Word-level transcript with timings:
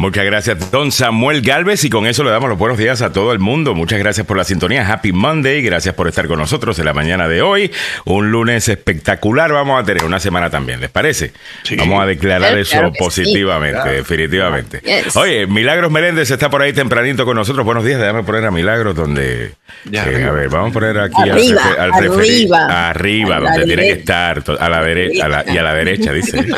Muchas 0.00 0.24
gracias, 0.24 0.70
don 0.70 0.92
Samuel 0.92 1.42
Galvez, 1.42 1.84
y 1.84 1.90
con 1.90 2.06
eso 2.06 2.24
le 2.24 2.30
damos 2.30 2.48
los 2.48 2.56
buenos 2.56 2.78
días 2.78 3.02
a 3.02 3.12
todo 3.12 3.34
el 3.34 3.38
mundo. 3.38 3.74
Muchas 3.74 3.98
gracias 3.98 4.26
por 4.26 4.38
la 4.38 4.44
sintonía. 4.44 4.90
Happy 4.90 5.12
Monday. 5.12 5.60
Gracias 5.60 5.94
por 5.94 6.08
estar 6.08 6.26
con 6.26 6.38
nosotros 6.38 6.78
en 6.78 6.86
la 6.86 6.94
mañana 6.94 7.28
de 7.28 7.42
hoy. 7.42 7.70
Un 8.06 8.30
lunes 8.30 8.66
espectacular. 8.70 9.52
Vamos 9.52 9.78
a 9.78 9.84
tener 9.84 10.02
una 10.04 10.18
semana 10.18 10.48
también, 10.48 10.80
¿les 10.80 10.88
parece? 10.88 11.32
Vamos 11.76 12.02
a 12.02 12.06
declarar 12.06 12.56
eso 12.56 12.90
positivamente, 12.98 13.90
definitivamente. 13.90 14.80
Oye, 15.16 15.46
Milagros 15.46 15.92
Meléndez 15.92 16.30
está 16.30 16.48
por 16.48 16.62
ahí 16.62 16.72
tempranito 16.72 17.26
con 17.26 17.36
nosotros. 17.36 17.66
Buenos 17.66 17.84
días. 17.84 18.00
Déjame 18.00 18.22
poner 18.22 18.46
a 18.46 18.50
Milagros 18.50 18.96
donde. 18.96 19.52
Eh, 19.92 19.98
a 19.98 20.32
ver, 20.32 20.48
vamos 20.48 20.70
a 20.70 20.72
poner 20.72 20.98
aquí 20.98 21.28
arriba, 21.28 21.62
al, 21.78 21.92
arriba, 21.92 22.88
arriba 22.88 23.38
donde 23.38 23.64
tiene 23.66 23.82
que 23.82 23.92
estar, 23.92 24.42
a 24.58 24.68
la 24.70 24.82
derecha 24.82 25.44
y 25.46 25.58
a 25.58 25.62
la 25.62 25.74
derecha, 25.74 26.10
dice. 26.10 26.46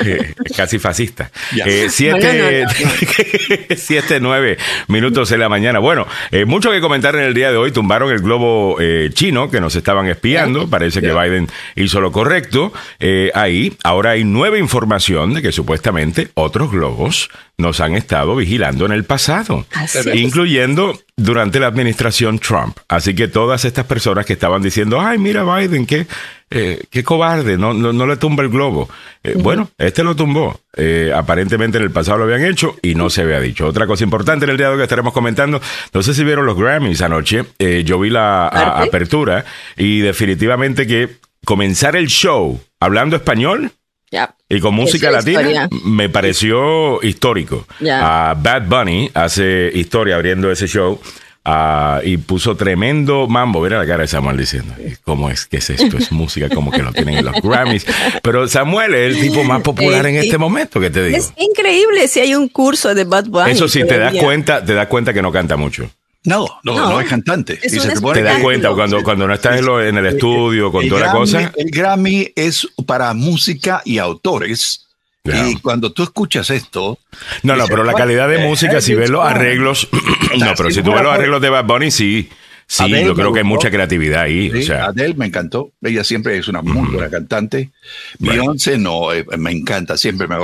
casi 0.56 0.80
fascista. 0.80 1.30
Eh, 1.64 1.86
siete. 1.88 2.64
7, 3.76 4.20
9 4.20 4.58
minutos 4.88 5.32
en 5.32 5.40
la 5.40 5.48
mañana. 5.48 5.78
Bueno, 5.78 6.06
eh, 6.30 6.44
mucho 6.44 6.70
que 6.70 6.80
comentar 6.80 7.14
en 7.14 7.22
el 7.22 7.34
día 7.34 7.50
de 7.50 7.56
hoy. 7.56 7.72
Tumbaron 7.72 8.10
el 8.10 8.20
globo 8.20 8.76
eh, 8.80 9.10
chino 9.12 9.50
que 9.50 9.60
nos 9.60 9.74
estaban 9.76 10.06
espiando. 10.06 10.68
Parece 10.68 11.00
que 11.00 11.12
Biden 11.12 11.48
hizo 11.76 12.00
lo 12.00 12.12
correcto. 12.12 12.72
Eh, 12.98 13.30
ahí, 13.34 13.76
ahora 13.84 14.10
hay 14.10 14.24
nueva 14.24 14.58
información 14.58 15.34
de 15.34 15.42
que 15.42 15.52
supuestamente 15.52 16.28
otros 16.34 16.70
globos 16.70 17.30
nos 17.58 17.80
han 17.80 17.94
estado 17.94 18.34
vigilando 18.36 18.86
en 18.86 18.92
el 18.92 19.04
pasado, 19.04 19.66
incluyendo 20.14 20.98
durante 21.16 21.60
la 21.60 21.66
administración 21.66 22.38
Trump. 22.38 22.78
Así 22.88 23.14
que 23.14 23.28
todas 23.28 23.64
estas 23.64 23.84
personas 23.84 24.24
que 24.24 24.32
estaban 24.32 24.62
diciendo, 24.62 25.00
ay, 25.00 25.18
mira 25.18 25.44
Biden, 25.44 25.86
qué, 25.86 26.06
eh, 26.52 26.82
qué 26.90 27.04
cobarde, 27.04 27.56
no, 27.56 27.72
no, 27.72 28.06
le 28.06 28.16
tumba 28.16 28.42
el 28.42 28.50
globo. 28.50 28.88
Eh, 29.22 29.34
bueno, 29.36 29.70
este 29.78 30.02
lo 30.02 30.16
tumbó. 30.16 30.60
Eh, 30.76 31.12
aparentemente 31.14 31.78
en 31.78 31.84
el 31.84 31.92
pasado 31.92 32.18
lo 32.18 32.24
habían 32.24 32.44
hecho 32.44 32.76
y 32.82 32.96
no 32.96 33.08
se 33.08 33.22
había 33.22 33.38
dicho. 33.38 33.66
Otra 33.66 33.86
cosa 33.86 34.02
importante 34.02 34.46
en 34.46 34.50
el 34.50 34.56
día 34.56 34.66
de 34.66 34.72
hoy 34.72 34.78
que 34.78 34.84
estaremos 34.84 35.12
comentando, 35.12 35.60
no 35.92 36.02
sé 36.02 36.12
si 36.12 36.24
vieron 36.24 36.46
los 36.46 36.58
Grammys 36.58 37.02
anoche, 37.02 37.44
yo 37.84 38.00
vi 38.00 38.10
la 38.10 38.48
apertura 38.48 39.44
y 39.76 40.00
definitivamente 40.00 40.86
que 40.88 41.18
comenzar 41.44 41.94
el 41.94 42.08
show 42.08 42.60
hablando 42.80 43.14
español 43.14 43.70
y 44.48 44.58
con 44.58 44.74
música 44.74 45.10
latina 45.10 45.68
me 45.84 46.08
pareció 46.08 47.00
histórico. 47.02 47.66
a 47.88 48.34
Bad 48.36 48.66
Bunny 48.66 49.10
hace 49.14 49.70
historia 49.72 50.16
abriendo 50.16 50.50
ese 50.50 50.66
show. 50.66 51.00
Ah, 51.44 52.00
y 52.04 52.18
puso 52.18 52.54
tremendo 52.54 53.26
mambo. 53.26 53.62
Mira 53.62 53.78
la 53.78 53.86
cara 53.86 54.02
de 54.02 54.08
Samuel 54.08 54.36
diciendo, 54.36 54.74
¿cómo 55.04 55.30
es 55.30 55.46
que 55.46 55.56
es 55.56 55.70
esto? 55.70 55.96
Es 55.96 56.12
música 56.12 56.50
como 56.50 56.70
que 56.70 56.82
lo 56.82 56.92
tienen 56.92 57.18
en 57.18 57.24
los 57.24 57.40
Grammys. 57.42 57.86
Pero 58.22 58.46
Samuel 58.46 58.94
es 58.94 59.16
el 59.16 59.22
tipo 59.22 59.42
más 59.44 59.62
popular 59.62 60.06
en 60.06 60.16
este 60.16 60.36
momento, 60.36 60.80
que 60.80 60.90
te 60.90 61.04
digo. 61.04 61.16
Es 61.16 61.32
increíble 61.38 62.08
si 62.08 62.20
hay 62.20 62.34
un 62.34 62.48
curso 62.48 62.94
de 62.94 63.04
Bad 63.04 63.26
Bunny. 63.26 63.52
Eso 63.52 63.68
sí, 63.68 63.84
te 63.86 63.98
das 63.98 64.14
cuenta, 64.16 64.64
te 64.64 64.74
das 64.74 64.86
cuenta 64.88 65.14
que 65.14 65.22
no 65.22 65.32
canta 65.32 65.56
mucho. 65.56 65.90
No, 66.22 66.46
no, 66.64 66.74
no, 66.74 67.00
es 67.00 67.08
cantante. 67.08 67.56
te, 67.56 68.22
das 68.22 68.40
cuenta 68.42 68.74
cuando, 68.74 69.02
cuando 69.02 69.26
no 69.26 69.32
estás 69.32 69.60
en, 69.60 69.96
el 69.96 70.06
estudio 70.06 70.70
con 70.70 70.86
toda 70.86 71.06
la 71.06 71.12
cosa. 71.12 71.50
El 71.56 71.70
Grammy 71.70 72.30
es 72.36 72.68
para 72.86 73.14
música 73.14 73.80
y 73.86 73.96
autores. 73.96 74.89
Y 75.24 75.56
cuando 75.56 75.92
tú 75.92 76.02
escuchas 76.02 76.50
esto. 76.50 76.98
No, 77.42 77.56
no, 77.56 77.66
pero 77.66 77.84
la 77.84 77.94
calidad 77.94 78.28
de 78.28 78.38
música, 78.38 78.80
si 78.80 78.94
ves 78.94 79.10
los 79.10 79.24
arreglos. 79.24 79.88
no, 80.38 80.52
pero 80.56 80.70
si 80.70 80.82
tú 80.82 80.92
ves 80.92 81.02
los 81.02 81.12
arreglos 81.12 81.42
de 81.42 81.50
Bad 81.50 81.64
Bunny, 81.64 81.90
sí. 81.90 82.28
Sí, 82.66 82.88
yo 82.88 83.16
creo 83.16 83.32
que 83.32 83.40
hay 83.40 83.44
mucha 83.44 83.68
creatividad 83.68 84.22
ahí. 84.22 84.48
o 84.48 84.62
sea. 84.62 84.86
Adele 84.86 85.14
me 85.14 85.26
encantó. 85.26 85.72
Ella 85.82 86.04
siempre 86.04 86.38
es 86.38 86.46
una 86.46 86.62
muy 86.62 86.88
buena 86.88 87.10
cantante. 87.10 87.70
Beyoncé 88.20 88.78
no, 88.78 89.12
eh, 89.12 89.26
me 89.38 89.50
encanta, 89.50 89.96
siempre 89.96 90.28
me. 90.28 90.36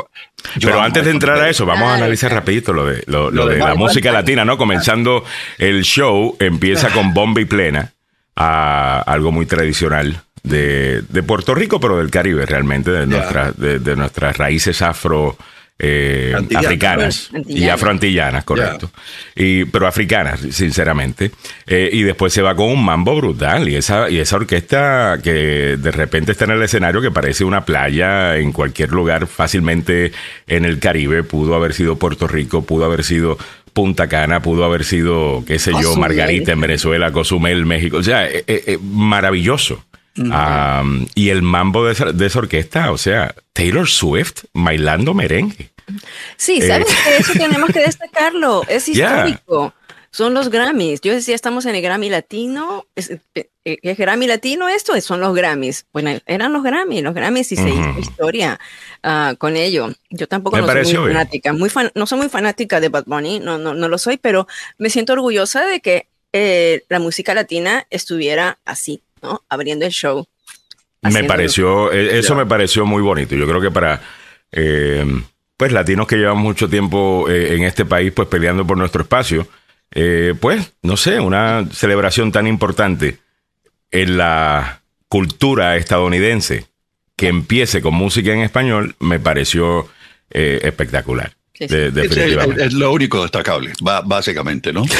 Pero 0.61 0.81
antes 0.81 1.05
de 1.05 1.13
entrar 1.13 1.39
a 1.39 1.49
eso, 1.49 1.65
vamos 1.65 1.89
a 1.89 1.95
analizar 1.95 2.33
rapidito 2.33 2.73
lo 2.73 2.85
de, 2.85 3.05
lo, 3.07 3.31
de, 3.31 3.59
la 3.59 3.77
música 3.77 4.11
latina, 4.11 4.45
¿no? 4.45 4.59
Comenzando 4.59 5.25
el 5.59 5.85
show, 5.85 6.37
empieza 6.41 6.91
con 6.91 7.15
bomba 7.15 7.41
y 7.41 7.45
plena, 7.45 7.93
a 8.35 9.03
algo 9.07 9.31
muy 9.31 9.47
tradicional 9.47 10.26
de, 10.47 11.03
de 11.03 11.23
Puerto 11.23 11.55
Rico, 11.55 11.79
pero 11.81 11.99
del 11.99 12.11
Caribe 12.11 12.47
realmente, 12.47 12.91
de, 12.91 13.07
de, 13.57 13.79
de 13.79 13.97
nuestras 13.97 14.37
raíces 14.37 14.81
afro 14.83 15.37
eh, 15.79 16.35
africanas 16.55 17.31
y 17.47 17.69
afroantillanas, 17.69 18.45
correcto. 18.45 18.91
Y, 19.35 19.67
pero 19.67 19.87
africanas, 19.87 20.41
sinceramente. 20.51 21.31
Eh, 21.67 21.91
y 21.93 22.03
después 22.03 22.33
se 22.33 22.41
va 22.41 22.55
con 22.55 22.71
un 22.71 22.83
mambo 22.83 23.15
brutal. 23.17 23.69
Y 23.69 23.77
esa, 23.77 24.09
y 24.09 24.19
esa 24.19 24.37
orquesta 24.37 25.19
que 25.23 25.77
de 25.77 25.91
repente 25.91 26.33
está 26.33 26.47
en 26.47 26.53
el 26.53 26.63
escenario 26.63 27.03
que 27.03 27.11
parece 27.11 27.45
una 27.45 27.65
playa 27.65 28.37
en 28.37 28.53
cualquier 28.53 28.91
lugar, 28.91 29.27
fácilmente 29.27 30.13
en 30.47 30.65
el 30.65 30.79
Caribe, 30.79 31.23
pudo 31.25 31.55
haber 31.55 31.75
sido 31.75 31.97
Puerto 31.97 32.27
Rico, 32.27 32.63
pudo 32.63 32.87
haber 32.87 33.05
sido 33.05 33.37
Punta 33.75 34.09
Cana, 34.09 34.41
pudo 34.41 34.65
haber 34.65 34.85
sido, 34.85 35.45
qué 35.47 35.59
sé 35.59 35.73
yo, 35.83 35.95
Margarita 35.97 36.53
en 36.53 36.61
Venezuela, 36.63 37.13
Cozumel, 37.13 37.67
México. 37.67 37.99
O 37.99 38.03
sea, 38.03 38.27
eh, 38.27 38.79
maravilloso 38.81 39.85
y 41.15 41.29
el 41.29 41.43
mambo 41.43 41.85
de 41.85 41.93
esa, 42.27 42.39
orquesta, 42.39 42.93
o 42.93 42.99
sea, 42.99 43.35
Taylor 43.53 43.89
Swift 43.89 44.45
bailando 44.53 45.15
merengue. 45.15 45.71
Sí, 46.37 46.61
sabes 46.61 46.89
eh, 46.89 46.97
que 47.05 47.17
eso 47.19 47.33
tenemos 47.33 47.71
que 47.71 47.81
destacarlo, 47.81 48.63
es 48.69 48.89
histórico. 48.89 49.73
Son 50.17 50.33
los 50.33 50.49
Grammys. 50.49 51.03
Yo 51.03 51.13
decía, 51.13 51.35
estamos 51.35 51.67
en 51.67 51.75
el 51.75 51.83
Grammy 51.83 52.09
Latino. 52.09 52.87
¿Es, 52.95 53.11
eh, 53.35 53.51
¿Es, 53.65 53.99
Grammy 53.99 54.27
Latino 54.27 54.67
esto? 54.67 54.99
Son 55.03 55.21
los 55.21 55.35
Grammys. 55.35 55.85
Bueno, 55.93 56.11
eran 56.25 56.55
los 56.55 56.63
Grammys, 56.63 57.03
los 57.03 57.13
Grammys 57.13 57.53
y 57.53 57.57
se 57.57 57.69
hizo 57.69 57.99
historia 57.99 58.59
ah, 59.03 59.35
con 59.37 59.57
ello. 59.57 59.91
Yo 60.09 60.27
tampoco 60.27 60.57
no 60.57 60.67
soy 60.67 60.97
muy 60.97 61.13
fanática, 61.13 61.53
muy 61.53 61.71
no 61.95 62.07
soy 62.07 62.19
muy 62.19 62.29
fanática 62.31 62.81
de 62.81 62.89
Bad 62.89 63.05
Bunny, 63.05 63.41
no, 63.41 63.59
no, 63.59 63.75
no 63.75 63.89
lo 63.89 63.99
soy, 63.99 64.17
pero 64.17 64.49
me 64.79 64.89
siento 64.89 65.13
orgullosa 65.13 65.67
de 65.67 65.81
que 65.81 66.09
eh, 66.33 66.85
la 66.89 66.99
música 66.99 67.35
latina 67.35 67.87
estuviera 67.91 68.59
así, 68.65 69.03
Abriendo 69.49 69.87
el 69.87 69.93
show. 69.93 70.27
Me 71.03 71.25
pareció, 71.25 71.93
e, 71.93 72.19
eso 72.19 72.35
me 72.35 72.47
pareció 72.47 72.85
muy 72.85 73.03
bonito. 73.03 73.35
Yo 73.35 73.47
creo 73.47 73.61
que 73.61 73.71
para 73.71 74.01
eh, 74.53 75.05
pues 75.57 75.73
latinos 75.73 76.07
que 76.07 76.17
llevan 76.17 76.39
mucho 76.39 76.69
tiempo 76.69 77.29
eh, 77.29 77.55
en 77.55 77.65
este 77.65 77.85
país, 77.85 78.13
pues 78.13 78.29
peleando 78.29 78.67
por 78.67 78.77
nuestro 78.77 79.03
espacio, 79.03 79.49
eh, 79.93 80.35
pues, 80.39 80.73
no 80.83 80.97
sé, 80.97 81.21
una 81.21 81.67
celebración 81.73 82.33
tan 82.33 82.47
importante 82.47 83.19
en 83.91 84.17
la 84.17 84.83
cultura 85.09 85.77
estadounidense 85.77 86.67
que 87.17 87.29
empiece 87.29 87.81
con 87.81 87.95
música 87.95 88.33
en 88.33 88.41
español, 88.41 88.95
me 88.99 89.21
pareció 89.21 89.89
espectacular. 90.29 91.33
Es, 91.55 92.75
lo 92.75 92.93
único 92.93 93.23
destacable, 93.23 93.73
básicamente, 94.05 94.73
¿no? 94.73 94.85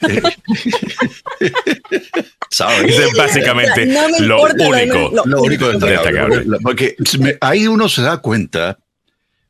¿Sabes? 2.50 2.96
básicamente 3.16 3.86
lo, 4.20 4.42
único, 4.42 5.10
lo, 5.24 5.42
único 5.42 5.72
destacable. 5.72 6.44
Porque 6.62 6.96
ahí 7.40 7.66
uno 7.66 7.88
se 7.88 8.02
da 8.02 8.18
cuenta 8.18 8.78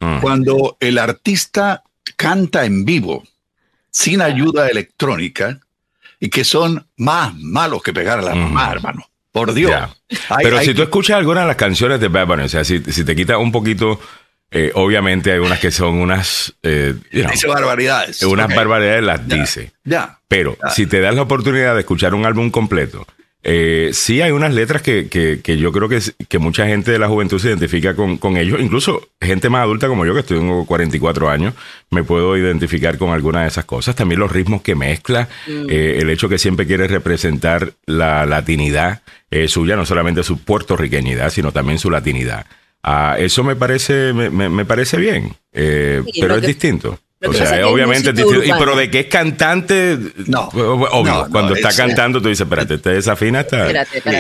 mm. 0.01 0.21
cuando 0.21 0.77
el 0.81 0.99
artista 0.99 1.83
canta 2.17 2.65
en 2.65 2.85
vivo, 2.85 3.25
sin 3.91 4.23
ayuda 4.23 4.69
electrónica, 4.69 5.61
y 6.19 6.31
que 6.31 6.45
son 6.45 6.87
más 6.97 7.35
malos 7.35 7.83
que 7.83 7.93
pegar 7.93 8.19
a 8.19 8.23
la 8.23 8.35
mamá, 8.35 8.73
hermano. 8.73 9.07
Por 9.33 9.53
Dios. 9.53 9.71
Pero 10.39 10.61
si 10.63 10.73
tú 10.73 10.83
escuchas 10.83 11.19
algunas 11.19 11.45
de 11.45 11.49
las 11.49 11.57
canciones 11.57 12.01
de 12.01 12.09
Bad 12.09 12.41
o 12.41 12.49
sea, 12.49 12.65
si, 12.65 12.83
si 12.83 13.05
te 13.05 13.15
quita 13.15 13.37
un 13.37 13.53
poquito 13.53 14.01
eh, 14.51 14.71
obviamente 14.75 15.33
hay 15.33 15.39
unas 15.39 15.59
que 15.59 15.71
son 15.71 15.97
unas... 15.97 16.55
Eh, 16.63 16.95
dice 17.11 17.49
barbaridades. 17.49 18.23
Unas 18.23 18.55
barbaridades 18.55 19.03
las 19.03 19.27
dice. 19.29 19.73
Ya. 19.85 20.21
Pero 20.29 20.57
si 20.75 20.87
te 20.87 21.01
das 21.01 21.15
la 21.15 21.23
oportunidad 21.23 21.75
de 21.75 21.81
escuchar 21.81 22.15
un 22.15 22.27
álbum 22.27 22.51
completo, 22.51 23.07
eh, 23.49 23.91
sí 23.93 24.23
hay 24.23 24.33
unas 24.33 24.53
letras 24.53 24.83
que, 24.83 25.09
que, 25.09 25.57
yo 25.57 25.71
creo 25.71 25.89
que, 25.89 26.01
que, 26.29 26.39
mucha 26.41 26.67
gente 26.67 26.91
de 26.91 26.99
la 26.99 27.07
juventud 27.07 27.39
se 27.39 27.49
identifica 27.49 27.95
con, 27.95 28.19
con, 28.19 28.37
ellos. 28.37 28.61
Incluso 28.61 29.09
gente 29.21 29.49
más 29.49 29.63
adulta 29.63 29.87
como 29.87 30.05
yo, 30.05 30.15
que 30.15 30.25
tengo 30.25 30.67
44 30.67 31.31
años, 31.31 31.55
me 31.91 32.03
puedo 32.03 32.37
identificar 32.37 32.99
con 32.99 33.11
algunas 33.11 33.43
de 33.43 33.49
esas 33.49 33.65
cosas. 33.65 33.95
También 33.95 34.19
los 34.19 34.33
ritmos 34.33 34.63
que 34.63 34.75
mezcla, 34.75 35.29
mm. 35.47 35.71
eh, 35.71 35.99
el 36.01 36.11
hecho 36.11 36.29
que 36.29 36.39
siempre 36.39 36.67
quiere 36.67 36.89
representar 36.89 37.73
la 37.87 38.27
latinidad 38.27 39.03
suya, 39.49 39.77
no 39.77 39.85
solamente 39.85 40.23
su 40.23 40.39
puertorriqueñidad, 40.39 41.29
sino 41.31 41.53
también 41.53 41.79
su 41.79 41.91
latinidad. 41.91 42.47
Ah, 42.89 43.17
eso 43.19 43.43
me 43.43 43.57
parece, 43.57 44.13
me, 44.13 44.31
me, 44.31 44.65
parece 44.65 44.97
bien, 44.97 45.35
eh, 45.53 46.05
pero 46.21 46.37
es 46.37 46.43
distinto. 46.43 46.97
O 47.21 47.33
sea, 47.33 47.67
obviamente, 47.67 48.11
y, 48.11 48.53
pero 48.57 48.77
de 48.77 48.89
que 48.89 49.01
es 49.01 49.07
cantante, 49.07 49.99
no, 50.27 50.49
obvio. 50.53 51.27
cuando 51.33 51.57
está 51.57 51.75
cantando, 51.75 52.23
tú 52.23 52.29
dices, 52.29 52.47
espérate, 52.47 52.79
te 52.79 52.91
desafina 52.91 53.41
hasta, 53.41 53.67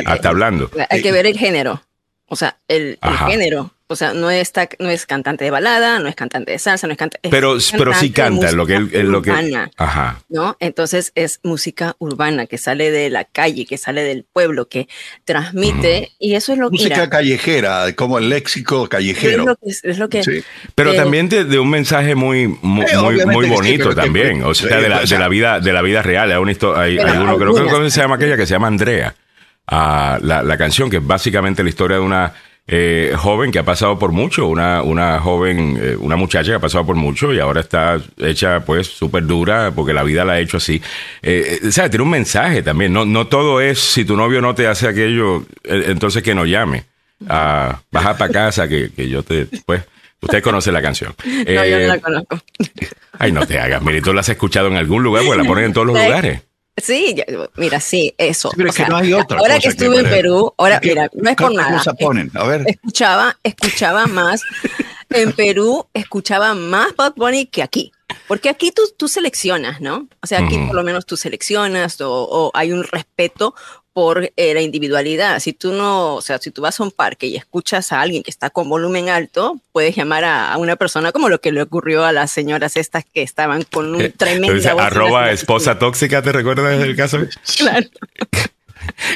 hasta 0.06 0.28
hablando. 0.28 0.68
Hay 0.90 1.00
que 1.00 1.12
ver 1.12 1.26
el 1.26 1.38
género. 1.38 1.80
O 2.26 2.34
sea, 2.34 2.58
el, 2.66 2.98
género. 3.28 3.70
O 3.88 3.94
sea, 3.94 4.12
no 4.14 4.30
es, 4.30 4.52
no 4.80 4.90
es 4.90 5.06
cantante 5.06 5.44
de 5.44 5.50
balada, 5.50 6.00
no 6.00 6.08
es 6.08 6.16
cantante 6.16 6.50
de 6.50 6.58
salsa, 6.58 6.88
no 6.88 6.92
es, 6.92 6.98
cantante. 6.98 7.28
pero, 7.30 7.56
pero 7.78 7.94
sí 7.94 8.10
canta 8.10 8.50
lo 8.50 8.66
que 8.66 8.74
él, 8.74 9.08
lo 9.08 9.22
que. 9.22 9.30
Ajá. 9.76 10.22
¿no? 10.28 10.56
Entonces 10.58 11.12
es 11.14 11.38
música 11.44 11.94
urbana 11.98 12.46
que 12.46 12.58
sale 12.58 12.90
de 12.90 13.10
la 13.10 13.24
calle, 13.24 13.64
que 13.64 13.78
sale 13.78 14.02
del 14.02 14.24
pueblo, 14.24 14.68
que 14.68 14.88
transmite, 15.24 16.10
y 16.18 16.34
eso 16.34 16.52
es 16.52 16.58
lo 16.58 16.70
que. 16.70 16.78
Música 16.78 17.08
callejera, 17.08 17.92
como 17.94 18.18
el 18.18 18.28
léxico 18.28 18.88
callejero. 18.88 19.56
Es 19.62 19.98
lo 19.98 20.08
que. 20.08 20.42
Pero 20.74 20.94
también 20.94 21.28
de, 21.28 21.58
un 21.58 21.70
mensaje 21.70 22.16
muy, 22.16 22.48
muy, 22.48 22.86
muy, 23.24 23.48
bonito 23.48 23.94
también, 23.94 24.42
o 24.42 24.54
sea, 24.54 24.80
de 24.80 24.88
la, 24.88 25.02
de 25.02 25.18
la, 25.18 25.28
vida, 25.28 25.60
de 25.60 25.72
la 25.72 25.82
vida 25.82 26.02
real. 26.02 26.32
Hay, 26.32 26.38
hay, 26.38 26.98
hay 26.98 27.18
uno, 27.18 27.38
creo 27.38 27.82
que 27.82 27.90
se 27.90 28.00
llama 28.00 28.16
aquella 28.16 28.36
que 28.36 28.46
se 28.46 28.54
llama 28.54 28.66
Andrea. 28.66 29.14
Ah, 29.68 30.18
la, 30.22 30.42
la 30.42 30.56
canción, 30.56 30.90
que 30.90 30.98
es 30.98 31.06
básicamente 31.06 31.62
la 31.62 31.68
historia 31.68 31.96
de 31.96 32.02
una 32.02 32.32
eh, 32.68 33.14
joven 33.16 33.52
que 33.52 33.58
ha 33.60 33.64
pasado 33.64 33.98
por 33.98 34.12
mucho, 34.12 34.46
una, 34.46 34.82
una 34.82 35.20
joven, 35.20 35.78
eh, 35.80 35.96
una 35.98 36.16
muchacha 36.16 36.50
que 36.50 36.56
ha 36.56 36.60
pasado 36.60 36.84
por 36.84 36.96
mucho 36.96 37.32
y 37.32 37.38
ahora 37.38 37.60
está 37.60 38.00
hecha 38.18 38.64
pues 38.64 38.88
súper 38.88 39.24
dura 39.26 39.72
porque 39.74 39.92
la 39.92 40.02
vida 40.02 40.24
la 40.24 40.34
ha 40.34 40.40
hecho 40.40 40.56
así. 40.56 40.82
Eh, 41.22 41.58
eh, 41.62 41.68
o 41.68 41.70
sea, 41.70 41.88
tiene 41.88 42.02
un 42.02 42.10
mensaje 42.10 42.62
también. 42.62 42.92
No, 42.92 43.04
no 43.04 43.26
todo 43.28 43.60
es 43.60 43.78
si 43.78 44.04
tu 44.04 44.16
novio 44.16 44.40
no 44.40 44.54
te 44.54 44.66
hace 44.66 44.88
aquello, 44.88 45.44
entonces 45.64 46.22
que 46.22 46.34
no 46.34 46.44
llame. 46.44 46.84
Ah, 47.28 47.80
baja 47.90 48.18
para 48.18 48.32
casa 48.32 48.68
que, 48.68 48.90
que 48.92 49.08
yo 49.08 49.22
te, 49.22 49.46
pues, 49.64 49.82
Usted 50.20 50.42
conoce 50.42 50.72
la 50.72 50.82
canción. 50.82 51.14
No, 51.24 51.64
yo 51.64 51.78
no 51.78 51.86
la 51.86 51.98
conozco. 51.98 52.40
Ay, 53.18 53.32
no 53.32 53.46
te 53.46 53.58
hagas. 53.60 53.82
Mire, 53.82 54.00
tú 54.00 54.12
la 54.12 54.20
has 54.20 54.28
escuchado 54.28 54.68
en 54.68 54.76
algún 54.76 55.02
lugar, 55.02 55.24
pues 55.24 55.38
la 55.38 55.44
ponen 55.44 55.66
en 55.66 55.72
todos 55.72 55.86
los 55.86 55.96
lugares. 56.02 56.40
Sí, 56.76 57.16
mira, 57.56 57.80
sí, 57.80 58.14
eso. 58.18 58.50
pero 58.54 58.72
que 58.72 58.86
no 58.86 58.96
hay 58.98 59.12
otra 59.14 59.38
ahora 59.38 59.58
que 59.58 59.68
estuve 59.68 60.00
en 60.00 60.10
Perú, 60.10 60.52
ahora, 60.58 60.78
mira, 60.82 61.08
no 61.14 61.30
es 61.30 61.36
por 61.36 61.54
nada. 61.54 61.82
Ponen? 61.98 62.30
A 62.34 62.44
ver. 62.44 62.64
Escuchaba, 62.66 63.38
escuchaba 63.42 64.06
más, 64.06 64.42
en 65.10 65.32
Perú 65.32 65.86
escuchaba 65.94 66.54
más 66.54 66.94
Bad 66.94 67.14
Bunny 67.16 67.46
que 67.46 67.62
aquí. 67.62 67.92
Porque 68.28 68.48
aquí 68.48 68.72
tú, 68.72 68.82
tú 68.96 69.08
seleccionas, 69.08 69.80
¿no? 69.80 70.08
O 70.22 70.26
sea, 70.26 70.40
aquí 70.40 70.58
por 70.58 70.74
lo 70.74 70.84
menos 70.84 71.06
tú 71.06 71.16
seleccionas 71.16 72.00
o, 72.00 72.10
o, 72.10 72.50
hay 72.54 72.72
un 72.72 72.84
respeto 72.84 73.54
por 73.96 74.30
eh, 74.36 74.52
la 74.52 74.60
individualidad. 74.60 75.40
Si 75.40 75.54
tú 75.54 75.72
no, 75.72 76.16
o 76.16 76.20
sea, 76.20 76.36
si 76.36 76.50
tú 76.50 76.60
vas 76.60 76.78
a 76.78 76.82
un 76.82 76.90
parque 76.90 77.28
y 77.28 77.36
escuchas 77.36 77.92
a 77.92 78.02
alguien 78.02 78.22
que 78.22 78.30
está 78.30 78.50
con 78.50 78.68
volumen 78.68 79.08
alto, 79.08 79.58
puedes 79.72 79.96
llamar 79.96 80.22
a, 80.22 80.54
una 80.58 80.76
persona 80.76 81.12
como 81.12 81.30
lo 81.30 81.40
que 81.40 81.50
le 81.50 81.62
ocurrió 81.62 82.04
a 82.04 82.12
las 82.12 82.30
señoras 82.30 82.76
estas 82.76 83.06
que 83.06 83.22
estaban 83.22 83.62
con 83.62 83.94
un 83.94 84.12
tremendo... 84.18 84.78
arroba 84.78 85.30
esposa 85.30 85.78
tóxica, 85.78 86.20
¿te 86.20 86.30
recuerdas 86.30 86.78
del 86.78 86.94
caso? 86.94 87.20
Claro. 87.56 87.88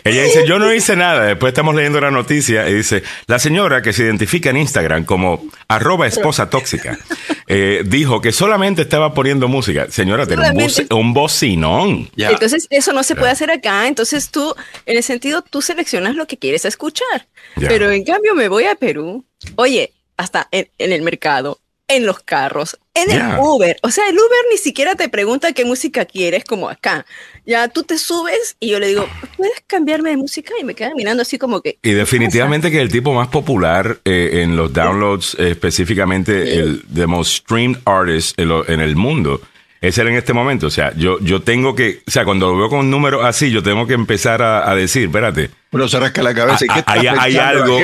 Ella 0.04 0.22
dice, 0.24 0.46
yo 0.46 0.58
no 0.58 0.72
hice 0.72 0.96
nada. 0.96 1.26
Después 1.26 1.50
estamos 1.50 1.74
leyendo 1.74 2.00
la 2.00 2.10
noticia 2.10 2.68
y 2.68 2.74
dice, 2.74 3.02
la 3.26 3.38
señora 3.38 3.82
que 3.82 3.92
se 3.92 4.04
identifica 4.04 4.50
en 4.50 4.56
Instagram 4.56 5.04
como 5.04 5.44
arroba 5.68 6.06
esposa 6.06 6.50
tóxica, 6.50 6.98
eh, 7.46 7.82
dijo 7.84 8.20
que 8.20 8.32
solamente 8.32 8.82
estaba 8.82 9.14
poniendo 9.14 9.48
música. 9.48 9.90
Señora, 9.90 10.26
tiene 10.26 10.42
un, 10.90 11.14
bocinón. 11.14 12.10
Entonces, 12.16 12.66
eso 12.70 12.92
no 12.92 13.02
se 13.02 13.14
puede 13.14 13.32
hacer 13.32 13.50
acá. 13.50 13.86
Entonces 13.88 14.30
tú, 14.30 14.54
en 14.86 14.96
el 14.96 15.02
sentido, 15.02 15.42
tú 15.42 15.62
seleccionas 15.62 16.14
lo 16.14 16.26
que 16.26 16.38
quieres 16.38 16.64
escuchar. 16.64 17.26
Pero 17.56 17.90
en 17.90 18.04
cambio 18.04 18.34
me 18.34 18.48
voy 18.48 18.64
a 18.64 18.74
Perú. 18.74 19.24
Oye, 19.56 19.92
hasta 20.16 20.48
en 20.50 20.68
el 20.78 21.02
mercado, 21.02 21.58
en 21.90 22.06
los 22.06 22.20
carros, 22.20 22.78
en 22.94 23.10
el 23.10 23.38
Uber. 23.38 23.76
O 23.82 23.90
sea, 23.90 24.08
el 24.08 24.14
Uber 24.14 24.44
ni 24.50 24.58
siquiera 24.58 24.94
te 24.94 25.08
pregunta 25.08 25.52
qué 25.52 25.64
música 25.64 26.04
quieres, 26.04 26.44
como 26.44 26.68
acá. 26.68 27.04
Ya 27.44 27.68
tú 27.68 27.82
te 27.82 27.98
subes 27.98 28.56
y 28.60 28.68
yo 28.70 28.78
le 28.78 28.88
digo, 28.88 29.08
¿puedes 29.36 29.60
cambiarme 29.66 30.10
de 30.10 30.16
música? 30.16 30.54
Y 30.60 30.64
me 30.64 30.74
quedan 30.74 30.92
mirando 30.96 31.22
así 31.22 31.36
como 31.36 31.60
que. 31.60 31.78
Y 31.82 31.90
definitivamente 31.90 32.70
que 32.70 32.80
el 32.80 32.90
tipo 32.90 33.12
más 33.12 33.28
popular 33.28 33.98
eh, 34.04 34.42
en 34.42 34.56
los 34.56 34.72
downloads, 34.72 35.34
específicamente 35.34 36.58
el 36.58 36.82
the 36.94 37.06
most 37.06 37.32
streamed 37.42 37.78
artist 37.84 38.38
en, 38.38 38.80
el 38.80 38.94
mundo, 38.94 39.40
es 39.80 39.98
él 39.98 40.08
en 40.08 40.14
este 40.14 40.32
momento. 40.32 40.68
O 40.68 40.70
sea, 40.70 40.92
yo, 40.96 41.18
yo 41.20 41.42
tengo 41.42 41.74
que, 41.74 42.02
o 42.06 42.10
sea, 42.10 42.24
cuando 42.24 42.52
lo 42.52 42.56
veo 42.56 42.68
con 42.68 42.80
un 42.80 42.90
número 42.90 43.24
así, 43.24 43.50
yo 43.50 43.64
tengo 43.64 43.86
que 43.88 43.94
empezar 43.94 44.42
a, 44.42 44.72
decir, 44.76 45.06
espérate. 45.06 45.50
Pero 45.70 45.88
se 45.88 45.98
rasca 45.98 46.22
la 46.22 46.34
cabeza. 46.34 46.64
¿y 46.64 46.68
qué 46.68 46.84
hay, 46.86 47.06
hay 47.08 47.36
algo, 47.36 47.78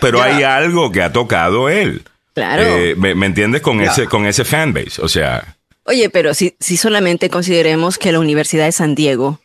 pero 0.00 0.22
hay 0.22 0.44
algo 0.44 0.92
que 0.92 1.02
ha 1.02 1.12
tocado 1.12 1.68
él. 1.68 2.02
Claro. 2.38 2.62
Eh, 2.62 2.94
¿me, 2.96 3.26
entiendes? 3.26 3.62
Con, 3.62 3.80
ese, 3.80 4.06
con 4.06 4.26
ese 4.26 4.44
fanbase. 4.44 5.02
O 5.02 5.08
sea. 5.08 5.56
Oye, 5.84 6.08
pero 6.10 6.34
si, 6.34 6.54
si 6.60 6.76
solamente 6.76 7.28
consideremos 7.30 7.98
que 7.98 8.12
la 8.12 8.20
Universidad 8.20 8.66
de 8.66 8.72
San 8.72 8.94
Diego 8.94 9.40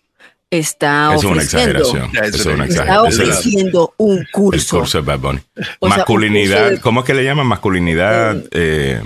está 0.57 1.15
es 1.15 1.23
una 1.23 1.41
exageración. 1.41 2.11
Es 2.21 2.45
una 2.45 2.65
exageración. 2.65 2.87
Está 2.87 3.01
ofreciendo 3.01 3.93
un 3.97 4.25
curso. 4.31 4.75
El 4.75 4.81
curso 4.81 5.01
de 5.01 5.05
Bad 5.05 5.19
Bunny. 5.19 5.39
Masculinidad, 5.81 6.79
¿cómo 6.79 6.99
es 6.99 7.05
que 7.05 7.13
le 7.13 7.23
llaman? 7.23 7.47
Masculinidad. 7.47 8.43
Eh, 8.51 9.01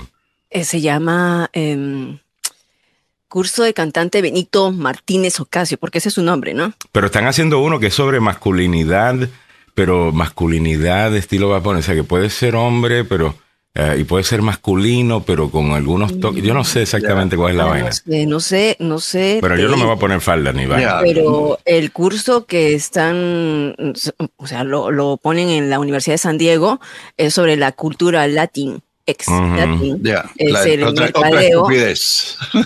eh, 0.50 0.64
se 0.64 0.80
llama 0.80 1.48
em, 1.52 2.18
curso 3.28 3.62
de 3.62 3.72
cantante 3.72 4.20
Benito 4.20 4.72
Martínez 4.72 5.40
Ocasio, 5.40 5.78
porque 5.78 5.98
ese 5.98 6.08
es 6.08 6.14
su 6.14 6.22
nombre, 6.22 6.54
¿no? 6.54 6.74
Pero 6.92 7.06
están 7.06 7.26
haciendo 7.26 7.60
uno 7.60 7.80
que 7.80 7.86
es 7.86 7.94
sobre 7.94 8.20
masculinidad, 8.20 9.16
pero 9.74 10.12
masculinidad 10.12 11.10
de 11.12 11.18
estilo 11.18 11.48
Bad 11.48 11.62
Bunny. 11.62 11.80
O 11.80 11.82
sea, 11.82 11.94
que 11.94 12.04
puede 12.04 12.28
ser 12.30 12.56
hombre, 12.56 13.04
pero 13.04 13.34
eh, 13.74 13.98
y 14.00 14.04
puede 14.04 14.24
ser 14.24 14.42
masculino, 14.42 15.22
pero 15.22 15.50
con 15.50 15.70
algunos 15.70 16.18
toques. 16.18 16.42
Yo 16.42 16.52
no 16.52 16.64
sé 16.64 16.82
exactamente 16.82 17.36
cuál 17.36 17.52
es 17.52 17.56
la 17.56 17.64
vaina. 17.64 17.90
No 18.26 18.40
sé, 18.40 18.76
no 18.80 18.98
sé. 18.98 19.38
Pero 19.40 19.56
yo 19.56 19.68
no 19.68 19.76
me 19.76 19.84
voy 19.84 19.94
a 19.94 19.98
poner 19.98 20.20
falda 20.20 20.52
ni 20.52 20.66
vaina. 20.66 20.98
Pero 21.02 21.58
el 21.64 21.92
curso 21.92 22.46
que 22.46 22.74
están, 22.74 23.74
o 24.36 24.46
sea, 24.46 24.64
lo, 24.64 25.16
ponen 25.18 25.50
en 25.50 25.70
la 25.70 25.78
Universidad 25.78 26.14
de 26.14 26.18
San 26.18 26.38
Diego 26.38 26.80
es 27.16 27.34
sobre 27.34 27.56
la 27.56 27.72
cultura 27.72 28.26
latín. 28.26 28.82
Ex 29.08 29.26
latín. 29.28 30.02
Es 30.36 30.66
el 30.66 30.92
mercadeo. 30.92 31.66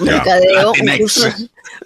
mercadeo 0.01 0.73
un 0.73 0.99
curso, 0.99 1.29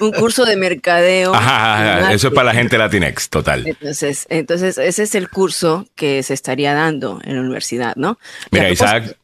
un 0.01 0.13
curso 0.13 0.45
de 0.47 0.57
mercadeo. 0.57 1.35
Ajá, 1.35 2.11
eso 2.13 2.29
es 2.29 2.35
para 2.35 2.47
la 2.47 2.55
gente 2.55 2.79
Latinex, 2.79 3.29
total. 3.29 3.67
Entonces, 3.67 4.27
entonces, 4.31 4.79
ese 4.79 5.03
es 5.03 5.15
el 5.15 5.29
curso 5.29 5.87
que 5.95 6.23
se 6.23 6.33
estaría 6.33 6.73
dando 6.73 7.21
en 7.25 7.35
la 7.35 7.43
universidad, 7.43 7.97
¿no? 7.97 8.19
Mira, 8.51 8.71
Isaac, 8.71 9.19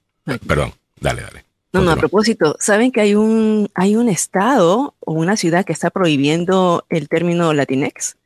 perdón, 0.46 0.74
dale, 1.00 1.22
dale. 1.22 1.44
No, 1.72 1.80
no, 1.80 1.92
a 1.92 1.96
propósito, 1.96 2.54
¿saben 2.60 2.92
que 2.92 3.00
hay 3.00 3.14
un, 3.14 3.70
hay 3.74 3.96
un 3.96 4.10
estado 4.10 4.94
o 5.00 5.12
una 5.14 5.38
ciudad 5.38 5.64
que 5.64 5.72
está 5.72 5.88
prohibiendo 5.88 6.84
el 6.90 7.08
término 7.08 7.54
Latinex? 7.54 8.16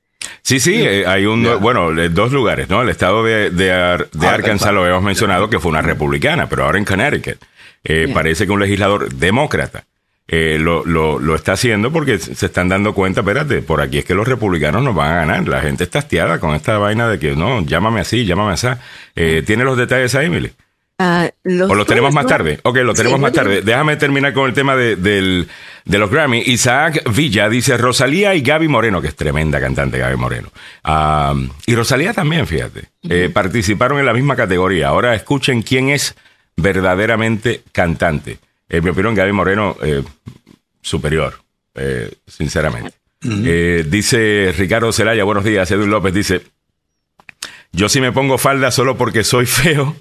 Sí, 0.47 0.61
sí, 0.61 0.75
eh, 0.77 1.05
hay 1.09 1.27
un, 1.27 1.59
bueno, 1.61 1.91
dos 2.09 2.31
lugares, 2.31 2.69
¿no? 2.69 2.81
El 2.81 2.89
estado 2.89 3.25
de, 3.25 3.51
de, 3.51 3.73
Arkansas 3.73 4.73
lo 4.73 4.83
habíamos 4.83 5.03
mencionado 5.03 5.51
que 5.51 5.59
fue 5.59 5.71
una 5.71 5.83
republicana, 5.83 6.49
pero 6.49 6.65
ahora 6.65 6.79
en 6.79 6.85
Connecticut 6.85 7.43
eh, 7.83 8.09
parece 8.15 8.47
que 8.47 8.53
un 8.53 8.61
legislador 8.61 9.13
demócrata 9.13 9.83
eh, 10.29 10.57
lo, 10.61 10.85
lo, 10.85 11.19
lo, 11.19 11.35
está 11.35 11.55
haciendo 11.55 11.93
porque 11.93 12.21
se 12.21 12.47
están 12.47 12.69
dando 12.69 12.95
cuenta, 12.95 13.23
espérate, 13.23 13.61
por 13.61 13.81
aquí 13.81 13.99
es 13.99 14.05
que 14.05 14.15
los 14.15 14.29
republicanos 14.29 14.85
nos 14.85 14.95
van 14.95 15.11
a 15.11 15.17
ganar. 15.17 15.49
La 15.49 15.61
gente 15.61 15.83
está 15.83 15.99
hastiada 15.99 16.39
con 16.39 16.55
esta 16.55 16.79
vaina 16.79 17.09
de 17.09 17.19
que 17.19 17.35
no, 17.35 17.65
llámame 17.67 17.99
así, 17.99 18.25
llámame 18.25 18.53
así. 18.53 18.69
Eh, 19.17 19.43
¿Tiene 19.45 19.65
los 19.65 19.77
detalles 19.77 20.15
ahí, 20.15 20.27
Emily? 20.27 20.53
Ah, 20.99 21.31
¿O 21.45 21.75
lo 21.75 21.85
tenemos 21.85 22.15
más 22.15 22.27
tarde? 22.27 22.59
Ok, 22.63 22.79
lo 22.79 22.95
tenemos 22.95 23.21
más 23.21 23.33
tarde. 23.33 23.61
Déjame 23.61 23.97
terminar 23.97 24.33
con 24.33 24.49
el 24.49 24.55
tema 24.55 24.75
de, 24.77 25.47
los 25.85 26.11
Grammy. 26.11 26.43
Isaac 26.47 27.03
Villa 27.15 27.51
dice 27.51 27.77
Rosalía 27.77 28.35
y 28.35 28.41
Gaby 28.41 28.69
Moreno, 28.69 29.03
que 29.03 29.09
es 29.09 29.17
tremenda 29.17 29.61
cantante 29.61 29.99
Gaby 29.99 30.17
Moreno. 30.17 30.49
y 31.67 31.75
Rosalía 31.75 32.15
también, 32.15 32.47
fíjate. 32.47 32.89
Eh, 33.09 33.31
participaron 33.33 33.99
en 33.99 34.07
la 34.07 34.15
misma 34.15 34.37
categoría. 34.37 34.89
Ahora 34.89 35.15
escuchen 35.15 35.63
quién 35.63 35.91
es 35.91 36.17
verdaderamente 36.57 37.63
cantante. 37.73 38.39
En 38.69 38.83
mi 38.83 38.91
opinión, 38.91 39.15
Gaby 39.15 39.33
Moreno, 39.33 39.77
eh, 39.83 40.03
superior, 40.81 41.35
eh, 41.75 42.11
sinceramente. 42.27 42.95
Eh, 43.23 43.85
dice 43.89 44.55
Ricardo 44.57 44.93
Celaya, 44.93 45.25
buenos 45.25 45.45
días. 45.45 45.71
Edwin 45.71 45.91
López 45.91 46.15
dice: 46.15 46.43
Yo 47.73 47.89
si 47.89 48.01
me 48.01 48.13
pongo 48.13 48.39
falda 48.39 48.71
solo 48.71 48.97
porque 48.97 49.25
soy 49.25 49.47
feo. 49.47 49.97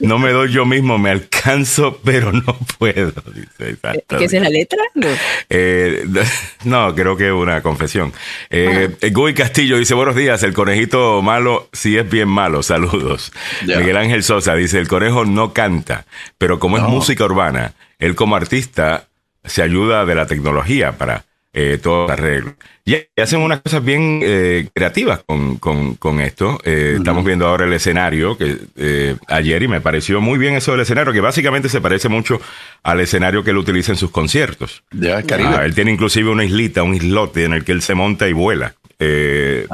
No 0.00 0.18
me 0.18 0.30
doy 0.30 0.52
yo 0.52 0.64
mismo, 0.64 0.98
me 0.98 1.10
alcanzo, 1.10 2.00
pero 2.04 2.32
no 2.32 2.58
puedo. 2.78 3.12
Dice, 3.32 3.76
¿Qué 4.08 4.24
es 4.24 4.32
la 4.32 4.48
letra? 4.48 4.78
No. 6.64 6.94
creo 6.94 7.16
que 7.16 7.28
es 7.28 7.32
una 7.32 7.62
confesión. 7.62 8.12
Eh, 8.50 8.90
Guy 9.12 9.34
Castillo 9.34 9.78
dice, 9.78 9.94
buenos 9.94 10.16
días, 10.16 10.42
el 10.42 10.52
conejito 10.52 11.22
malo 11.22 11.68
sí 11.72 11.96
es 11.96 12.08
bien 12.08 12.28
malo, 12.28 12.62
saludos. 12.62 13.32
Miguel 13.62 13.96
Ángel 13.96 14.22
Sosa 14.22 14.54
dice, 14.54 14.78
el 14.78 14.88
conejo 14.88 15.24
no 15.24 15.52
canta, 15.52 16.06
pero 16.36 16.58
como 16.58 16.76
es 16.76 16.82
música 16.84 17.24
urbana, 17.24 17.74
él 17.98 18.14
como 18.14 18.36
artista 18.36 19.08
se 19.44 19.62
ayuda 19.62 20.04
de 20.04 20.14
la 20.14 20.26
tecnología 20.26 20.92
para 20.98 21.24
eh, 21.52 21.78
todo 21.82 22.10
arreglo. 22.10 22.54
Y 22.84 22.96
hacen 23.20 23.40
unas 23.40 23.60
cosas 23.60 23.84
bien 23.84 24.20
eh, 24.22 24.68
creativas 24.74 25.22
con, 25.24 26.20
esto. 26.20 26.58
Eh, 26.64 26.94
estamos 26.98 27.24
viendo 27.24 27.46
ahora 27.46 27.66
el 27.66 27.72
escenario 27.72 28.36
que 28.36 29.16
ayer 29.28 29.62
y 29.62 29.68
me 29.68 29.80
pareció 29.80 30.20
muy 30.20 30.38
bien 30.38 30.54
eso 30.54 30.72
del 30.72 30.82
escenario, 30.82 31.12
que 31.12 31.20
básicamente 31.20 31.68
se 31.68 31.80
parece 31.80 32.08
mucho 32.08 32.40
al 32.82 33.00
escenario 33.00 33.44
que 33.44 33.50
él 33.50 33.58
utiliza 33.58 33.92
en 33.92 33.98
sus 33.98 34.10
conciertos. 34.10 34.84
Ya, 34.92 35.18
ah, 35.18 35.64
él 35.64 35.74
tiene 35.74 35.92
inclusive 35.92 36.30
una 36.30 36.44
islita, 36.44 36.82
un 36.82 36.94
islote 36.94 37.44
en 37.44 37.54
el 37.54 37.64
que 37.64 37.72
él 37.72 37.82
se 37.82 37.94
monta 37.94 38.28
y 38.28 38.32
vuela 38.32 38.74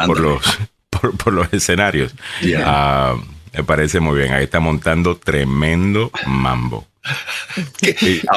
por, 0.06 0.20
los, 0.20 0.58
por, 1.24 1.32
los 1.32 1.52
escenarios. 1.52 2.14
Ah, 2.64 3.16
Me 3.56 3.62
parece 3.62 4.00
muy 4.00 4.18
bien. 4.18 4.32
Ahí 4.32 4.44
está 4.44 4.58
montando 4.58 5.16
tremendo 5.16 6.10
mambo. 6.26 6.86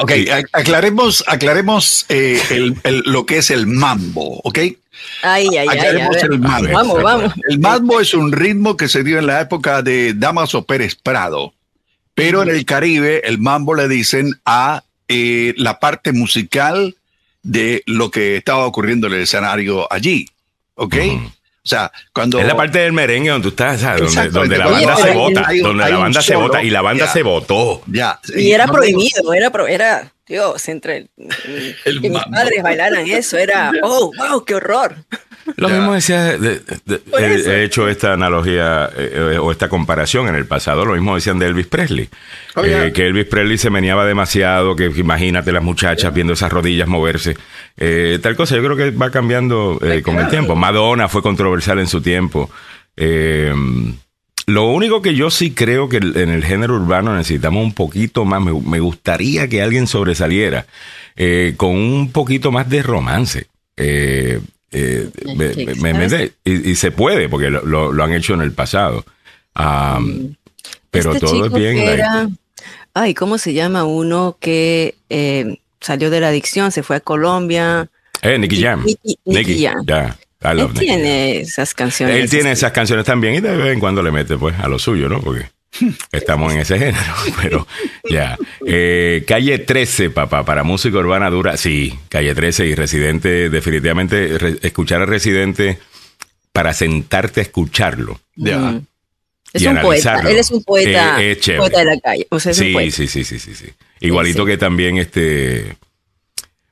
Ok, 0.00 0.12
aclaremos, 0.52 1.24
aclaremos 1.26 2.06
eh, 2.08 2.40
lo 3.04 3.26
que 3.26 3.38
es 3.38 3.50
el 3.50 3.66
mambo, 3.66 4.40
¿ok? 4.44 4.58
Ay, 5.22 5.48
ay, 5.56 5.68
aclaremos 5.68 6.16
el 6.16 6.38
mambo. 6.38 6.72
Vamos, 6.72 7.02
vamos. 7.02 7.32
El 7.48 7.58
mambo 7.58 8.00
es 8.00 8.14
un 8.14 8.32
ritmo 8.32 8.76
que 8.76 8.88
se 8.88 9.02
dio 9.02 9.18
en 9.18 9.26
la 9.26 9.40
época 9.40 9.82
de 9.82 10.14
Damaso 10.14 10.64
Pérez 10.64 10.94
Prado, 10.94 11.54
pero 12.14 12.42
en 12.42 12.50
el 12.50 12.64
Caribe 12.64 13.22
el 13.24 13.38
mambo 13.38 13.74
le 13.74 13.88
dicen 13.88 14.40
a 14.44 14.84
eh, 15.08 15.54
la 15.56 15.80
parte 15.80 16.12
musical 16.12 16.96
de 17.42 17.82
lo 17.86 18.10
que 18.10 18.36
estaba 18.36 18.66
ocurriendo 18.66 19.06
en 19.06 19.14
el 19.14 19.22
escenario 19.22 19.90
allí, 19.90 20.28
¿ok? 20.74 20.94
O 21.68 21.70
sea, 21.70 21.92
cuando. 22.14 22.38
Es 22.38 22.46
la 22.46 22.56
parte 22.56 22.78
del 22.78 22.94
merengue 22.94 23.28
donde 23.28 23.42
tú 23.42 23.48
estás, 23.50 23.82
Donde, 24.32 24.56
la 24.56 24.68
banda 24.68 24.96
se 24.96 25.10
vota. 25.12 25.48
Donde 25.62 25.90
la 25.90 25.98
banda 25.98 26.22
se 26.22 26.34
vota 26.34 26.62
y 26.62 26.70
la 26.70 26.80
banda 26.80 27.06
se 27.12 27.22
votó. 27.22 27.82
Ya. 27.86 28.18
Y, 28.34 28.52
era 28.52 28.66
prohibido, 28.66 29.34
era, 29.34 29.52
era, 29.68 30.10
Dios, 30.26 30.66
entre 30.70 31.10
el, 31.84 32.00
que 32.00 32.08
mis 32.08 32.24
padres 32.24 32.62
bailaran 32.62 33.06
eso, 33.06 33.36
era, 33.36 33.70
oh, 33.82 34.10
wow, 34.16 34.42
qué 34.46 34.54
horror. 34.54 34.96
Lo 35.56 35.68
mismo 35.68 35.94
decía, 35.94 36.34
he, 36.34 37.64
hecho 37.64 37.88
esta 37.88 38.12
analogía 38.12 38.90
eh, 38.96 39.32
eh, 39.34 39.38
o 39.38 39.50
esta 39.50 39.68
comparación 39.68 40.28
en 40.28 40.34
el 40.34 40.46
pasado, 40.46 40.84
lo 40.84 40.94
mismo 40.94 41.14
decían 41.14 41.38
de 41.38 41.46
Elvis 41.46 41.66
Presley, 41.66 42.08
oh, 42.54 42.64
eh, 42.64 42.92
que 42.92 43.06
Elvis 43.06 43.26
Presley 43.26 43.58
se 43.58 43.70
meneaba 43.70 44.04
demasiado, 44.04 44.76
que 44.76 44.86
imagínate 44.96 45.52
las 45.52 45.62
muchachas 45.62 46.12
viendo 46.12 46.32
esas 46.32 46.52
rodillas 46.52 46.88
moverse, 46.88 47.36
tal 48.22 48.36
cosa, 48.36 48.56
yo 48.56 48.62
creo 48.62 48.76
que 48.76 48.90
va 48.90 49.10
cambiando 49.10 49.80
con 50.02 50.18
el 50.18 50.28
tiempo. 50.28 50.56
Madonna 50.56 51.08
fue 51.08 51.22
controversial 51.22 51.78
en 51.78 51.86
su 51.86 52.00
tiempo. 52.00 52.50
lo 54.46 54.64
único 54.66 55.02
que 55.02 55.14
yo 55.14 55.30
sí 55.30 55.52
creo 55.52 55.88
que 55.88 55.98
en 55.98 56.30
el 56.30 56.44
género 56.44 56.74
urbano 56.74 57.14
necesitamos 57.14 57.64
un 57.64 57.74
poquito 57.74 58.24
más, 58.24 58.42
me, 58.42 58.80
gustaría 58.80 59.48
que 59.48 59.62
alguien 59.62 59.86
sobresaliera 59.86 60.66
con 61.56 61.70
un 61.76 62.12
poquito 62.12 62.50
más 62.50 62.68
de 62.68 62.82
romance. 62.82 63.46
Eh, 63.78 64.40
eh, 64.70 65.10
me, 65.36 66.30
y, 66.44 66.74
se 66.74 66.90
puede, 66.90 67.28
porque 67.28 67.50
lo, 67.50 68.02
han 68.02 68.12
hecho 68.12 68.34
en 68.34 68.42
el 68.42 68.52
pasado. 68.52 69.04
Mm. 69.54 70.34
pero 70.90 71.12
este 71.12 71.26
todo 71.26 71.46
es 71.46 71.52
bien. 71.52 72.38
ay, 72.94 73.14
¿cómo 73.14 73.38
se 73.38 73.52
llama 73.54 73.84
uno 73.84 74.36
que 74.38 74.94
eh, 75.08 75.58
salió 75.80 76.10
de 76.10 76.20
la 76.20 76.28
adicción, 76.28 76.70
se 76.70 76.82
fue 76.82 76.96
a 76.96 77.00
Colombia? 77.00 77.88
Eh, 78.22 78.38
Nicky 78.38 78.62
Jam. 78.62 78.84
Nicky, 79.24 79.64
Jam. 79.64 80.14
Él 80.40 80.68
tiene 80.74 81.40
esas 81.40 81.74
canciones. 81.74 82.16
Él 82.16 82.30
tiene 82.30 82.52
esas 82.52 82.72
canciones 82.72 83.04
también 83.04 83.34
y 83.34 83.40
de 83.40 83.56
vez 83.56 83.72
en 83.72 83.80
cuando 83.80 84.02
le 84.02 84.12
mete 84.12 84.36
pues 84.36 84.58
a 84.58 84.68
lo 84.68 84.78
suyo, 84.78 85.08
¿no? 85.08 85.20
Porque 85.20 85.46
Estamos 86.12 86.52
en 86.52 86.60
ese 86.60 86.78
género, 86.78 87.14
pero 87.42 87.66
ya. 88.10 88.36
Eh, 88.66 89.24
calle 89.26 89.58
13, 89.58 90.10
papá, 90.10 90.44
para 90.44 90.64
música 90.64 90.98
urbana 90.98 91.30
dura. 91.30 91.56
Sí, 91.56 91.98
calle 92.08 92.34
13 92.34 92.66
y 92.66 92.74
Residente, 92.74 93.50
definitivamente 93.50 94.66
escuchar 94.66 95.02
a 95.02 95.06
Residente 95.06 95.78
para 96.52 96.72
sentarte 96.72 97.40
a 97.40 97.42
escucharlo. 97.42 98.20
Ya. 98.34 98.80
Es 99.52 99.64
un 99.64 99.80
poeta, 99.80 100.20
él 100.28 100.36
es 100.36 100.50
un 100.50 100.62
poeta, 100.62 101.22
eh, 101.22 101.38
poeta 101.56 101.78
de 101.78 101.84
la 101.84 102.00
calle. 102.00 102.26
sí, 102.38 102.52
sí, 102.90 103.06
sí, 103.08 103.24
sí, 103.24 103.38
sí, 103.38 103.54
sí. 103.54 103.66
Igualito 104.00 104.44
que 104.44 104.58
también 104.58 104.98
este, 104.98 105.76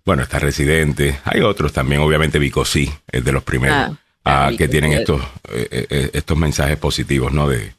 bueno, 0.05 0.23
está 0.23 0.39
Residente. 0.39 1.19
Hay 1.25 1.41
otros 1.41 1.73
también, 1.73 2.03
obviamente 2.03 2.39
Vico 2.39 2.65
sí, 2.65 2.93
es 3.11 3.25
de 3.25 3.33
los 3.33 3.43
primeros 3.43 3.77
ah, 3.77 3.97
ah, 4.25 4.51
que 4.57 4.69
tienen 4.69 4.93
estos, 4.93 5.23
eh, 5.51 6.11
estos 6.13 6.37
mensajes 6.37 6.77
positivos, 6.77 7.33
¿no? 7.33 7.49
De, 7.49 7.73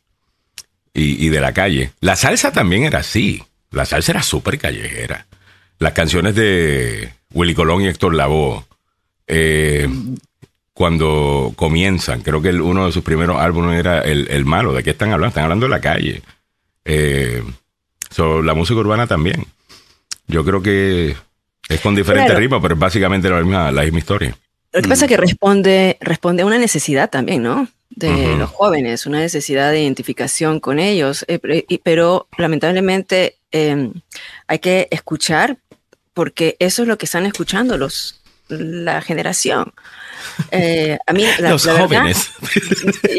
y, 0.97 1.29
de 1.29 1.39
la 1.39 1.53
calle. 1.53 1.91
La 1.99 2.15
salsa 2.15 2.51
también 2.51 2.83
era 2.83 2.99
así. 2.99 3.43
La 3.71 3.85
salsa 3.85 4.13
era 4.13 4.23
súper 4.23 4.57
callejera. 4.57 5.27
Las 5.77 5.93
canciones 5.93 6.33
de 6.33 7.11
Willy 7.33 7.53
Colón 7.53 7.83
y 7.83 7.87
Héctor 7.87 8.15
Lavoe, 8.15 8.63
eh, 9.27 9.87
cuando 10.73 11.53
comienzan, 11.55 12.21
creo 12.21 12.41
que 12.41 12.49
uno 12.49 12.87
de 12.87 12.91
sus 12.91 13.03
primeros 13.03 13.39
álbumes 13.39 13.79
era 13.79 14.01
el, 14.01 14.45
Malo. 14.45 14.73
¿De 14.73 14.83
qué 14.83 14.91
están 14.91 15.11
hablando? 15.11 15.29
Están 15.29 15.43
hablando 15.43 15.67
de 15.67 15.69
la 15.69 15.81
calle. 15.81 16.21
Eh, 16.85 17.43
la 18.17 18.53
música 18.55 18.79
urbana 18.79 19.05
también. 19.05 19.45
Yo 20.27 20.43
creo 20.43 20.63
que 20.63 21.15
es 21.69 21.79
con 21.81 21.95
diferentes 21.95 22.35
ritmos, 22.35 22.59
pero 22.61 22.73
es 22.73 22.79
básicamente 22.79 23.29
la 23.29 23.41
misma, 23.41 23.71
la 23.71 23.83
misma 23.83 23.99
historia. 23.99 24.35
Lo 24.73 24.81
que 24.81 24.89
pasa 24.89 25.05
es 25.05 25.09
que 25.09 25.17
responde, 25.17 25.97
responde 26.01 26.41
a 26.41 26.45
una 26.45 26.57
necesidad 26.57 27.09
también, 27.09 27.43
¿no? 27.43 27.67
De 27.89 28.35
los 28.37 28.51
jóvenes, 28.51 29.05
una 29.05 29.19
necesidad 29.19 29.71
de 29.71 29.81
identificación 29.81 30.59
con 30.59 30.79
ellos, 30.79 31.25
eh, 31.27 31.39
pero 31.83 32.27
lamentablemente 32.37 33.37
em, 33.51 33.93
hay 34.47 34.59
que 34.59 34.87
escuchar 34.91 35.57
porque 36.13 36.57
eso 36.59 36.81
es 36.81 36.87
lo 36.87 36.97
que 36.97 37.05
están 37.05 37.25
escuchando 37.25 37.77
los, 37.77 38.21
la 38.49 39.01
generación. 39.01 39.73
Eh, 40.51 40.97
a 41.05 41.13
mí, 41.13 41.25
los 41.39 41.65
jóvenes. 41.65 42.31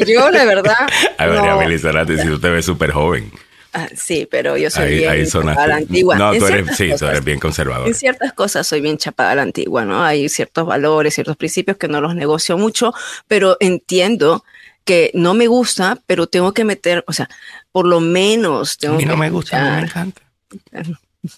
yo, 0.06 0.30
la 0.30 0.44
verdad. 0.44 0.88
A 1.18 1.26
ver, 1.26 1.42
no, 1.42 1.58
Melissa, 1.58 1.92
si 2.06 2.30
usted 2.30 2.52
ve 2.52 2.62
súper 2.62 2.92
joven. 2.92 3.32
Ah, 3.72 3.88
sí, 3.94 4.26
pero 4.30 4.56
yo 4.56 4.70
soy 4.70 4.96
bien 4.96 5.26
chapada 5.26 5.62
a 5.62 5.66
la 5.66 5.76
antigua. 5.76 6.16
No, 6.16 6.32
tú 6.34 6.46
eres, 6.46 6.74
sí, 6.76 6.90
tú 6.98 7.06
eres 7.06 7.22
bien 7.22 7.38
conservador. 7.38 7.86
En 7.86 7.94
ciertas 7.94 8.32
cosas 8.32 8.66
soy 8.66 8.80
bien 8.80 8.96
chapada 8.96 9.32
a 9.32 9.34
la 9.34 9.42
antigua, 9.42 9.84
¿no? 9.84 10.02
Hay 10.02 10.28
ciertos 10.30 10.66
valores, 10.66 11.14
ciertos 11.14 11.36
principios 11.36 11.76
que 11.76 11.86
no 11.86 12.00
los 12.00 12.14
negocio 12.14 12.56
mucho, 12.56 12.94
pero 13.28 13.58
entiendo 13.60 14.42
que 14.88 15.10
no 15.12 15.34
me 15.34 15.48
gusta, 15.48 16.00
pero 16.06 16.28
tengo 16.28 16.54
que 16.54 16.64
meter, 16.64 17.04
o 17.06 17.12
sea, 17.12 17.28
por 17.72 17.86
lo 17.86 18.00
menos 18.00 18.78
tengo 18.78 18.94
a 18.94 18.96
mí 18.96 19.04
no 19.04 19.18
me 19.18 19.28
gusta, 19.28 19.62
no 19.62 19.76
me 19.76 19.82
encanta. 19.82 20.22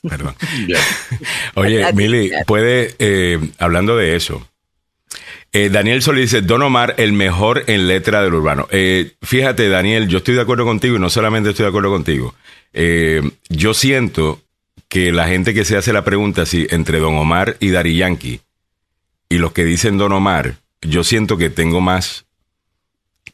Perdón. 0.08 0.36
Oye, 1.56 1.92
Mili, 1.92 2.30
puede, 2.46 2.94
eh, 3.00 3.40
hablando 3.58 3.96
de 3.96 4.14
eso, 4.14 4.46
eh, 5.52 5.68
Daniel 5.68 6.00
Solís 6.00 6.30
dice, 6.30 6.42
Don 6.42 6.62
Omar, 6.62 6.94
el 6.96 7.12
mejor 7.12 7.64
en 7.66 7.88
letra 7.88 8.22
del 8.22 8.34
urbano. 8.34 8.68
Eh, 8.70 9.14
fíjate, 9.20 9.68
Daniel, 9.68 10.06
yo 10.06 10.18
estoy 10.18 10.36
de 10.36 10.42
acuerdo 10.42 10.64
contigo 10.64 10.94
y 10.94 11.00
no 11.00 11.10
solamente 11.10 11.50
estoy 11.50 11.64
de 11.64 11.70
acuerdo 11.70 11.90
contigo. 11.90 12.36
yo 13.48 13.74
siento 13.74 14.40
que 14.88 15.10
la 15.10 15.26
gente 15.26 15.54
que 15.54 15.64
se 15.64 15.76
hace 15.76 15.92
la 15.92 16.04
pregunta 16.04 16.46
si 16.46 16.68
entre 16.70 17.00
Don 17.00 17.16
Omar 17.16 17.56
y 17.58 17.70
Dari 17.70 17.96
Yankee 17.96 18.42
y 19.28 19.38
los 19.38 19.50
que 19.50 19.64
dicen 19.64 19.98
Don 19.98 20.12
Omar, 20.12 20.54
yo 20.82 21.02
siento 21.02 21.36
que 21.36 21.50
tengo 21.50 21.80
más 21.80 22.26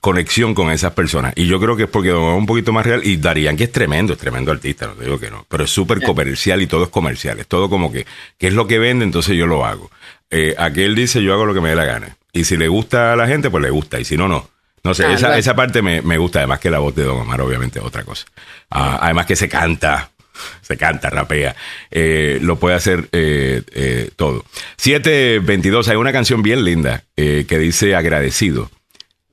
conexión 0.07 0.55
con 0.55 0.71
esas 0.71 0.93
personas. 0.93 1.33
Y 1.35 1.47
yo 1.47 1.59
creo 1.59 1.77
que 1.77 1.83
es 1.83 1.89
porque 1.89 2.11
es 2.11 2.15
un 2.15 2.47
poquito 2.47 2.73
más 2.73 2.87
real. 2.87 3.01
Y 3.03 3.17
Darían, 3.17 3.57
que 3.57 3.65
es 3.65 3.73
tremendo, 3.73 4.13
es 4.13 4.21
tremendo 4.21 4.53
artista, 4.53 4.87
no 4.87 4.93
te 4.93 5.03
digo 5.03 5.19
que 5.19 5.33
no. 5.33 5.45
Pero 5.49 5.65
es 5.65 5.71
súper 5.71 6.01
comercial 6.01 6.63
y 6.63 6.69
todo 6.69 6.85
es 6.85 6.91
comercial. 6.91 7.41
Es 7.41 7.49
todo 7.49 7.69
como 7.69 7.91
que, 7.91 8.07
¿qué 8.39 8.47
es 8.47 8.53
lo 8.53 8.69
que 8.69 8.79
vende? 8.79 9.05
Entonces 9.05 9.37
yo 9.37 9.49
lo 9.49 9.67
hago. 9.67 9.91
Eh, 10.31 10.55
aquel 10.59 10.95
dice, 10.95 11.25
yo 11.25 11.35
hago 11.35 11.45
lo 11.45 11.55
que 11.55 11.61
me 11.61 11.71
dé 11.71 11.75
la 11.75 11.87
gana. 11.87 12.17
Y 12.33 12.45
si 12.45 12.57
le 12.57 12.69
gusta 12.69 13.15
a 13.15 13.17
la 13.17 13.27
gente, 13.27 13.51
pues 13.51 13.65
le 13.65 13.71
gusta. 13.71 13.99
Y 13.99 14.05
si 14.05 14.17
no, 14.17 14.29
no. 14.29 14.49
No 14.85 14.95
sé, 14.95 15.13
esa, 15.13 15.37
esa 15.37 15.57
parte 15.57 15.83
me, 15.83 16.19
gusta. 16.19 16.39
Además 16.39 16.61
que 16.61 16.71
la 16.71 16.79
voz 16.79 16.95
de 16.95 17.03
Don 17.03 17.19
Omar, 17.19 17.41
obviamente, 17.41 17.81
es 17.81 17.85
otra 17.85 18.05
cosa. 18.05 18.27
Ah, 18.71 19.01
además 19.03 19.27
que 19.27 19.35
se 19.35 19.49
canta. 19.49 20.13
Se 20.61 20.77
canta, 20.77 21.11
rapea. 21.11 21.57
Eh, 21.91 22.39
lo 22.43 22.61
puede 22.61 22.77
hacer 22.77 23.09
eh, 23.11 23.63
eh, 23.73 24.11
todo. 24.15 24.45
722, 24.77 25.89
hay 25.89 25.97
una 25.97 26.13
canción 26.13 26.43
bien 26.43 26.65
linda 26.65 27.03
que 27.17 27.59
dice 27.59 27.97
agradecido 27.97 28.71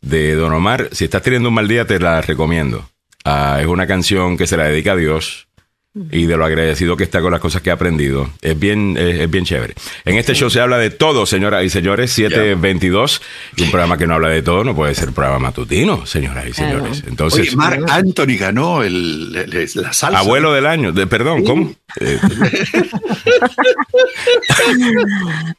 de 0.04 0.36
Don 0.36 0.54
Omar. 0.54 0.90
Si 0.92 1.06
estás 1.06 1.24
teniendo 1.24 1.50
un 1.50 1.56
mal 1.56 1.68
día, 1.68 1.88
te 1.88 2.00
la 2.00 2.22
recomiendo. 2.22 2.88
Ah, 3.26 3.58
es 3.60 3.68
una 3.68 3.88
canción 3.88 4.38
que 4.38 4.46
se 4.46 4.58
la 4.58 4.66
dedica 4.66 4.92
a 4.92 4.98
Dios 4.98 5.48
y 5.96 6.26
de 6.26 6.38
lo 6.38 6.46
agradecido 6.46 6.98
que 6.98 7.04
está 7.04 7.22
con 7.22 7.32
las 7.32 7.40
cosas 7.40 7.62
que 7.62 7.70
ha 7.70 7.74
aprendido. 7.74 8.28
Es 8.42 8.58
bien, 8.58 8.98
es, 8.98 9.30
bien 9.30 9.46
chévere. 9.46 9.76
En 10.06 10.18
este 10.18 10.34
show 10.34 10.50
se 10.50 10.60
habla 10.60 10.80
de 10.80 10.90
todo, 10.90 11.28
señoras 11.28 11.64
y 11.64 11.70
señores, 11.70 12.12
722. 12.12 13.22
Y 13.58 13.64
un 13.64 13.72
programa 13.72 13.98
que 13.98 14.08
no 14.08 14.16
habla 14.16 14.30
de 14.30 14.42
todo 14.42 14.64
no 14.64 14.76
puede 14.76 14.96
ser 14.96 15.12
programa 15.12 15.40
matutino, 15.40 16.06
señoras 16.08 16.48
y 16.48 16.54
señores. 16.54 17.04
Entonces, 17.08 17.42
Oye, 17.42 17.56
Mark 17.56 17.86
Anthony 17.90 18.38
ganó 18.40 18.82
el, 18.82 19.34
la 19.76 19.94
salsa. 19.94 20.18
Abuelo 20.18 20.52
del 20.52 20.66
año. 20.66 20.92
De, 20.92 21.06
perdón, 21.06 21.44
¿cómo? 21.44 21.72
Eh, 22.00 22.18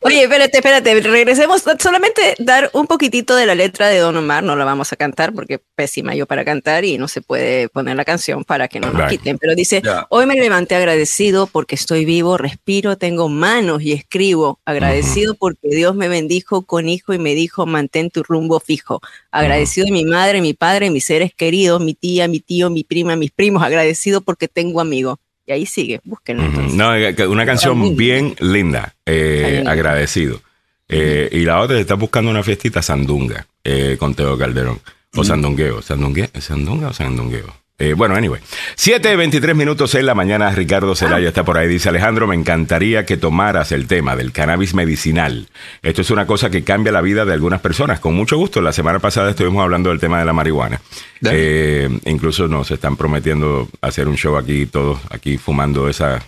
Oye, 0.00 0.25
espérate, 0.25 0.59
espérate. 0.59 1.00
Regresemos. 1.00 1.62
Solamente 1.79 2.35
dar 2.41 2.71
un 2.73 2.88
poquitito 2.88 3.37
de 3.37 3.47
la 3.47 3.55
letra 3.55 3.88
de 3.88 3.99
Don 3.99 4.17
Omar. 4.17 4.43
No 4.43 4.57
la 4.57 4.64
vamos 4.64 4.93
a 4.93 4.97
cantar 4.97 5.33
porque 5.33 5.61
pésima 5.76 6.17
yo 6.17 6.26
para 6.26 6.45
cantar 6.45 6.85
y 6.85 6.99
no 6.99 7.07
se 7.07 7.21
puede 7.21 7.69
poner 7.69 7.95
la 7.95 8.05
canción 8.05 8.43
para 8.45 8.67
que 8.67 8.81
no 8.81 8.91
nos 8.91 9.09
quiten. 9.09 9.38
Pero 9.38 9.55
dice, 9.55 9.81
hoy 10.09 10.24
me 10.26 10.35
levanté 10.35 10.75
agradecido 10.75 11.47
porque 11.47 11.75
estoy 11.75 12.04
vivo, 12.04 12.37
respiro, 12.37 12.97
tengo 12.97 13.28
manos 13.28 13.83
y 13.83 13.93
escribo. 13.93 14.59
Agradecido 14.64 15.35
porque 15.35 15.69
Dios 15.69 15.95
me 15.95 16.09
bendijo 16.09 16.62
con 16.62 16.88
hijo 16.88 17.14
y 17.14 17.19
me 17.19 17.35
dijo, 17.35 17.66
mantén 17.66 18.11
tu 18.11 18.23
rumbo 18.23 18.61
fijo. 18.61 19.00
Agradecido 19.31 19.87
de 19.87 19.93
mi 19.93 20.04
madre, 20.04 20.40
mi 20.40 20.54
padre, 20.54 20.90
mis 20.90 21.04
seres 21.04 21.33
queridos, 21.35 21.81
mi 21.81 21.95
tía, 21.95 22.28
mi 22.28 22.40
tío, 22.40 22.71
mi 22.71 22.85
prima, 22.85 23.16
mis 23.16 23.31
primos. 23.31 23.62
Agradecido 23.62 24.21
porque 24.21 24.49
tengo 24.49 24.81
amigos. 24.81 25.19
Y 25.47 25.52
ahí 25.52 25.66
sigue, 25.66 26.00
búsquenlo. 26.04 26.45
No, 26.49 26.93
una 27.31 27.45
canción 27.45 27.97
bien 27.97 28.35
linda, 28.40 28.95
eh, 29.04 29.62
agradecido. 29.66 30.40
Eh, 30.88 31.28
y 31.33 31.40
la 31.40 31.61
otra, 31.61 31.78
está 31.78 31.95
buscando 31.95 32.31
una 32.31 32.43
fiestita 32.43 32.83
sandunga 32.83 33.47
eh, 33.62 33.97
con 33.99 34.14
Teo 34.14 34.38
Calderón. 34.38 34.81
O 35.16 35.23
sandungueo. 35.23 35.81
¿Sandungue? 35.81 36.28
¿Sandunga 36.40 36.88
o 36.88 36.93
sandungueo? 36.93 37.63
Eh, 37.76 37.95
bueno, 37.95 38.14
anyway. 38.14 38.40
7.23 38.76 39.54
minutos 39.54 39.97
en 39.97 40.07
la 40.07 40.14
mañana. 40.14 40.50
Ricardo 40.50 40.95
Zelaya 40.95 41.28
está 41.28 41.45
por 41.45 41.59
ahí. 41.59 41.66
Dice 41.66 41.88
Alejandro, 41.88 42.28
me 42.28 42.37
encantaría 42.37 43.04
que 43.04 43.16
tomaras 43.16 43.73
el 43.73 43.88
tema 43.88 44.14
del 44.14 44.31
cannabis 44.31 44.75
medicinal. 44.75 45.49
Esto 45.83 46.02
es 46.02 46.11
una 46.11 46.25
cosa 46.25 46.50
que 46.50 46.62
cambia 46.62 46.93
la 46.93 47.00
vida 47.00 47.25
de 47.25 47.33
algunas 47.33 47.61
personas. 47.61 47.99
Con 47.99 48.14
mucho 48.14 48.37
gusto. 48.37 48.61
La 48.61 48.73
semana 48.73 49.00
pasada 49.00 49.31
estuvimos 49.31 49.62
hablando 49.62 49.90
del 49.90 49.99
tema 49.99 50.21
de 50.21 50.25
la 50.25 50.33
marihuana. 50.33 50.81
Eh, 51.25 51.88
incluso 52.04 52.47
nos 52.47 52.71
están 52.71 52.97
prometiendo 52.97 53.69
hacer 53.81 54.07
un 54.07 54.16
show 54.16 54.37
aquí, 54.37 54.66
todos 54.66 55.00
aquí 55.11 55.37
fumando 55.37 55.88
esa, 55.88 56.23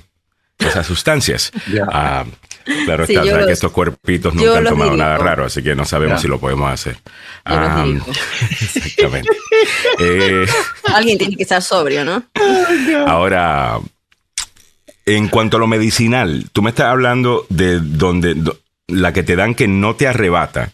esas 0.58 0.84
sustancias. 0.84 1.52
Ah, 1.88 2.24
claro 2.84 3.04
está, 3.04 3.46
que 3.46 3.52
estos 3.52 3.72
cuerpitos 3.72 4.34
nunca 4.34 4.58
han 4.58 4.64
tomado 4.64 4.96
nada 4.96 5.18
raro, 5.18 5.44
así 5.44 5.62
que 5.62 5.74
no 5.74 5.84
sabemos 5.84 6.20
si 6.20 6.28
lo 6.28 6.38
podemos 6.38 6.70
hacer. 6.70 6.98
Ah, 7.44 7.86
exactamente. 8.50 9.28
Eh, 10.00 10.46
Alguien 10.94 11.18
tiene 11.18 11.36
que 11.36 11.42
estar 11.42 11.62
sobrio, 11.62 12.04
¿no? 12.04 12.24
Ahora, 13.06 13.78
en 15.04 15.28
cuanto 15.28 15.56
a 15.56 15.60
lo 15.60 15.66
medicinal, 15.66 16.46
tú 16.52 16.62
me 16.62 16.70
estás 16.70 16.86
hablando 16.86 17.46
de 17.48 17.80
donde 17.80 18.36
la 18.88 19.12
que 19.12 19.22
te 19.22 19.36
dan 19.36 19.54
que 19.54 19.68
no 19.68 19.94
te 19.94 20.08
arrebata, 20.08 20.72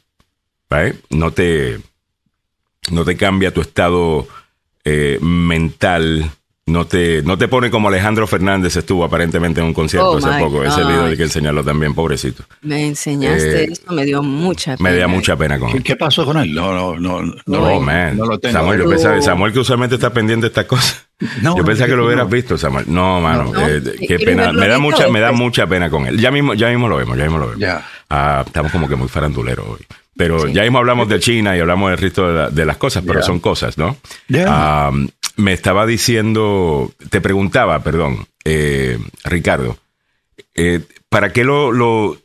no 1.10 1.32
te 1.32 1.80
no 2.90 3.04
te 3.04 3.16
cambia 3.16 3.52
tu 3.52 3.60
estado 3.60 4.26
eh, 4.84 5.18
mental 5.20 6.30
no 6.72 6.86
te, 6.86 7.22
no 7.22 7.38
te 7.38 7.48
pone 7.48 7.70
como 7.70 7.88
Alejandro 7.88 8.26
Fernández 8.26 8.76
estuvo 8.76 9.04
aparentemente 9.04 9.60
en 9.60 9.66
un 9.66 9.74
concierto 9.74 10.10
oh 10.10 10.16
hace 10.16 10.40
poco. 10.40 10.64
Ese 10.64 10.80
video 10.80 11.04
de 11.04 11.16
que 11.16 11.24
enseñarlo 11.24 11.62
también, 11.62 11.94
pobrecito. 11.94 12.44
Me 12.62 12.86
enseñaste 12.86 13.64
eh, 13.64 13.68
eso, 13.70 13.92
me 13.92 14.04
dio 14.04 14.22
mucha 14.22 14.76
pena. 14.76 14.90
Me 14.90 14.96
dio 14.96 15.08
mucha 15.08 15.36
pena 15.36 15.58
con 15.58 15.70
él. 15.70 15.82
¿Qué 15.82 15.96
pasó 15.96 16.24
con 16.24 16.38
él? 16.38 16.52
No, 16.54 16.72
no, 16.72 16.98
no, 16.98 17.22
no, 17.22 17.34
no, 17.46 17.80
man. 17.80 18.16
no 18.16 18.26
lo 18.26 18.38
tengo. 18.38 18.58
Samuel, 18.58 18.80
yo 18.80 18.88
pensaba, 18.88 19.22
Samuel 19.22 19.52
que 19.52 19.58
usualmente 19.60 19.94
está 19.96 20.12
pendiente 20.12 20.44
de 20.44 20.48
estas 20.48 20.64
cosas. 20.64 21.06
yo 21.42 21.64
pensaba 21.64 21.88
que 21.88 21.96
lo 21.96 22.06
hubieras 22.06 22.28
visto, 22.28 22.58
Samuel. 22.58 22.86
No, 22.88 23.20
mano, 23.20 23.52
eh, 23.56 23.82
qué 24.08 24.18
pena. 24.18 24.52
Me 24.52 24.66
da 24.66 24.78
mucha, 24.78 25.08
me 25.08 25.20
da 25.20 25.32
mucha 25.32 25.66
pena 25.66 25.90
con 25.90 26.06
él. 26.06 26.18
Ya 26.18 26.30
mismo, 26.30 26.54
ya 26.54 26.68
mismo 26.68 26.88
lo 26.88 26.96
vemos, 26.96 27.16
ya 27.16 27.24
mismo 27.24 27.38
lo 27.38 27.50
vemos. 27.50 27.82
Ah, 28.14 28.42
estamos 28.44 28.70
como 28.70 28.86
que 28.88 28.94
muy 28.94 29.08
faranduleros 29.08 29.66
hoy. 29.66 29.86
Pero 30.14 30.46
ya 30.46 30.62
mismo 30.64 30.76
hablamos 30.76 31.08
de 31.08 31.18
China 31.18 31.56
y 31.56 31.60
hablamos 31.60 31.88
del 31.88 31.98
resto 31.98 32.50
de, 32.50 32.66
las 32.66 32.76
cosas, 32.76 33.02
pero 33.06 33.22
son 33.22 33.40
cosas, 33.40 33.78
¿no? 33.78 33.96
Ah, 34.46 34.92
me 35.36 35.54
estaba 35.54 35.86
diciendo, 35.86 36.92
te 37.08 37.22
preguntaba, 37.22 37.82
perdón, 37.82 38.26
eh, 38.44 38.98
Ricardo, 39.24 39.78
eh, 40.54 40.80
¿para 41.08 41.32
qué 41.32 41.42
lo, 41.42 41.72
lo, 41.72 42.18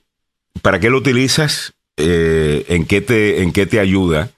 para 0.61 0.81
qué 0.81 0.89
lo 0.89 0.97
utilizas? 0.97 1.73
Eh, 1.95 2.65
¿En 2.67 2.85
qué 2.85 2.99
te, 2.99 3.41
en 3.41 3.53
qué 3.53 3.65
te 3.65 3.79
ayuda? 3.79 4.31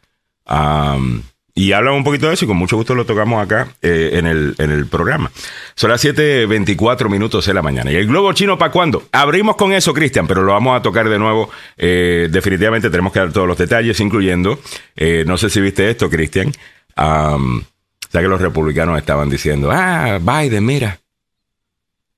Y 1.60 1.74
habla 1.74 1.92
un 1.92 2.06
poquito 2.06 2.28
de 2.28 2.36
eso 2.36 2.46
y 2.46 2.48
con 2.48 2.56
mucho 2.56 2.78
gusto 2.78 2.96
lo 2.96 3.06
tocamos 3.06 3.44
acá 3.44 3.68
en, 3.82 4.26
el, 4.26 4.56
en 4.60 4.72
el 4.72 4.88
programa. 4.88 5.30
Son 5.76 5.90
las 5.90 6.02
7.24 6.06 7.10
minutos 7.10 7.46
de 7.46 7.54
la 7.54 7.62
mañana. 7.62 7.92
¿Y 7.92 7.98
el 7.98 8.08
globo 8.08 8.32
chino 8.32 8.58
para 8.58 8.72
cuándo? 8.72 9.04
Abrimos 9.12 9.58
con 9.58 9.74
eso, 9.74 9.94
Cristian, 9.94 10.26
pero 10.26 10.44
lo 10.44 10.54
vamos 10.54 10.80
a 10.80 10.82
tocar 10.82 11.10
de 11.10 11.20
nuevo. 11.20 11.50
definitivamente 11.76 12.90
tenemos 12.90 13.12
que 13.12 13.20
dar 13.20 13.34
todos 13.34 13.46
los 13.46 13.58
detalles, 13.58 14.00
incluyendo, 14.00 14.58
no 15.26 15.38
sé 15.38 15.50
si 15.50 15.60
viste 15.60 15.90
esto, 15.90 16.10
Cristian. 16.10 16.54
O 16.96 17.62
sea 18.10 18.22
que 18.22 18.28
los 18.30 18.40
republicanos 18.40 18.98
estaban 18.98 19.30
diciendo, 19.30 19.70
ah, 19.70 20.18
Biden, 20.18 20.66
mira, 20.66 21.02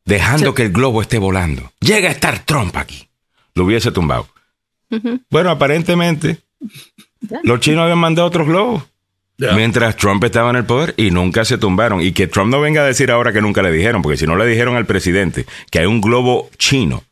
dejando 0.06 0.54
que 0.54 0.66
el 0.66 0.72
globo 0.72 1.02
esté 1.02 1.18
volando. 1.18 1.72
Llega 1.80 2.10
a 2.10 2.12
estar 2.12 2.46
Trump 2.46 2.78
aquí. 2.78 3.10
Lo 3.56 3.66
hubiese 3.66 3.92
tumbado. 3.92 4.28
Bueno, 5.32 5.50
aparentemente, 5.50 6.38
los 7.42 7.60
chinos 7.60 7.82
habían 7.82 7.98
mandado 7.98 8.28
otros 8.28 8.46
globos. 8.46 8.84
Mientras 9.56 9.96
Trump 9.98 10.24
estaba 10.24 10.50
en 10.52 10.58
el 10.58 10.66
poder 10.66 10.94
y 10.98 11.12
nunca 11.12 11.46
se 11.46 11.58
tumbaron. 11.58 12.02
Y 12.02 12.12
que 12.12 12.28
Trump 12.28 12.52
no 12.52 12.62
venga 12.62 12.82
a 12.82 12.86
decir 12.86 13.12
ahora 13.12 13.34
que 13.34 13.42
nunca 13.42 13.62
le 13.62 13.72
dijeron, 13.72 14.02
porque 14.02 14.18
si 14.18 14.28
no 14.28 14.36
le 14.36 14.46
dijeron 14.46 14.76
al 14.76 14.86
presidente 14.86 15.46
que 15.70 15.80
hay 15.80 15.86
un 15.86 16.02
globo 16.02 16.50
chino 16.58 17.04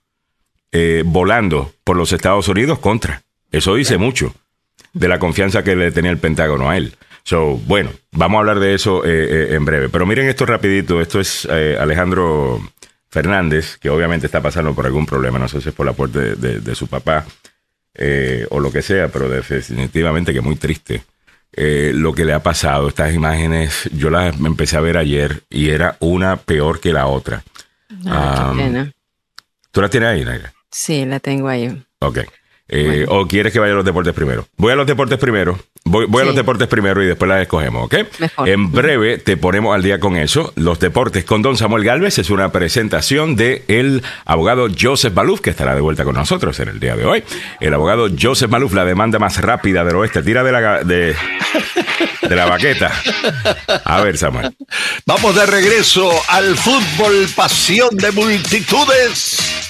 eh, 0.71 1.03
volando 1.05 1.73
por 1.83 1.97
los 1.97 2.13
Estados 2.13 2.47
Unidos 2.47 2.79
contra. 2.79 3.23
Eso 3.51 3.75
dice 3.75 3.97
mucho 3.97 4.33
de 4.93 5.07
la 5.07 5.19
confianza 5.19 5.63
que 5.63 5.75
le 5.75 5.91
tenía 5.91 6.11
el 6.11 6.17
Pentágono 6.17 6.69
a 6.69 6.77
él. 6.77 6.93
So, 7.23 7.57
bueno, 7.67 7.91
vamos 8.11 8.37
a 8.37 8.39
hablar 8.39 8.59
de 8.59 8.73
eso 8.73 9.05
eh, 9.05 9.09
eh, 9.11 9.55
en 9.55 9.65
breve. 9.65 9.89
Pero 9.89 10.05
miren 10.05 10.27
esto 10.27 10.45
rapidito. 10.45 11.01
Esto 11.01 11.19
es 11.19 11.47
eh, 11.49 11.77
Alejandro 11.79 12.59
Fernández, 13.09 13.77
que 13.77 13.89
obviamente 13.89 14.25
está 14.25 14.41
pasando 14.41 14.73
por 14.73 14.85
algún 14.85 15.05
problema. 15.05 15.37
No 15.37 15.47
sé 15.47 15.61
si 15.61 15.69
es 15.69 15.75
por 15.75 15.85
la 15.85 15.93
puerta 15.93 16.19
de, 16.19 16.75
su 16.75 16.87
papá 16.87 17.25
o 18.49 18.59
lo 18.59 18.71
que 18.71 18.81
sea, 18.81 19.09
pero 19.09 19.27
definitivamente 19.29 20.33
que 20.33 20.41
muy 20.41 20.55
triste. 20.55 21.03
Lo 21.53 22.13
que 22.13 22.25
le 22.25 22.33
ha 22.33 22.43
pasado, 22.43 22.87
estas 22.89 23.13
imágenes, 23.13 23.89
yo 23.93 24.09
las 24.09 24.39
empecé 24.39 24.77
a 24.77 24.81
ver 24.81 24.97
ayer 24.97 25.43
y 25.49 25.69
era 25.69 25.97
una 25.99 26.37
peor 26.37 26.79
que 26.79 26.93
la 26.93 27.07
otra. 27.07 27.43
Ah, 28.05 28.53
qué 28.55 28.63
pena. 28.63 28.91
¿Tú 29.71 29.81
la 29.81 29.89
tienes 29.89 30.09
ahí, 30.09 30.25
Naira? 30.25 30.53
Sí, 30.71 31.05
la 31.05 31.19
tengo 31.19 31.47
ahí. 31.47 31.83
Ok. 31.99 32.19
¿O 33.07 33.27
quieres 33.27 33.51
que 33.51 33.59
vaya 33.59 33.73
a 33.73 33.77
los 33.77 33.85
deportes 33.85 34.13
primero? 34.13 34.47
Voy 34.57 34.71
a 34.71 34.75
los 34.75 34.87
deportes 34.87 35.17
primero 35.17 35.57
Voy, 35.85 36.21
a 36.21 36.25
los 36.25 36.35
deportes 36.35 36.67
primero 36.67 37.01
y 37.01 37.07
después 37.07 37.27
las 37.27 37.41
escogemos, 37.41 37.85
¿ok? 37.85 37.95
En 38.45 38.71
breve 38.71 39.17
te 39.17 39.37
ponemos 39.37 39.73
al 39.73 39.81
día 39.81 39.99
con 39.99 40.17
eso. 40.17 40.53
Los 40.55 40.79
deportes 40.79 41.25
con 41.25 41.41
Don 41.41 41.57
Samuel 41.57 41.83
Galvez 41.83 42.19
es 42.19 42.29
una 42.29 42.51
presentación 42.51 43.35
de 43.35 43.63
el 43.67 44.03
abogado 44.25 44.67
Joseph 44.79 45.13
Maluf, 45.15 45.41
que 45.41 45.49
estará 45.49 45.73
de 45.73 45.81
vuelta 45.81 46.03
con 46.03 46.13
nosotros 46.13 46.59
en 46.59 46.69
el 46.69 46.79
día 46.79 46.95
de 46.95 47.05
hoy. 47.05 47.23
El 47.59 47.73
abogado 47.73 48.07
Joseph 48.19 48.51
Maluf, 48.51 48.73
la 48.73 48.85
demanda 48.85 49.17
más 49.17 49.41
rápida 49.41 49.83
del 49.83 49.95
oeste. 49.95 50.21
Tira 50.21 50.43
de 50.43 50.51
la, 50.51 50.83
de, 50.83 51.15
de 52.21 52.35
la 52.35 52.45
baqueta. 52.45 52.91
A 53.83 54.01
ver, 54.01 54.15
Samuel. 54.15 54.55
Vamos 55.07 55.33
de 55.35 55.45
regreso 55.47 56.11
al 56.27 56.55
fútbol, 56.55 57.27
pasión 57.35 57.97
de 57.97 58.11
multitudes. 58.11 59.68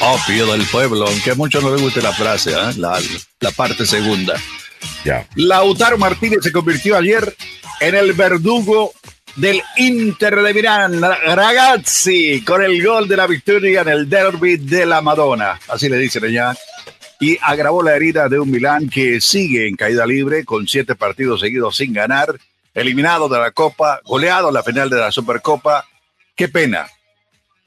Opio 0.00 0.46
del 0.46 0.64
pueblo, 0.66 1.06
aunque 1.06 1.32
a 1.32 1.34
muchos 1.34 1.62
no 1.62 1.72
les 1.72 1.82
guste 1.82 2.00
la 2.00 2.12
frase, 2.12 2.52
¿eh? 2.52 2.74
la, 2.76 2.98
la 3.40 3.50
parte 3.50 3.84
segunda. 3.84 4.34
Lautaro 5.34 5.98
Martínez 5.98 6.40
se 6.42 6.52
convirtió 6.52 6.96
ayer 6.96 7.36
en 7.80 7.94
el 7.94 8.12
verdugo 8.14 8.92
del 9.36 9.62
Inter 9.76 10.42
de 10.42 10.54
Milán, 10.54 11.00
ragazzi, 11.00 12.42
con 12.42 12.62
el 12.62 12.84
gol 12.84 13.08
de 13.08 13.16
la 13.16 13.26
victoria 13.26 13.82
en 13.82 13.88
el 13.88 14.08
derby 14.08 14.56
de 14.56 14.86
la 14.86 15.00
Madonna. 15.00 15.60
Así 15.68 15.88
le 15.88 15.98
dicen 15.98 16.24
allá. 16.24 16.56
Y 17.20 17.38
agravó 17.42 17.82
la 17.82 17.94
herida 17.94 18.28
de 18.28 18.40
un 18.40 18.50
Milán 18.50 18.88
que 18.88 19.20
sigue 19.20 19.68
en 19.68 19.76
caída 19.76 20.06
libre 20.06 20.44
con 20.44 20.66
siete 20.66 20.94
partidos 20.94 21.40
seguidos 21.40 21.76
sin 21.76 21.92
ganar, 21.92 22.34
eliminado 22.72 23.28
de 23.28 23.38
la 23.38 23.50
Copa, 23.50 24.00
goleado 24.04 24.48
en 24.48 24.54
la 24.54 24.62
final 24.62 24.88
de 24.88 24.96
la 24.96 25.12
Supercopa. 25.12 25.86
Qué 26.34 26.48
pena. 26.48 26.86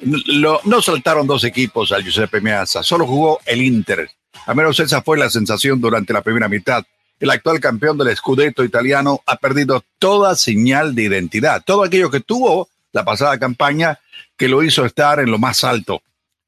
No 0.05 0.81
saltaron 0.81 1.27
dos 1.27 1.43
equipos 1.43 1.91
al 1.91 2.03
Giuseppe 2.03 2.41
Meazza, 2.41 2.83
solo 2.83 3.05
jugó 3.05 3.39
el 3.45 3.61
Inter. 3.61 4.09
A 4.45 4.53
menos 4.53 4.79
esa 4.79 5.01
fue 5.01 5.17
la 5.17 5.29
sensación 5.29 5.79
durante 5.79 6.13
la 6.13 6.21
primera 6.21 6.49
mitad 6.49 6.83
el 7.23 7.29
actual 7.29 7.61
campeón 7.61 7.97
del 7.97 8.13
Scudetto 8.15 8.65
italiano 8.65 9.21
ha 9.25 9.37
perdido 9.37 9.85
toda 9.97 10.35
señal 10.35 10.93
de 10.93 11.03
identidad, 11.03 11.63
todo 11.65 11.83
aquello 11.83 12.11
que 12.11 12.19
tuvo 12.19 12.67
la 12.91 13.05
pasada 13.05 13.39
campaña 13.39 13.99
que 14.35 14.49
lo 14.49 14.61
hizo 14.61 14.85
estar 14.85 15.21
en 15.21 15.31
lo 15.31 15.39
más 15.39 15.63
alto. 15.63 16.01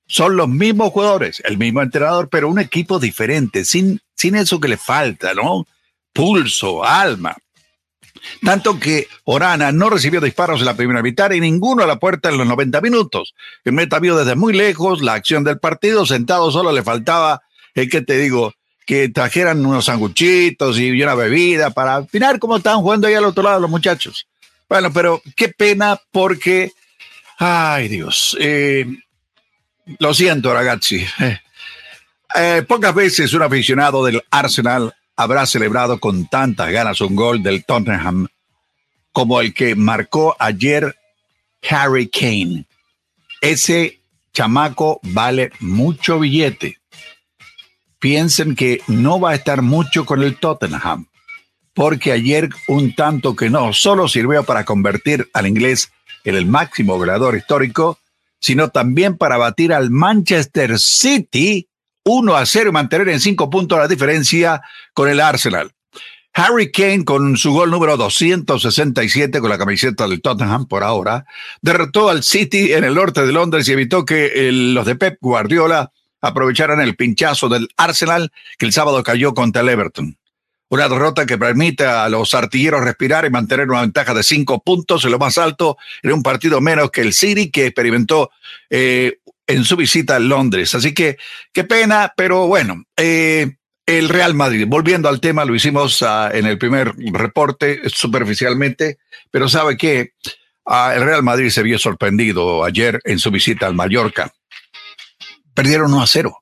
Son 0.05 0.35
los 0.35 0.49
mismos 0.49 0.91
jugadores, 0.91 1.41
el 1.45 1.57
mismo 1.57 1.81
entrenador, 1.81 2.27
pero 2.29 2.49
un 2.49 2.59
equipo 2.59 2.99
diferente, 2.99 3.63
sin, 3.63 4.01
sin 4.15 4.35
eso 4.35 4.59
que 4.59 4.67
le 4.67 4.75
falta, 4.75 5.33
¿no? 5.33 5.65
Pulso, 6.11 6.83
alma. 6.83 7.37
Tanto 8.43 8.79
que 8.79 9.07
Orana 9.23 9.71
no 9.71 9.89
recibió 9.89 10.21
disparos 10.21 10.59
en 10.59 10.65
la 10.65 10.75
primera 10.75 11.01
mitad 11.01 11.31
y 11.31 11.39
ninguno 11.39 11.83
a 11.83 11.87
la 11.87 11.97
puerta 11.97 12.29
en 12.29 12.37
los 12.37 12.47
90 12.47 12.81
minutos. 12.81 13.35
El 13.63 13.73
meta 13.73 13.99
vio 13.99 14.15
desde 14.15 14.35
muy 14.35 14.53
lejos 14.53 15.01
la 15.01 15.13
acción 15.13 15.43
del 15.43 15.59
partido, 15.59 16.05
sentado 16.05 16.51
solo 16.51 16.71
le 16.71 16.83
faltaba, 16.83 17.41
el 17.73 17.89
que 17.89 18.01
te 18.01 18.17
digo, 18.17 18.53
que 18.85 19.09
trajeran 19.09 19.65
unos 19.65 19.85
sanguchitos 19.85 20.77
y 20.77 21.01
una 21.01 21.15
bebida 21.15 21.71
para 21.71 21.97
afinar 21.97 22.39
cómo 22.39 22.57
estaban 22.57 22.81
jugando 22.81 23.07
ahí 23.07 23.15
al 23.15 23.25
otro 23.25 23.43
lado 23.43 23.59
los 23.59 23.69
muchachos. 23.69 24.27
Bueno, 24.69 24.91
pero 24.93 25.21
qué 25.35 25.49
pena 25.49 25.99
porque, 26.11 26.71
ay 27.37 27.87
Dios, 27.87 28.37
eh, 28.39 28.85
lo 29.99 30.13
siento 30.13 30.53
ragazzi. 30.53 31.05
Eh, 31.19 31.39
eh, 32.35 32.63
pocas 32.67 32.93
veces 32.93 33.33
un 33.33 33.43
aficionado 33.43 34.03
del 34.03 34.21
Arsenal 34.29 34.93
habrá 35.15 35.45
celebrado 35.45 35.99
con 35.99 36.27
tantas 36.27 36.71
ganas 36.71 37.01
un 37.01 37.15
gol 37.15 37.43
del 37.43 37.65
Tottenham 37.65 38.27
como 39.11 39.41
el 39.41 39.53
que 39.53 39.75
marcó 39.75 40.35
ayer 40.39 40.95
Harry 41.69 42.09
Kane. 42.09 42.65
Ese 43.41 44.01
chamaco 44.33 44.99
vale 45.03 45.51
mucho 45.59 46.19
billete 46.19 46.77
piensen 48.05 48.53
que 48.55 48.81
no 48.87 49.19
va 49.19 49.31
a 49.31 49.33
estar 49.33 49.63
mucho 49.63 50.05
con 50.05 50.21
el 50.21 50.37
Tottenham, 50.37 51.07
porque 51.73 52.11
ayer 52.11 52.49
un 52.67 52.93
tanto 52.93 53.35
que 53.35 53.49
no 53.49 53.73
solo 53.73 54.07
sirvió 54.07 54.43
para 54.43 54.63
convertir 54.63 55.27
al 55.33 55.47
inglés 55.47 55.91
en 56.23 56.35
el 56.35 56.45
máximo 56.45 56.97
goleador 56.97 57.35
histórico, 57.35 57.97
sino 58.39 58.69
también 58.69 59.17
para 59.17 59.37
batir 59.37 59.73
al 59.73 59.89
Manchester 59.89 60.77
City 60.77 61.67
1 62.05 62.35
a 62.35 62.45
0 62.45 62.69
y 62.69 62.71
mantener 62.71 63.09
en 63.09 63.19
5 63.19 63.49
puntos 63.49 63.79
la 63.79 63.87
diferencia 63.87 64.61
con 64.93 65.09
el 65.09 65.19
Arsenal. 65.19 65.71
Harry 66.37 66.71
Kane, 66.71 67.05
con 67.05 67.37
su 67.37 67.53
gol 67.53 67.71
número 67.71 67.97
267 67.97 69.39
con 69.39 69.49
la 69.49 69.57
camiseta 69.57 70.07
del 70.07 70.21
Tottenham 70.21 70.67
por 70.67 70.83
ahora, 70.83 71.25
derrotó 71.61 72.09
al 72.09 72.23
City 72.23 72.73
en 72.73 72.83
el 72.83 72.93
norte 72.93 73.25
de 73.25 73.31
Londres 73.31 73.67
y 73.67 73.71
evitó 73.71 74.05
que 74.05 74.51
los 74.51 74.85
de 74.85 74.95
Pep 74.95 75.17
Guardiola 75.21 75.91
aprovecharan 76.21 76.81
el 76.81 76.95
pinchazo 76.95 77.49
del 77.49 77.69
Arsenal 77.77 78.31
que 78.57 78.65
el 78.65 78.73
sábado 78.73 79.01
cayó 79.01 79.33
contra 79.33 79.61
el 79.61 79.69
Everton. 79.69 80.17
Una 80.67 80.89
derrota 80.89 81.25
que 81.25 81.37
permite 81.37 81.85
a 81.85 82.09
los 82.09 82.33
artilleros 82.33 82.83
respirar 82.83 83.25
y 83.25 83.29
mantener 83.29 83.69
una 83.69 83.81
ventaja 83.81 84.13
de 84.13 84.23
cinco 84.23 84.61
puntos 84.61 85.05
en 85.05 85.11
lo 85.11 85.19
más 85.19 85.37
alto 85.37 85.77
en 86.03 86.11
un 86.11 86.21
partido 86.21 86.59
menos 86.59 86.91
que 86.91 87.01
el 87.01 87.13
City 87.13 87.49
que 87.49 87.67
experimentó 87.67 88.31
eh, 88.69 89.19
en 89.47 89.63
su 89.63 89.75
visita 89.75 90.15
a 90.15 90.19
Londres. 90.19 90.75
Así 90.75 90.93
que 90.93 91.17
qué 91.53 91.63
pena, 91.63 92.13
pero 92.15 92.47
bueno, 92.47 92.83
eh, 92.97 93.55
el 93.85 94.09
Real 94.09 94.33
Madrid, 94.33 94.65
volviendo 94.67 95.09
al 95.09 95.21
tema, 95.21 95.45
lo 95.45 95.55
hicimos 95.55 96.01
ah, 96.01 96.31
en 96.33 96.45
el 96.45 96.57
primer 96.57 96.93
reporte 96.95 97.81
superficialmente, 97.89 98.97
pero 99.29 99.47
sabe 99.47 99.77
que 99.77 100.13
ah, 100.65 100.93
el 100.95 101.03
Real 101.03 101.23
Madrid 101.23 101.49
se 101.49 101.63
vio 101.63 101.77
sorprendido 101.77 102.63
ayer 102.63 102.99
en 103.03 103.19
su 103.19 103.29
visita 103.31 103.67
al 103.67 103.75
Mallorca. 103.75 104.33
Perdieron 105.53 105.93
1 105.93 106.01
a 106.01 106.07
0. 106.07 106.41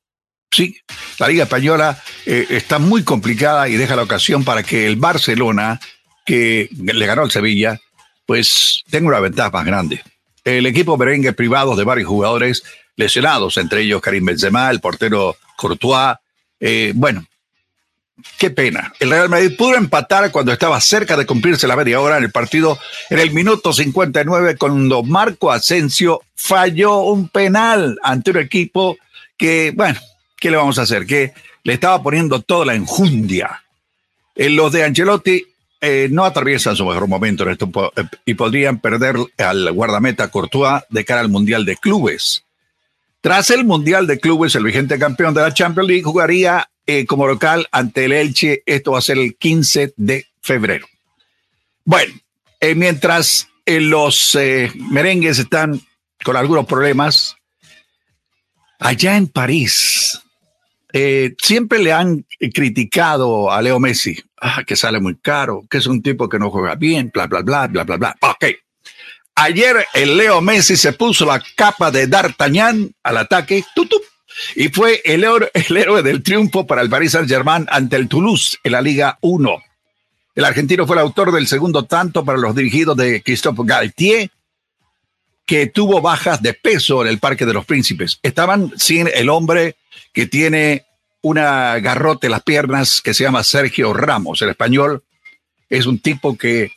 Sí, 0.50 0.78
la 1.18 1.28
Liga 1.28 1.44
Española 1.44 2.02
eh, 2.26 2.46
está 2.50 2.78
muy 2.78 3.04
complicada 3.04 3.68
y 3.68 3.76
deja 3.76 3.96
la 3.96 4.04
ocasión 4.04 4.44
para 4.44 4.64
que 4.64 4.86
el 4.86 4.96
Barcelona, 4.98 5.80
que 6.26 6.70
le 6.72 7.06
ganó 7.06 7.24
al 7.24 7.32
Sevilla, 7.32 7.82
pues 8.26 8.84
tenga 8.90 9.10
una 9.10 9.20
ventaja 9.20 9.50
más 9.50 9.66
grande. 9.66 10.04
El 10.44 10.66
equipo 10.66 10.98
merengue 10.98 11.34
privado 11.34 11.76
de 11.76 11.84
varios 11.84 12.08
jugadores 12.08 12.64
lesionados, 12.96 13.58
entre 13.58 13.82
ellos 13.82 14.02
Karim 14.02 14.26
Benzema, 14.26 14.70
el 14.70 14.80
portero 14.80 15.38
Courtois. 15.58 16.16
Eh, 16.60 16.92
bueno, 16.96 17.26
Qué 18.38 18.52
pena. 18.52 18.94
El 19.00 19.10
Real 19.10 19.30
Madrid 19.30 19.56
pudo 19.58 19.76
empatar 19.76 20.32
cuando 20.32 20.52
estaba 20.52 20.80
cerca 20.80 21.18
de 21.18 21.26
cumplirse 21.26 21.68
la 21.68 21.76
media 21.76 22.00
hora 22.00 22.18
en 22.18 22.24
el 22.24 22.32
partido 22.32 22.78
en 23.10 23.20
el 23.20 23.32
minuto 23.32 23.74
59 23.74 24.56
cuando 24.58 25.04
Marco 25.04 25.52
Asensio 25.52 26.22
falló 26.36 27.00
un 27.02 27.28
penal 27.30 27.98
ante 28.04 28.32
un 28.32 28.38
equipo 28.38 28.98
que, 29.36 29.74
bueno, 29.76 30.00
¿qué 30.40 30.52
le 30.52 30.58
vamos 30.58 30.78
a 30.78 30.84
hacer? 30.84 31.08
Que 31.08 31.34
le 31.64 31.74
estaba 31.74 32.04
poniendo 32.04 32.42
toda 32.42 32.66
la 32.66 32.76
enjundia. 32.76 33.64
En 34.36 34.52
eh, 34.52 34.56
los 34.56 34.72
de 34.72 34.84
Ancelotti 34.84 35.44
eh, 35.82 36.08
no 36.12 36.24
atraviesan 36.24 36.76
su 36.76 36.86
mejor 36.86 37.08
momento 37.08 37.44
en 37.44 37.50
esto 37.50 37.70
eh, 37.96 38.04
y 38.26 38.36
podrían 38.36 38.80
perder 38.80 39.16
al 39.38 39.72
guardameta 39.72 40.30
Courtois 40.30 40.84
de 40.90 41.04
cara 41.04 41.22
al 41.22 41.30
Mundial 41.30 41.66
de 41.66 41.78
Clubes. 41.78 42.44
Tras 43.24 43.52
el 43.52 43.64
Mundial 43.64 44.06
de 44.06 44.20
Clubes, 44.20 44.54
el 44.56 44.66
vigente 44.66 45.00
campeón 45.00 45.34
de 45.34 45.40
la 45.40 45.54
Champions 45.54 45.88
League 45.88 46.04
jugaría 46.04 46.70
eh, 46.86 47.06
como 47.06 47.26
local 47.26 47.66
ante 47.72 48.04
el 48.04 48.12
Elche. 48.12 48.64
Esto 48.66 48.92
va 48.92 48.98
a 48.98 49.02
ser 49.02 49.18
el 49.18 49.38
15 49.38 49.94
de 49.96 50.28
febrero. 50.42 50.86
Bueno, 51.86 52.14
eh, 52.60 52.76
mientras 52.76 53.48
eh, 53.66 53.80
los 53.80 54.38
merengues 54.92 55.40
están 55.40 55.80
con 56.22 56.36
algunos 56.36 56.66
problemas, 56.66 57.38
allá 58.78 59.16
en 59.16 59.30
París 59.30 60.20
siempre 61.42 61.80
le 61.80 61.94
han 61.94 62.26
criticado 62.54 63.50
a 63.50 63.62
Leo 63.62 63.80
Messi, 63.80 64.22
ah, 64.42 64.66
que 64.68 64.76
sale 64.76 65.00
muy 65.00 65.16
caro, 65.16 65.64
que 65.70 65.78
es 65.78 65.88
un 65.88 66.04
tipo 66.04 66.28
que 66.28 66.40
no 66.40 66.52
juega 66.52 66.76
bien, 66.76 67.10
bla, 67.12 67.28
bla, 67.28 67.42
bla, 67.42 67.68
bla, 67.68 67.86
bla, 67.86 67.96
bla. 67.96 68.18
Ok. 68.20 68.46
Ayer 69.36 69.86
el 69.94 70.18
Leo 70.18 70.42
Messi 70.42 70.78
se 70.78 70.94
puso 70.94 71.26
la 71.26 71.44
capa 71.56 71.90
de 71.90 72.08
D'Artagnan 72.08 72.94
al 73.02 73.18
ataque, 73.18 73.64
tutup, 73.74 74.04
y 74.56 74.70
fue 74.70 75.02
el, 75.06 75.24
héroe 75.24 76.04
del 76.04 76.24
triunfo 76.24 76.66
para 76.66 76.82
el 76.82 76.90
Paris 76.90 77.12
Saint-Germain 77.12 77.68
ante 77.70 77.96
el 77.96 78.08
Toulouse 78.08 78.58
en 78.64 78.72
la 78.72 78.82
Liga 78.82 79.18
1. 79.22 79.64
El 80.36 80.46
argentino 80.46 80.88
fue 80.88 80.96
el 80.96 81.02
autor 81.02 81.32
del 81.32 81.48
segundo 81.48 81.86
tanto 81.86 82.26
para 82.26 82.38
los 82.38 82.56
dirigidos 82.56 82.98
de 82.98 83.22
Christophe 83.22 83.62
Galtier, 83.66 84.32
que 85.46 85.68
tuvo 85.68 86.02
bajas 86.02 86.42
de 86.42 86.54
peso 86.54 87.02
en 87.02 87.10
el 87.10 87.20
Parque 87.20 87.46
de 87.46 87.54
los 87.54 87.66
Príncipes. 87.66 88.20
Estaban 88.24 88.72
sin 88.78 89.10
el 89.14 89.30
hombre 89.30 89.76
que 90.14 90.26
tiene 90.26 90.86
una 91.22 91.80
garrote 91.80 92.28
en 92.28 92.32
las 92.32 92.44
piernas 92.44 93.02
que 93.02 93.14
se 93.14 93.24
llama 93.24 93.44
Sergio 93.44 93.94
Ramos. 93.94 94.42
El 94.42 94.50
español 94.50 95.04
es 95.70 95.86
un 95.86 96.00
tipo 96.00 96.38
que 96.38 96.72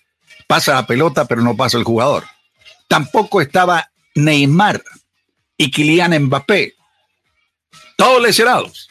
pasa 0.47 0.75
la 0.75 0.87
pelota 0.87 1.27
pero 1.27 1.43
no 1.43 1.57
pasa 1.57 1.79
el 1.79 1.85
jugador. 1.85 2.25
Tampoco 2.89 3.41
estaba 3.41 3.91
Neymar 4.15 4.83
y 5.57 5.71
Kylian 5.71 6.25
Mbappé, 6.25 6.75
todos 7.97 8.23
lesionados. 8.23 8.89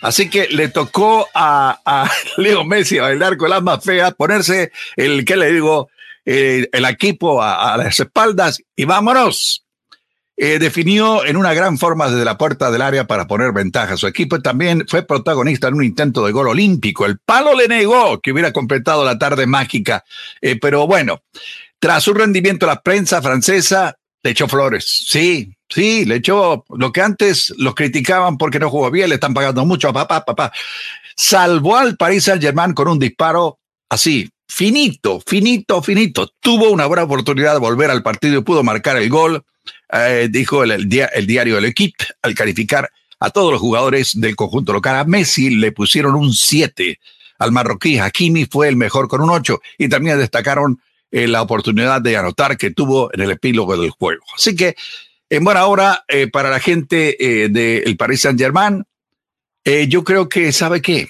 Así 0.00 0.28
que 0.28 0.48
le 0.48 0.68
tocó 0.68 1.26
a, 1.34 2.10
Leo 2.36 2.64
Messi 2.64 2.98
bailar 2.98 3.36
con 3.36 3.50
las 3.50 3.62
más 3.62 3.82
feas, 3.82 4.14
ponerse 4.14 4.70
el, 4.96 5.24
¿qué 5.24 5.36
le 5.36 5.52
digo? 5.52 5.88
Eh, 6.26 6.68
el 6.72 6.84
equipo 6.86 7.42
a, 7.42 7.76
las 7.76 7.98
espaldas 8.00 8.62
y 8.76 8.84
vámonos. 8.84 9.62
Eh, 10.36 10.58
definió 10.58 11.24
en 11.24 11.36
una 11.36 11.54
gran 11.54 11.78
forma 11.78 12.10
desde 12.10 12.24
la 12.24 12.36
puerta 12.36 12.72
del 12.72 12.82
área 12.82 13.06
para 13.06 13.28
poner 13.28 13.52
ventaja. 13.52 13.96
Su 13.96 14.08
equipo 14.08 14.42
también 14.42 14.84
fue 14.88 15.06
protagonista 15.06 15.68
en 15.68 15.74
un 15.74 15.84
intento 15.84 16.26
de 16.26 16.32
gol 16.32 16.48
olímpico. 16.48 17.06
El 17.06 17.18
palo 17.18 17.54
le 17.54 17.68
negó 17.68 18.20
que 18.20 18.32
hubiera 18.32 18.52
completado 18.52 19.04
la 19.04 19.16
tarde 19.16 19.46
mágica. 19.46 20.04
Eh, 20.40 20.58
pero 20.60 20.88
bueno, 20.88 21.22
tras 21.84 22.02
su 22.02 22.14
rendimiento, 22.14 22.64
la 22.64 22.80
prensa 22.80 23.20
francesa 23.20 23.94
le 24.22 24.30
echó 24.30 24.48
flores. 24.48 24.86
Sí, 25.06 25.54
sí, 25.68 26.06
le 26.06 26.14
echó 26.14 26.64
lo 26.70 26.90
que 26.90 27.02
antes 27.02 27.52
los 27.58 27.74
criticaban 27.74 28.38
porque 28.38 28.58
no 28.58 28.70
jugó 28.70 28.90
bien, 28.90 29.10
le 29.10 29.16
están 29.16 29.34
pagando 29.34 29.66
mucho 29.66 29.92
papá, 29.92 30.24
papá. 30.24 30.50
Salvó 31.14 31.76
al 31.76 31.98
Paris 31.98 32.24
Saint-Germain 32.24 32.72
con 32.72 32.88
un 32.88 32.98
disparo 32.98 33.58
así, 33.90 34.30
finito, 34.48 35.20
finito, 35.26 35.82
finito. 35.82 36.32
Tuvo 36.40 36.70
una 36.70 36.86
buena 36.86 37.02
oportunidad 37.02 37.52
de 37.52 37.58
volver 37.58 37.90
al 37.90 38.02
partido 38.02 38.38
y 38.38 38.42
pudo 38.42 38.62
marcar 38.62 38.96
el 38.96 39.10
gol, 39.10 39.44
eh, 39.92 40.28
dijo 40.30 40.64
el, 40.64 40.70
el, 40.70 41.26
diario 41.26 41.56
del 41.56 41.66
equipo 41.66 42.02
al 42.22 42.34
calificar 42.34 42.88
a 43.20 43.28
todos 43.28 43.52
los 43.52 43.60
jugadores 43.60 44.18
del 44.18 44.36
conjunto 44.36 44.72
local. 44.72 44.96
A 44.96 45.04
Messi 45.04 45.50
le 45.50 45.70
pusieron 45.72 46.14
un 46.14 46.32
7. 46.32 46.98
Al 47.40 47.52
marroquí 47.52 47.98
Hakimi 47.98 48.46
fue 48.46 48.68
el 48.68 48.76
mejor 48.76 49.06
con 49.06 49.20
un 49.20 49.28
8 49.28 49.60
y 49.76 49.90
también 49.90 50.18
destacaron 50.18 50.80
eh, 51.16 51.28
la 51.28 51.42
oportunidad 51.42 52.02
de 52.02 52.16
anotar 52.16 52.58
que 52.58 52.72
tuvo 52.72 53.08
en 53.14 53.20
el 53.20 53.30
epílogo 53.30 53.76
del 53.76 53.90
juego. 53.90 54.24
Así 54.34 54.56
que, 54.56 54.74
en 55.30 55.44
buena 55.44 55.64
hora, 55.66 56.04
eh, 56.08 56.26
para 56.26 56.50
la 56.50 56.58
gente 56.58 57.44
eh, 57.44 57.48
del 57.48 57.96
Paris 57.96 58.22
Saint-Germain, 58.22 58.82
yo 59.88 60.02
creo 60.02 60.28
que, 60.28 60.50
¿sabe 60.52 60.82
qué? 60.82 61.08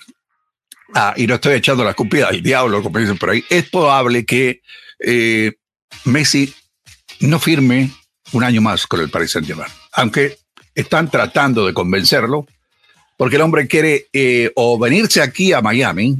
Ah, 0.94 1.14
y 1.16 1.26
no 1.26 1.36
estoy 1.36 1.54
echando 1.54 1.84
la 1.84 1.94
cupida 1.94 2.28
al 2.28 2.42
diablo, 2.42 2.82
como 2.82 2.98
dicen 2.98 3.16
por 3.16 3.30
ahí, 3.30 3.42
es 3.48 3.70
probable 3.70 4.26
que 4.26 4.60
Messi 6.04 6.54
no 7.20 7.38
firme 7.38 7.90
un 8.32 8.44
año 8.44 8.60
más 8.60 8.86
con 8.86 9.00
el 9.00 9.08
Paris 9.08 9.30
Saint-Germain, 9.30 9.72
aunque 9.92 10.36
están 10.74 11.10
tratando 11.10 11.66
de 11.66 11.72
convencerlo, 11.72 12.46
porque 13.16 13.36
el 13.36 13.42
hombre 13.42 13.66
quiere 13.66 14.08
o 14.54 14.78
venirse 14.78 15.22
aquí 15.22 15.54
a 15.54 15.62
Miami 15.62 16.18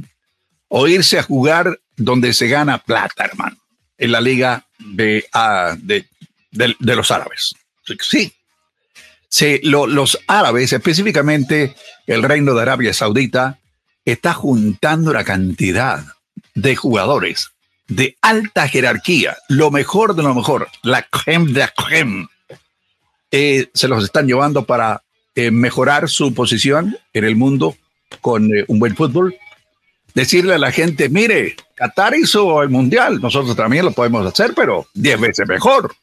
o 0.69 0.87
irse 0.87 1.19
a 1.19 1.23
jugar 1.23 1.79
donde 1.95 2.33
se 2.33 2.47
gana 2.47 2.79
plata, 2.79 3.25
hermano 3.25 3.57
en 3.97 4.11
la 4.11 4.21
liga 4.21 4.65
de, 4.79 5.25
ah, 5.33 5.75
de, 5.81 6.05
los 6.79 7.11
árabes. 7.11 7.55
Sí, 8.01 8.33
sí 9.29 9.59
los 9.63 10.19
árabes, 10.27 10.73
específicamente 10.73 11.75
el 12.07 12.23
reino 12.23 12.53
de 12.53 12.61
Arabia 12.61 12.93
Saudita, 12.93 13.59
está 14.05 14.33
juntando 14.33 15.11
una 15.11 15.23
cantidad 15.23 16.05
de 16.53 16.75
jugadores 16.75 17.49
de 17.87 18.17
alta 18.21 18.67
jerarquía, 18.67 19.37
lo 19.49 19.71
mejor 19.71 20.15
de 20.15 20.23
lo 20.23 20.33
mejor, 20.33 20.67
la 20.81 21.03
creme 21.03 21.51
de 21.51 21.59
la 21.59 21.67
creme. 21.69 22.27
Eh, 23.31 23.69
se 23.73 23.87
los 23.87 24.03
están 24.03 24.27
llevando 24.27 24.65
para 24.65 25.03
eh, 25.35 25.51
mejorar 25.51 26.09
su 26.09 26.33
posición 26.33 26.97
en 27.13 27.25
el 27.25 27.35
mundo 27.35 27.75
con 28.21 28.45
eh, 28.55 28.65
un 28.67 28.79
buen 28.79 28.95
fútbol. 28.95 29.35
Decirle 30.13 30.53
a 30.53 30.59
la 30.59 30.71
gente, 30.71 31.09
mire, 31.09 31.55
Qatar 31.75 32.15
hizo 32.15 32.63
el 32.63 32.69
mundial, 32.69 33.21
nosotros 33.21 33.55
también 33.55 33.85
lo 33.85 33.91
podemos 33.91 34.25
hacer, 34.25 34.53
pero 34.55 34.87
diez 34.93 35.19
veces 35.19 35.47
mejor. 35.47 35.93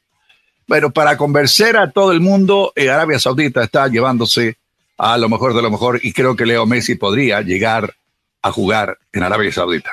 Pero 0.67 0.91
para 0.91 1.17
convencer 1.17 1.77
a 1.77 1.91
todo 1.91 2.13
el 2.13 2.21
mundo, 2.21 2.73
eh, 2.77 2.91
Arabia 2.91 3.19
Saudita 3.19 3.65
está 3.65 3.89
llevándose 3.89 4.57
a 4.99 5.19
lo 5.19 5.29
mejor 5.29 5.55
de 5.55 5.63
lo 5.63 5.71
mejor 5.71 5.99
y 6.03 6.13
creo 6.13 6.37
que 6.37 6.47
Leo 6.47 6.67
Messi 6.67 6.95
podría 6.95 7.41
llegar 7.41 7.95
a 8.43 8.53
jugar 8.53 8.99
en 9.13 9.23
Arabia 9.23 9.53
Saudita. 9.53 9.93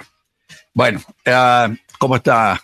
Bueno, 0.74 1.02
uh, 1.26 1.76
¿cómo 1.98 2.18
está 2.18 2.62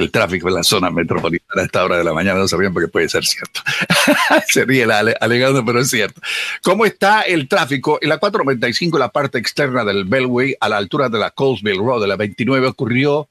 el 0.00 0.10
tráfico 0.10 0.48
en 0.48 0.54
la 0.54 0.62
zona 0.62 0.90
metropolitana 0.90 1.62
a 1.62 1.64
esta 1.64 1.84
hora 1.84 1.96
de 1.96 2.04
la 2.04 2.12
mañana, 2.12 2.38
no 2.38 2.48
sabían 2.48 2.72
porque 2.72 2.88
puede 2.88 3.08
ser 3.08 3.24
cierto. 3.24 3.60
Se 4.48 4.64
ríe 4.64 4.84
alegando, 4.84 5.64
pero 5.64 5.80
es 5.80 5.88
cierto. 5.88 6.20
¿Cómo 6.62 6.84
está 6.84 7.22
el 7.22 7.48
tráfico? 7.48 7.98
En 8.02 8.10
la 8.10 8.18
495, 8.18 8.98
la 8.98 9.08
parte 9.08 9.38
externa 9.38 9.84
del 9.84 10.04
Bellway, 10.04 10.54
a 10.60 10.68
la 10.68 10.76
altura 10.76 11.08
de 11.08 11.18
la 11.18 11.30
Colesville 11.30 11.78
Road, 11.78 12.02
de 12.02 12.08
la 12.08 12.16
29, 12.16 12.66
ocurrió 12.68 13.28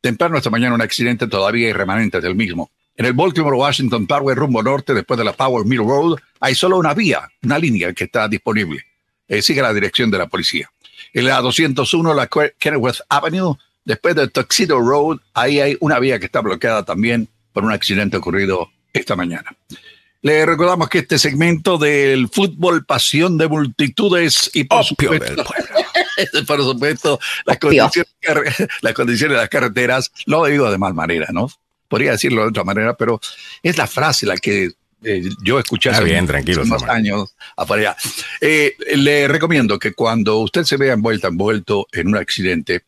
temprano 0.00 0.38
esta 0.38 0.50
mañana 0.50 0.74
un 0.74 0.82
accidente 0.82 1.26
todavía 1.26 1.66
hay 1.66 1.72
remanentes 1.72 2.22
del 2.22 2.34
mismo. 2.34 2.70
En 2.96 3.06
el 3.06 3.12
Baltimore 3.12 3.56
Washington 3.56 4.06
Parkway 4.06 4.34
rumbo 4.34 4.62
norte, 4.62 4.94
después 4.94 5.18
de 5.18 5.24
la 5.24 5.32
Power 5.32 5.64
Mill 5.64 5.78
Road, 5.78 6.18
hay 6.40 6.54
solo 6.54 6.78
una 6.78 6.94
vía, 6.94 7.28
una 7.42 7.58
línea 7.58 7.92
que 7.92 8.04
está 8.04 8.26
disponible. 8.26 8.84
Eh, 9.28 9.42
sigue 9.42 9.62
la 9.62 9.72
dirección 9.72 10.10
de 10.10 10.18
la 10.18 10.26
policía. 10.26 10.70
En 11.12 11.26
la 11.26 11.40
201, 11.40 12.14
la 12.14 12.26
Kenilworth 12.26 13.00
Avenue, 13.08 13.56
después 13.88 14.14
de 14.14 14.28
Tuxedo 14.28 14.78
Road, 14.78 15.18
ahí 15.32 15.60
hay 15.60 15.76
una 15.80 15.98
vía 15.98 16.18
que 16.18 16.26
está 16.26 16.40
bloqueada 16.40 16.84
también 16.84 17.26
por 17.52 17.64
un 17.64 17.72
accidente 17.72 18.18
ocurrido 18.18 18.70
esta 18.92 19.16
mañana. 19.16 19.50
Le 20.20 20.44
recordamos 20.44 20.90
que 20.90 20.98
este 20.98 21.18
segmento 21.18 21.78
del 21.78 22.28
fútbol, 22.28 22.84
pasión 22.84 23.38
de 23.38 23.48
multitudes 23.48 24.50
y 24.52 24.64
por 24.64 24.84
supuesto, 24.84 25.44
por 26.46 26.62
supuesto 26.62 27.18
las, 27.46 27.58
condiciones, 27.58 28.12
las 28.82 28.92
condiciones 28.92 29.36
de 29.36 29.40
las 29.40 29.48
carreteras, 29.48 30.12
lo 30.26 30.44
digo 30.44 30.70
de 30.70 30.76
mal 30.76 30.92
manera, 30.92 31.28
¿no? 31.32 31.48
Podría 31.88 32.10
decirlo 32.10 32.42
de 32.42 32.48
otra 32.48 32.64
manera, 32.64 32.94
pero 32.94 33.20
es 33.62 33.78
la 33.78 33.86
frase 33.86 34.26
la 34.26 34.36
que 34.36 34.72
eh, 35.02 35.30
yo 35.42 35.58
escuché 35.58 35.90
hace 35.90 36.04
bien, 36.04 36.26
tranquilo, 36.26 36.62
unos 36.62 36.82
años 36.82 37.34
allá. 37.56 37.96
Eh, 38.40 38.76
le 38.96 39.28
recomiendo 39.28 39.78
que 39.78 39.94
cuando 39.94 40.40
usted 40.40 40.64
se 40.64 40.76
vea 40.76 40.92
envuelta, 40.92 41.28
envuelto 41.28 41.86
en 41.92 42.08
un 42.08 42.16
accidente, 42.16 42.82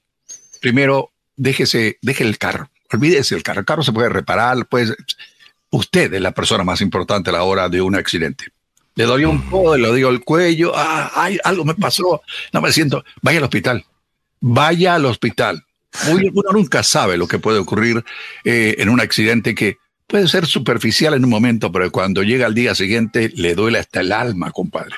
primero 0.61 1.11
déjese, 1.37 1.99
deje 2.03 2.25
el 2.25 2.39
carro, 2.39 2.71
olvídese 2.93 3.35
el 3.35 3.43
carro. 3.43 3.61
El 3.61 3.67
carro 3.67 3.83
se 3.83 3.93
puede 3.93 4.09
reparar, 4.09 4.67
pues 4.67 4.95
usted 5.71 6.13
es 6.13 6.21
la 6.21 6.33
persona 6.33 6.65
más 6.65 6.81
importante 6.81 7.31
a 7.31 7.33
la 7.33 7.43
hora 7.43 7.69
de 7.69 7.81
un 7.81 7.95
accidente. 7.95 8.47
Le 8.95 9.05
doy 9.05 9.25
un 9.25 9.49
poco, 9.49 9.77
le 9.77 9.89
doy 9.89 10.03
el 10.03 10.21
cuello, 10.23 10.73
ah, 10.75 11.11
ay, 11.15 11.39
algo 11.45 11.65
me 11.65 11.75
pasó, 11.75 12.23
no 12.53 12.61
me 12.61 12.73
siento, 12.73 13.05
vaya 13.23 13.39
al 13.39 13.45
hospital, 13.45 13.85
vaya 14.41 14.97
al 14.97 15.07
hospital. 15.07 15.65
Uno 16.09 16.53
nunca 16.53 16.83
sabe 16.83 17.17
lo 17.17 17.27
que 17.27 17.39
puede 17.39 17.59
ocurrir 17.59 18.05
eh, 18.45 18.77
en 18.79 18.89
un 18.89 19.01
accidente 19.01 19.55
que 19.55 19.79
puede 20.07 20.29
ser 20.29 20.47
superficial 20.47 21.15
en 21.15 21.25
un 21.25 21.31
momento, 21.31 21.73
pero 21.73 21.91
cuando 21.91 22.23
llega 22.23 22.47
al 22.47 22.55
día 22.55 22.75
siguiente 22.75 23.33
le 23.35 23.55
duele 23.55 23.79
hasta 23.79 24.01
el 24.01 24.13
alma, 24.13 24.51
compadre. 24.51 24.97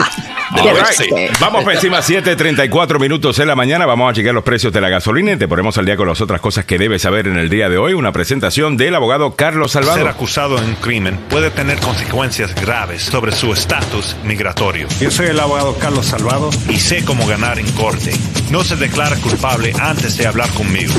Vamos 1.40 1.64
por 1.64 1.74
encima, 1.74 2.00
7.34 2.00 3.00
minutos 3.00 3.40
en 3.40 3.48
la 3.48 3.56
mañana. 3.56 3.86
Vamos 3.86 4.12
a 4.12 4.14
chequear 4.14 4.36
los 4.36 4.44
precios 4.44 4.72
de 4.74 4.82
la 4.82 4.90
gasolina 4.90 5.32
y 5.34 5.38
te 5.38 5.48
ponemos 5.48 5.78
al 5.78 5.86
día 5.86 5.96
con 5.98 6.08
las 6.08 6.22
otras 6.22 6.42
cosas 6.42 6.66
que 6.66 6.78
debes 6.78 7.02
saber 7.02 7.28
en 7.28 7.38
el 7.38 7.50
día 7.50 7.70
de 7.70 7.78
hoy. 7.78 7.94
Una 7.94 8.12
presentación 8.12 8.78
del 8.78 8.96
abogado 8.96 9.36
Carlos 9.36 9.72
Salvador. 9.74 10.00
Ser 10.00 10.08
acusado 10.08 10.58
en 10.58 10.66
un 10.66 10.76
crimen 10.76 11.18
puede 11.30 11.52
tener 11.52 11.80
consecuencias 11.80 12.54
graves 12.56 13.04
sobre 13.04 13.32
su 13.32 13.54
estatus 13.54 14.16
migratorio. 14.24 14.88
Yo 15.00 15.12
soy 15.12 15.28
el 15.28 15.40
abogado 15.40 15.76
Carlos 15.76 16.08
Salvador 16.08 16.54
y 16.70 16.80
sé 16.80 17.04
cómo 17.06 17.28
ganar 17.28 17.60
en 17.60 17.70
corte. 17.72 18.12
No 18.52 18.64
se 18.64 18.76
declara 18.76 19.16
culpable 19.18 19.74
antes 19.80 20.18
de 20.18 20.28
hablar 20.28 20.50
conmigo. 20.52 20.94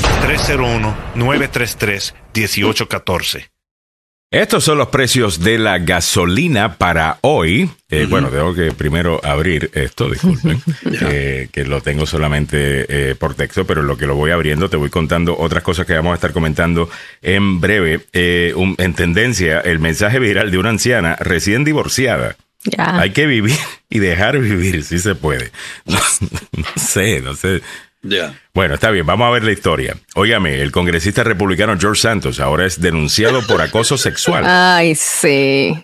301-933-1814. 1.14 3.55
Estos 4.30 4.64
son 4.64 4.78
los 4.78 4.88
precios 4.88 5.38
de 5.38 5.56
la 5.56 5.78
gasolina 5.78 6.78
para 6.78 7.18
hoy. 7.20 7.70
Eh, 7.88 8.06
bueno, 8.10 8.28
tengo 8.28 8.52
que 8.52 8.72
primero 8.72 9.20
abrir 9.24 9.70
esto, 9.72 10.10
disculpen, 10.10 10.60
eh, 11.02 11.48
que 11.52 11.64
lo 11.64 11.80
tengo 11.80 12.06
solamente 12.06 13.10
eh, 13.10 13.14
por 13.14 13.34
texto, 13.34 13.64
pero 13.64 13.82
lo 13.82 13.96
que 13.96 14.08
lo 14.08 14.16
voy 14.16 14.32
abriendo 14.32 14.68
te 14.68 14.76
voy 14.76 14.90
contando 14.90 15.38
otras 15.38 15.62
cosas 15.62 15.86
que 15.86 15.94
vamos 15.94 16.10
a 16.10 16.16
estar 16.16 16.32
comentando 16.32 16.90
en 17.22 17.60
breve. 17.60 18.00
en 18.12 18.94
tendencia, 18.94 19.60
el 19.60 19.78
mensaje 19.78 20.18
viral 20.18 20.50
de 20.50 20.58
una 20.58 20.70
anciana 20.70 21.14
recién 21.20 21.62
divorciada. 21.62 22.36
Hay 22.78 23.10
que 23.10 23.26
vivir 23.26 23.56
y 23.90 23.98
dejar 23.98 24.38
vivir, 24.38 24.82
si 24.84 24.98
se 24.98 25.14
puede. 25.14 25.50
no 25.84 25.98
sé, 26.76 27.20
no 27.20 27.34
sé. 27.34 27.62
Bueno, 28.54 28.74
está 28.74 28.90
bien, 28.90 29.06
vamos 29.06 29.26
a 29.26 29.30
ver 29.30 29.44
la 29.44 29.52
historia. 29.52 29.96
Óigame, 30.14 30.60
el 30.60 30.72
congresista 30.72 31.24
republicano 31.24 31.76
George 31.78 32.00
Santos 32.00 32.40
ahora 32.40 32.66
es 32.66 32.80
denunciado 32.80 33.42
por 33.46 33.60
acoso 33.60 33.98
sexual. 33.98 34.44
Ay, 34.46 34.94
sí. 34.94 35.74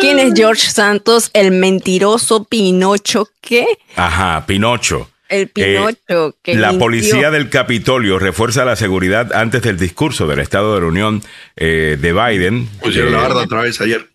¿Quién 0.00 0.18
es 0.18 0.34
George 0.34 0.68
Santos? 0.68 1.30
El 1.32 1.52
mentiroso 1.52 2.44
Pinocho, 2.44 3.28
¿qué? 3.40 3.66
Ajá, 3.94 4.44
Pinocho. 4.46 5.10
El 5.28 5.48
Pinocho. 5.48 6.36
que 6.42 6.54
la 6.54 6.72
policía 6.74 7.30
del 7.30 7.50
Capitolio 7.50 8.18
refuerza 8.18 8.64
la 8.64 8.76
seguridad 8.76 9.32
antes 9.32 9.62
del 9.62 9.76
discurso 9.76 10.26
del 10.26 10.38
Estado 10.38 10.74
de 10.74 10.80
la 10.82 10.86
Unión 10.86 11.22
eh, 11.56 11.98
de 12.00 12.12
Biden. 12.12 12.68
Pusieron 12.80 13.12
la 13.12 13.18
barda 13.18 13.42
otra 13.42 13.62
vez 13.62 13.80
ayer. 13.80 14.08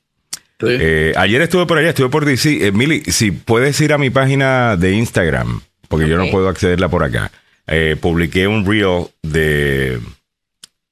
Eh, 0.63 1.13
ayer 1.17 1.41
estuve 1.41 1.65
por 1.65 1.77
allá, 1.77 1.89
estuve 1.89 2.09
por 2.09 2.25
DC. 2.25 2.67
Eh, 2.67 2.71
Mili, 2.71 3.01
si 3.05 3.31
puedes 3.31 3.79
ir 3.81 3.93
a 3.93 3.97
mi 3.97 4.09
página 4.09 4.77
de 4.77 4.93
Instagram, 4.93 5.61
porque 5.87 6.07
yo 6.07 6.17
no 6.17 6.29
puedo 6.29 6.47
accederla 6.47 6.87
por 6.87 7.03
acá. 7.03 7.31
Eh, 7.71 7.95
publiqué 7.95 8.47
un 8.47 8.65
reel 8.65 9.07
de 9.23 9.99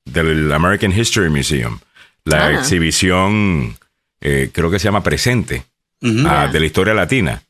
del 0.05 0.51
American 0.51 0.97
History 0.97 1.29
Museum, 1.29 1.79
la 2.23 2.47
ah. 2.47 2.53
exhibición, 2.53 3.77
eh, 4.21 4.49
creo 4.51 4.71
que 4.71 4.79
se 4.79 4.85
llama 4.85 5.03
Presente, 5.03 5.63
ah, 6.25 6.49
de 6.51 6.59
la 6.59 6.65
historia 6.65 6.93
latina. 6.93 7.43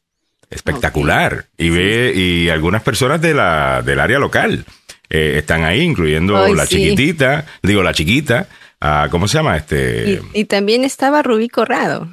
Espectacular. 0.50 1.46
Y 1.58 1.70
ve, 1.70 2.12
y 2.16 2.50
algunas 2.50 2.82
personas 2.82 3.22
de 3.22 3.36
la, 3.36 3.84
del 3.84 4.00
área 4.00 4.18
local 4.18 4.66
eh, 5.10 5.36
están 5.38 5.64
ahí, 5.64 5.82
incluyendo 5.82 6.54
la 6.54 6.66
chiquitita, 6.66 7.46
digo 7.62 7.84
la 7.84 7.94
chiquita, 7.94 8.48
ah, 8.82 9.10
¿cómo 9.12 9.28
se 9.28 9.38
llama? 9.38 9.58
este 9.58 10.22
y, 10.34 10.42
y 10.42 10.46
también 10.46 10.84
estaba 10.84 11.22
Rubí 11.22 11.50
Corrado. 11.50 12.10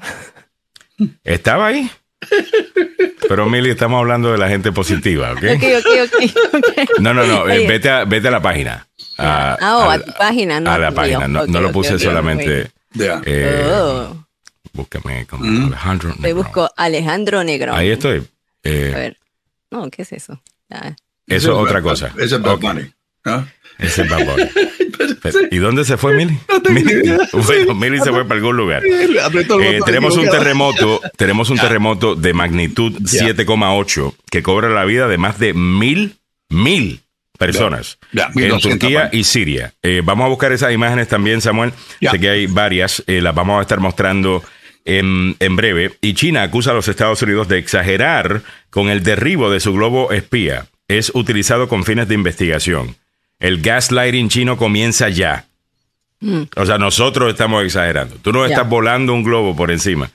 ¿Estaba 1.24 1.68
ahí? 1.68 1.90
Pero 3.29 3.46
Mili, 3.46 3.70
estamos 3.70 3.98
hablando 3.98 4.33
de 4.33 4.38
la 4.38 4.48
gente 4.48 4.72
positiva, 4.72 5.33
¿ok? 5.33 5.38
Ok, 5.38 5.64
ok, 5.79 6.14
ok. 6.55 7.00
No, 7.00 7.12
no, 7.14 7.26
no, 7.26 7.48
eh, 7.48 7.66
vete, 7.66 7.90
a, 7.90 8.05
vete 8.05 8.29
a 8.29 8.31
la 8.31 8.40
página. 8.40 8.87
A, 9.18 9.57
ah, 9.61 9.76
oh, 9.76 9.90
a, 9.90 9.98
tu 9.98 10.12
página, 10.12 10.61
no. 10.61 10.70
A 10.70 10.79
la 10.79 10.92
página, 10.92 11.29
no, 11.29 11.46
no 11.46 11.61
lo 11.61 11.72
puse 11.72 11.98
solamente. 11.98 12.70
Eh, 12.98 13.70
oh. 13.72 14.26
Búscame 14.72 15.26
como 15.26 15.44
mm. 15.44 15.66
Alejandro 15.66 16.09
Negro. 16.11 16.22
Te 16.22 16.33
busco 16.33 16.70
Alejandro 16.76 17.44
Negro. 17.44 17.74
Ahí 17.74 17.90
estoy. 17.90 18.26
Eh, 18.62 18.92
a 18.94 18.98
ver. 18.98 19.16
No, 19.70 19.90
¿qué 19.90 20.02
es 20.02 20.12
eso? 20.12 20.40
Eso 21.26 21.52
es 21.52 21.68
otra 21.68 21.83
cosa. 21.83 22.12
Eso 22.18 22.37
es 22.37 22.61
Money. 22.61 22.92
¿no? 23.24 23.48
Ese 23.79 24.02
es 24.02 24.09
Bad 24.09 24.20
¿Y 25.51 25.59
dónde 25.59 25.85
se 25.85 25.97
fue 25.97 26.15
Mili? 26.17 26.39
Mili, 27.75 27.99
se 27.99 28.11
fue 28.11 28.25
para 28.25 28.35
algún 28.37 28.57
lugar. 28.57 28.83
Eh, 28.85 29.81
tenemos 29.87 30.17
un 30.17 30.29
terremoto, 30.29 31.01
tenemos 31.17 31.51
un 31.51 31.59
terremoto 31.59 32.15
de 32.15 32.33
magnitud 32.33 32.93
7,8 33.01 34.15
que 34.31 34.43
cobra 34.43 34.69
la 34.69 34.85
vida 34.85 35.09
de 35.09 35.19
más 35.19 35.39
de 35.39 35.55
mil, 35.55 36.17
mil 36.49 37.01
personas 37.39 37.99
en 38.35 38.59
Turquía 38.59 39.11
y 39.13 39.25
Siria. 39.25 39.75
Eh, 39.83 40.03
vamos 40.05 40.27
a 40.27 40.29
buscar 40.29 40.53
esas 40.53 40.73
imágenes 40.73 41.09
también, 41.09 41.41
Samuel. 41.41 41.73
Sé 42.01 42.19
que 42.19 42.29
hay 42.29 42.47
varias, 42.47 43.03
eh, 43.07 43.21
las 43.21 43.35
vamos 43.35 43.59
a 43.59 43.63
estar 43.63 43.81
mostrando 43.81 44.43
en, 44.85 45.37
en, 45.41 45.57
breve. 45.57 45.93
Y 46.01 46.15
China 46.15 46.43
acusa 46.43 46.71
a 46.71 46.75
los 46.75 46.89
Estados 46.89 47.21
Unidos 47.23 47.49
de 47.49 47.59
exagerar 47.59 48.43
con 48.71 48.89
el 48.89 49.03
derribo 49.03 49.51
de 49.51 49.61
su 49.61 49.73
globo 49.73 50.13
espía. 50.13 50.67
Es 50.89 51.11
utilizado 51.15 51.69
con 51.69 51.85
fines 51.85 52.09
de 52.09 52.15
investigación. 52.15 52.97
El 53.38 53.61
gaslighting 53.61 54.29
chino 54.29 54.57
comienza 54.57 55.09
ya. 55.09 55.46
Mm. 56.20 56.42
O 56.57 56.66
sea, 56.66 56.79
nosotros 56.79 57.31
estamos 57.31 57.64
exagerando. 57.64 58.16
Tú 58.22 58.33
no 58.33 58.44
estás 58.44 58.68
volando 58.68 59.12
un 59.12 59.22
globo 59.22 59.55
por 59.55 59.70
encima. 59.70 60.11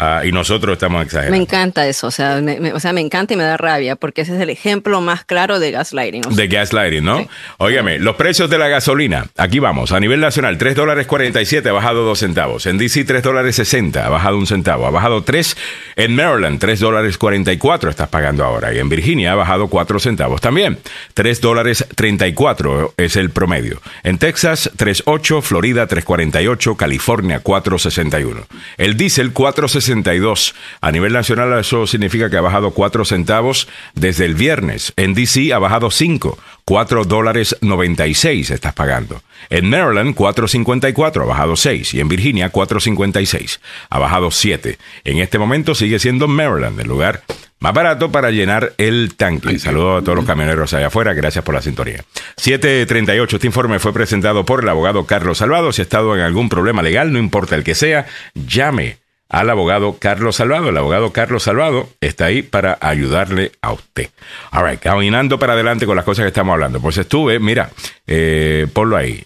Ah, 0.00 0.22
y 0.24 0.30
nosotros 0.30 0.74
estamos 0.74 1.02
exagerando. 1.02 1.36
Me 1.36 1.42
encanta 1.42 1.88
eso, 1.88 2.06
o 2.06 2.10
sea, 2.12 2.40
me, 2.40 2.72
o 2.72 2.78
sea, 2.78 2.92
me 2.92 3.00
encanta 3.00 3.34
y 3.34 3.36
me 3.36 3.42
da 3.42 3.56
rabia, 3.56 3.96
porque 3.96 4.20
ese 4.20 4.36
es 4.36 4.40
el 4.40 4.48
ejemplo 4.48 5.00
más 5.00 5.24
claro 5.24 5.58
de 5.58 5.72
gaslighting. 5.72 6.22
de 6.22 6.46
gaslighting, 6.46 7.04
¿no? 7.04 7.26
Óigame, 7.56 7.98
los 7.98 8.14
precios 8.14 8.48
de 8.48 8.58
la 8.58 8.68
gasolina, 8.68 9.26
aquí 9.36 9.58
vamos, 9.58 9.90
a 9.90 9.98
nivel 9.98 10.20
nacional, 10.20 10.56
3 10.56 10.76
dólares 10.76 11.08
47, 11.08 11.68
ha 11.68 11.72
bajado 11.72 12.04
2 12.04 12.16
centavos. 12.16 12.66
En 12.66 12.78
DC, 12.78 13.04
3 13.04 13.24
dólares 13.24 13.56
60, 13.56 14.06
ha 14.06 14.08
bajado 14.08 14.38
un 14.38 14.46
centavo. 14.46 14.86
Ha 14.86 14.90
bajado 14.90 15.24
3 15.24 15.56
en 15.96 16.14
Maryland, 16.14 16.60
3 16.60 16.78
dólares 16.78 17.18
44 17.18 17.90
estás 17.90 18.08
pagando 18.08 18.44
ahora. 18.44 18.72
Y 18.72 18.78
en 18.78 18.88
Virginia 18.88 19.32
ha 19.32 19.34
bajado 19.34 19.66
4 19.66 19.98
centavos 19.98 20.40
también. 20.40 20.78
3 21.14 21.40
dólares 21.40 21.84
34 21.96 22.94
es 22.96 23.16
el 23.16 23.30
promedio. 23.30 23.80
En 24.04 24.18
Texas, 24.18 24.70
3.8, 24.76 25.42
Florida 25.42 25.88
3.48, 25.88 26.76
California 26.76 27.42
4.61. 27.42 28.44
El 28.76 28.96
diésel 28.96 29.34
4.60 29.34 29.87
2.62. 29.88 30.54
A 30.80 30.92
nivel 30.92 31.12
nacional 31.12 31.58
eso 31.58 31.86
significa 31.86 32.30
que 32.30 32.36
ha 32.36 32.42
bajado 32.42 32.70
4 32.72 33.04
centavos 33.04 33.68
desde 33.94 34.24
el 34.24 34.34
viernes. 34.34 34.92
En 34.96 35.14
DC 35.14 35.52
ha 35.52 35.58
bajado 35.58 35.90
5, 35.90 36.38
4 36.64 37.04
dólares 37.04 37.56
96 37.60 38.50
estás 38.50 38.74
pagando. 38.74 39.22
En 39.50 39.70
Maryland 39.70 40.14
4.54, 40.14 41.22
ha 41.22 41.26
bajado 41.26 41.56
6. 41.56 41.94
Y 41.94 42.00
en 42.00 42.08
Virginia 42.08 42.52
4.56, 42.52 43.60
ha 43.88 43.98
bajado 43.98 44.30
7. 44.30 44.78
En 45.04 45.18
este 45.18 45.38
momento 45.38 45.74
sigue 45.74 45.98
siendo 45.98 46.28
Maryland 46.28 46.78
el 46.80 46.88
lugar 46.88 47.22
más 47.60 47.72
barato 47.72 48.12
para 48.12 48.30
llenar 48.30 48.74
el 48.78 49.14
tanque. 49.16 49.58
Saludos 49.58 50.02
a 50.02 50.04
todos 50.04 50.16
los 50.16 50.24
camioneros 50.26 50.72
allá 50.74 50.88
afuera. 50.88 51.12
Gracias 51.14 51.44
por 51.44 51.54
la 51.54 51.62
sintonía. 51.62 52.04
738. 52.36 53.36
Este 53.36 53.46
informe 53.46 53.78
fue 53.78 53.92
presentado 53.92 54.44
por 54.44 54.62
el 54.62 54.68
abogado 54.68 55.06
Carlos 55.06 55.38
Salvado. 55.38 55.72
Si 55.72 55.82
ha 55.82 55.84
estado 55.84 56.14
en 56.14 56.20
algún 56.20 56.48
problema 56.48 56.82
legal, 56.82 57.12
no 57.12 57.18
importa 57.18 57.56
el 57.56 57.64
que 57.64 57.74
sea, 57.74 58.06
llame 58.34 58.98
al 59.28 59.50
abogado 59.50 59.96
Carlos 59.98 60.36
Salvado. 60.36 60.68
El 60.68 60.76
abogado 60.76 61.12
Carlos 61.12 61.42
Salvado 61.42 61.88
está 62.00 62.26
ahí 62.26 62.42
para 62.42 62.78
ayudarle 62.80 63.52
a 63.60 63.72
usted. 63.72 64.10
All 64.52 64.68
right, 64.68 64.80
caminando 64.80 65.38
para 65.38 65.52
adelante 65.52 65.86
con 65.86 65.96
las 65.96 66.04
cosas 66.04 66.24
que 66.24 66.28
estamos 66.28 66.52
hablando. 66.52 66.80
Pues 66.80 66.96
estuve, 66.98 67.38
mira, 67.38 67.70
eh, 68.06 68.66
ponlo 68.72 68.96
ahí. 68.96 69.24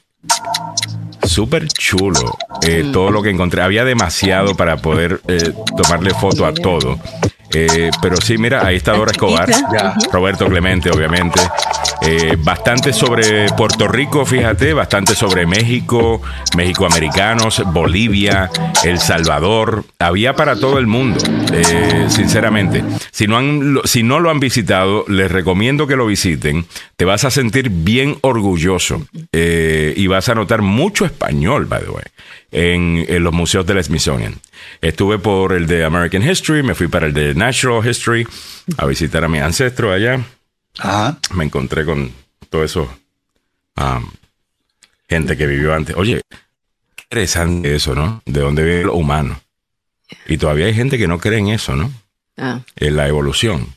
Súper 1.25 1.69
chulo 1.69 2.37
eh, 2.67 2.89
todo 2.93 3.11
lo 3.11 3.23
que 3.23 3.31
encontré. 3.31 3.63
Había 3.63 3.85
demasiado 3.85 4.55
para 4.57 4.77
poder 4.77 5.21
eh, 5.29 5.53
tomarle 5.77 6.11
foto 6.11 6.47
a 6.47 6.53
todo. 6.53 6.99
Eh, 7.55 7.91
pero 8.01 8.17
sí, 8.17 8.39
mira, 8.39 8.67
ahí 8.67 8.77
está 8.77 8.93
Dora 8.93 9.13
Escobar, 9.13 9.49
Roberto 10.13 10.47
Clemente, 10.47 10.91
obviamente. 10.91 11.41
Eh, 12.03 12.37
bastante 12.39 12.93
sobre 12.93 13.47
Puerto 13.57 13.87
Rico, 13.87 14.25
fíjate, 14.25 14.73
bastante 14.73 15.15
sobre 15.15 15.47
México, 15.47 16.21
México-americanos, 16.57 17.63
Bolivia, 17.73 18.51
El 18.83 18.99
Salvador. 18.99 19.85
Había 19.99 20.35
para 20.35 20.57
todo 20.57 20.79
el 20.79 20.87
mundo, 20.87 21.21
eh, 21.53 22.07
sinceramente. 22.09 22.83
Si 23.11 23.27
no, 23.27 23.37
han, 23.37 23.81
si 23.85 24.03
no 24.03 24.19
lo 24.19 24.31
han 24.31 24.41
visitado, 24.41 25.05
les 25.09 25.31
recomiendo 25.31 25.87
que 25.87 25.97
lo 25.97 26.07
visiten. 26.07 26.67
Te 26.97 27.05
vas 27.05 27.25
a 27.25 27.31
sentir 27.31 27.71
bien 27.71 28.19
orgulloso 28.23 29.07
y 29.33 30.07
vas 30.07 30.29
a 30.29 30.35
notar 30.35 30.63
mucho 30.63 31.05
español, 31.05 31.67
by 31.67 31.83
the 31.83 31.91
way 31.91 32.03
en, 32.53 33.25
los 33.25 33.33
museos 33.33 33.67
del 33.67 33.83
Smithsonian. 33.83 34.39
Estuve 34.81 35.19
por 35.19 35.53
el 35.53 35.67
de 35.67 35.85
American 35.85 36.23
History, 36.23 36.63
me 36.63 36.75
fui 36.75 36.87
para 36.87 37.07
el 37.07 37.15
de 37.15 37.35
Natural 37.35 37.87
History 37.87 38.27
a 38.77 38.87
visitar 38.87 39.25
a 39.25 39.29
mi 39.29 39.39
ancestro 39.39 39.93
allá. 39.93 40.23
Me 41.35 41.45
encontré 41.45 41.85
con 41.85 42.13
todo 42.51 42.63
eso. 42.63 42.89
Um, 43.77 44.11
gente 45.09 45.37
que 45.37 45.47
vivió 45.47 45.75
antes. 45.75 45.97
Oye, 45.97 46.21
interesante 47.05 47.75
eso, 47.75 47.95
¿no? 47.95 48.23
De 48.27 48.41
dónde 48.41 48.63
vive 48.63 48.85
lo 48.85 48.95
humano. 48.95 49.41
Y 50.27 50.37
todavía 50.37 50.67
hay 50.67 50.75
gente 50.75 50.99
que 50.99 51.09
no 51.09 51.19
cree 51.19 51.39
en 51.39 51.49
eso, 51.49 51.75
¿no? 51.75 51.91
Ah. 52.37 52.61
En 52.77 52.97
la 52.97 53.09
evolución. 53.09 53.75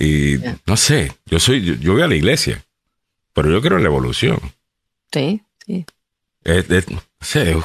Y 0.00 0.36
no 0.66 0.76
sé, 0.76 1.12
yo 1.26 1.40
soy, 1.40 1.62
yo, 1.64 1.74
yo, 1.74 1.92
voy 1.92 2.02
a 2.02 2.06
la 2.06 2.14
iglesia, 2.14 2.64
pero 3.32 3.50
yo 3.50 3.60
creo 3.60 3.78
en 3.78 3.82
la 3.82 3.88
evolución. 3.88 4.38
Sí, 5.12 5.42
sí. 5.66 5.84
Es, 6.48 6.86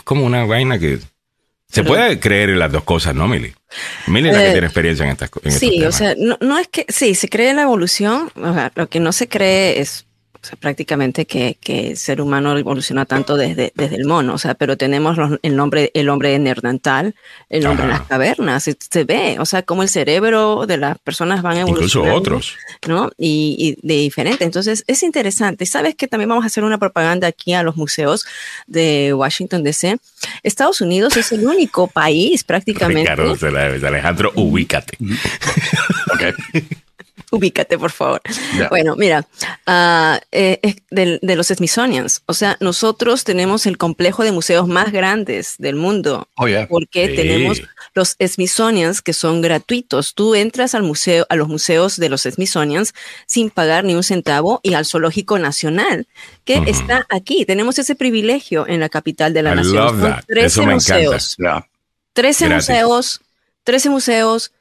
como 0.04 0.26
una 0.26 0.46
vaina 0.46 0.80
que 0.80 1.00
se 1.70 1.84
puede 1.84 2.20
creer 2.20 2.52
en 2.52 2.60
las 2.60 2.72
dos 2.72 2.84
cosas, 2.84 3.16
¿no, 3.16 3.28
Mili? 3.28 3.54
Mili 4.08 4.30
es 4.30 4.36
la 4.36 4.42
que 4.42 4.50
eh, 4.50 4.52
tiene 4.52 4.68
experiencia 4.68 5.06
en 5.06 5.12
estas 5.12 5.30
cosas. 5.30 5.54
Sí, 5.56 5.84
o 5.84 5.92
sea, 5.92 6.16
no, 6.18 6.38
no, 6.42 6.60
es 6.60 6.68
que, 6.68 6.86
sí, 6.90 7.16
se 7.16 7.30
cree 7.30 7.50
en 7.50 7.56
la 7.56 7.64
evolución, 7.64 8.32
o 8.36 8.54
sea, 8.54 8.72
lo 8.76 8.88
que 8.90 9.00
no 9.00 9.12
se 9.12 9.28
cree 9.28 9.80
es 9.80 10.06
o 10.44 10.46
sea, 10.46 10.58
prácticamente 10.58 11.26
que, 11.26 11.58
que, 11.62 11.92
el 11.92 11.98
ser 11.98 12.20
humano 12.20 12.58
evoluciona 12.58 13.06
tanto 13.06 13.38
desde, 13.38 13.72
desde 13.76 13.96
el 13.96 14.06
mono, 14.06 14.34
o 14.34 14.38
sea, 14.38 14.56
pero 14.56 14.76
tenemos 14.76 15.18
el 15.42 15.56
nombre, 15.56 15.90
el 15.94 16.10
hombre 16.10 16.38
neandertal, 16.38 17.16
el 17.50 17.66
hombre 17.66 17.86
en 17.86 17.90
las 17.92 18.02
cavernas, 18.02 18.64
se, 18.64 19.04
ve, 19.06 19.38
o 19.40 19.46
sea, 19.46 19.64
cómo 19.64 19.84
el 19.84 19.90
cerebro 19.90 20.66
de 20.66 20.78
las 20.78 21.00
personas 21.00 21.42
van 21.42 21.58
evolucionando. 21.58 22.18
Incluso 22.18 22.38
otros. 22.42 22.58
¿No? 22.88 23.10
Y, 23.18 23.78
de 23.84 23.96
diferente. 23.96 24.44
Entonces, 24.44 24.84
es 24.88 25.02
interesante. 25.04 25.66
¿Sabes 25.66 25.96
que 25.96 26.08
también 26.08 26.28
vamos 26.28 26.44
a 26.44 26.48
hacer 26.48 26.66
una 26.66 26.78
propaganda 26.78 27.28
aquí 27.28 27.54
a 27.54 27.64
los 27.64 27.78
museos 27.78 28.26
de 28.68 29.14
Washington, 29.14 29.64
D.C.? 29.64 29.98
Estados 30.44 30.82
Unidos 30.82 31.16
es 31.16 31.32
el 31.32 31.48
único 31.48 31.88
país 31.88 32.44
prácticamente. 32.44 33.16
Ricardo 33.16 33.88
Alejandro, 33.88 34.32
ubícate. 34.36 34.98
okay. 36.14 36.34
ubícate, 37.34 37.78
por 37.80 37.92
favor. 37.92 38.22
Bueno, 38.70 38.96
mira, 38.96 39.26
uh, 39.68 40.20
de, 40.32 41.20
de, 41.22 41.36
los 41.36 41.48
Smithsonians. 41.48 42.22
O 42.28 42.34
sea, 42.34 42.58
nosotros 42.60 43.24
tenemos 43.24 43.66
el 43.66 43.78
complejo 43.78 44.24
de 44.24 44.32
museos 44.32 44.68
más 44.68 44.92
grandes 44.92 45.56
del 45.58 45.76
mundo. 45.76 46.28
Oh, 46.38 46.46
porque 46.70 47.10
tenemos 47.10 47.62
los 47.96 48.16
Smithsonians 48.24 49.02
que 49.02 49.14
son 49.14 49.42
gratuitos. 49.42 50.14
Tú 50.14 50.36
entras 50.36 50.76
al 50.76 50.84
museo, 50.84 51.26
a 51.30 51.36
los 51.36 51.48
museos 51.48 51.98
de 51.98 52.10
los 52.10 52.22
Smithsonians 52.22 52.94
sin 53.26 53.50
pagar 53.50 53.84
ni 53.84 53.96
un 53.96 54.04
centavo 54.04 54.60
y 54.62 54.76
al 54.76 54.86
Zoológico 54.86 55.40
Nacional 55.40 56.08
que 56.46 56.62
está 56.68 57.08
aquí. 57.10 57.46
Tenemos 57.46 57.80
ese 57.80 57.96
privilegio 57.96 58.68
en 58.68 58.80
la 58.80 58.90
capital 58.90 59.34
de 59.34 59.42
la 59.42 59.56
nación. 59.56 60.00
Son 60.00 60.16
13 60.28 60.62
museos. 60.68 61.38
13 62.14 62.50
museos, 62.50 63.22
13 63.64 63.90
museos 63.90 64.52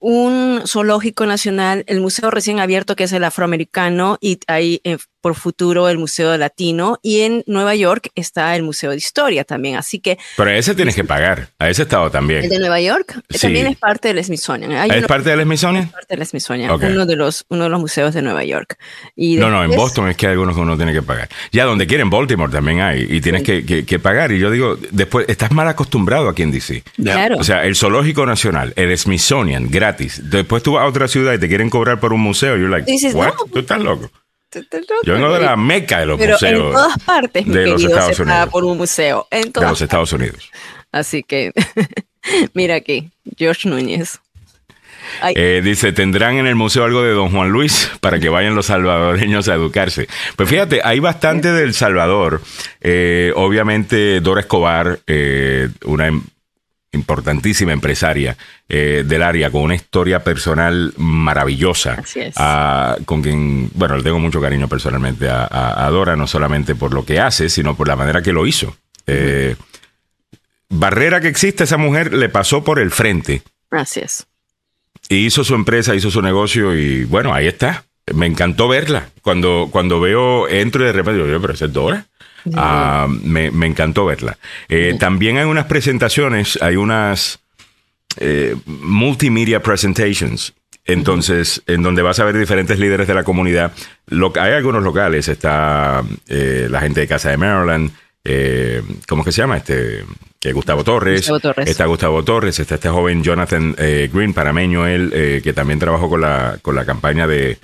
un 0.00 0.62
zoológico 0.66 1.26
nacional, 1.26 1.84
el 1.86 2.00
museo 2.00 2.30
recién 2.30 2.58
abierto 2.58 2.96
que 2.96 3.04
es 3.04 3.12
el 3.12 3.22
afroamericano 3.22 4.18
y 4.20 4.40
hay 4.46 4.80
eh, 4.84 4.98
por 5.20 5.34
futuro 5.34 5.88
el 5.88 5.98
Museo 5.98 6.36
Latino 6.36 6.98
y 7.02 7.20
en 7.20 7.44
Nueva 7.46 7.74
York 7.74 8.10
está 8.14 8.56
el 8.56 8.62
Museo 8.62 8.90
de 8.90 8.96
Historia 8.96 9.44
también, 9.44 9.76
así 9.76 9.98
que... 9.98 10.18
Pero 10.36 10.50
a 10.50 10.56
ese 10.56 10.74
tienes 10.74 10.94
que 10.94 11.04
pagar, 11.04 11.50
a 11.58 11.68
ese 11.68 11.82
estado 11.82 12.10
también. 12.10 12.44
¿El 12.44 12.50
de 12.50 12.58
Nueva 12.58 12.80
York? 12.80 13.20
También 13.40 13.66
es 13.66 13.76
parte 13.76 14.12
del 14.12 14.24
Smithsonian. 14.24 14.72
¿Es 14.90 15.06
parte 15.06 15.30
del 15.30 15.42
Smithsonian? 15.42 15.84
Es 15.84 15.92
parte 15.92 16.16
del 16.16 16.26
Smithsonian, 16.26 16.70
uno, 16.70 17.06
de 17.06 17.16
los, 17.16 17.44
uno 17.48 17.64
de 17.64 17.70
los 17.70 17.80
museos 17.80 18.14
de 18.14 18.22
Nueva 18.22 18.44
York. 18.44 18.78
Y 19.16 19.36
no, 19.36 19.50
no, 19.50 19.62
en 19.64 19.70
Boston 19.70 20.08
es 20.08 20.16
que 20.16 20.26
hay 20.26 20.32
algunos 20.32 20.54
que 20.54 20.60
uno 20.60 20.76
tiene 20.76 20.92
que 20.92 21.02
pagar. 21.02 21.28
Ya 21.52 21.64
donde 21.64 21.86
quieren, 21.86 22.10
Baltimore 22.10 22.50
también 22.50 22.80
hay 22.80 23.06
y 23.08 23.20
tienes 23.20 23.42
que, 23.42 23.84
que, 23.84 23.98
pagar. 23.98 24.32
Y 24.32 24.38
yo 24.38 24.50
digo, 24.50 24.76
después, 24.90 25.26
estás 25.28 25.50
mal 25.52 25.68
acostumbrado 25.68 26.28
aquí 26.28 26.42
en 26.42 26.50
DC. 26.50 26.82
Claro. 26.96 27.36
O 27.38 27.44
sea, 27.44 27.64
el 27.64 27.76
Zoológico 27.76 28.26
Nacional, 28.26 28.72
el 28.76 28.96
Smithsonian, 28.96 29.70
gratis. 29.70 30.20
Después 30.30 30.62
tú 30.62 30.72
vas 30.72 30.84
a 30.84 30.86
otra 30.86 31.08
ciudad 31.08 31.34
y 31.34 31.38
te 31.38 31.48
quieren 31.48 31.70
cobrar 31.70 32.00
por 32.00 32.12
un 32.12 32.20
museo. 32.20 32.56
You're 32.56 32.70
like, 32.70 32.90
Dices, 32.90 33.14
what? 33.14 33.34
Tú 33.52 33.60
estás 33.60 33.80
loco. 33.80 34.10
Yo 35.04 35.14
vengo 35.14 35.32
de 35.32 35.40
la 35.40 35.56
meca 35.56 36.00
de 36.00 36.06
los 36.06 36.18
museos. 36.18 36.42
En 36.42 36.72
todas 36.72 36.98
partes, 37.04 37.46
de 37.46 37.66
los 37.66 37.84
Estados 37.84 38.18
Unidos. 38.18 38.48
por 38.50 38.64
un 38.64 38.78
museo. 38.78 39.26
En 39.30 39.52
de 39.52 39.60
los 39.60 39.80
Estados 39.80 40.12
Unidos. 40.12 40.50
Así 40.92 41.22
que, 41.22 41.52
mira 42.54 42.74
aquí, 42.74 43.10
George 43.36 43.68
Núñez. 43.68 44.20
Eh, 45.34 45.60
dice, 45.64 45.92
tendrán 45.92 46.36
en 46.36 46.46
el 46.46 46.54
museo 46.54 46.84
algo 46.84 47.02
de 47.02 47.12
Don 47.12 47.30
Juan 47.30 47.50
Luis 47.50 47.90
para 48.00 48.18
que 48.18 48.28
vayan 48.28 48.54
los 48.54 48.66
salvadoreños 48.66 49.48
a 49.48 49.54
educarse. 49.54 50.08
Pues 50.36 50.48
fíjate, 50.48 50.80
hay 50.84 51.00
bastante 51.00 51.52
del 51.52 51.74
Salvador. 51.74 52.42
Eh, 52.80 53.32
obviamente, 53.34 54.20
Dora 54.20 54.40
Escobar, 54.40 55.00
eh, 55.06 55.68
una 55.84 56.08
em, 56.08 56.22
importantísima 56.92 57.72
empresaria 57.72 58.36
eh, 58.68 59.04
del 59.06 59.22
área 59.22 59.50
con 59.50 59.62
una 59.62 59.74
historia 59.74 60.24
personal 60.24 60.92
maravillosa. 60.96 61.94
Así 61.94 62.20
es. 62.20 62.34
con 63.04 63.22
quien, 63.22 63.70
bueno, 63.74 63.96
le 63.96 64.02
tengo 64.02 64.18
mucho 64.18 64.40
cariño 64.40 64.68
personalmente 64.68 65.28
a, 65.30 65.88
Dora, 65.90 66.16
no 66.16 66.26
solamente 66.26 66.74
por 66.74 66.92
lo 66.92 67.04
que 67.04 67.20
hace, 67.20 67.48
sino 67.48 67.76
por 67.76 67.88
la 67.88 67.96
manera 67.96 68.22
que 68.22 68.32
lo 68.32 68.46
hizo. 68.46 68.76
Eh, 69.06 69.56
barrera 70.68 71.20
que 71.20 71.28
existe, 71.28 71.64
esa 71.64 71.76
mujer 71.76 72.12
le 72.12 72.28
pasó 72.28 72.64
por 72.64 72.78
el 72.78 72.90
frente. 72.90 73.42
Así 73.70 74.00
es. 74.00 74.26
Y 75.08 75.26
hizo 75.26 75.44
su 75.44 75.54
empresa, 75.54 75.94
hizo 75.94 76.10
su 76.10 76.22
negocio 76.22 76.74
y 76.74 77.04
bueno, 77.04 77.32
ahí 77.32 77.46
está. 77.46 77.84
Me 78.14 78.26
encantó 78.26 78.68
verla. 78.68 79.10
Cuando, 79.22 79.68
cuando 79.70 80.00
veo, 80.00 80.48
entro 80.48 80.82
y 80.82 80.86
de 80.86 80.92
repente 80.92 81.24
digo, 81.24 81.40
pero 81.40 81.54
esa 81.54 81.66
es 81.66 81.72
Dora. 81.72 82.06
Ah, 82.54 83.06
me, 83.08 83.48
encantó 83.66 84.06
verla. 84.06 84.38
Eh, 84.68 84.96
también 84.98 85.38
hay 85.38 85.44
unas 85.44 85.66
presentaciones, 85.66 86.58
hay 86.62 86.76
unas 86.76 87.40
eh, 88.18 88.56
multimedia 88.66 89.62
presentations. 89.62 90.54
Entonces, 90.86 91.62
en 91.66 91.82
donde 91.82 92.02
vas 92.02 92.18
a 92.18 92.24
ver 92.24 92.36
diferentes 92.36 92.78
líderes 92.78 93.06
de 93.06 93.14
la 93.14 93.22
comunidad. 93.22 93.72
hay 94.40 94.52
algunos 94.52 94.82
locales, 94.82 95.28
está 95.28 96.02
eh, 96.26 96.66
la 96.70 96.80
gente 96.80 97.00
de 97.00 97.06
Casa 97.06 97.30
de 97.30 97.36
Maryland, 97.36 97.92
¿cómo 99.06 99.22
es 99.22 99.26
que 99.26 99.32
se 99.32 99.42
llama? 99.42 99.58
Este, 99.58 100.04
Gustavo 100.52 100.82
Torres, 100.82 101.30
Está 101.58 101.84
Gustavo 101.84 102.24
Torres, 102.24 102.58
está 102.58 102.76
este 102.76 102.88
joven 102.88 103.22
Jonathan 103.22 103.76
Green, 103.76 104.32
parameño 104.32 104.86
él, 104.86 105.40
que 105.44 105.52
también 105.52 105.78
trabajó 105.78 106.08
con 106.08 106.22
la, 106.22 106.58
con 106.60 106.74
la 106.74 106.84
campaña 106.84 107.26
de 107.28 107.58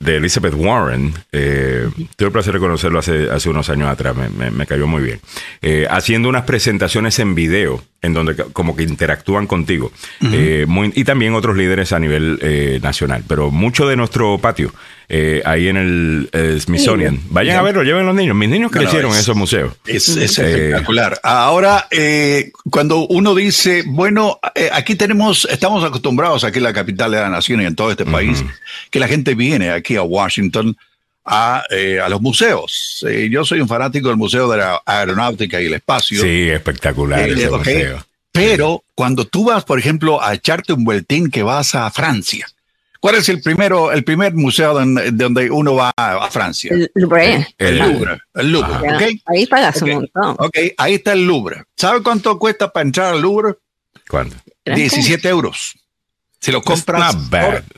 de 0.00 0.16
Elizabeth 0.16 0.54
Warren. 0.54 1.12
Eh, 1.32 1.88
tuve 2.16 2.26
el 2.26 2.32
placer 2.32 2.54
de 2.54 2.60
conocerlo 2.60 2.98
hace, 3.00 3.30
hace 3.30 3.48
unos 3.50 3.68
años 3.68 3.88
atrás, 3.88 4.14
me, 4.16 4.66
cayó 4.66 4.86
muy 4.86 5.02
bien. 5.02 5.20
Eh, 5.60 5.86
haciendo 5.90 6.28
unas 6.28 6.44
presentaciones 6.44 7.18
en 7.18 7.34
video, 7.34 7.82
en 8.00 8.14
donde 8.14 8.36
como 8.36 8.76
que 8.76 8.84
interactúan 8.84 9.46
contigo. 9.46 9.90
Eh, 10.32 10.66
y 10.94 11.04
también 11.04 11.34
otros 11.34 11.56
líderes 11.56 11.92
a 11.92 11.98
nivel 11.98 12.80
nacional. 12.82 13.24
Pero 13.26 13.50
mucho 13.50 13.88
de 13.88 13.96
nuestro 13.96 14.38
patio 14.38 14.72
eh, 15.08 15.42
ahí 15.44 15.68
en 15.68 15.76
el 15.76 16.60
Smithsonian. 16.60 17.20
Vayan 17.30 17.56
a 17.56 17.62
verlo, 17.62 17.82
lleven 17.82 18.04
los 18.04 18.14
niños. 18.14 18.36
Mis 18.36 18.48
niños 18.48 18.70
crecieron 18.70 19.12
en 19.12 19.18
esos 19.18 19.36
museos. 19.36 19.74
Es, 19.86 20.08
espectacular. 20.08 21.18
Ahora, 21.22 21.88
cuando 22.70 23.06
uno 23.06 23.34
dice, 23.34 23.84
bueno, 23.86 24.38
aquí 24.72 24.96
tenemos, 24.96 25.46
estamos 25.50 25.82
acostumbrados 25.84 26.44
aquí 26.44 26.58
en 26.58 26.64
la 26.64 26.72
capital 26.72 27.10
de 27.10 27.20
la 27.20 27.30
nación 27.30 27.62
y 27.62 27.64
en 27.64 27.74
todo 27.74 27.90
este 27.90 28.04
país, 28.04 28.44
que 28.90 29.00
la 29.00 29.08
gente 29.08 29.34
viene 29.34 29.70
aquí 29.70 29.96
a 29.96 30.02
Washington 30.02 30.76
a, 31.24 31.64
a 32.02 32.08
los 32.08 32.20
museos. 32.20 33.04
yo 33.30 33.44
soy 33.44 33.60
un 33.60 33.68
fanático 33.68 34.08
del 34.08 34.16
Museo 34.16 34.50
de 34.50 34.58
la 34.58 34.82
Aeronáutica 34.84 35.60
y 35.60 35.66
el 35.66 35.74
Espacio. 35.74 36.22
Sí, 36.22 36.48
espectacular 36.48 37.28
ese 37.28 37.50
museo. 37.50 38.04
Pero 38.32 38.84
cuando 38.94 39.26
tú 39.26 39.44
vas, 39.44 39.64
por 39.64 39.78
ejemplo, 39.78 40.22
a 40.22 40.34
echarte 40.34 40.72
un 40.72 40.84
vueltín 40.84 41.30
que 41.30 41.42
vas 41.42 41.74
a 41.74 41.90
Francia, 41.90 42.46
¿cuál 43.00 43.16
es 43.16 43.28
el 43.28 43.40
primero, 43.40 43.92
el 43.92 44.04
primer 44.04 44.34
museo 44.34 44.74
donde, 44.74 45.50
uno 45.50 45.74
va 45.74 45.92
a 45.96 46.30
Francia? 46.30 46.72
El 46.72 46.90
Louvre. 46.94 47.46
El, 47.58 47.78
Louvre. 47.78 48.18
El 48.34 48.52
Louvre. 48.52 49.20
Ahí 49.26 49.46
pagas 49.46 49.80
un 49.82 49.90
montón. 49.90 50.36
Ok, 50.38 50.56
ahí 50.76 50.94
está 50.94 51.12
el 51.12 51.26
Louvre. 51.26 51.64
¿Sabe 51.76 52.02
cuánto 52.02 52.38
cuesta 52.38 52.72
para 52.72 52.86
entrar 52.86 53.14
al 53.14 53.20
Louvre? 53.20 53.54
¿Cuánto? 54.08 54.36
17 54.64 55.28
euros. 55.28 55.74
Si 56.40 56.52
lo 56.52 56.62
compras. 56.62 57.16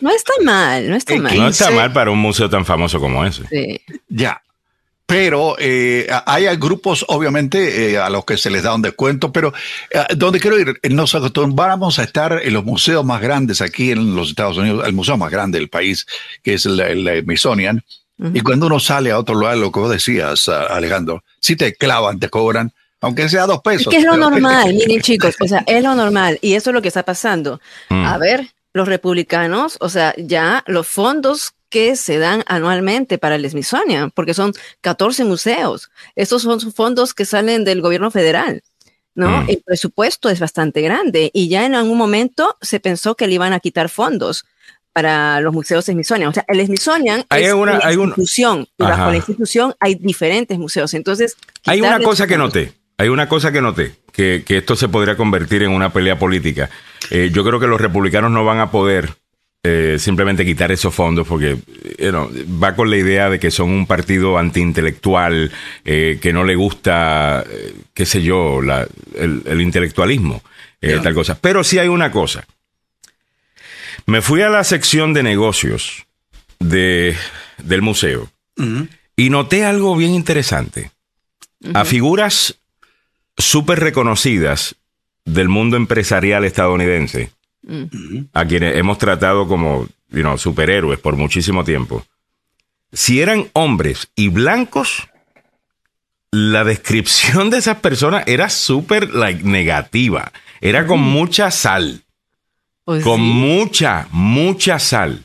No 0.00 0.10
está 0.10 0.32
mal, 0.42 0.90
no 0.90 0.96
está 0.96 1.16
mal. 1.16 1.36
No 1.36 1.48
está 1.48 1.70
mal 1.70 1.92
para 1.92 2.10
un 2.10 2.18
museo 2.18 2.50
tan 2.50 2.66
famoso 2.66 3.00
como 3.00 3.24
ese. 3.24 3.46
Sí. 3.48 3.80
Ya 4.08 4.42
pero 5.10 5.56
eh, 5.58 6.06
hay 6.24 6.46
grupos, 6.56 7.04
obviamente, 7.08 7.90
eh, 7.90 7.98
a 7.98 8.08
los 8.10 8.24
que 8.24 8.36
se 8.36 8.48
les 8.48 8.62
da 8.62 8.76
un 8.76 8.82
descuento, 8.82 9.32
pero 9.32 9.52
eh, 9.90 10.04
donde 10.16 10.38
quiero 10.38 10.56
ir, 10.56 10.78
nos 10.88 11.16
acostumbramos 11.16 11.98
a 11.98 12.04
estar 12.04 12.40
en 12.40 12.54
los 12.54 12.64
museos 12.64 13.04
más 13.04 13.20
grandes 13.20 13.60
aquí 13.60 13.90
en 13.90 14.14
los 14.14 14.28
Estados 14.28 14.56
Unidos, 14.56 14.86
el 14.86 14.92
museo 14.92 15.16
más 15.16 15.32
grande 15.32 15.58
del 15.58 15.68
país, 15.68 16.06
que 16.44 16.54
es 16.54 16.64
el, 16.64 16.78
el 16.78 17.24
Smithsonian, 17.24 17.82
y 18.32 18.40
cuando 18.42 18.66
uno 18.66 18.78
sale 18.78 19.10
a 19.10 19.18
otro 19.18 19.34
lugar, 19.34 19.56
lo 19.56 19.72
que 19.72 19.80
vos 19.80 19.90
decías, 19.90 20.48
Alejandro, 20.48 21.24
si 21.40 21.56
te 21.56 21.74
clavan, 21.74 22.20
te 22.20 22.28
cobran, 22.28 22.70
aunque 23.00 23.28
sea 23.28 23.46
dos 23.46 23.62
pesos. 23.62 23.88
Es 23.88 23.88
que 23.88 23.96
es 23.96 24.04
lo 24.04 24.16
normal, 24.30 24.74
miren 24.74 25.00
chicos, 25.00 25.34
o 25.40 25.48
sea, 25.48 25.64
es 25.66 25.82
lo 25.82 25.96
normal, 25.96 26.38
y 26.40 26.52
eso 26.52 26.70
es 26.70 26.74
lo 26.74 26.82
que 26.82 26.88
está 26.88 27.02
pasando. 27.02 27.60
Mm. 27.88 28.04
A 28.04 28.16
ver, 28.18 28.46
los 28.74 28.86
republicanos, 28.86 29.76
o 29.80 29.88
sea, 29.88 30.14
ya 30.16 30.62
los 30.68 30.86
fondos 30.86 31.54
que 31.70 31.96
se 31.96 32.18
dan 32.18 32.42
anualmente 32.46 33.16
para 33.16 33.36
el 33.36 33.48
Smithsonian, 33.48 34.10
porque 34.10 34.34
son 34.34 34.52
14 34.80 35.24
museos. 35.24 35.90
Estos 36.16 36.42
son 36.42 36.60
fondos 36.72 37.14
que 37.14 37.24
salen 37.24 37.64
del 37.64 37.80
gobierno 37.80 38.10
federal. 38.10 38.62
¿no? 39.14 39.42
Mm. 39.42 39.50
El 39.50 39.62
presupuesto 39.64 40.28
es 40.28 40.40
bastante 40.40 40.82
grande 40.82 41.30
y 41.32 41.48
ya 41.48 41.64
en 41.66 41.74
algún 41.74 41.98
momento 41.98 42.56
se 42.60 42.80
pensó 42.80 43.16
que 43.16 43.26
le 43.26 43.34
iban 43.34 43.52
a 43.52 43.60
quitar 43.60 43.88
fondos 43.88 44.44
para 44.92 45.40
los 45.40 45.52
museos 45.52 45.84
Smithsonian. 45.84 46.30
O 46.30 46.32
sea, 46.32 46.44
el 46.48 46.64
Smithsonian 46.64 47.24
es 47.30 47.52
una, 47.52 47.80
institución 47.92 48.66
y 48.76 48.82
bajo 48.82 49.10
la 49.10 49.16
institución 49.16 49.74
hay 49.80 49.94
diferentes 49.94 50.58
museos. 50.58 50.94
Entonces, 50.94 51.36
hay 51.66 51.80
una 51.80 52.00
cosa 52.00 52.26
que 52.26 52.36
noté. 52.36 52.74
Hay 52.98 53.08
una 53.08 53.30
cosa 53.30 53.50
que 53.50 53.62
noté, 53.62 53.94
que, 54.12 54.44
esto 54.46 54.76
se 54.76 54.88
podría 54.88 55.16
convertir 55.16 55.62
en 55.62 55.70
una 55.70 55.90
pelea 55.90 56.18
política. 56.18 56.68
Eh, 57.10 57.30
yo 57.32 57.44
creo 57.44 57.58
que 57.58 57.66
los 57.66 57.80
republicanos 57.80 58.30
no 58.30 58.44
van 58.44 58.58
a 58.58 58.70
poder 58.70 59.14
eh, 59.62 59.96
simplemente 59.98 60.46
quitar 60.46 60.72
esos 60.72 60.94
fondos 60.94 61.28
porque 61.28 61.58
va 62.02 62.74
con 62.74 62.88
la 62.88 62.96
idea 62.96 63.28
de 63.28 63.38
que 63.38 63.50
son 63.50 63.68
un 63.68 63.86
partido 63.86 64.38
antiintelectual, 64.38 65.52
eh, 65.84 66.18
que 66.22 66.32
no 66.32 66.44
le 66.44 66.54
gusta, 66.54 67.44
eh, 67.46 67.74
qué 67.92 68.06
sé 68.06 68.22
yo, 68.22 68.60
el, 68.62 69.60
intelectualismo, 69.60 70.42
tal 70.80 71.12
cosa. 71.12 71.38
Pero 71.38 71.62
sí 71.62 71.78
hay 71.78 71.88
una 71.88 72.10
cosa. 72.10 72.46
Me 74.06 74.22
fui 74.22 74.40
a 74.40 74.48
la 74.48 74.64
sección 74.64 75.12
de 75.12 75.22
negocios 75.22 76.06
de, 76.58 77.14
del 77.58 77.82
museo 77.82 78.30
y 79.14 79.28
noté 79.28 79.66
algo 79.66 79.94
bien 79.94 80.14
interesante. 80.14 80.90
A 81.74 81.84
figuras 81.84 82.56
súper 83.36 83.80
reconocidas 83.80 84.76
del 85.26 85.50
mundo 85.50 85.76
empresarial 85.76 86.46
estadounidense 86.46 87.30
a 88.32 88.44
quienes 88.46 88.76
hemos 88.76 88.98
tratado 88.98 89.46
como 89.46 89.86
superhéroes 90.36 90.98
por 90.98 91.16
muchísimo 91.16 91.64
tiempo, 91.64 92.04
si 92.92 93.20
eran 93.20 93.48
hombres 93.52 94.10
y 94.16 94.28
blancos, 94.28 95.08
la 96.32 96.64
descripción 96.64 97.50
de 97.50 97.58
esas 97.58 97.76
personas 97.78 98.24
era 98.26 98.48
súper 98.48 99.14
like, 99.14 99.42
negativa. 99.44 100.32
Era 100.60 100.86
con 100.86 101.00
mucha 101.00 101.50
sal. 101.50 102.02
Pues 102.84 103.04
con 103.04 103.20
mucha, 103.20 104.08
mucha 104.10 104.78
sal. 104.78 105.24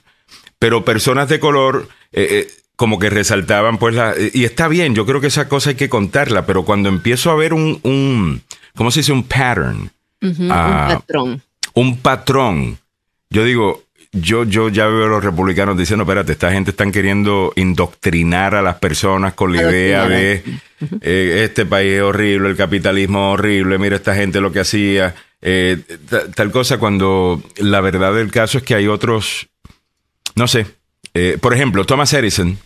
Pero 0.59 0.85
personas 0.85 1.29
de 1.29 1.39
color 1.39 1.89
eh, 2.11 2.27
eh, 2.31 2.47
como 2.75 2.99
que 2.99 3.09
resaltaban, 3.09 3.77
pues 3.77 3.95
la... 3.95 4.13
Y 4.33 4.45
está 4.45 4.67
bien, 4.67 4.95
yo 4.95 5.05
creo 5.05 5.21
que 5.21 5.27
esa 5.27 5.47
cosa 5.47 5.71
hay 5.71 5.75
que 5.75 5.89
contarla, 5.89 6.45
pero 6.45 6.65
cuando 6.65 6.89
empiezo 6.89 7.31
a 7.31 7.35
ver 7.35 7.53
un, 7.53 7.79
un 7.83 8.41
¿cómo 8.75 8.91
se 8.91 8.99
dice? 9.01 9.11
Un 9.11 9.23
pattern. 9.23 9.91
un 10.21 10.49
ah, 10.51 10.99
patrón 10.99 11.41
un 11.75 11.97
patrón. 11.97 12.79
Yo 13.29 13.43
digo, 13.43 13.83
yo, 14.11 14.45
yo 14.45 14.69
ya 14.69 14.87
veo 14.87 15.05
a 15.05 15.09
los 15.09 15.23
republicanos 15.23 15.77
diciendo, 15.77 16.03
espérate, 16.03 16.31
esta 16.31 16.51
gente 16.51 16.71
están 16.71 16.91
queriendo 16.91 17.51
indoctrinar 17.55 18.55
a 18.55 18.61
las 18.61 18.75
personas 18.75 19.33
con 19.33 19.53
la 19.53 19.61
idea 19.61 20.07
de 20.07 20.43
eh, 21.01 21.41
este 21.43 21.65
país 21.65 21.93
es 21.93 22.01
horrible, 22.01 22.49
el 22.49 22.55
capitalismo 22.55 23.33
es 23.33 23.39
horrible, 23.39 23.77
mira 23.77 23.97
esta 23.97 24.15
gente 24.15 24.39
lo 24.39 24.51
que 24.51 24.61
hacía, 24.61 25.15
eh, 25.41 25.81
tal 26.33 26.51
cosa, 26.51 26.77
cuando 26.77 27.43
la 27.57 27.81
verdad 27.81 28.13
del 28.13 28.31
caso 28.31 28.57
es 28.57 28.63
que 28.63 28.75
hay 28.75 28.87
otros, 28.87 29.47
no 30.35 30.47
sé, 30.47 30.65
eh, 31.13 31.37
por 31.39 31.53
ejemplo, 31.53 31.85
Thomas 31.85 32.13
Edison, 32.13 32.57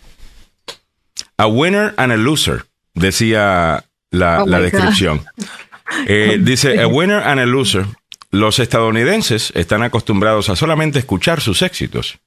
a 1.36 1.46
winner 1.48 1.94
and 1.96 2.12
a 2.12 2.16
loser, 2.16 2.64
decía 2.94 3.84
la, 4.10 4.44
oh 4.44 4.46
la 4.46 4.60
descripción. 4.60 5.24
dice, 6.40 6.80
a 6.80 6.86
winner 6.86 7.20
and 7.24 7.40
a 7.40 7.46
loser 7.46 7.86
los 8.30 8.58
estadounidenses 8.58 9.52
están 9.54 9.82
acostumbrados 9.82 10.48
a 10.48 10.56
solamente 10.56 10.98
escuchar 10.98 11.40
sus 11.40 11.62
éxitos, 11.62 12.18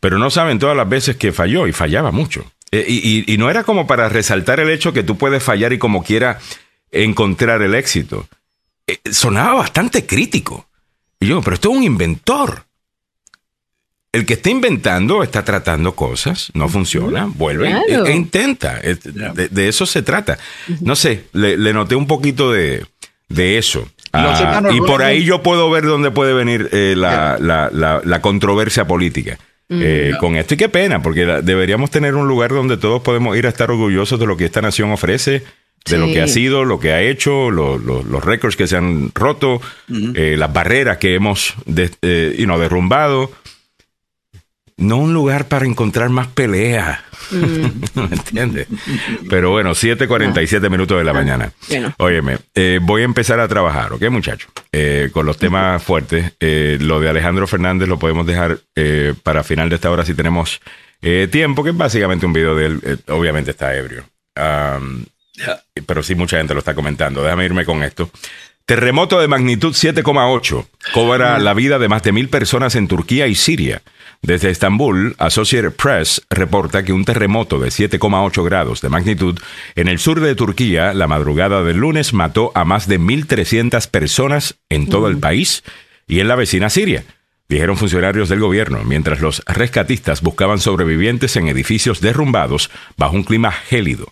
pero 0.00 0.18
no 0.18 0.30
saben 0.30 0.58
todas 0.58 0.76
las 0.76 0.88
veces 0.88 1.16
que 1.16 1.32
falló 1.32 1.66
y 1.66 1.72
fallaba 1.72 2.12
mucho. 2.12 2.44
Eh, 2.70 3.24
y, 3.26 3.38
no 3.38 3.48
era 3.48 3.64
como 3.64 3.86
para 3.86 4.08
resaltar 4.08 4.60
el 4.60 4.70
hecho 4.70 4.92
que 4.92 5.02
tú 5.02 5.16
puedes 5.16 5.42
fallar 5.42 5.72
y 5.72 5.78
como 5.78 6.02
quiera 6.02 6.38
encontrar 6.90 7.62
el 7.62 7.74
éxito. 7.74 8.28
Eh, 8.86 8.98
sonaba 9.10 9.54
bastante 9.54 10.04
crítico. 10.06 10.68
Y 11.20 11.28
yo, 11.28 11.40
pero 11.42 11.54
esto 11.54 11.70
es 11.70 11.76
un 11.76 11.84
inventor. 11.84 12.64
El 14.12 14.24
que 14.24 14.34
está 14.34 14.50
inventando 14.50 15.22
está 15.22 15.44
tratando 15.44 15.94
cosas, 15.94 16.50
no 16.54 16.68
funciona, 16.68 17.26
vuelve 17.26 17.70
e, 17.70 17.94
e, 18.06 18.14
intenta. 18.14 18.80
De, 18.80 19.68
eso 19.68 19.84
se 19.84 20.02
trata. 20.02 20.38
No 20.80 20.96
sé, 20.96 21.24
le, 21.32 21.72
noté 21.72 21.96
un 21.96 22.06
poquito 22.06 22.50
de, 22.50 22.86
de 23.28 23.58
eso. 23.58 23.88
Ah, 24.16 24.62
y 24.72 24.80
por 24.80 25.02
ahí 25.02 25.24
yo 25.24 25.42
puedo 25.42 25.70
ver 25.70 25.84
dónde 25.84 26.10
puede 26.10 26.32
venir 26.32 26.68
eh, 26.72 26.94
la, 26.96 28.18
controversia 28.20 28.86
política. 28.86 29.38
Mm. 29.68 29.80
Eh, 29.82 30.12
con 30.20 30.36
esto. 30.36 30.54
Y 30.54 30.56
qué 30.56 30.68
pena, 30.68 31.02
porque 31.02 31.26
deberíamos 31.42 31.90
tener 31.90 32.14
un 32.14 32.28
lugar 32.28 32.50
donde 32.50 32.76
todos 32.76 33.02
podemos 33.02 33.36
ir 33.36 33.46
a 33.46 33.48
estar 33.48 33.68
orgullosos 33.68 34.20
de 34.20 34.24
lo 34.24 34.36
que 34.36 34.44
esta 34.44 34.62
nación 34.62 34.92
ofrece, 34.92 35.42
de 35.84 35.98
lo 35.98 36.06
que 36.06 36.22
ha 36.22 36.28
sido, 36.28 36.64
lo 36.64 36.78
que 36.78 36.92
ha 36.92 37.02
hecho, 37.02 37.50
los 37.50 38.24
récords 38.24 38.54
que 38.54 38.68
se 38.68 38.76
han 38.76 39.10
roto, 39.12 39.60
eh, 40.14 40.36
las 40.38 40.52
barreras 40.52 40.98
que 40.98 41.14
hemos 41.14 41.54
de, 41.64 41.90
derrumbado 42.00 43.32
no 44.76 44.98
un 44.98 45.14
lugar 45.14 45.48
para 45.48 45.66
encontrar 45.66 46.10
más 46.10 46.28
peleas. 46.28 47.00
Mm. 47.30 47.64
¿Me 47.94 48.16
entiendes? 48.16 48.68
Pero 49.28 49.50
bueno, 49.50 49.70
7:47 49.70 50.70
minutos 50.70 50.98
de 50.98 51.04
la 51.04 51.10
ah, 51.12 51.14
mañana. 51.14 51.52
Óyeme, 51.98 52.38
eh, 52.54 52.78
voy 52.82 53.02
a 53.02 53.04
empezar 53.04 53.40
a 53.40 53.48
trabajar, 53.48 53.92
¿ok, 53.92 54.02
muchachos? 54.10 54.50
Eh, 54.72 55.10
con 55.12 55.26
los 55.26 55.38
temas 55.38 55.82
fuertes. 55.82 56.34
Eh, 56.40 56.78
lo 56.80 57.00
de 57.00 57.08
Alejandro 57.08 57.46
Fernández 57.46 57.88
lo 57.88 57.98
podemos 57.98 58.26
dejar 58.26 58.58
para 59.22 59.42
final 59.42 59.68
de 59.68 59.76
esta 59.76 59.90
hora 59.90 60.04
si 60.04 60.14
tenemos 60.14 60.60
tiempo, 61.30 61.62
que 61.62 61.70
es 61.70 61.76
básicamente 61.76 62.26
un 62.26 62.32
video 62.32 62.54
de 62.56 62.66
él. 62.66 63.00
obviamente 63.08 63.52
está 63.52 63.74
ebrio. 63.76 64.04
Pero 65.86 66.02
sí, 66.02 66.14
mucha 66.14 66.38
gente 66.38 66.54
lo 66.54 66.60
está 66.60 66.74
comentando. 66.74 67.22
Déjame 67.22 67.44
irme 67.44 67.64
con 67.64 67.82
esto. 67.82 68.10
Terremoto 68.66 69.20
de 69.20 69.28
magnitud 69.28 69.74
7,8 69.74 70.66
cobra 70.92 71.38
la 71.38 71.54
vida 71.54 71.78
de 71.78 71.88
más 71.88 72.02
de 72.02 72.10
mil 72.10 72.28
personas 72.28 72.74
en 72.74 72.88
Turquía 72.88 73.28
y 73.28 73.36
Siria. 73.36 73.82
Desde 74.22 74.50
Estambul, 74.50 75.14
Associated 75.18 75.70
Press 75.70 76.26
reporta 76.30 76.84
que 76.84 76.92
un 76.92 77.04
terremoto 77.04 77.60
de 77.60 77.68
7,8 77.68 78.44
grados 78.44 78.80
de 78.80 78.88
magnitud 78.88 79.38
en 79.76 79.86
el 79.86 80.00
sur 80.00 80.18
de 80.18 80.34
Turquía 80.34 80.94
la 80.94 81.06
madrugada 81.06 81.62
del 81.62 81.76
lunes 81.76 82.12
mató 82.12 82.50
a 82.56 82.64
más 82.64 82.88
de 82.88 82.98
1.300 82.98 83.88
personas 83.88 84.56
en 84.68 84.88
todo 84.88 85.06
el 85.06 85.18
país 85.18 85.62
y 86.08 86.18
en 86.18 86.26
la 86.26 86.34
vecina 86.34 86.68
Siria, 86.68 87.04
dijeron 87.48 87.76
funcionarios 87.76 88.28
del 88.28 88.40
gobierno, 88.40 88.82
mientras 88.82 89.20
los 89.20 89.44
rescatistas 89.46 90.22
buscaban 90.22 90.58
sobrevivientes 90.58 91.36
en 91.36 91.46
edificios 91.46 92.00
derrumbados 92.00 92.72
bajo 92.96 93.14
un 93.14 93.22
clima 93.22 93.52
gélido. 93.52 94.08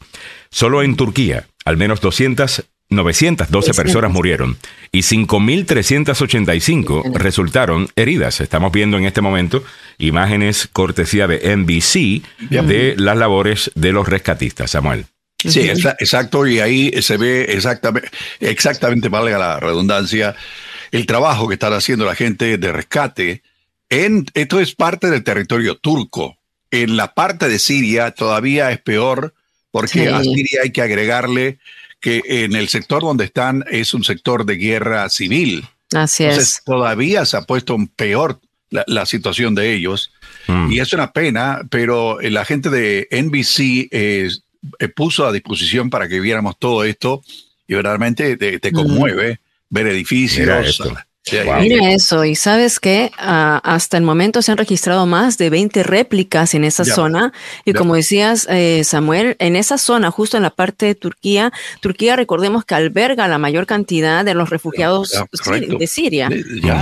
Solo 0.51 0.85
en 0.85 0.95
Turquía, 0.95 1.49
al 1.65 1.77
menos 1.77 2.01
200 2.01 2.67
912 2.95 3.75
personas 3.75 4.11
murieron 4.11 4.57
y 4.93 5.01
5.385 5.01 7.13
resultaron 7.15 7.89
heridas. 7.97 8.41
Estamos 8.41 8.73
viendo 8.73 8.97
en 8.97 9.05
este 9.05 9.21
momento 9.21 9.63
imágenes 9.99 10.69
cortesía 10.73 11.27
de 11.27 11.57
NBC 11.57 12.23
de 12.51 12.95
las 12.97 13.17
labores 13.17 13.73
de 13.75 13.93
los 13.93 14.09
rescatistas, 14.09 14.71
Samuel. 14.71 15.07
Sí, 15.47 15.69
exacto, 15.69 16.47
y 16.47 16.61
ahí 16.61 16.91
se 17.03 17.19
ve 17.19 17.43
exactamente, 17.51 18.09
exactamente, 18.41 19.11
valga 19.11 19.39
la 19.39 19.61
redundancia, 19.61 20.35
el 20.91 21.05
trabajo 21.07 21.49
que 21.49 21.55
están 21.55 21.75
haciendo 21.75 22.07
la 22.07 22.15
gente 22.15 22.57
de 22.57 22.73
rescate. 22.73 23.43
En, 23.91 24.25
esto 24.33 24.61
es 24.61 24.75
parte 24.75 25.11
del 25.11 25.23
territorio 25.23 25.77
turco. 25.77 26.39
En 26.71 26.97
la 26.97 27.13
parte 27.15 27.49
de 27.49 27.59
Siria 27.59 28.13
todavía 28.13 28.71
es 28.71 28.81
peor 28.81 29.35
porque 29.71 30.09
a 30.09 30.23
Siria 30.23 30.61
hay 30.63 30.71
que 30.71 30.83
agregarle 30.83 31.59
que 32.05 32.21
en 32.27 32.55
el 32.55 32.69
sector 32.69 33.01
donde 33.01 33.25
están 33.25 33.65
es 33.71 33.95
un 33.95 34.05
sector 34.05 34.45
de 34.45 34.57
guerra 34.57 35.09
civil. 35.09 35.67
Así 35.95 36.25
Entonces, 36.25 36.59
es. 36.59 36.65
Todavía 36.65 37.25
se 37.25 37.39
ha 37.39 37.43
puesto 37.43 37.79
peor 37.97 38.39
la, 38.69 39.07
situación 39.07 39.55
de 39.55 39.73
ellos. 39.73 40.13
Mm. 40.47 40.71
Y 40.71 40.81
es 40.81 40.93
una 40.93 41.13
pena, 41.13 41.63
pero 41.71 42.21
la 42.21 42.45
gente 42.45 42.69
de 42.69 43.09
NBC 43.11 43.89
eh, 43.91 44.29
puso 44.95 45.27
a 45.27 45.33
disposición 45.33 45.89
para 45.89 46.07
que 46.07 46.21
viéramos 46.21 46.59
todo 46.59 46.85
esto 46.85 47.23
y 47.67 47.73
verdaderamente 47.73 48.37
te, 48.37 48.71
mm. 48.71 48.75
conmueve 48.75 49.41
ver 49.71 49.87
edificios, 49.87 50.83
Mira 51.33 51.93
eso, 51.93 52.25
y 52.25 52.35
sabes 52.35 52.79
que 52.81 53.11
ah, 53.19 53.61
hasta 53.65 53.97
el 53.97 54.03
momento 54.03 54.43
se 54.43 54.53
han 54.53 54.59
registrado 54.59 55.07
más 55.07 55.39
de 55.39 55.49
20 55.49 55.83
réplicas 55.83 56.55
en 56.55 56.65
esa 56.65 56.85
zona. 56.85 57.33
Y 57.65 57.73
como 57.73 57.95
decías, 57.95 58.47
eh, 58.51 58.83
Samuel, 58.85 59.37
en 59.39 59.57
esa 59.57 59.79
zona, 59.79 60.11
justo 60.11 60.37
en 60.37 60.43
la 60.43 60.51
parte 60.51 60.87
de 60.87 60.95
Turquía, 60.95 61.53
Turquía 61.81 62.17
recordemos 62.17 62.65
que 62.65 62.75
alberga 62.75 63.27
la 63.27 63.39
mayor 63.39 63.67
cantidad 63.67 64.25
de 64.25 64.35
los 64.35 64.51
refugiados 64.51 65.13
de 65.79 65.87
Siria. 65.87 66.29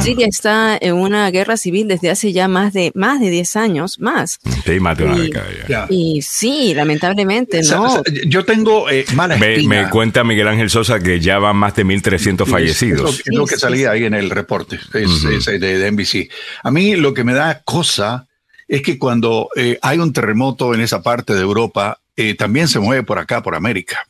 Siria 0.02 0.26
está 0.26 0.76
en 0.80 0.94
una 0.94 1.30
guerra 1.30 1.56
civil 1.56 1.86
desde 1.86 2.10
hace 2.10 2.32
ya 2.32 2.48
más 2.48 2.72
de 2.72 2.90
más 2.94 3.20
de 3.20 3.30
10 3.30 3.56
años, 3.56 4.00
más. 4.00 4.40
Sí, 4.64 4.80
más 4.80 4.98
de 4.98 5.04
una 5.04 5.18
década 5.18 5.86
Y 5.88 6.22
sí, 6.22 6.74
lamentablemente, 6.74 7.62
¿no? 7.62 8.02
Yo 8.26 8.44
tengo 8.44 8.90
eh, 8.90 9.04
me, 9.66 9.88
cuenta 9.90 10.24
Miguel 10.24 10.48
Ángel 10.48 10.70
Sosa 10.70 11.00
que 11.00 11.20
ya 11.20 11.38
van 11.38 11.56
más 11.56 11.74
de 11.76 11.84
1.300 11.84 12.46
fallecidos. 12.46 13.20
Es 13.24 13.34
lo, 13.34 13.46
que 13.46 13.56
salía 13.56 13.92
ahí 13.92 14.04
en 14.04 14.14
el 14.14 14.31
reporte 14.34 14.78
es, 14.94 15.22
de, 15.44 15.90
NBC. 15.90 16.30
A 16.62 16.70
mí 16.70 16.96
lo 16.96 17.14
que 17.14 17.24
me 17.24 17.34
da 17.34 17.62
cosa 17.62 18.26
es 18.68 18.82
que 18.82 18.98
cuando 18.98 19.48
eh, 19.56 19.78
hay 19.82 19.98
un 19.98 20.12
terremoto 20.12 20.74
en 20.74 20.80
esa 20.80 21.02
parte 21.02 21.34
de 21.34 21.40
Europa, 21.40 21.98
eh, 22.16 22.34
también 22.34 22.68
se 22.68 22.78
mueve 22.78 23.02
por 23.02 23.18
acá, 23.18 23.42
por 23.42 23.54
América. 23.54 24.06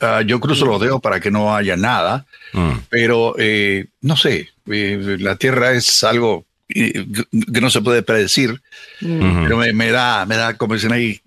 Ah, 0.00 0.22
yo 0.22 0.40
cruzo 0.40 0.66
los 0.66 0.80
dedos 0.80 1.00
para 1.00 1.20
que 1.20 1.30
no 1.30 1.54
haya 1.54 1.76
nada, 1.76 2.26
mm. 2.52 2.72
pero 2.88 3.34
eh, 3.38 3.86
no 4.00 4.16
sé, 4.16 4.48
la 4.66 5.36
Tierra 5.36 5.72
es 5.72 6.02
algo 6.04 6.44
que 6.68 7.60
no 7.60 7.70
se 7.70 7.82
puede 7.82 8.02
predecir, 8.02 8.62
pero 8.98 9.58
me, 9.58 9.90
da, 9.90 10.24
me 10.24 10.36
da, 10.36 10.56
como 10.56 10.74
dicen 10.74 10.92
ahí, 10.92 11.20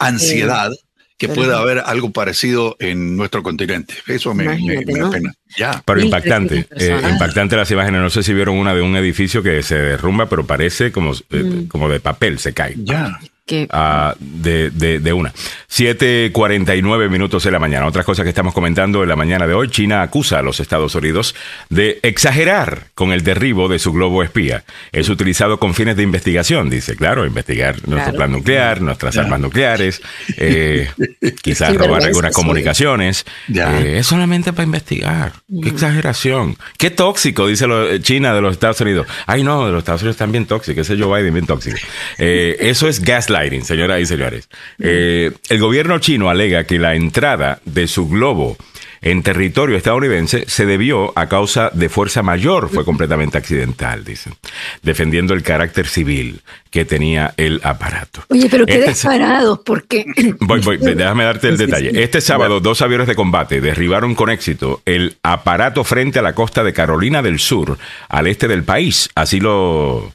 ansiedad 0.00 0.72
que 1.20 1.28
pueda 1.28 1.58
haber 1.58 1.82
algo 1.84 2.12
parecido 2.12 2.76
en 2.78 3.14
nuestro 3.14 3.42
continente. 3.42 3.92
Eso 4.06 4.32
me, 4.32 4.44
da 4.46 5.10
pena. 5.10 5.34
Ya. 5.54 5.82
Pero 5.84 6.00
impactante, 6.00 6.66
eh, 6.74 6.98
impactante 7.12 7.56
las 7.56 7.70
imágenes. 7.70 8.00
No 8.00 8.08
sé 8.08 8.22
si 8.22 8.32
vieron 8.32 8.56
una 8.56 8.74
de 8.74 8.80
un 8.80 8.96
edificio 8.96 9.42
que 9.42 9.62
se 9.62 9.74
derrumba, 9.74 10.30
pero 10.30 10.46
parece 10.46 10.90
como, 10.90 11.12
eh, 11.12 11.42
mm. 11.42 11.68
como 11.68 11.90
de 11.90 12.00
papel, 12.00 12.38
se 12.38 12.54
cae. 12.54 12.74
Ya. 12.78 13.20
Ah, 13.70 14.14
de, 14.18 14.70
de, 14.70 15.12
una. 15.12 15.32
7.49 15.32 17.08
minutos 17.08 17.44
de 17.44 17.50
la 17.50 17.58
mañana. 17.58 17.86
Otras 17.86 18.04
cosas 18.04 18.24
que 18.24 18.28
estamos 18.28 18.54
comentando 18.54 19.02
en 19.02 19.08
la 19.08 19.16
mañana 19.16 19.46
de 19.46 19.54
hoy. 19.54 19.68
China 19.68 20.02
acusa 20.02 20.38
a 20.38 20.42
los 20.42 20.60
Estados 20.60 20.94
Unidos 20.94 21.34
de 21.68 22.00
exagerar 22.02 22.88
con 22.94 23.12
el 23.12 23.22
derribo 23.22 23.68
de 23.68 23.78
su 23.78 23.92
globo 23.92 24.22
espía. 24.22 24.64
Es 24.92 25.08
utilizado 25.08 25.58
con 25.58 25.74
fines 25.74 25.96
de 25.96 26.02
investigación, 26.02 26.70
dice. 26.70 26.96
Claro, 26.96 27.26
investigar 27.26 27.76
nuestro 27.88 28.14
plan 28.14 28.32
nuclear, 28.32 28.80
nuestras 28.80 29.16
armas 29.16 29.40
nucleares, 29.40 30.02
eh, 30.36 30.90
quizás 31.42 31.74
robar 31.76 32.04
algunas 32.04 32.34
comunicaciones. 32.34 33.24
Eh, 33.48 33.96
es 33.98 34.06
solamente 34.06 34.52
para 34.52 34.64
investigar. 34.64 35.32
Qué 35.62 35.68
exageración. 35.68 36.56
Qué 36.78 36.90
tóxico, 36.90 37.46
dice 37.46 37.66
China 38.02 38.34
de 38.34 38.40
los 38.40 38.52
Estados 38.52 38.80
Unidos. 38.80 39.06
Ay, 39.26 39.42
no, 39.42 39.66
de 39.66 39.72
los 39.72 39.80
Estados 39.80 40.02
Unidos 40.02 40.14
están 40.14 40.32
bien 40.32 40.46
tóxicos. 40.46 40.88
Ese 40.88 41.00
Joe 41.00 41.20
Biden 41.20 41.34
bien 41.34 41.46
tóxico. 41.46 41.76
Eh, 42.18 42.56
eso 42.60 42.88
es 42.88 43.00
gaslight 43.00 43.39
señoras 43.62 44.00
y 44.00 44.06
señores. 44.06 44.48
Eh, 44.78 45.32
el 45.48 45.58
gobierno 45.58 45.98
chino 45.98 46.30
alega 46.30 46.64
que 46.64 46.78
la 46.78 46.94
entrada 46.94 47.60
de 47.64 47.86
su 47.86 48.08
globo 48.08 48.56
en 49.02 49.22
territorio 49.22 49.76
estadounidense 49.76 50.44
se 50.46 50.66
debió 50.66 51.12
a 51.16 51.28
causa 51.28 51.70
de 51.72 51.88
fuerza 51.88 52.22
mayor, 52.22 52.68
fue 52.68 52.84
completamente 52.84 53.38
accidental, 53.38 54.04
dicen, 54.04 54.34
defendiendo 54.82 55.32
el 55.32 55.42
carácter 55.42 55.86
civil 55.86 56.42
que 56.70 56.84
tenía 56.84 57.32
el 57.36 57.60
aparato. 57.64 58.24
Oye, 58.28 58.48
pero 58.50 58.66
qué 58.66 58.84
este 58.84 59.08
¿por 59.08 59.64
porque... 59.64 60.04
Voy, 60.40 60.60
voy, 60.60 60.76
déjame 60.76 61.24
darte 61.24 61.48
el 61.48 61.56
detalle. 61.56 62.02
Este 62.02 62.20
sábado, 62.20 62.60
dos 62.60 62.82
aviones 62.82 63.06
de 63.06 63.14
combate 63.14 63.60
derribaron 63.60 64.14
con 64.14 64.30
éxito 64.30 64.82
el 64.84 65.16
aparato 65.22 65.84
frente 65.84 66.18
a 66.18 66.22
la 66.22 66.34
costa 66.34 66.62
de 66.62 66.72
Carolina 66.72 67.22
del 67.22 67.38
Sur, 67.38 67.78
al 68.08 68.26
este 68.26 68.48
del 68.48 68.64
país. 68.64 69.08
Así 69.14 69.40
lo 69.40 70.12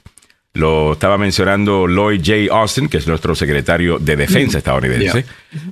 lo 0.56 0.94
estaba 0.94 1.18
mencionando 1.18 1.86
Lloyd 1.86 2.22
J. 2.24 2.54
Austin, 2.54 2.88
que 2.88 2.96
es 2.96 3.06
nuestro 3.06 3.34
secretario 3.34 3.98
de 3.98 4.16
Defensa 4.16 4.58
estadounidense, 4.58 5.24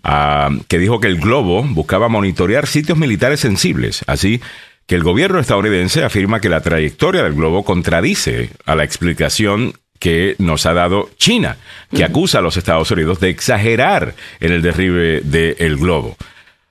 ah, 0.02 0.50
que 0.68 0.78
dijo 0.78 1.00
que 1.00 1.08
el 1.08 1.18
globo 1.18 1.62
buscaba 1.62 2.08
monitorear 2.08 2.66
sitios 2.66 2.98
militares 2.98 3.40
sensibles. 3.40 4.04
Así 4.06 4.40
que 4.86 4.94
el 4.94 5.02
gobierno 5.02 5.38
estadounidense 5.38 6.04
afirma 6.04 6.40
que 6.40 6.48
la 6.48 6.60
trayectoria 6.60 7.22
del 7.22 7.34
globo 7.34 7.64
contradice 7.64 8.50
a 8.66 8.74
la 8.74 8.84
explicación 8.84 9.74
que 9.98 10.36
nos 10.38 10.66
ha 10.66 10.74
dado 10.74 11.08
China, 11.16 11.56
que 11.90 12.04
acusa 12.04 12.38
a 12.38 12.42
los 12.42 12.56
Estados 12.56 12.90
Unidos 12.90 13.20
de 13.20 13.30
exagerar 13.30 14.14
en 14.40 14.52
el 14.52 14.60
derribe 14.60 15.22
del 15.22 15.76
globo. 15.76 16.16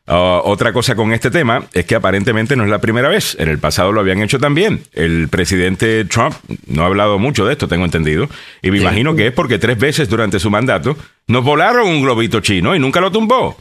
Ah, 0.05 0.41
otra 0.43 0.73
cosa 0.73 0.95
con 0.95 1.13
este 1.13 1.31
tema 1.31 1.63
es 1.73 1.85
que 1.85 1.95
aparentemente 1.95 2.55
no 2.55 2.63
es 2.63 2.69
la 2.69 2.81
primera 2.81 3.07
vez. 3.07 3.37
En 3.39 3.47
el 3.47 3.57
pasado 3.57 3.91
lo 3.91 4.01
habían 4.01 4.21
hecho 4.21 4.39
también. 4.39 4.83
El 4.91 5.29
presidente 5.29 6.03
Trump 6.05 6.35
no 6.67 6.83
ha 6.83 6.87
hablado 6.87 7.19
mucho 7.19 7.45
de 7.45 7.53
esto, 7.53 7.67
tengo 7.67 7.85
entendido. 7.85 8.27
Y 8.61 8.71
me 8.71 8.79
imagino 8.79 9.15
que 9.15 9.27
es 9.27 9.33
porque 9.33 9.59
tres 9.59 9.77
veces 9.77 10.09
durante 10.09 10.39
su 10.39 10.49
mandato 10.49 10.97
nos 11.27 11.43
volaron 11.43 11.87
un 11.87 12.01
globito 12.01 12.41
chino 12.41 12.75
y 12.75 12.79
nunca 12.79 12.99
lo 12.99 13.11
tumbó. 13.11 13.57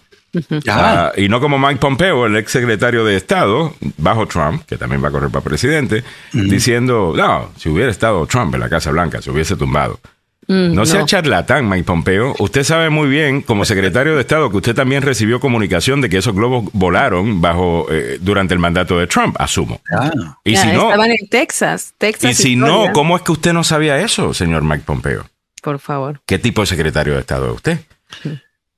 Ah, 0.66 1.12
y 1.16 1.28
no 1.28 1.40
como 1.40 1.58
Mike 1.58 1.76
Pompeo, 1.78 2.26
el 2.26 2.36
ex 2.36 2.50
secretario 2.50 3.04
de 3.04 3.16
Estado, 3.16 3.74
bajo 3.98 4.26
Trump, 4.26 4.64
que 4.66 4.78
también 4.78 5.04
va 5.04 5.08
a 5.08 5.10
correr 5.10 5.30
para 5.30 5.44
presidente, 5.44 6.02
diciendo, 6.32 7.12
no, 7.14 7.50
si 7.58 7.68
hubiera 7.68 7.90
estado 7.90 8.26
Trump 8.26 8.54
en 8.54 8.60
la 8.60 8.70
Casa 8.70 8.90
Blanca, 8.90 9.20
se 9.20 9.30
hubiese 9.30 9.56
tumbado. 9.56 10.00
Mm, 10.48 10.74
no, 10.74 10.84
sea 10.86 11.04
charlatán, 11.04 11.68
Mike 11.68 11.84
Pompeo. 11.84 12.34
Usted 12.38 12.64
sabe 12.64 12.90
muy 12.90 13.08
bien, 13.08 13.42
como 13.42 13.64
secretario 13.64 14.14
de 14.14 14.22
Estado, 14.22 14.50
que 14.50 14.56
usted 14.56 14.74
también 14.74 15.02
recibió 15.02 15.38
comunicación 15.38 16.00
de 16.00 16.08
que 16.08 16.18
esos 16.18 16.34
globos 16.34 16.68
volaron 16.72 17.40
bajo 17.40 17.86
eh, 17.90 18.18
durante 18.20 18.52
el 18.52 18.60
mandato 18.60 18.98
de 18.98 19.06
Trump, 19.06 19.36
asumo. 19.38 19.80
Ah. 19.96 20.38
Y 20.44 20.56
si 20.56 20.66
no, 20.68 20.90
estaban 20.90 21.10
en 21.12 21.28
Texas, 21.28 21.94
Texas. 21.96 22.30
Y 22.30 22.34
si 22.34 22.56
no, 22.56 22.92
¿cómo 22.92 23.16
es 23.16 23.22
que 23.22 23.32
usted 23.32 23.52
no 23.52 23.62
sabía 23.62 23.98
eso, 23.98 24.34
señor 24.34 24.64
Mike 24.64 24.84
Pompeo? 24.84 25.26
Por 25.62 25.78
favor. 25.78 26.20
¿Qué 26.26 26.38
tipo 26.38 26.62
de 26.62 26.66
secretario 26.66 27.14
de 27.14 27.20
Estado 27.20 27.46
es 27.46 27.54
usted? 27.54 27.78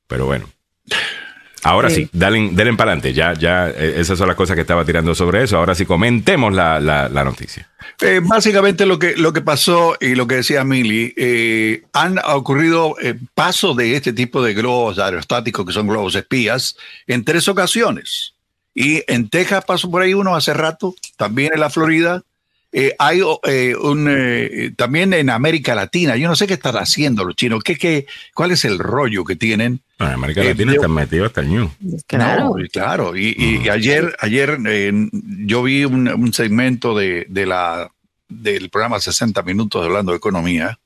Pero 0.07 0.27
bueno. 0.27 0.47
Ahora 1.65 1.89
sí, 1.89 2.09
dale, 2.13 2.51
para 2.53 2.93
adelante. 2.93 3.13
Ya, 3.15 3.33
ya, 3.33 3.71
eh, 3.71 3.95
esas 3.97 4.19
son 4.19 4.29
las 4.29 4.37
cosas 4.37 4.55
que 4.55 4.61
estaba 4.61 4.85
tirando 4.85 5.15
sobre 5.15 5.43
eso. 5.43 5.57
Ahora 5.57 5.75
sí, 5.75 5.87
comentemos 5.87 6.53
la, 6.53 6.79
la, 6.79 7.25
noticia. 7.25 7.69
Eh, 8.01 8.21
básicamente 8.23 8.85
lo 8.85 8.99
que, 8.99 9.17
lo 9.17 9.33
que 9.33 9.41
pasó 9.41 9.97
y 9.99 10.15
lo 10.15 10.27
que 10.27 10.37
decía 10.37 10.63
Mili, 10.63 11.15
eh, 11.17 11.83
han 11.95 12.19
ocurrido 12.27 12.97
pasos 13.35 13.77
de 13.77 13.97
este 13.97 14.13
tipo 14.13 14.43
de 14.43 14.53
globos 14.53 14.99
aerostáticos, 14.99 15.65
que 15.65 15.73
son 15.73 15.89
globos 15.89 16.15
espías, 16.15 16.77
en 17.07 17.25
tres 17.25 17.49
ocasiones. 17.49 18.35
Y 18.75 19.03
en 19.07 19.31
Texas 19.31 19.65
pasó 19.65 19.91
por 19.91 20.03
ahí 20.03 20.13
uno 20.13 20.37
hace 20.37 20.53
rato, 20.53 20.95
también 21.17 21.53
en 21.55 21.61
la 21.61 21.71
Florida, 21.71 22.23
eh, 22.77 22.97
hay 22.99 23.21
eh, 23.45 23.77
un, 23.77 24.09
eh, 24.11 24.73
también 24.77 25.15
en 25.15 25.31
América 25.31 25.77
Latina, 25.77 26.17
yo 26.17 26.27
no 26.27 26.35
sé 26.35 26.49
qué 26.49 26.55
están 26.55 26.75
haciendo 26.75 27.25
los 27.25 27.37
chinos, 27.37 27.63
¿qué, 27.63 27.77
qué, 27.77 28.07
cuál 28.35 28.51
es 28.51 28.65
el 28.65 28.81
rollo 28.81 29.23
que 29.25 29.37
tienen? 29.37 29.81
En 30.01 30.07
América 30.09 30.43
Latina 30.43 30.73
están 30.73 30.91
metidos 30.91 31.29
hasta 31.29 31.43
el 31.43 31.69
Claro. 32.09 32.57
claro, 32.73 33.17
y, 33.17 33.69
ayer, 33.69 34.17
ayer 34.19 34.59
yo 35.47 35.63
vi 35.63 35.85
un, 35.85 36.33
segmento 36.33 36.99
de, 36.99 37.27
de, 37.29 37.47
la, 37.47 37.93
del 38.29 38.71
programa 38.71 38.99
60 38.99 39.41
Minutos 39.43 39.85
hablando 39.85 40.11
de 40.11 40.19
economía 40.19 40.77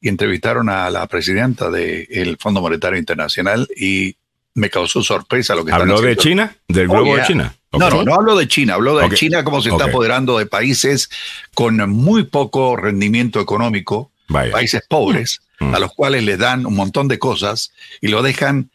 y 0.00 0.08
entrevistaron 0.08 0.68
a 0.68 0.88
la 0.88 1.04
presidenta 1.08 1.68
del 1.68 2.36
Fondo 2.38 2.60
Monetario 2.60 2.96
Internacional 2.96 3.66
y 3.76 4.14
me 4.54 4.70
causó 4.70 5.02
sorpresa 5.02 5.56
lo 5.56 5.64
que 5.64 5.72
¿Habló 5.72 6.00
de 6.00 6.16
China? 6.16 6.54
¿Del 6.68 6.86
globo 6.86 7.16
de 7.16 7.24
China? 7.24 7.52
No, 7.72 7.90
no, 7.90 8.02
no 8.02 8.14
hablo 8.14 8.36
de 8.36 8.48
China, 8.48 8.74
hablo 8.74 8.96
de 8.96 9.14
China 9.14 9.44
como 9.44 9.60
se 9.60 9.68
está 9.68 9.84
apoderando 9.84 10.38
de 10.38 10.46
países 10.46 11.10
con 11.54 11.76
muy 11.90 12.24
poco 12.24 12.76
rendimiento 12.76 13.40
económico, 13.40 14.10
países 14.26 14.82
pobres, 14.88 15.40
mm. 15.60 15.74
a 15.74 15.78
los 15.78 15.92
cuales 15.92 16.24
les 16.24 16.38
dan 16.38 16.64
un 16.64 16.74
montón 16.74 17.08
de 17.08 17.18
cosas 17.18 17.72
y 18.00 18.08
lo 18.08 18.22
dejan 18.22 18.70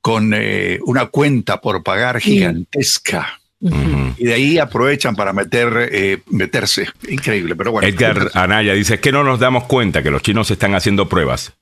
con 0.00 0.32
eh, 0.34 0.78
una 0.84 1.06
cuenta 1.06 1.60
por 1.60 1.82
pagar 1.82 2.20
gigantesca. 2.20 3.38
Y 3.60 4.24
de 4.24 4.34
ahí 4.34 4.58
aprovechan 4.58 5.16
para 5.16 5.32
meter, 5.32 5.90
eh, 5.92 6.18
meterse. 6.30 6.88
Increíble, 7.08 7.56
pero 7.56 7.72
bueno. 7.72 7.88
Edgar 7.88 8.30
Anaya 8.34 8.72
dice, 8.72 8.94
es 8.94 9.00
que 9.00 9.10
no 9.10 9.24
nos 9.24 9.40
damos 9.40 9.64
cuenta 9.64 10.02
que 10.02 10.10
los 10.10 10.22
chinos 10.22 10.50
están 10.50 10.74
haciendo 10.74 11.08
pruebas 11.08 11.54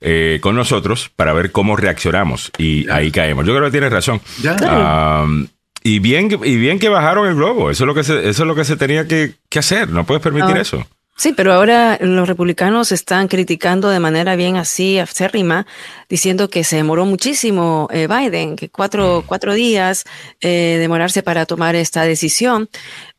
eh, 0.00 0.40
con 0.42 0.56
nosotros 0.56 1.10
para 1.14 1.32
ver 1.32 1.52
cómo 1.52 1.76
reaccionamos 1.76 2.50
y 2.58 2.90
ahí 2.90 3.12
caemos. 3.12 3.46
Yo 3.46 3.54
creo 3.54 3.66
que 3.66 3.70
tienes 3.70 3.92
razón. 3.92 4.20
Y 5.86 5.98
bien, 5.98 6.30
y 6.42 6.56
bien 6.56 6.78
que 6.78 6.88
bajaron 6.88 7.28
el 7.28 7.34
globo. 7.34 7.70
Eso 7.70 7.84
es 7.84 7.86
lo 7.86 7.94
que 7.94 8.02
se, 8.02 8.28
eso 8.28 8.42
es 8.42 8.48
lo 8.48 8.54
que 8.54 8.64
se 8.64 8.76
tenía 8.76 9.06
que, 9.06 9.34
hacer. 9.56 9.90
No 9.90 10.04
puedes 10.04 10.22
permitir 10.22 10.56
eso. 10.56 10.84
Sí, 11.16 11.32
pero 11.36 11.52
ahora 11.52 11.98
los 12.00 12.26
republicanos 12.26 12.90
están 12.90 13.28
criticando 13.28 13.90
de 13.90 14.00
manera 14.00 14.34
bien 14.34 14.56
así, 14.56 14.98
acérrima, 14.98 15.66
diciendo 16.08 16.48
que 16.48 16.64
se 16.64 16.76
demoró 16.76 17.04
muchísimo 17.04 17.86
eh, 17.92 18.08
Biden, 18.08 18.56
que 18.56 18.68
cuatro, 18.68 19.22
cuatro 19.24 19.52
días 19.52 20.04
eh, 20.40 20.78
demorarse 20.80 21.22
para 21.22 21.46
tomar 21.46 21.76
esta 21.76 22.02
decisión. 22.02 22.68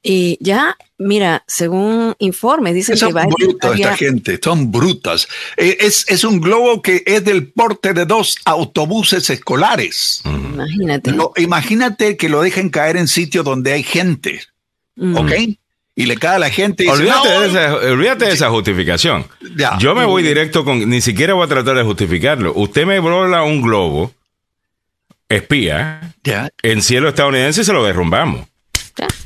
Y 0.02 0.38
ya, 0.42 0.76
mira, 0.98 1.44
según 1.48 2.16
informes, 2.20 2.74
dicen 2.74 2.98
son 2.98 3.10
que 3.10 3.20
Biden. 3.20 3.30
Brutas 3.38 3.76
esta 3.76 3.98
gente, 3.98 4.40
son 4.42 4.72
brutas. 4.72 5.28
Eh, 5.58 5.78
es, 5.80 6.06
es, 6.08 6.24
un 6.24 6.40
globo 6.40 6.82
que 6.82 7.04
es 7.06 7.24
del 7.24 7.52
porte 7.52 7.94
de 7.94 8.06
dos 8.06 8.38
autobuses 8.46 9.30
escolares. 9.30 10.22
Imagínate. 10.26 11.14
imagínate 11.38 12.18
que 12.18 12.30
lo 12.30 12.42
dejen 12.42 12.70
caer 12.70 12.98
en 12.98 13.08
sitios 13.08 13.44
donde 13.46 13.74
hay 13.74 13.84
gente. 13.84 14.42
¿Ok? 15.16 15.32
y 15.96 16.06
le 16.06 16.18
cae 16.18 16.36
a 16.36 16.40
la 16.40 16.50
gente. 16.50 16.84
Y 16.86 16.88
olvídate, 16.90 17.30
de, 17.30 17.48
esa, 17.48 17.76
olvídate 17.76 18.26
de 18.26 18.34
esa 18.34 18.50
justificación. 18.50 19.26
Yo 19.80 19.96
me 19.96 20.06
voy 20.06 20.24
directo 20.24 20.66
con, 20.66 20.90
ni 20.90 21.02
siquiera 21.02 21.34
voy 21.34 21.46
a 21.46 21.48
tratar 21.48 21.78
de 21.78 21.84
justificarlo. 21.84 22.54
Usted 22.54 22.86
me 22.86 23.00
brola 23.00 23.44
un 23.44 23.62
globo, 23.62 24.12
espía, 25.30 26.14
en 26.62 26.82
cielo 26.82 27.10
estadounidense 27.10 27.62
y 27.62 27.64
se 27.64 27.74
lo 27.74 27.84
derrumbamos. 27.84 28.46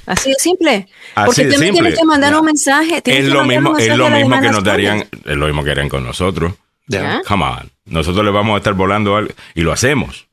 Así 0.05 0.29
de 0.29 0.35
simple. 0.39 0.87
Porque 1.13 1.47
usted 1.47 1.71
tiene 1.71 1.93
que 1.93 2.05
mandar 2.05 2.35
un 2.35 2.45
mensaje. 2.45 3.01
Es 3.05 3.25
lo 3.25 3.43
mismo, 3.45 3.77
es 3.77 3.95
lo 3.95 4.09
mismo 4.09 4.41
que 4.41 4.49
nos 4.49 4.63
darían, 4.63 4.99
es 4.99 5.37
lo 5.37 5.45
mismo 5.45 5.63
que 5.63 5.71
harían 5.71 5.89
con 5.89 6.03
nosotros. 6.03 6.53
Come 7.27 7.45
on. 7.45 7.71
Nosotros 7.85 8.23
le 8.23 8.31
vamos 8.31 8.55
a 8.55 8.57
estar 8.57 8.73
volando 8.73 9.15
algo, 9.15 9.33
y 9.55 9.61
lo 9.61 9.71
hacemos. 9.71 10.27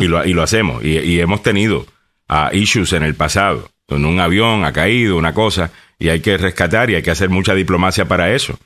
Y, 0.00 0.06
lo, 0.06 0.24
y 0.24 0.32
lo 0.32 0.42
hacemos. 0.42 0.84
Y, 0.84 1.20
hemos 1.20 1.42
tenido 1.42 1.86
uh, 2.28 2.54
issues 2.54 2.92
en 2.92 3.02
el 3.02 3.14
pasado 3.14 3.72
en 3.96 4.04
un 4.04 4.20
avión 4.20 4.64
ha 4.64 4.72
caído, 4.72 5.16
una 5.16 5.34
cosa, 5.34 5.70
y 5.98 6.08
hay 6.08 6.20
que 6.20 6.36
rescatar 6.36 6.90
y 6.90 6.96
hay 6.96 7.02
que 7.02 7.10
hacer 7.10 7.28
mucha 7.28 7.54
diplomacia 7.54 8.06
para 8.06 8.32
eso. 8.32 8.58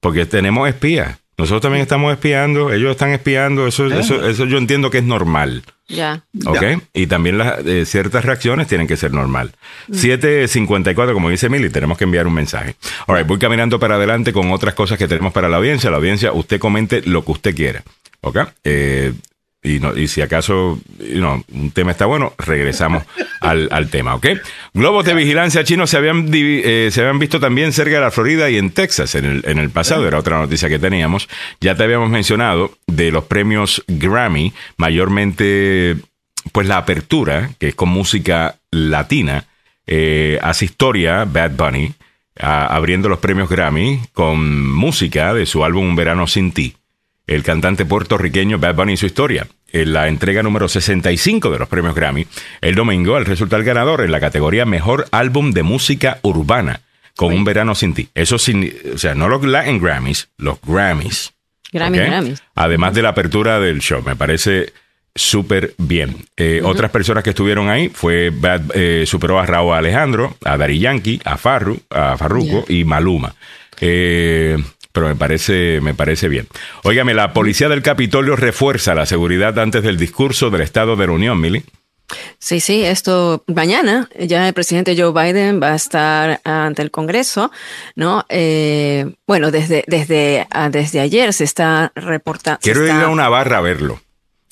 Porque 0.00 0.26
tenemos 0.26 0.68
espías. 0.68 1.18
Nosotros 1.38 1.62
también 1.62 1.82
estamos 1.82 2.12
espiando, 2.12 2.72
ellos 2.72 2.90
están 2.90 3.10
espiando, 3.10 3.66
eso, 3.66 3.86
eso, 3.86 4.26
eso 4.28 4.44
yo 4.44 4.58
entiendo 4.58 4.90
que 4.90 4.98
es 4.98 5.04
normal. 5.04 5.62
Ya. 5.88 6.24
¿Ok? 6.46 6.62
Y 6.92 7.06
también 7.06 7.38
las, 7.38 7.64
eh, 7.66 7.84
ciertas 7.86 8.24
reacciones 8.24 8.66
tienen 8.66 8.86
que 8.86 8.96
ser 8.96 9.12
normal. 9.12 9.52
7.54, 9.90 11.10
mm. 11.10 11.12
como 11.12 11.30
dice 11.30 11.48
Mili, 11.48 11.70
tenemos 11.70 11.98
que 11.98 12.04
enviar 12.04 12.26
un 12.26 12.34
mensaje. 12.34 12.76
Ahora, 13.06 13.24
voy 13.24 13.38
caminando 13.38 13.78
para 13.78 13.96
adelante 13.96 14.32
con 14.32 14.50
otras 14.52 14.74
cosas 14.74 14.98
que 14.98 15.08
tenemos 15.08 15.32
para 15.32 15.48
la 15.48 15.56
audiencia. 15.56 15.90
La 15.90 15.96
audiencia, 15.96 16.32
usted 16.32 16.58
comente 16.58 17.02
lo 17.02 17.24
que 17.24 17.32
usted 17.32 17.54
quiera. 17.54 17.82
¿Ok? 18.20 18.38
Eh, 18.64 19.12
y, 19.64 19.78
no, 19.78 19.96
y 19.96 20.08
si 20.08 20.20
acaso 20.20 20.80
un 20.98 21.70
tema 21.72 21.92
está 21.92 22.06
bueno, 22.06 22.32
regresamos 22.36 23.04
al, 23.40 23.68
al, 23.70 23.88
tema, 23.90 24.16
¿ok? 24.16 24.26
Globos 24.74 25.04
de 25.04 25.14
vigilancia 25.14 25.62
chinos 25.62 25.88
se 25.88 25.98
habían, 25.98 26.28
eh, 26.32 26.88
se 26.90 27.00
habían 27.00 27.20
visto 27.20 27.38
también 27.38 27.72
cerca 27.72 27.94
de 27.94 28.00
la 28.00 28.10
Florida 28.10 28.50
y 28.50 28.58
en 28.58 28.70
Texas 28.70 29.14
en 29.14 29.24
el, 29.24 29.42
en 29.46 29.58
el 29.58 29.70
pasado, 29.70 30.06
era 30.08 30.18
otra 30.18 30.38
noticia 30.38 30.68
que 30.68 30.80
teníamos. 30.80 31.28
Ya 31.60 31.76
te 31.76 31.84
habíamos 31.84 32.10
mencionado 32.10 32.72
de 32.88 33.12
los 33.12 33.24
premios 33.24 33.84
Grammy, 33.86 34.52
mayormente 34.78 35.96
pues 36.50 36.66
la 36.66 36.78
apertura, 36.78 37.50
que 37.60 37.68
es 37.68 37.74
con 37.76 37.88
música 37.88 38.56
latina, 38.72 39.46
eh, 39.86 40.40
hace 40.42 40.64
historia 40.64 41.24
Bad 41.24 41.52
Bunny, 41.52 41.94
abriendo 42.34 43.08
los 43.08 43.20
premios 43.20 43.48
Grammy 43.48 44.00
con 44.12 44.72
música 44.72 45.34
de 45.34 45.46
su 45.46 45.64
álbum 45.64 45.90
Un 45.90 45.96
verano 45.96 46.26
sin 46.26 46.50
ti 46.50 46.74
el 47.34 47.42
cantante 47.42 47.84
puertorriqueño 47.84 48.58
Bad 48.58 48.74
Bunny 48.74 48.94
y 48.94 48.96
su 48.96 49.06
historia. 49.06 49.46
En 49.72 49.92
la 49.92 50.08
entrega 50.08 50.42
número 50.42 50.68
65 50.68 51.50
de 51.50 51.58
los 51.58 51.68
premios 51.68 51.94
Grammy, 51.94 52.26
el 52.60 52.74
domingo, 52.74 53.16
al 53.16 53.24
resultar 53.24 53.64
ganador 53.64 54.02
en 54.02 54.12
la 54.12 54.20
categoría 54.20 54.66
Mejor 54.66 55.06
Álbum 55.12 55.52
de 55.52 55.62
Música 55.62 56.18
Urbana, 56.22 56.82
con 57.16 57.32
Un 57.32 57.44
Verano 57.44 57.74
Sin 57.74 57.94
Ti. 57.94 58.08
Eso 58.14 58.38
sin, 58.38 58.72
o 58.94 58.98
sea, 58.98 59.14
no 59.14 59.28
los 59.28 59.42
Latin 59.44 59.80
Grammys, 59.80 60.28
los 60.36 60.58
Grammys. 60.60 61.32
Grammys, 61.72 62.42
Además 62.54 62.94
de 62.94 63.02
la 63.02 63.08
apertura 63.10 63.58
del 63.58 63.80
show, 63.80 64.02
me 64.04 64.14
parece 64.14 64.74
súper 65.14 65.74
bien. 65.78 66.16
Eh, 66.36 66.60
otras 66.62 66.90
personas 66.90 67.24
que 67.24 67.30
estuvieron 67.30 67.70
ahí 67.70 67.88
fue 67.88 68.30
Bad, 68.30 68.62
eh, 68.74 69.04
superó 69.06 69.38
a 69.38 69.46
Raúl 69.46 69.74
Alejandro, 69.74 70.36
a 70.44 70.56
Dari 70.58 70.78
Yankee, 70.78 71.20
a 71.24 71.38
Farru, 71.38 71.80
a 71.90 72.16
Farruko 72.18 72.64
y 72.68 72.84
Maluma. 72.84 73.34
Eh, 73.80 74.58
pero 74.92 75.08
me 75.08 75.16
parece, 75.16 75.80
me 75.80 75.94
parece 75.94 76.28
bien. 76.28 76.46
Óigame, 76.84 77.14
la 77.14 77.32
policía 77.32 77.68
del 77.68 77.82
Capitolio 77.82 78.36
refuerza 78.36 78.94
la 78.94 79.06
seguridad 79.06 79.58
antes 79.58 79.82
del 79.82 79.96
discurso 79.96 80.50
del 80.50 80.60
Estado 80.60 80.96
de 80.96 81.06
la 81.06 81.12
Unión, 81.12 81.40
Mili. 81.40 81.64
Sí, 82.38 82.60
sí, 82.60 82.84
esto 82.84 83.44
mañana 83.46 84.08
ya 84.18 84.46
el 84.46 84.54
presidente 84.54 84.94
Joe 85.00 85.12
Biden 85.12 85.62
va 85.62 85.72
a 85.72 85.76
estar 85.76 86.40
ante 86.44 86.82
el 86.82 86.90
Congreso, 86.90 87.50
¿no? 87.96 88.26
Eh, 88.28 89.14
bueno, 89.26 89.50
desde, 89.50 89.84
desde, 89.86 90.46
ah, 90.50 90.68
desde 90.68 91.00
ayer 91.00 91.32
se 91.32 91.44
está 91.44 91.92
reportando. 91.94 92.60
Quiero 92.62 92.84
ir 92.84 92.92
a 92.92 93.08
una 93.08 93.28
barra 93.28 93.58
a 93.58 93.60
verlo. 93.60 94.00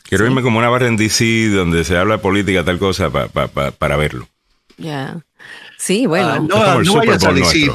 Quiero 0.04 0.24
irme 0.24 0.42
como 0.42 0.58
una 0.58 0.68
barra 0.68 0.88
en 0.88 0.96
DC 0.96 1.50
donde 1.50 1.84
se 1.84 1.96
habla 1.96 2.16
de 2.16 2.22
política, 2.22 2.64
tal 2.64 2.78
cosa, 2.78 3.10
para 3.10 3.96
verlo. 3.96 4.26
Ya. 4.76 5.20
Sí, 5.80 6.04
bueno. 6.04 6.28
Ah, 6.28 6.38
no, 6.38 6.82
no 6.82 6.94
vayas 6.96 7.24
a 7.24 7.32
DC. 7.32 7.70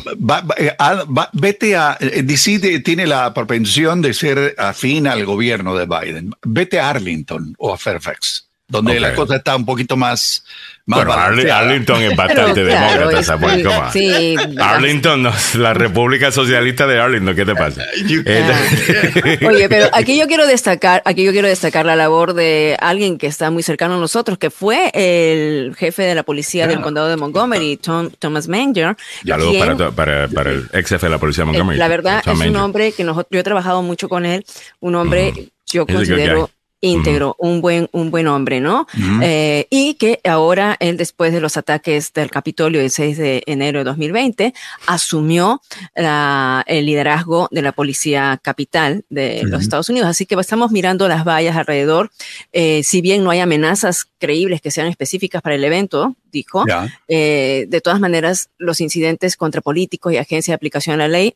vete 1.33 1.75
a. 1.75 1.97
Eh, 1.99 2.21
DC 2.21 2.79
tiene 2.81 3.07
la 3.07 3.33
propensión 3.33 3.99
de 4.03 4.13
ser 4.13 4.53
afín 4.59 5.07
al 5.07 5.25
gobierno 5.25 5.75
de 5.75 5.87
Biden. 5.87 6.31
Vete 6.43 6.79
a 6.79 6.91
Arlington 6.91 7.55
o 7.57 7.73
a 7.73 7.77
Fairfax, 7.79 8.44
donde 8.67 8.99
la 8.99 9.13
cosa 9.13 9.37
está 9.37 9.55
un 9.55 9.65
poquito 9.65 9.95
más 9.95 10.43
bueno, 10.87 11.13
Arlington 11.13 12.03
es 12.03 12.15
bastante 12.15 12.63
demócrata, 12.63 13.23
Samuel. 13.23 13.67
Sí, 13.91 14.35
Arlington, 14.59 15.27
la 15.55 15.73
República 15.73 16.31
Socialista 16.31 16.85
de 16.85 16.99
Arlington, 16.99 17.35
¿qué 17.35 17.45
te 17.45 17.55
pasa? 17.55 17.83
Eh, 18.27 19.39
Oye, 19.47 19.67
pero 19.67 19.87
aquí 19.93 20.17
yo 20.17 20.27
quiero 20.27 20.47
destacar, 20.47 21.01
aquí 21.05 21.23
yo 21.23 21.31
quiero 21.31 21.47
destacar 21.47 21.85
la 21.85 21.95
labor 21.95 22.33
de 22.33 22.77
alguien 22.79 23.17
que 23.17 23.27
está 23.27 23.49
muy 23.51 23.63
cercano 23.63 23.95
a 23.95 23.97
nosotros, 23.97 24.37
que 24.37 24.49
fue 24.49 24.91
el 24.93 25.75
jefe 25.75 26.03
de 26.03 26.15
la 26.15 26.23
policía 26.23 26.67
del 26.67 26.81
condado 26.81 27.07
de 27.07 27.17
Montgomery, 27.17 27.77
Thomas 27.77 28.47
Manger. 28.47 28.95
Ya 29.23 29.37
luego 29.37 29.57
para, 29.91 30.27
para, 30.27 30.51
el 30.51 30.69
ex 30.73 30.89
jefe 30.89 31.07
de 31.07 31.09
la 31.09 31.17
policía 31.17 31.43
de 31.43 31.47
Montgomery. 31.47 31.79
La 31.79 31.87
verdad 31.87 32.23
es 32.25 32.39
un 32.39 32.55
hombre 32.55 32.91
que 32.91 33.03
nosotros, 33.03 33.27
yo 33.31 33.39
he 33.39 33.43
trabajado 33.43 33.81
mucho 33.81 34.07
con 34.07 34.25
él, 34.25 34.45
un 34.79 34.95
hombre, 34.95 35.51
yo 35.65 35.85
considero 35.85 36.49
íntegro, 36.85 37.35
un 37.39 37.61
buen, 37.61 37.89
un 37.91 38.11
buen 38.11 38.27
hombre, 38.27 38.61
¿no? 38.61 38.87
Eh, 39.21 39.67
y 39.69 39.95
que 39.95 40.19
ahora 40.23 40.77
él, 40.79 40.97
después 40.97 41.33
de 41.33 41.41
los 41.41 41.57
ataques 41.57 42.13
del 42.13 42.31
Capitolio 42.31 42.81
el 42.81 42.91
6 42.91 43.17
de 43.17 43.43
enero 43.45 43.79
de 43.79 43.85
2020, 43.85 44.53
asumió 44.87 45.61
el 45.95 46.85
liderazgo 46.85 47.47
de 47.51 47.61
la 47.61 47.71
policía 47.71 48.39
capital 48.41 49.05
de 49.09 49.43
los 49.43 49.61
Estados 49.61 49.89
Unidos. 49.89 50.09
Así 50.09 50.25
que 50.25 50.35
estamos 50.45 50.71
mirando 50.71 51.07
las 51.07 51.25
vallas 51.25 51.55
alrededor. 51.57 52.11
Eh, 52.53 52.83
si 52.83 53.01
bien 53.01 53.23
no 53.23 53.31
hay 53.31 53.39
amenazas 53.39 54.05
creíbles 54.19 54.61
que 54.61 54.71
sean 54.71 54.87
específicas 54.87 55.41
para 55.41 55.55
el 55.55 55.63
evento, 55.63 56.15
dijo, 56.31 56.65
eh, 57.07 57.65
de 57.67 57.81
todas 57.81 57.99
maneras, 57.99 58.49
los 58.57 58.81
incidentes 58.81 59.37
contra 59.37 59.61
políticos 59.61 60.13
y 60.13 60.17
agencias 60.17 60.53
de 60.53 60.55
aplicación 60.55 60.97
de 60.97 61.03
la 61.03 61.07
ley 61.07 61.35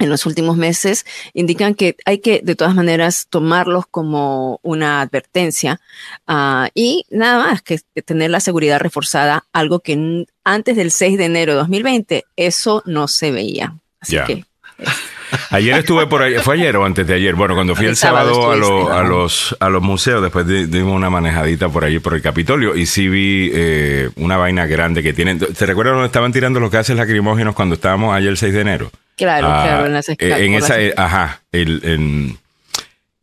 en 0.00 0.08
los 0.08 0.26
últimos 0.26 0.56
meses 0.56 1.06
indican 1.32 1.74
que 1.74 1.96
hay 2.04 2.18
que 2.18 2.40
de 2.42 2.56
todas 2.56 2.74
maneras 2.74 3.26
tomarlos 3.30 3.86
como 3.86 4.58
una 4.62 5.00
advertencia 5.00 5.80
uh, 6.26 6.66
y 6.74 7.04
nada 7.10 7.38
más 7.38 7.62
que 7.62 7.78
tener 8.02 8.30
la 8.30 8.40
seguridad 8.40 8.80
reforzada, 8.80 9.44
algo 9.52 9.80
que 9.80 10.26
antes 10.44 10.76
del 10.76 10.90
6 10.90 11.18
de 11.18 11.24
enero 11.26 11.52
de 11.52 11.58
2020 11.58 12.24
eso 12.36 12.82
no 12.86 13.06
se 13.06 13.30
veía. 13.30 13.74
Así 14.00 14.16
que 14.26 14.44
Ayer 15.50 15.78
estuve 15.78 16.06
por 16.06 16.22
ahí, 16.22 16.34
fue 16.38 16.54
ayer 16.54 16.76
o 16.76 16.84
antes 16.84 17.06
de 17.06 17.14
ayer. 17.14 17.34
Bueno, 17.34 17.54
cuando 17.54 17.74
fui 17.74 17.86
el, 17.86 17.96
sábado, 17.96 18.50
a, 18.50 18.56
los, 18.56 19.56
a 19.60 19.68
los 19.68 19.82
museos, 19.82 20.22
después 20.22 20.46
dimos 20.46 20.94
una 20.94 21.10
manejadita 21.10 21.68
por 21.68 21.84
allí 21.84 21.98
por 21.98 22.14
el 22.14 22.22
Capitolio 22.22 22.76
y 22.76 22.86
sí 22.86 23.08
vi 23.08 23.50
eh, 23.52 24.10
una 24.16 24.36
vaina 24.36 24.66
grande 24.66 25.02
que 25.02 25.12
tienen. 25.12 25.38
¿Te 25.38 25.66
recuerdas 25.66 25.94
donde 25.94 26.06
estaban 26.06 26.32
tirando 26.32 26.60
los 26.60 26.70
gases 26.70 26.96
lacrimógenos 26.96 27.54
cuando 27.54 27.74
estábamos 27.74 28.14
ayer 28.14 28.30
el 28.30 28.36
6 28.36 28.54
de 28.54 28.60
enero? 28.60 28.90
Claro, 29.20 29.48
ah, 29.50 29.62
claro, 29.62 29.86
en 29.86 29.92
las 29.92 30.08
eh, 30.08 30.12
escalas. 30.12 30.40
En 30.40 30.54
esa, 30.54 30.80
eh, 30.80 30.94
ajá, 30.96 31.42
el, 31.52 32.38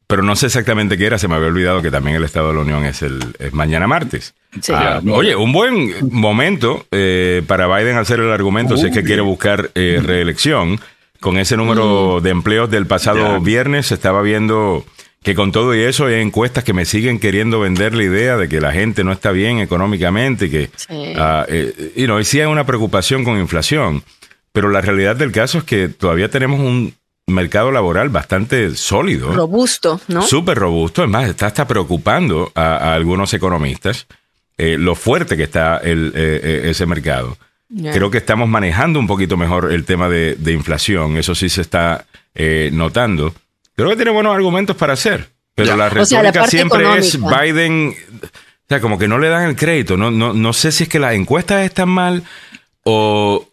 pero 0.06 0.22
no 0.22 0.36
sé 0.36 0.46
exactamente 0.46 0.98
qué 0.98 1.08
era, 1.08 1.18
se 1.18 1.28
me 1.28 1.36
había 1.36 1.48
olvidado 1.48 1.82
que 1.82 1.90
también 1.90 2.16
el 2.16 2.24
Estado 2.24 2.50
de 2.50 2.54
la 2.54 2.62
Unión 2.62 2.86
es 2.86 3.02
el 3.02 3.20
mañana 3.52 3.88
martes. 3.88 4.36
Ah, 4.70 5.02
oye, 5.12 5.36
un 5.36 5.52
buen 5.52 5.94
momento 6.12 6.86
eh, 6.92 7.42
para 7.48 7.68
Biden 7.68 7.98
hacer 7.98 8.20
el 8.20 8.32
argumento 8.32 8.78
si 8.78 8.88
es 8.88 8.94
que 8.94 9.04
quiere 9.04 9.22
buscar 9.22 9.72
reelección. 9.74 10.80
Con 11.20 11.40
ese 11.40 11.58
número 11.58 12.20
mm. 12.20 12.24
de 12.24 12.30
empleos 12.30 12.70
del 12.70 12.86
pasado 12.86 13.42
viernes 13.42 13.88
se 13.88 13.96
estaba 13.96 14.22
viendo 14.22 14.86
que 15.24 15.34
con 15.36 15.52
todo 15.52 15.76
y 15.76 15.82
eso 15.82 16.06
hay 16.06 16.22
encuestas 16.22 16.64
que 16.64 16.74
me 16.74 16.86
siguen 16.86 17.20
queriendo 17.20 17.60
vender 17.60 17.96
la 17.96 18.04
idea 18.04 18.38
de 18.38 18.48
que 18.48 18.62
la 18.62 18.72
gente 18.72 19.04
no 19.04 19.12
está 19.12 19.32
bien 19.32 19.60
económicamente 19.60 20.46
y 20.46 20.50
que 20.50 20.70
sí. 20.76 21.14
Ah, 21.18 21.46
eh, 21.50 21.92
y 21.96 22.24
sí 22.24 22.40
hay 22.40 22.46
una 22.46 22.66
preocupación 22.66 23.24
con 23.24 23.40
inflación, 23.40 24.04
pero 24.58 24.72
la 24.72 24.82
realidad 24.82 25.16
del 25.16 25.32
caso 25.32 25.60
es 25.60 25.66
que 25.66 25.88
todavía 25.88 26.32
tenemos 26.32 26.60
un 26.60 26.92
mercado 27.28 27.72
laboral 27.72 28.10
bastante 28.10 28.74
sólido. 28.76 29.32
Robusto, 29.32 30.02
¿no? 30.08 30.24
Súper 30.24 30.58
robusto, 30.58 31.04
es 31.04 31.10
más, 31.12 31.30
está 31.30 31.46
hasta 31.46 31.68
preocupando 31.68 32.52
a, 32.56 32.96
algunos 32.96 33.32
economistas 33.36 34.08
eh, 34.58 34.76
lo 34.80 34.96
fuerte 34.96 35.38
que 35.38 35.44
está 35.44 35.78
el, 35.78 36.12
eh, 36.16 36.62
ese 36.72 36.88
mercado. 36.88 37.38
Creo 37.70 38.10
que 38.10 38.18
estamos 38.18 38.50
manejando 38.50 39.00
un 39.00 39.06
poquito 39.06 39.38
mejor 39.38 39.72
el 39.72 39.86
tema 39.86 40.10
de, 40.10 40.34
de 40.34 40.54
inflación, 40.54 41.18
eso 41.18 41.36
sí 41.36 41.50
se 41.50 41.62
está 41.62 42.08
notando. 42.72 43.36
Creo 43.76 43.90
que 43.90 43.96
tiene 43.96 44.10
buenos 44.10 44.36
argumentos 44.36 44.76
para 44.76 44.94
hacer. 44.94 45.30
Pero 45.54 45.78
la 45.78 45.90
retórica 45.90 46.48
siempre 46.48 46.98
es 46.98 47.20
Biden. 47.22 47.94
O 48.24 48.68
sea, 48.68 48.82
como 48.82 48.98
que 48.98 49.08
no 49.08 49.20
le 49.20 49.30
dan 49.30 49.50
el 49.50 49.56
crédito. 49.56 49.98
No, 49.98 50.10
no, 50.10 50.34
no 50.34 50.52
sé 50.52 50.72
si 50.72 50.86
es 50.86 50.90
que 50.90 50.98
las 50.98 51.14
encuestas 51.14 51.64
están 51.64 51.90
mal 51.90 52.24
o. 52.82 53.48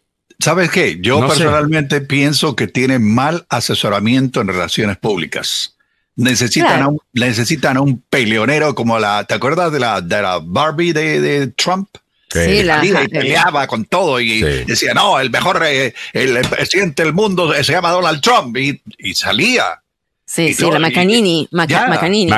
¿Sabes 0.45 0.71
qué? 0.71 0.99
Yo 1.01 1.27
personalmente 1.27 2.03
pienso 2.03 2.55
que 2.55 2.67
tiene 2.67 2.99
mal 2.99 3.47
asesoramiento 3.49 4.43
en 4.43 4.49
relaciones 4.49 4.99
públicas. 4.99 5.75
Necesitan, 6.17 6.83
a 6.83 6.89
un, 6.89 6.99
necesitan 7.15 7.79
un 7.79 8.03
peleonero 8.11 8.75
como 8.75 8.99
la. 8.99 9.25
¿Te 9.25 9.33
acuerdas 9.33 9.73
de 9.73 9.81
la, 9.81 10.03
de 10.03 10.21
la 10.21 10.41
Barbie 10.43 10.93
de, 10.93 11.47
Trump? 11.57 11.89
Sí, 12.31 12.63
la, 12.63 12.85
y 12.85 13.09
peleaba 13.09 13.67
con 13.67 13.87
todo 13.87 14.21
y 14.21 14.43
decía, 14.43 14.93
no, 14.93 15.19
el 15.19 15.31
mejor, 15.31 15.63
eh, 15.65 15.95
el 16.13 16.39
presidente 16.49 17.05
del 17.05 17.15
mundo 17.15 17.55
se 17.55 17.73
llama 17.73 17.91
Donald 17.91 18.21
Trump 18.21 18.55
y, 18.59 18.83
y 18.99 19.15
salía 19.15 19.81
Sí, 20.27 20.53
sí, 20.53 20.71
la 20.71 20.79
Macanini. 20.79 21.49
Macanini. 21.53 22.31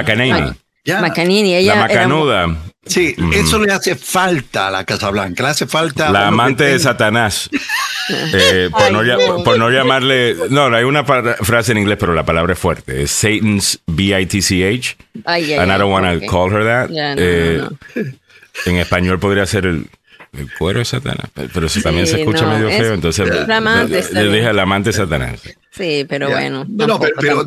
Macanini. 0.87 1.55
ella. 1.55 1.75
La 1.75 1.81
Macanuda. 1.83 2.57
Sí, 2.87 3.14
mm. 3.16 3.32
eso 3.32 3.59
le 3.59 3.72
hace 3.72 3.97
falta 3.97 4.68
a 4.68 4.70
la 4.70 4.84
Casa 4.84 5.11
Blanca, 5.11 5.43
le 5.43 5.49
hace 5.51 5.66
falta. 5.66 6.11
La 6.11 6.28
amante 6.28 6.64
de 6.64 6.78
Satanás. 6.78 7.51
Eh, 8.09 8.70
por, 8.70 8.93
no, 8.93 9.43
por, 9.43 9.59
no, 9.59 9.68
llamarle. 9.68 10.37
No, 10.51 10.66
hay 10.66 10.84
una 10.84 11.03
frase 11.03 11.72
en 11.72 11.78
inglés, 11.78 11.97
pero 11.99 12.14
la 12.14 12.24
palabra 12.24 12.53
es 12.53 12.59
fuerte. 12.61 13.03
Es 13.03 13.11
Satan's 13.11 13.80
B-I-T-C-H. 13.84 14.97
and 15.24 15.72
I 15.72 15.76
don't 15.76 15.91
want 15.91 16.22
to 16.22 16.24
call 16.28 16.49
her 16.53 16.62
that. 16.62 16.89
Eh, 16.93 17.64
en 18.66 18.76
español 18.76 19.18
podría 19.18 19.45
ser 19.45 19.66
el 19.66 19.89
el 20.39 20.53
cuero 20.53 20.78
de 20.78 20.84
Satanás. 20.84 21.30
Pero 21.34 21.66
eso 21.66 21.80
también 21.80 22.07
se 22.07 22.20
escucha 22.20 22.47
medio 22.47 22.68
feo, 22.68 22.95
entonces 22.95 23.28
le 24.12 24.28
dije 24.30 24.47
al 24.47 24.59
amante 24.59 24.91
de 24.91 24.93
Satanás. 24.93 25.41
Sí, 25.70 26.07
pero 26.09 26.30
bueno. 26.30 26.64
No, 26.68 26.99
pero, 26.99 27.45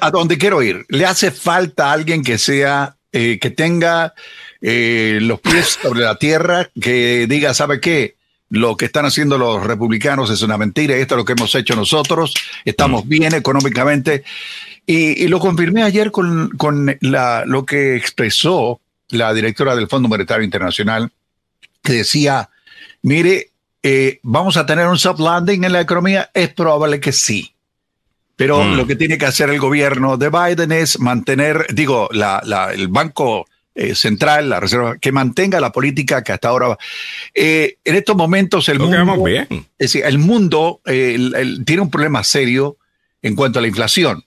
a, 0.00 0.10
dónde, 0.10 0.38
quiero 0.38 0.62
ir, 0.62 0.84
le 0.88 1.06
hace 1.06 1.30
falta 1.30 1.92
alguien 1.92 2.22
que 2.22 2.38
sea, 2.38 2.96
eh, 3.12 3.38
que 3.40 3.50
tenga 3.50 4.14
eh, 4.60 5.18
los 5.22 5.40
pies 5.40 5.78
sobre 5.82 6.00
la 6.00 6.16
tierra, 6.16 6.70
que 6.80 7.26
diga, 7.28 7.54
¿sabe 7.54 7.80
qué? 7.80 8.16
Lo 8.50 8.76
que 8.76 8.86
están 8.86 9.04
haciendo 9.04 9.38
los 9.38 9.64
republicanos 9.64 10.30
es 10.30 10.42
una 10.42 10.56
mentira, 10.56 10.96
esto 10.96 11.14
es 11.14 11.18
lo 11.18 11.24
que 11.24 11.34
hemos 11.34 11.54
hecho 11.54 11.76
nosotros, 11.76 12.34
estamos 12.64 13.04
mm. 13.04 13.08
bien 13.08 13.34
económicamente. 13.34 14.24
Y, 14.86 15.28
lo 15.28 15.38
confirmé 15.38 15.82
ayer 15.82 16.10
con, 16.10 16.48
con 16.56 16.96
la, 17.00 17.44
lo 17.44 17.66
que 17.66 17.94
expresó 17.94 18.80
la 19.10 19.34
directora 19.34 19.76
del 19.76 19.86
Fondo 19.86 20.08
Monetario 20.08 20.44
Internacional, 20.44 21.12
que 21.82 21.92
decía, 21.92 22.48
mire, 23.02 23.50
eh, 23.82 24.18
¿vamos 24.22 24.56
a 24.56 24.64
tener 24.64 24.86
un 24.86 24.98
soft 24.98 25.20
landing 25.20 25.64
en 25.64 25.72
la 25.72 25.82
economía? 25.82 26.30
Es 26.32 26.48
probable 26.54 27.00
que 27.00 27.12
sí. 27.12 27.52
Pero 28.34 28.64
mm. 28.64 28.76
lo 28.76 28.86
que 28.86 28.96
tiene 28.96 29.18
que 29.18 29.26
hacer 29.26 29.50
el 29.50 29.60
gobierno 29.60 30.16
de 30.16 30.30
Biden 30.30 30.72
es 30.72 30.98
mantener, 31.00 31.66
digo, 31.74 32.08
la, 32.12 32.40
la, 32.44 32.72
el 32.72 32.88
Banco 32.88 33.46
eh, 33.78 33.94
Central, 33.94 34.50
la 34.50 34.58
Reserva, 34.58 34.98
que 34.98 35.12
mantenga 35.12 35.60
la 35.60 35.70
política 35.70 36.24
que 36.24 36.32
hasta 36.32 36.48
ahora. 36.48 36.76
Eh, 37.32 37.78
en 37.84 37.94
estos 37.94 38.16
momentos 38.16 38.68
el 38.68 38.80
mundo, 38.80 39.22
bien. 39.22 39.46
Es 39.50 39.92
decir, 39.92 40.04
el 40.04 40.18
mundo 40.18 40.80
tiene 40.84 41.80
un 41.80 41.90
problema 41.90 42.24
serio 42.24 42.76
en 43.22 43.36
cuanto 43.36 43.60
a 43.60 43.62
la 43.62 43.68
inflación. 43.68 44.24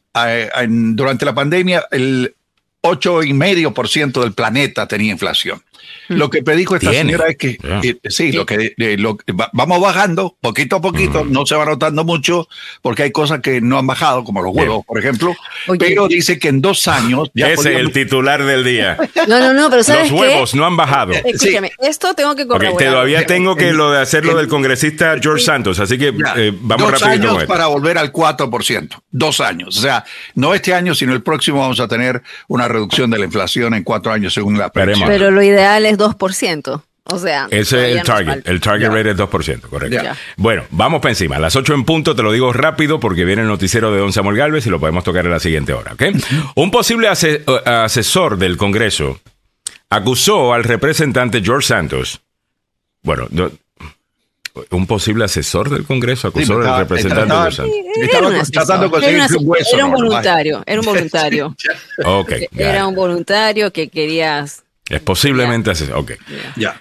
durante 0.96 1.26
la 1.26 1.36
pandemia, 1.36 1.86
el 1.92 2.34
8,5% 2.82 4.22
del 4.22 4.34
planeta 4.34 4.88
tenía 4.88 5.12
inflación. 5.12 5.62
Lo 6.08 6.30
que 6.30 6.44
predijo 6.44 6.76
esta 6.76 6.92
señora 6.92 7.28
es 7.30 7.38
que, 7.38 7.58
eh, 7.84 7.98
sí, 8.10 8.32
lo 8.32 8.46
que 8.46 8.74
lo, 8.98 9.18
vamos 9.54 9.80
bajando 9.80 10.36
poquito 10.42 10.78
a 10.78 10.82
poquito, 10.82 11.24
mm. 11.24 11.32
no 11.32 11.46
se 11.46 11.56
va 11.56 11.66
notando 11.66 12.04
mucho 12.04 12.48
porque 12.82 13.04
hay 13.04 13.12
cosas 13.12 13.40
que 13.40 13.62
no 13.62 13.78
han 13.78 13.88
bajado, 13.88 14.24
como 14.24 14.42
los 14.42 14.54
huevos, 14.54 14.86
por 14.86 15.00
ejemplo, 15.00 15.36
pero 15.80 16.08
dice 16.08 16.38
que 16.40 16.50
en 16.50 16.62
dos 16.62 16.88
años... 16.88 17.30
Ya 17.34 17.50
Ese 17.50 17.74
es 17.74 17.80
el 17.80 17.92
titular 17.92 18.44
del 18.44 18.64
día. 18.64 18.98
No, 19.28 19.40
no, 19.40 19.54
no, 19.54 19.70
pero 19.70 19.84
¿sabes 19.84 20.10
Los 20.12 20.20
huevos 20.20 20.56
no 20.56 20.66
han 20.66 20.76
bajado. 20.76 21.14
Escúchame, 21.14 21.72
esto 21.80 22.14
tengo 22.16 22.36
que 22.36 22.48
corroborar. 22.48 22.72
Porque 22.72 22.86
todavía 22.86 23.26
tengo 23.26 23.56
que 23.56 23.72
lo 23.72 23.92
de 23.92 24.02
hacerlo 24.02 24.36
del 24.36 24.48
congresista 24.48 25.16
George 25.22 25.44
Santos, 25.44 25.80
así 25.80 25.98
que 25.98 26.14
eh, 26.36 26.52
vamos 26.60 26.92
dos 26.92 27.04
años 27.04 27.44
para 27.46 27.68
volver 27.68 27.98
al 27.98 28.12
4%, 28.12 29.02
dos 29.12 29.40
años. 29.40 29.78
O 29.78 29.82
sea, 29.82 30.04
no 30.36 30.54
este 30.54 30.74
año, 30.74 30.96
sino 30.96 31.14
el 31.14 31.22
próximo 31.22 31.60
vamos 31.60 31.80
a 31.80 31.88
tener 31.88 32.22
una 32.48 32.68
reducción 32.68 33.10
de 33.12 33.20
la 33.20 33.26
inflación 33.26 33.74
en 33.74 33.84
cuatro 33.84 34.12
años 34.12 34.34
según 34.34 34.58
la 34.58 34.72
Pero 34.72 35.32
lo 35.32 35.44
ideal 35.44 35.81
es 35.86 35.98
2%. 35.98 36.84
O 37.04 37.18
sea, 37.18 37.48
ese 37.50 37.92
es 37.92 37.98
el 37.98 38.04
target. 38.04 38.48
El 38.48 38.62
target 38.62 38.90
rate 38.90 39.10
es 39.12 39.18
2%, 39.18 39.62
correcto. 39.62 40.02
Bueno, 40.38 40.64
vamos 40.70 41.02
para 41.02 41.12
encima. 41.12 41.38
A 41.38 41.40
las 41.40 41.56
8 41.56 41.74
en 41.74 41.84
punto, 41.84 42.16
te 42.16 42.22
lo 42.22 42.32
digo 42.32 42.54
rápido 42.54 43.00
porque 43.00 43.26
viene 43.26 43.42
el 43.42 43.48
noticiero 43.48 43.92
de 43.92 44.00
Don 44.00 44.14
Samuel 44.14 44.38
Galvez 44.38 44.68
y 44.68 44.70
lo 44.70 44.80
podemos 44.80 45.04
tocar 45.04 45.26
en 45.26 45.32
la 45.32 45.40
siguiente 45.40 45.74
hora. 45.74 45.94
¿okay? 45.94 46.14
Un 46.56 46.70
posible 46.70 47.08
asesor 47.08 48.38
del 48.38 48.56
Congreso 48.56 49.20
acusó 49.90 50.54
al 50.54 50.64
representante 50.64 51.42
George 51.44 51.68
Santos. 51.68 52.22
Bueno, 53.02 53.28
un 54.70 54.86
posible 54.86 55.26
asesor 55.26 55.70
del 55.70 55.86
Congreso 55.86 56.28
acusó 56.28 56.62
al 56.62 56.80
representante 56.80 57.34
George 57.34 57.58
Santos. 57.58 57.76
Estaba 58.50 59.00
Era 59.74 59.86
un 59.86 59.92
voluntario, 59.92 60.64
era 60.66 60.80
un 60.80 60.86
voluntario. 60.94 61.56
okay, 62.06 62.48
era 62.56 62.86
un 62.88 62.96
voluntario 62.96 63.74
que 63.74 63.90
querías 63.90 64.64
es 64.92 65.02
posiblemente 65.02 65.72
asesor. 65.72 65.98
Ok. 65.98 66.12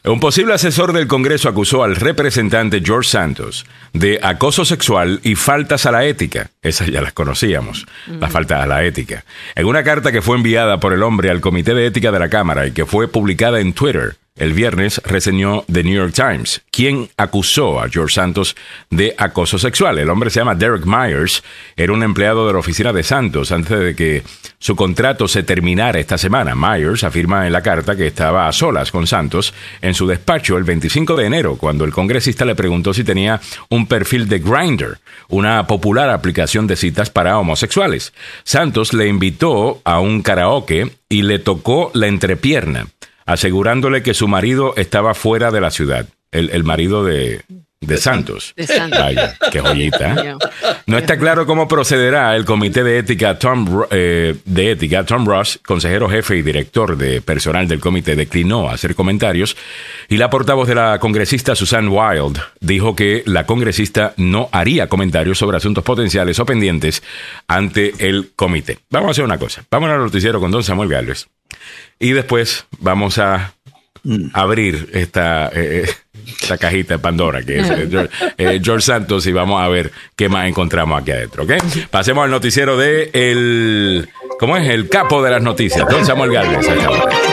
Un 0.04 0.18
posible 0.18 0.52
asesor 0.52 0.92
del 0.92 1.06
Congreso 1.06 1.48
acusó 1.48 1.84
al 1.84 1.94
representante 1.94 2.82
George 2.84 3.08
Santos 3.08 3.66
de 3.92 4.18
acoso 4.22 4.64
sexual 4.64 5.20
y 5.22 5.36
faltas 5.36 5.86
a 5.86 5.92
la 5.92 6.04
ética. 6.04 6.50
Esas 6.60 6.88
ya 6.88 7.00
las 7.00 7.12
conocíamos, 7.12 7.86
las 8.06 8.32
faltas 8.32 8.62
a 8.62 8.66
la 8.66 8.84
ética. 8.84 9.24
En 9.54 9.66
una 9.66 9.84
carta 9.84 10.10
que 10.10 10.22
fue 10.22 10.36
enviada 10.36 10.80
por 10.80 10.92
el 10.92 11.02
hombre 11.04 11.30
al 11.30 11.40
Comité 11.40 11.72
de 11.72 11.86
Ética 11.86 12.10
de 12.10 12.18
la 12.18 12.28
Cámara 12.28 12.66
y 12.66 12.72
que 12.72 12.84
fue 12.84 13.06
publicada 13.06 13.60
en 13.60 13.72
Twitter, 13.72 14.16
el 14.40 14.54
viernes 14.54 15.00
reseñó 15.04 15.64
The 15.70 15.84
New 15.84 15.94
York 15.94 16.14
Times, 16.14 16.62
quien 16.70 17.10
acusó 17.18 17.80
a 17.80 17.88
George 17.90 18.14
Santos 18.14 18.56
de 18.88 19.14
acoso 19.18 19.58
sexual. 19.58 19.98
El 19.98 20.08
hombre 20.08 20.30
se 20.30 20.40
llama 20.40 20.54
Derek 20.54 20.86
Myers, 20.86 21.44
era 21.76 21.92
un 21.92 22.02
empleado 22.02 22.46
de 22.46 22.54
la 22.54 22.58
oficina 22.58 22.92
de 22.92 23.02
Santos 23.02 23.52
antes 23.52 23.78
de 23.78 23.94
que 23.94 24.22
su 24.58 24.74
contrato 24.76 25.28
se 25.28 25.42
terminara 25.42 25.98
esta 25.98 26.16
semana. 26.16 26.54
Myers 26.54 27.04
afirma 27.04 27.46
en 27.46 27.52
la 27.52 27.60
carta 27.60 27.96
que 27.96 28.06
estaba 28.06 28.48
a 28.48 28.52
solas 28.52 28.90
con 28.90 29.06
Santos 29.06 29.52
en 29.82 29.94
su 29.94 30.06
despacho 30.06 30.56
el 30.56 30.64
25 30.64 31.16
de 31.16 31.26
enero, 31.26 31.56
cuando 31.56 31.84
el 31.84 31.92
congresista 31.92 32.46
le 32.46 32.54
preguntó 32.54 32.94
si 32.94 33.04
tenía 33.04 33.40
un 33.68 33.86
perfil 33.86 34.26
de 34.26 34.38
Grindr, 34.38 34.98
una 35.28 35.66
popular 35.66 36.08
aplicación 36.08 36.66
de 36.66 36.76
citas 36.76 37.10
para 37.10 37.38
homosexuales. 37.38 38.14
Santos 38.44 38.94
le 38.94 39.06
invitó 39.06 39.82
a 39.84 40.00
un 40.00 40.22
karaoke 40.22 40.90
y 41.10 41.22
le 41.22 41.38
tocó 41.38 41.90
la 41.92 42.06
entrepierna 42.06 42.86
asegurándole 43.32 44.02
que 44.02 44.12
su 44.12 44.26
marido 44.26 44.74
estaba 44.76 45.14
fuera 45.14 45.52
de 45.52 45.60
la 45.60 45.70
ciudad, 45.70 46.06
el, 46.32 46.64
marido 46.64 47.04
de, 47.04 47.42
Santos. 47.96 48.52
De 48.56 48.66
Santos. 48.66 48.98
Vaya, 48.98 49.36
qué 49.50 49.60
joyita. 49.60 50.14
¿eh? 50.14 50.36
No 50.86 50.98
está 50.98 51.18
claro 51.18 51.46
cómo 51.46 51.66
procederá 51.66 52.36
el 52.36 52.44
comité 52.44 52.84
de 52.84 52.98
ética 52.98 53.38
Tom, 53.38 53.84
eh, 53.90 54.36
de 54.44 54.70
ética. 54.70 55.04
Tom 55.04 55.26
Ross, 55.26 55.58
consejero 55.64 56.08
jefe 56.08 56.36
y 56.36 56.42
director 56.42 56.96
de 56.96 57.22
personal 57.22 57.66
del 57.66 57.80
comité, 57.80 58.16
declinó 58.16 58.68
hacer 58.68 58.94
comentarios 58.94 59.56
y 60.08 60.18
la 60.18 60.28
portavoz 60.28 60.68
de 60.68 60.74
la 60.74 60.98
congresista 60.98 61.54
Susan 61.54 61.88
Wild 61.88 62.38
dijo 62.60 62.94
que 62.94 63.22
la 63.26 63.46
congresista 63.46 64.12
no 64.18 64.50
haría 64.52 64.88
comentarios 64.88 65.38
sobre 65.38 65.56
asuntos 65.56 65.82
potenciales 65.82 66.38
o 66.38 66.44
pendientes 66.44 67.02
ante 67.48 67.94
el 67.98 68.32
comité. 68.36 68.78
Vamos 68.90 69.08
a 69.08 69.10
hacer 69.12 69.24
una 69.24 69.38
cosa. 69.38 69.64
Vamos 69.70 69.88
al 69.90 69.98
noticiero 69.98 70.38
con 70.38 70.50
don 70.50 70.62
Samuel 70.62 70.90
Gálvez. 70.90 71.28
Y 71.98 72.12
después 72.12 72.66
vamos 72.78 73.18
a 73.18 73.54
mm. 74.04 74.28
abrir 74.34 74.90
esta, 74.92 75.50
eh, 75.54 75.86
eh, 76.30 76.36
esta 76.40 76.58
cajita 76.58 76.94
de 76.94 76.98
Pandora, 76.98 77.42
que 77.42 77.60
es 77.60 77.70
eh, 78.38 78.60
George, 78.62 78.86
Santos, 78.86 79.26
y 79.26 79.32
vamos 79.32 79.62
a 79.62 79.68
ver 79.68 79.92
qué 80.16 80.28
más 80.28 80.48
encontramos 80.48 81.00
aquí 81.00 81.10
adentro. 81.10 81.44
¿ok? 81.44 81.52
Pasemos 81.90 82.24
al 82.24 82.30
noticiero 82.30 82.76
de 82.76 83.10
el. 83.12 84.08
¿Cómo 84.38 84.56
es? 84.56 84.68
El 84.68 84.88
capo 84.88 85.22
de 85.22 85.30
las 85.30 85.42
noticias, 85.42 85.86
don 85.88 86.04
Samuel 86.04 86.32
Gálvez. 86.32 86.66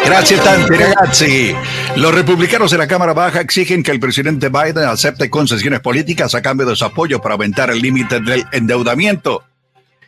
Gracias, 0.05 0.43
Tante, 0.43 0.75
ragazzi. 0.75 1.55
Los 1.95 2.13
republicanos 2.13 2.71
de 2.71 2.77
la 2.77 2.87
Cámara 2.87 3.13
Baja 3.13 3.39
exigen 3.41 3.81
que 3.81 3.91
el 3.91 3.99
presidente 3.99 4.49
Biden 4.49 4.83
acepte 4.83 5.29
concesiones 5.29 5.79
políticas 5.79 6.35
a 6.35 6.41
cambio 6.41 6.65
de 6.65 6.75
su 6.75 6.83
apoyo 6.83 7.21
para 7.21 7.35
aumentar 7.35 7.69
el 7.69 7.79
límite 7.79 8.19
del 8.19 8.45
endeudamiento. 8.51 9.43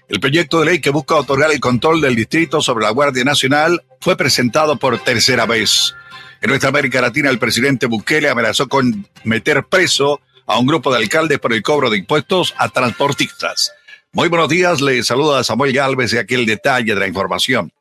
El 0.09 0.19
proyecto 0.19 0.59
de 0.59 0.65
ley 0.65 0.81
que 0.81 0.89
busca 0.89 1.15
otorgar 1.15 1.51
el 1.51 1.59
control 1.59 2.01
del 2.01 2.15
distrito 2.15 2.61
sobre 2.61 2.83
la 2.83 2.89
Guardia 2.89 3.23
Nacional 3.23 3.83
fue 4.01 4.17
presentado 4.17 4.77
por 4.77 4.97
tercera 4.99 5.45
vez. 5.45 5.93
En 6.41 6.49
nuestra 6.49 6.69
América 6.69 7.01
Latina, 7.01 7.29
el 7.29 7.37
presidente 7.37 7.85
Bukele 7.85 8.29
amenazó 8.29 8.69
con 8.69 9.05
meter 9.25 9.65
preso 9.65 10.21
a 10.45 10.57
un 10.57 10.65
grupo 10.65 10.91
de 10.91 10.97
alcaldes 10.97 11.37
por 11.39 11.51
el 11.51 11.61
cobro 11.61 11.89
de 11.89 11.97
impuestos 11.97 12.55
a 12.57 12.69
transportistas. 12.69 13.73
Muy 14.13 14.29
buenos 14.29 14.47
días, 14.47 14.79
le 14.79 15.03
saluda 15.03 15.43
Samuel 15.43 15.73
Galvez 15.73 16.13
y 16.13 16.17
aquí 16.17 16.35
el 16.35 16.45
detalle 16.45 16.93
de 16.93 16.99
la 16.99 17.07
información. 17.07 17.73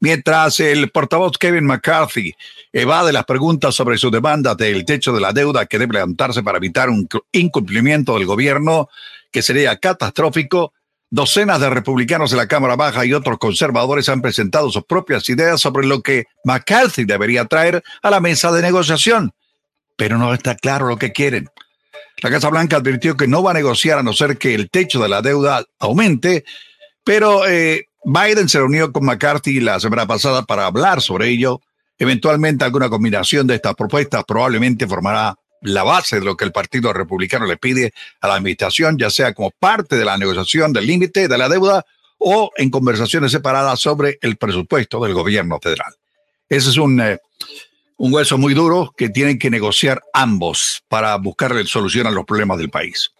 Mientras 0.00 0.60
el 0.60 0.90
portavoz 0.90 1.38
Kevin 1.38 1.64
McCarthy 1.64 2.34
evade 2.72 3.12
las 3.14 3.24
preguntas 3.24 3.74
sobre 3.74 3.96
su 3.96 4.10
demanda 4.10 4.54
del 4.54 4.84
techo 4.84 5.14
de 5.14 5.22
la 5.22 5.32
deuda 5.32 5.64
que 5.64 5.78
debe 5.78 5.94
levantarse 5.94 6.42
para 6.42 6.58
evitar 6.58 6.90
un 6.90 7.08
incumplimiento 7.32 8.14
del 8.14 8.26
gobierno 8.26 8.90
que 9.32 9.40
sería 9.40 9.78
catastrófico, 9.78 10.74
docenas 11.10 11.60
de 11.60 11.70
republicanos 11.70 12.30
de 12.30 12.36
la 12.36 12.48
Cámara 12.48 12.76
Baja 12.76 13.04
y 13.04 13.12
otros 13.12 13.38
conservadores 13.38 14.08
han 14.08 14.22
presentado 14.22 14.70
sus 14.70 14.84
propias 14.84 15.28
ideas 15.28 15.60
sobre 15.60 15.86
lo 15.86 16.02
que 16.02 16.26
McCarthy 16.44 17.04
debería 17.04 17.44
traer 17.44 17.82
a 18.02 18.10
la 18.10 18.20
mesa 18.20 18.52
de 18.52 18.62
negociación. 18.62 19.32
Pero 19.96 20.18
no 20.18 20.34
está 20.34 20.56
claro 20.56 20.86
lo 20.88 20.98
que 20.98 21.12
quieren. 21.12 21.48
La 22.22 22.30
Casa 22.30 22.48
Blanca 22.48 22.76
advirtió 22.76 23.16
que 23.16 23.28
no 23.28 23.42
va 23.42 23.50
a 23.50 23.54
negociar 23.54 23.98
a 23.98 24.02
no 24.02 24.12
ser 24.12 24.38
que 24.38 24.54
el 24.54 24.70
techo 24.70 25.00
de 25.00 25.08
la 25.08 25.22
deuda 25.22 25.64
aumente, 25.78 26.44
pero 27.04 27.46
eh, 27.46 27.88
Biden 28.04 28.48
se 28.48 28.58
reunió 28.58 28.92
con 28.92 29.04
McCarthy 29.04 29.60
la 29.60 29.80
semana 29.80 30.06
pasada 30.06 30.42
para 30.42 30.66
hablar 30.66 31.00
sobre 31.02 31.28
ello. 31.28 31.60
Eventualmente 31.98 32.64
alguna 32.64 32.88
combinación 32.88 33.46
de 33.46 33.54
estas 33.56 33.74
propuestas 33.74 34.24
probablemente 34.26 34.86
formará 34.86 35.34
la 35.62 35.82
base 35.82 36.20
de 36.20 36.24
lo 36.24 36.36
que 36.36 36.44
el 36.44 36.52
Partido 36.52 36.92
Republicano 36.92 37.46
le 37.46 37.56
pide 37.56 37.92
a 38.20 38.28
la 38.28 38.34
Administración, 38.34 38.98
ya 38.98 39.10
sea 39.10 39.34
como 39.34 39.50
parte 39.50 39.96
de 39.96 40.04
la 40.04 40.18
negociación 40.18 40.72
del 40.72 40.86
límite 40.86 41.28
de 41.28 41.38
la 41.38 41.48
deuda 41.48 41.84
o 42.18 42.50
en 42.56 42.70
conversaciones 42.70 43.32
separadas 43.32 43.80
sobre 43.80 44.18
el 44.22 44.36
presupuesto 44.36 45.02
del 45.02 45.14
gobierno 45.14 45.58
federal. 45.62 45.94
Ese 46.48 46.70
es 46.70 46.76
un, 46.76 47.00
eh, 47.00 47.18
un 47.96 48.12
hueso 48.12 48.38
muy 48.38 48.54
duro 48.54 48.94
que 48.96 49.08
tienen 49.08 49.38
que 49.38 49.50
negociar 49.50 50.02
ambos 50.12 50.82
para 50.88 51.16
buscarle 51.16 51.64
solución 51.66 52.06
a 52.06 52.10
los 52.10 52.24
problemas 52.24 52.58
del 52.58 52.70
país. 52.70 53.10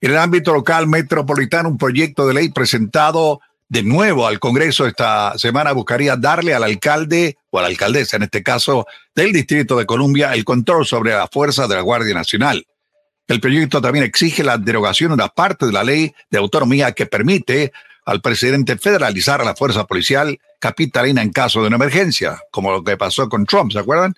En 0.00 0.10
el 0.10 0.18
ámbito 0.18 0.52
local 0.52 0.86
metropolitano, 0.86 1.68
un 1.68 1.78
proyecto 1.78 2.26
de 2.26 2.34
ley 2.34 2.48
presentado 2.50 3.40
de 3.68 3.82
nuevo 3.82 4.26
al 4.26 4.38
Congreso 4.38 4.86
esta 4.86 5.36
semana 5.38 5.72
buscaría 5.72 6.16
darle 6.16 6.54
al 6.54 6.62
alcalde 6.62 7.36
o 7.50 7.58
a 7.58 7.62
la 7.62 7.68
alcaldesa, 7.68 8.16
en 8.16 8.22
este 8.24 8.42
caso 8.42 8.86
del 9.14 9.32
Distrito 9.32 9.76
de 9.76 9.86
Columbia, 9.86 10.34
el 10.34 10.44
control 10.44 10.86
sobre 10.86 11.12
la 11.12 11.28
fuerza 11.28 11.66
de 11.66 11.74
la 11.74 11.80
Guardia 11.80 12.14
Nacional. 12.14 12.64
El 13.26 13.40
proyecto 13.40 13.80
también 13.80 14.04
exige 14.04 14.44
la 14.44 14.56
derogación 14.56 15.10
de 15.10 15.14
una 15.14 15.28
parte 15.28 15.66
de 15.66 15.72
la 15.72 15.82
ley 15.82 16.14
de 16.30 16.38
autonomía 16.38 16.92
que 16.92 17.06
permite 17.06 17.72
al 18.04 18.20
presidente 18.20 18.78
federalizar 18.78 19.40
a 19.40 19.44
la 19.44 19.56
fuerza 19.56 19.84
policial 19.84 20.38
capitalina 20.60 21.22
en 21.22 21.32
caso 21.32 21.60
de 21.60 21.66
una 21.66 21.76
emergencia, 21.76 22.38
como 22.52 22.70
lo 22.70 22.84
que 22.84 22.96
pasó 22.96 23.28
con 23.28 23.44
Trump, 23.46 23.72
¿se 23.72 23.80
acuerdan? 23.80 24.14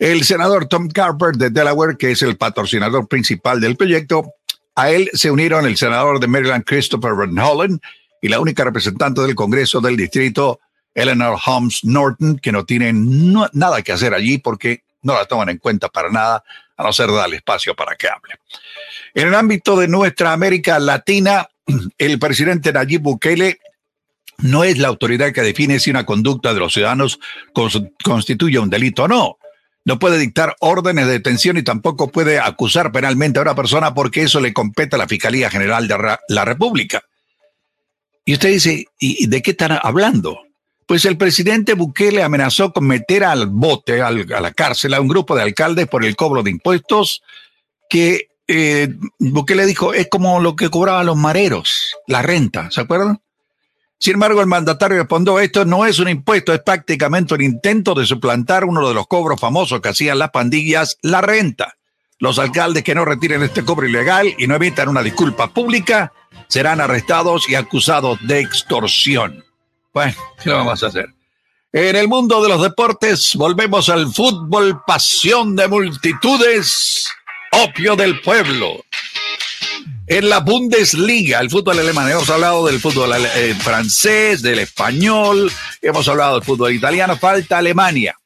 El 0.00 0.24
senador 0.24 0.66
Tom 0.66 0.88
Carper 0.88 1.36
de 1.36 1.50
Delaware, 1.50 1.96
que 1.96 2.10
es 2.10 2.22
el 2.22 2.36
patrocinador 2.36 3.06
principal 3.06 3.60
del 3.60 3.76
proyecto, 3.76 4.34
a 4.74 4.90
él 4.90 5.08
se 5.12 5.30
unieron 5.30 5.64
el 5.66 5.76
senador 5.76 6.18
de 6.18 6.26
Maryland 6.26 6.64
Christopher 6.64 7.14
Van 7.14 7.38
Hollen 7.38 7.80
y 8.24 8.28
la 8.28 8.40
única 8.40 8.64
representante 8.64 9.20
del 9.20 9.34
Congreso 9.34 9.82
del 9.82 9.98
Distrito, 9.98 10.58
Eleanor 10.94 11.38
Holmes 11.44 11.84
Norton, 11.84 12.38
que 12.38 12.52
no 12.52 12.64
tiene 12.64 12.90
nada 12.94 13.82
que 13.82 13.92
hacer 13.92 14.14
allí 14.14 14.38
porque 14.38 14.82
no 15.02 15.12
la 15.12 15.26
toman 15.26 15.50
en 15.50 15.58
cuenta 15.58 15.90
para 15.90 16.08
nada, 16.08 16.42
a 16.74 16.82
no 16.82 16.90
ser 16.94 17.12
darle 17.12 17.36
espacio 17.36 17.76
para 17.76 17.96
que 17.96 18.08
hable. 18.08 18.36
En 19.12 19.28
el 19.28 19.34
ámbito 19.34 19.78
de 19.78 19.88
nuestra 19.88 20.32
América 20.32 20.78
Latina, 20.78 21.50
el 21.98 22.18
presidente 22.18 22.72
Nayib 22.72 23.02
Bukele 23.02 23.58
no 24.38 24.64
es 24.64 24.78
la 24.78 24.88
autoridad 24.88 25.30
que 25.34 25.42
define 25.42 25.78
si 25.78 25.90
una 25.90 26.06
conducta 26.06 26.54
de 26.54 26.60
los 26.60 26.72
ciudadanos 26.72 27.20
constituye 28.02 28.58
un 28.58 28.70
delito 28.70 29.02
o 29.02 29.08
no. 29.08 29.36
No 29.84 29.98
puede 29.98 30.16
dictar 30.16 30.56
órdenes 30.60 31.08
de 31.08 31.12
detención 31.12 31.58
y 31.58 31.62
tampoco 31.62 32.10
puede 32.10 32.38
acusar 32.38 32.90
penalmente 32.90 33.38
a 33.38 33.42
una 33.42 33.54
persona 33.54 33.92
porque 33.92 34.22
eso 34.22 34.40
le 34.40 34.54
compete 34.54 34.96
a 34.96 34.98
la 34.98 35.08
Fiscalía 35.08 35.50
General 35.50 35.86
de 35.86 36.16
la 36.28 36.44
República. 36.46 37.02
Y 38.24 38.34
usted 38.34 38.50
dice, 38.50 38.86
¿y 38.98 39.26
de 39.26 39.42
qué 39.42 39.50
están 39.50 39.78
hablando? 39.82 40.40
Pues 40.86 41.04
el 41.04 41.16
presidente 41.16 41.74
Bukele 41.74 42.22
amenazó 42.22 42.72
con 42.72 42.86
meter 42.86 43.24
al 43.24 43.46
bote, 43.46 44.02
a 44.02 44.10
la 44.10 44.52
cárcel, 44.52 44.94
a 44.94 45.00
un 45.00 45.08
grupo 45.08 45.34
de 45.34 45.42
alcaldes 45.42 45.88
por 45.88 46.04
el 46.04 46.16
cobro 46.16 46.42
de 46.42 46.50
impuestos 46.50 47.22
que 47.88 48.28
eh, 48.46 48.94
Bukele 49.18 49.64
dijo 49.66 49.94
es 49.94 50.08
como 50.08 50.40
lo 50.40 50.56
que 50.56 50.68
cobraban 50.68 51.06
los 51.06 51.16
mareros, 51.16 51.96
la 52.06 52.22
renta, 52.22 52.70
¿se 52.70 52.82
acuerdan? 52.82 53.20
Sin 53.98 54.14
embargo, 54.14 54.40
el 54.40 54.46
mandatario 54.46 54.98
respondió, 54.98 55.40
esto 55.40 55.64
no 55.64 55.86
es 55.86 55.98
un 55.98 56.08
impuesto, 56.08 56.52
es 56.52 56.60
prácticamente 56.60 57.32
un 57.32 57.40
intento 57.40 57.94
de 57.94 58.04
suplantar 58.04 58.64
uno 58.64 58.86
de 58.86 58.94
los 58.94 59.06
cobros 59.06 59.40
famosos 59.40 59.80
que 59.80 59.88
hacían 59.88 60.18
las 60.18 60.30
pandillas, 60.30 60.98
la 61.00 61.22
renta. 61.22 61.76
Los 62.24 62.38
alcaldes 62.38 62.82
que 62.82 62.94
no 62.94 63.04
retiren 63.04 63.42
este 63.42 63.66
cobro 63.66 63.86
ilegal 63.86 64.34
y 64.38 64.46
no 64.46 64.54
emitan 64.54 64.88
una 64.88 65.02
disculpa 65.02 65.48
pública 65.48 66.10
serán 66.48 66.80
arrestados 66.80 67.46
y 67.50 67.54
acusados 67.54 68.18
de 68.26 68.40
extorsión. 68.40 69.44
Bueno, 69.92 70.14
¿qué 70.42 70.48
vamos 70.48 70.82
a 70.82 70.86
hacer? 70.86 71.10
En 71.70 71.96
el 71.96 72.08
mundo 72.08 72.42
de 72.42 72.48
los 72.48 72.62
deportes, 72.62 73.34
volvemos 73.34 73.90
al 73.90 74.10
fútbol, 74.10 74.82
pasión 74.86 75.54
de 75.54 75.68
multitudes, 75.68 77.06
opio 77.50 77.94
del 77.94 78.18
pueblo. 78.22 78.82
En 80.06 80.30
la 80.30 80.40
Bundesliga, 80.40 81.40
el 81.40 81.50
fútbol 81.50 81.78
alemán, 81.78 82.10
hemos 82.10 82.30
hablado 82.30 82.64
del 82.64 82.80
fútbol 82.80 83.12
eh, 83.36 83.54
francés, 83.60 84.40
del 84.40 84.60
español, 84.60 85.52
hemos 85.82 86.08
hablado 86.08 86.36
del 86.36 86.44
fútbol 86.44 86.72
italiano, 86.72 87.18
falta 87.18 87.58
Alemania. 87.58 88.16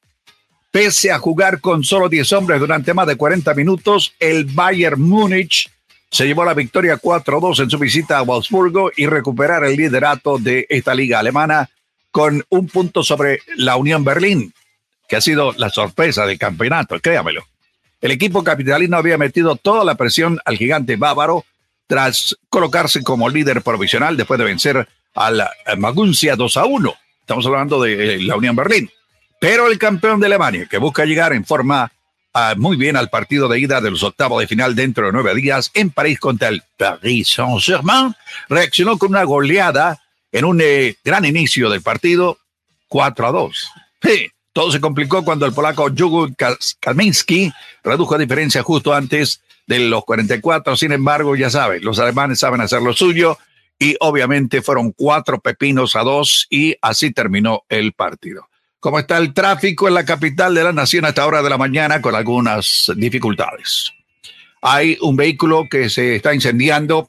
Pese 0.71 1.11
a 1.11 1.19
jugar 1.19 1.61
con 1.61 1.83
solo 1.83 2.09
10 2.09 2.33
hombres 2.35 2.61
durante 2.61 2.93
más 2.93 3.07
de 3.07 3.16
40 3.16 3.55
minutos, 3.55 4.12
el 4.21 4.45
Bayern 4.45 5.01
Múnich 5.01 5.71
se 6.11 6.27
llevó 6.27 6.45
la 6.45 6.55
victoria 6.55 6.99
4-2 6.99 7.62
en 7.62 7.71
su 7.71 7.79
visita 7.79 8.19
a 8.19 8.23
Wolfsburgo 8.23 8.91
y 8.97 9.07
recuperar 9.07 9.64
el 9.64 9.77
liderato 9.77 10.39
de 10.39 10.66
esta 10.69 10.95
liga 10.95 11.19
alemana 11.19 11.71
con 12.11 12.45
un 12.49 12.66
punto 12.69 13.03
sobre 13.03 13.41
la 13.57 13.77
Unión 13.77 14.05
Berlín, 14.05 14.53
que 15.09 15.16
ha 15.16 15.21
sido 15.21 15.53
la 15.53 15.71
sorpresa 15.71 16.27
del 16.27 16.39
campeonato, 16.39 16.99
créamelo. 17.01 17.47
El 18.01 18.11
equipo 18.11 18.45
capitalino 18.45 18.97
había 18.97 19.19
metido 19.19 19.57
toda 19.57 19.85
la 19.85 19.97
presión 19.97 20.39
al 20.45 20.57
gigante 20.57 20.97
bávaro 20.97 21.45
tras 21.87 22.37
colocarse 22.49 23.03
como 23.03 23.29
líder 23.29 23.62
provisional 23.62 24.16
después 24.16 24.39
de 24.39 24.45
vencer 24.45 24.89
al 25.14 25.49
Maguncia 25.79 26.37
2 26.37 26.57
a 26.59 26.64
1. 26.66 26.95
Estamos 27.21 27.47
hablando 27.47 27.83
de 27.83 28.14
eh, 28.14 28.23
la 28.23 28.37
Unión 28.37 28.55
Berlín. 28.55 28.91
Pero 29.41 29.68
el 29.68 29.78
campeón 29.78 30.20
de 30.20 30.26
Alemania, 30.26 30.66
que 30.68 30.78
busca 30.78 31.05
llegar 31.05 31.32
en 31.32 31.45
forma 31.45 31.93
muy 32.57 32.76
bien 32.76 32.97
al 32.97 33.11
partido 33.11 33.49
de 33.49 33.59
ida 33.59 33.80
de 33.80 33.91
los 33.91 34.03
octavos 34.03 34.41
de 34.41 34.47
final 34.47 34.74
dentro 34.74 35.07
de 35.07 35.12
nueve 35.12 35.34
días 35.34 35.70
en 35.74 35.91
París 35.91 36.20
contra 36.20 36.49
el 36.49 36.62
Paris 36.76 37.28
Saint-Germain. 37.28 38.14
Reaccionó 38.49 38.99
con 38.99 39.11
una 39.11 39.24
goleada 39.24 40.01
en 40.30 40.45
un 40.45 40.61
eh, 40.62 40.97
gran 41.05 41.24
inicio 41.24 41.70
del 41.70 41.82
partido, 41.82 42.39
4 42.89 43.26
a 43.26 43.32
2. 43.32 43.70
Sí, 44.03 44.30
todo 44.53 44.70
se 44.70 44.80
complicó 44.80 45.24
cuando 45.24 45.47
el 45.47 45.53
polaco 45.53 45.89
Jugu 45.97 46.34
Kaminski 46.80 47.53
redujo 47.82 48.14
la 48.14 48.22
diferencia 48.22 48.62
justo 48.62 48.95
antes 48.95 49.41
de 49.66 49.80
los 49.80 50.05
44. 50.05 50.76
Sin 50.76 50.93
embargo, 50.93 51.34
ya 51.34 51.51
saben, 51.51 51.82
los 51.82 51.99
alemanes 51.99 52.39
saben 52.41 52.61
hacer 52.61 52.82
lo 52.82 52.93
suyo 52.93 53.39
y 53.78 53.97
obviamente 54.01 54.62
fueron 54.62 54.93
cuatro 54.93 55.39
pepinos 55.41 55.97
a 55.97 56.01
dos 56.01 56.47
y 56.51 56.76
así 56.82 57.12
terminó 57.12 57.62
el 57.68 57.93
partido 57.93 58.49
cómo 58.81 58.99
está 58.99 59.18
el 59.18 59.35
tráfico 59.35 59.89
en 59.89 59.95
la 59.95 60.05
capital 60.05 60.55
de 60.55 60.64
la 60.64 60.72
nación 60.72 61.05
a 61.05 61.09
esta 61.09 61.26
hora 61.26 61.43
de 61.43 61.51
la 61.51 61.59
mañana 61.59 62.01
con 62.01 62.14
algunas 62.14 62.91
dificultades. 62.97 63.93
Hay 64.62 64.97
un 65.01 65.16
vehículo 65.16 65.68
que 65.68 65.89
se 65.89 66.16
está 66.16 66.35
incendiando 66.35 67.09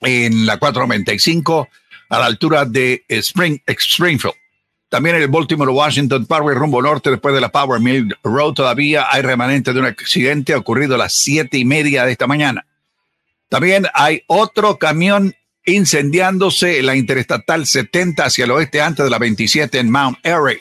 en 0.00 0.46
la 0.46 0.58
495 0.58 1.68
a 2.10 2.18
la 2.18 2.26
altura 2.26 2.64
de 2.64 3.04
Spring, 3.08 3.58
Springfield. 3.66 4.34
También 4.88 5.16
en 5.16 5.22
el 5.22 5.28
Baltimore 5.28 5.72
Washington 5.72 6.26
Parkway 6.26 6.54
rumbo 6.54 6.80
norte 6.80 7.10
después 7.10 7.34
de 7.34 7.40
la 7.40 7.50
Power 7.50 7.80
Mill 7.80 8.16
Road 8.22 8.52
todavía 8.52 9.06
hay 9.10 9.22
remanente 9.22 9.72
de 9.72 9.80
un 9.80 9.86
accidente 9.86 10.54
ocurrido 10.54 10.94
a 10.94 10.98
las 10.98 11.12
siete 11.12 11.58
y 11.58 11.64
media 11.64 12.04
de 12.04 12.12
esta 12.12 12.26
mañana. 12.26 12.66
También 13.48 13.86
hay 13.92 14.22
otro 14.26 14.78
camión 14.78 15.34
incendiándose 15.66 16.78
en 16.78 16.86
la 16.86 16.96
Interestatal 16.96 17.66
70 17.66 18.24
hacia 18.24 18.44
el 18.44 18.50
oeste 18.50 18.80
antes 18.82 19.04
de 19.04 19.10
la 19.10 19.18
27 19.18 19.78
en 19.78 19.90
Mount 19.90 20.18
Airy. 20.24 20.60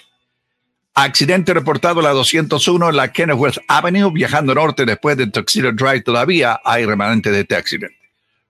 Accidente 0.95 1.55
reportado 1.55 2.01
en 2.01 2.05
la 2.05 2.11
201 2.11 2.89
en 2.89 2.95
la 2.95 3.11
Kenilworth 3.11 3.57
Avenue, 3.67 4.11
viajando 4.11 4.53
norte 4.53 4.85
después 4.85 5.17
de 5.17 5.25
Tuxedo 5.27 5.71
Drive. 5.71 6.01
Todavía 6.01 6.59
hay 6.63 6.85
remanente 6.85 7.31
de 7.31 7.41
este 7.41 7.55
accidente. 7.55 7.97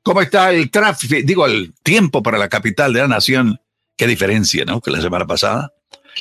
¿Cómo 0.01 0.21
está 0.21 0.51
el 0.51 0.69
tráfico? 0.69 1.15
Digo, 1.23 1.45
el 1.45 1.73
tiempo 1.83 2.21
para 2.21 2.37
la 2.37 2.49
capital 2.49 2.91
de 2.91 2.99
la 2.99 3.07
nación. 3.07 3.61
Qué 3.95 4.07
diferencia, 4.07 4.65
¿no? 4.65 4.81
Que 4.81 4.91
la 4.91 5.01
semana 5.01 5.25
pasada. 5.25 5.71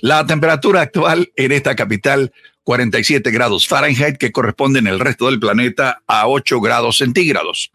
La 0.00 0.24
temperatura 0.24 0.82
actual 0.82 1.32
en 1.34 1.50
esta 1.50 1.74
capital, 1.74 2.32
47 2.62 3.28
grados 3.32 3.66
Fahrenheit, 3.66 4.16
que 4.16 4.30
corresponde 4.30 4.78
en 4.78 4.86
el 4.86 5.00
resto 5.00 5.26
del 5.26 5.40
planeta 5.40 6.02
a 6.06 6.28
8 6.28 6.60
grados 6.60 6.98
centígrados. 6.98 7.72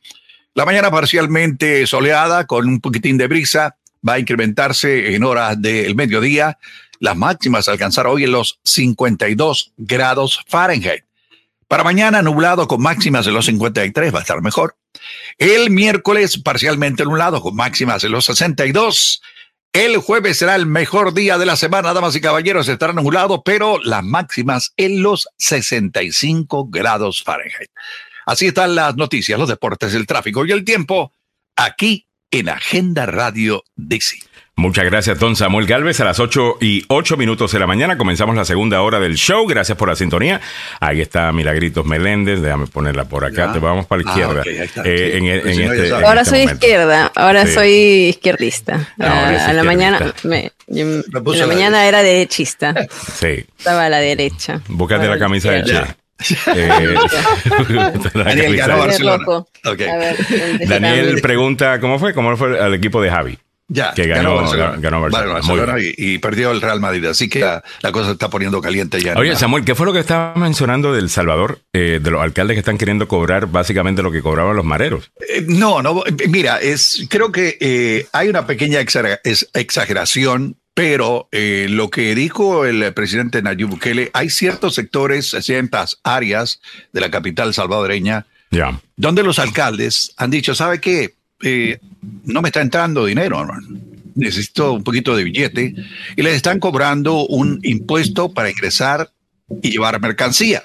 La 0.53 0.65
mañana 0.65 0.89
parcialmente 0.89 1.85
soleada 1.85 2.47
con 2.47 2.67
un 2.67 2.79
poquitín 2.79 3.17
de 3.17 3.27
brisa 3.27 3.75
va 4.07 4.13
a 4.13 4.19
incrementarse 4.19 5.13
en 5.13 5.23
horas 5.23 5.61
del 5.61 5.95
mediodía. 5.95 6.57
Las 6.99 7.15
máximas 7.15 7.67
alcanzar 7.67 8.07
hoy 8.07 8.23
en 8.23 8.31
los 8.31 8.59
52 8.63 9.73
grados 9.77 10.43
Fahrenheit. 10.47 11.03
Para 11.67 11.83
mañana 11.83 12.21
nublado 12.21 12.67
con 12.67 12.81
máximas 12.81 13.25
de 13.25 13.31
los 13.31 13.45
53 13.45 14.13
va 14.13 14.19
a 14.19 14.21
estar 14.21 14.41
mejor. 14.41 14.77
El 15.37 15.69
miércoles 15.69 16.39
parcialmente 16.39 17.03
nublado 17.03 17.41
con 17.41 17.55
máximas 17.55 18.01
de 18.01 18.09
los 18.09 18.25
62. 18.25 19.21
El 19.73 19.97
jueves 19.97 20.37
será 20.37 20.55
el 20.55 20.65
mejor 20.65 21.13
día 21.13 21.37
de 21.37 21.45
la 21.45 21.55
semana, 21.55 21.93
damas 21.93 22.15
y 22.15 22.21
caballeros, 22.21 22.67
estará 22.67 22.93
nublado, 22.93 23.43
pero 23.43 23.79
las 23.83 24.03
máximas 24.03 24.73
en 24.77 25.03
los 25.03 25.27
65 25.37 26.67
grados 26.69 27.21
Fahrenheit. 27.21 27.69
Así 28.25 28.47
están 28.47 28.75
las 28.75 28.95
noticias, 28.95 29.37
los 29.37 29.49
deportes, 29.49 29.93
el 29.93 30.07
tráfico 30.07 30.45
y 30.45 30.51
el 30.51 30.65
tiempo 30.65 31.11
aquí 31.55 32.07
en 32.31 32.49
Agenda 32.49 33.05
Radio 33.05 33.63
DC. 33.75 34.26
Muchas 34.59 34.85
gracias, 34.85 35.19
don 35.19 35.35
Samuel 35.35 35.67
Galvez. 35.67 35.99
A 35.99 36.03
las 36.03 36.19
8 36.19 36.57
y 36.61 36.83
8 36.87 37.15
minutos 37.15 37.51
de 37.51 37.59
la 37.59 37.67
mañana 37.67 37.95
comenzamos 37.95 38.35
la 38.35 38.43
segunda 38.43 38.81
hora 38.81 38.99
del 38.99 39.13
show. 39.13 39.45
Gracias 39.45 39.77
por 39.77 39.87
la 39.87 39.95
sintonía. 39.95 40.41
Ahí 40.79 40.99
está 40.99 41.31
Milagritos 41.31 41.85
Meléndez. 41.85 42.41
Déjame 42.41 42.65
ponerla 42.65 43.05
por 43.05 43.23
acá. 43.23 43.53
Te 43.53 43.59
vamos 43.59 43.85
para 43.85 44.01
la 44.01 44.09
izquierda. 44.09 44.43
ahora 46.03 46.25
soy 46.25 46.39
izquierda. 46.39 47.11
Ahora 47.15 47.45
soy 47.45 47.69
izquierdista. 48.09 48.89
a 48.97 49.53
la 49.53 49.63
mañana, 49.63 50.11
me, 50.23 50.51
la 50.65 51.47
mañana 51.47 51.87
era 51.87 52.01
derechista. 52.01 52.73
Sí. 53.13 53.45
Estaba 53.59 53.85
a 53.85 53.89
la 53.89 53.99
derecha. 53.99 54.59
Búscate 54.69 55.07
la 55.07 55.19
camisa 55.19 55.51
de 55.51 55.65
Che. 55.65 55.81
Eh, 56.47 56.95
Daniel. 58.15 58.59
Daniel 60.67 61.21
pregunta, 61.21 61.79
¿cómo 61.79 61.99
fue? 61.99 62.15
¿Cómo 62.15 62.35
fue 62.35 62.57
el 62.57 62.73
equipo 62.73 62.99
de 63.03 63.11
Javi? 63.11 63.37
Ya, 63.70 63.93
que 63.93 64.07
ganó, 64.07 64.49
ganó 64.80 65.01
Barcelona, 65.01 65.76
y, 65.80 66.18
perdió 66.20 66.51
el 66.51 66.61
Real 66.61 66.80
Madrid. 66.80 67.03
Así 67.05 67.28
que 67.28 67.41
la, 67.41 67.91
cosa 67.91 68.05
se 68.05 68.11
está 68.13 68.30
poniendo 68.30 68.61
caliente 68.61 69.01
ya. 69.01 69.13
Oye, 69.18 69.36
Samuel, 69.36 69.65
¿qué 69.65 69.76
fue 69.76 69.86
lo 69.86 69.91
que 69.91 69.99
estaba 69.99 70.36
mencionando 70.36 70.93
del 70.93 71.09
Salvador, 71.09 71.59
eh, 71.74 71.99
de 72.01 72.11
los 72.11 72.22
alcaldes 72.22 72.55
que 72.55 72.59
están 72.59 72.78
queriendo 72.78 73.09
cobrar 73.09 73.47
básicamente 73.47 74.01
lo 74.01 74.11
que 74.11 74.22
cobraban 74.22 74.55
los 74.55 74.63
mareros? 74.63 75.11
Eh, 75.20 75.43
no, 75.47 75.82
no, 75.82 76.01
mira, 76.30 76.61
es, 76.61 77.07
creo 77.09 77.34
que 77.34 77.57
eh, 77.59 78.07
hay 78.13 78.30
una 78.30 78.47
pequeña 78.47 78.80
exageración 78.80 80.55
pero 80.74 81.28
lo 81.32 81.89
que 81.89 82.13
dijo 82.13 82.63
el 82.63 82.93
presidente 82.93 83.41
Nayib 83.41 83.68
Bukele, 83.68 84.11
hay 84.13 84.30
ciertos 84.30 84.76
sectores, 84.76 85.36
ciertas 85.41 85.99
áreas 86.03 86.61
de 86.93 87.01
la 87.01 87.09
capital 87.09 87.51
salvadoreña, 87.55 88.28
donde 88.95 89.24
los 89.24 89.39
alcaldes 89.39 90.13
han 90.18 90.30
dicho, 90.30 90.53
¿sabe 90.53 90.80
qué? 90.80 91.15
Eh, 91.43 91.80
no 92.25 92.41
me 92.41 92.49
está 92.49 92.61
entrando 92.61 93.05
dinero, 93.05 93.39
hermano. 93.39 93.67
Necesito 94.15 94.73
un 94.73 94.83
poquito 94.83 95.15
de 95.15 95.23
billete 95.23 95.75
y 96.15 96.21
les 96.21 96.35
están 96.35 96.59
cobrando 96.59 97.25
un 97.27 97.59
impuesto 97.63 98.33
para 98.33 98.49
ingresar 98.49 99.11
y 99.61 99.71
llevar 99.71 99.99
mercancía. 100.01 100.63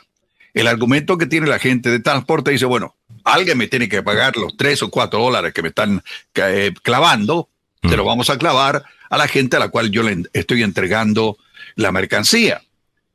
El 0.55 0.67
argumento 0.67 1.19
que 1.19 1.27
tiene 1.27 1.47
la 1.47 1.59
gente 1.59 1.91
de 1.91 2.01
transporte 2.01 2.51
dice, 2.51 2.65
bueno, 2.65 2.95
alguien 3.25 3.59
me 3.59 3.69
tiene 3.69 3.89
que 3.89 4.03
pagar 4.03 4.37
los 4.37 4.57
tres 4.57 4.83
o 4.83 4.91
cuatro 4.91 5.21
dólares 5.21 5.53
que 5.53 5.63
me 5.63 5.69
están 5.69 6.03
eh, 6.35 6.73
clavando, 6.83 7.49
se 7.83 7.97
lo 7.97 8.05
vamos 8.05 8.31
a 8.31 8.39
clavar 8.39 8.85
a 9.11 9.19
la 9.19 9.29
gente 9.29 9.57
a 9.57 9.61
la 9.61 9.69
cual 9.69 9.91
yo 9.91 10.03
le 10.03 10.23
estoy 10.33 10.63
entregando 10.63 11.37
la 11.75 11.93
mercancía. 11.93 12.63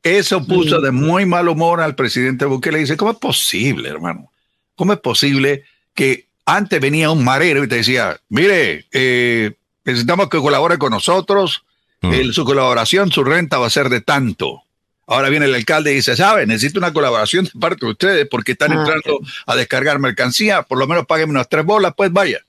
Eso 0.03 0.45
puso 0.45 0.79
de 0.79 0.91
muy 0.91 1.25
mal 1.25 1.47
humor 1.49 1.81
al 1.81 1.95
presidente 1.95 2.45
Bukele. 2.45 2.79
Dice, 2.79 2.97
¿cómo 2.97 3.11
es 3.11 3.17
posible, 3.17 3.89
hermano? 3.89 4.31
¿Cómo 4.75 4.93
es 4.93 4.99
posible 4.99 5.63
que 5.93 6.26
antes 6.47 6.79
venía 6.79 7.11
un 7.11 7.25
marero 7.25 7.63
y 7.63 7.67
te 7.67 7.75
decía, 7.75 8.17
mire, 8.29 8.85
eh, 8.93 9.51
necesitamos 9.83 10.29
que 10.29 10.39
colabore 10.39 10.77
con 10.77 10.91
nosotros, 10.91 11.65
mm. 12.01 12.31
su 12.31 12.45
colaboración, 12.45 13.11
su 13.11 13.25
renta 13.25 13.57
va 13.57 13.67
a 13.67 13.69
ser 13.69 13.89
de 13.89 13.99
tanto. 13.99 14.63
Ahora 15.07 15.27
viene 15.27 15.45
el 15.45 15.53
alcalde 15.53 15.91
y 15.91 15.95
dice, 15.95 16.15
¿sabe? 16.15 16.45
Necesito 16.47 16.79
una 16.79 16.93
colaboración 16.93 17.45
de 17.45 17.51
parte 17.59 17.85
de 17.85 17.91
ustedes 17.91 18.27
porque 18.31 18.53
están 18.53 18.71
ah, 18.71 18.75
entrando 18.75 19.19
a 19.45 19.55
descargar 19.57 19.99
mercancía, 19.99 20.63
por 20.63 20.77
lo 20.77 20.87
menos 20.87 21.05
paguen 21.05 21.29
unas 21.29 21.49
tres 21.49 21.65
bolas, 21.65 21.93
pues 21.95 22.13
vaya. 22.13 22.39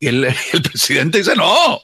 Y 0.00 0.06
el, 0.08 0.26
presidente 0.62 1.18
dice, 1.18 1.36
no, 1.36 1.80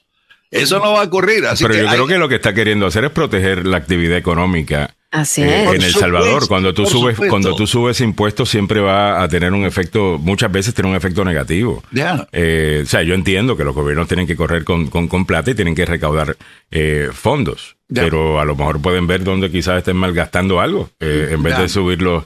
eso 0.51 0.81
no 0.81 0.93
va 0.93 1.03
a 1.03 1.05
ocurrir. 1.05 1.45
Pero 1.61 1.75
yo 1.75 1.89
creo 1.89 2.07
que 2.09 2.19
lo 2.19 2.29
que 2.29 2.37
está 2.37 2.53
queriendo 2.53 2.87
hacer 2.87 3.05
es 3.05 3.11
proteger 3.13 3.65
la 3.65 3.77
actividad 3.77 4.19
económica 4.19 4.95
Así 5.15 5.43
eh, 5.43 5.63
En 5.63 5.81
El 5.81 5.93
Salvador, 5.93 6.49
cuando 6.49 6.75
tú 6.75 6.87
subes, 6.87 7.17
cuando 7.17 7.55
tú 7.55 7.69
subes 7.69 8.01
impuestos, 8.01 8.49
siempre 8.49 8.81
va 8.81 9.23
a 9.23 9.29
tener 9.29 9.53
un 9.53 9.65
efecto, 9.65 10.19
muchas 10.19 10.51
veces 10.51 10.75
tiene 10.75 10.91
un 10.91 10.97
efecto 10.97 11.25
negativo. 11.25 11.85
Eh, 12.33 12.81
o 12.83 12.87
sea, 12.87 13.01
yo 13.05 13.15
entiendo 13.15 13.57
que 13.57 13.63
los 13.63 13.77
gobiernos 13.77 14.09
tienen 14.09 14.27
que 14.27 14.35
correr 14.35 14.65
con, 14.65 14.89
con, 14.89 15.25
plata 15.25 15.53
y 15.53 15.55
tienen 15.55 15.77
que 15.77 15.87
recaudar 15.87 16.37
eh, 16.73 17.11
fondos, 17.13 17.77
pero 17.87 18.41
a 18.41 18.45
lo 18.45 18.57
mejor 18.57 18.83
pueden 18.83 19.07
ver 19.07 19.23
dónde 19.23 19.53
quizás 19.53 19.79
estén 19.79 19.97
malgastando 19.97 20.61
algo, 20.61 20.91
en 20.99 21.41
vez 21.45 21.59
de 21.59 21.69
subirlos 21.69 22.25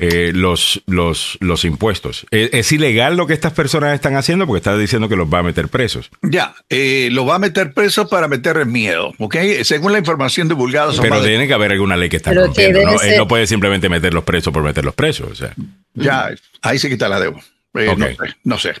eh, 0.00 0.32
los, 0.34 0.82
los, 0.86 1.36
los 1.40 1.64
impuestos. 1.66 2.26
Eh, 2.30 2.48
¿Es, 2.54 2.72
ilegal 2.72 3.18
lo 3.18 3.26
que 3.26 3.34
estas 3.34 3.52
personas 3.52 3.94
están 3.94 4.16
haciendo? 4.16 4.46
Porque 4.46 4.56
está 4.58 4.76
diciendo 4.76 5.10
que 5.10 5.16
los 5.16 5.28
va 5.28 5.40
a 5.40 5.42
meter 5.42 5.68
presos. 5.68 6.08
Ya, 6.22 6.54
eh, 6.70 7.10
los 7.12 7.28
va 7.28 7.34
a 7.34 7.38
meter 7.38 7.74
presos 7.74 8.08
para 8.08 8.26
meter 8.26 8.64
miedo, 8.64 9.12
¿ok? 9.18 9.36
Según 9.62 9.92
la 9.92 9.98
información 9.98 10.48
divulgada. 10.48 10.90
Pero 11.00 11.22
tiene 11.22 11.46
que 11.46 11.52
haber 11.52 11.72
alguna 11.72 11.98
ley 11.98 12.08
que 12.08 12.16
está 12.16 12.32
rompiendo. 12.32 12.82
¿no? 12.82 12.98
Él 13.02 13.18
no 13.18 13.28
puede 13.28 13.46
simplemente 13.46 13.90
meterlos 13.90 14.24
presos 14.24 14.54
por 14.54 14.62
meterlos 14.62 14.94
presos. 14.94 15.30
O 15.32 15.34
sea. 15.34 15.54
Ya, 15.92 16.30
ahí 16.62 16.78
se 16.78 16.88
quita 16.88 17.06
la 17.06 17.20
deuda. 17.20 17.40
No 18.44 18.58
sé. 18.58 18.74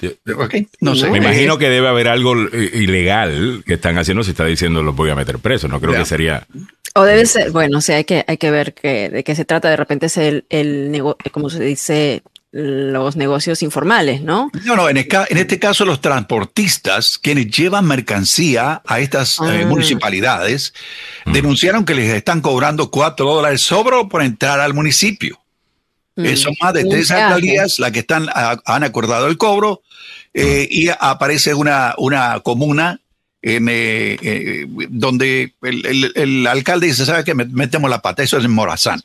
No 0.80 0.96
sé. 0.96 1.10
Me 1.10 1.18
imagino 1.18 1.58
que 1.58 1.68
debe 1.68 1.88
haber 1.88 2.08
algo 2.08 2.34
ilegal 2.34 3.62
que 3.66 3.74
están 3.74 3.98
haciendo 3.98 4.24
si 4.24 4.30
está 4.30 4.44
diciendo 4.44 4.82
los 4.82 4.96
voy 4.96 5.10
a 5.10 5.14
meter 5.14 5.38
presos. 5.38 5.70
No 5.70 5.80
creo 5.80 5.92
que 5.92 6.04
sería. 6.04 6.46
O 6.94 7.02
debe 7.02 7.24
ser, 7.26 7.50
bueno, 7.50 7.78
o 7.78 7.80
sea, 7.80 7.96
hay 7.96 8.04
que, 8.04 8.24
hay 8.26 8.36
que 8.36 8.50
ver 8.50 8.74
que, 8.74 9.10
de 9.10 9.24
qué 9.24 9.34
se 9.34 9.44
trata. 9.44 9.70
De 9.70 9.76
repente 9.76 10.06
es 10.06 10.16
el, 10.16 10.44
el 10.48 10.90
negocio, 10.90 11.30
como 11.32 11.48
se 11.48 11.62
dice, 11.62 12.22
los 12.52 13.14
negocios 13.14 13.62
informales, 13.62 14.22
¿no? 14.22 14.50
No, 14.64 14.74
no, 14.74 14.88
en, 14.88 14.96
en 14.96 15.38
este 15.38 15.58
caso 15.60 15.84
los 15.84 16.00
transportistas, 16.00 17.16
quienes 17.16 17.46
llevan 17.46 17.86
mercancía 17.86 18.82
a 18.84 18.98
estas 18.98 19.38
eh, 19.38 19.62
ah. 19.62 19.66
municipalidades, 19.66 20.74
denunciaron 21.26 21.84
que 21.84 21.94
les 21.94 22.12
están 22.12 22.40
cobrando 22.40 22.90
cuatro 22.90 23.34
dólares 23.34 23.60
sobre 23.60 24.04
por 24.06 24.22
entrar 24.22 24.60
al 24.60 24.74
municipio. 24.74 25.38
Mm. 26.16 26.34
son 26.34 26.54
más 26.60 26.74
de 26.74 26.84
tres 26.84 27.10
alcaldías 27.12 27.78
las 27.78 27.92
que 27.92 28.00
están, 28.00 28.26
han 28.34 28.84
acordado 28.84 29.28
el 29.28 29.38
cobro 29.38 29.82
eh, 30.34 30.66
y 30.68 30.88
aparece 30.88 31.54
una, 31.54 31.94
una 31.98 32.40
comuna 32.40 33.00
en, 33.42 33.68
eh, 33.68 34.18
eh, 34.20 34.66
donde 34.90 35.54
el, 35.62 36.46
alcalde 36.46 36.88
dice, 36.88 37.06
¿sabe 37.06 37.24
qué? 37.24 37.34
Metemos 37.34 37.90
la 37.90 38.02
pata, 38.02 38.22
eso 38.22 38.38
es 38.38 38.44
en 38.44 38.50
Morazán. 38.50 39.00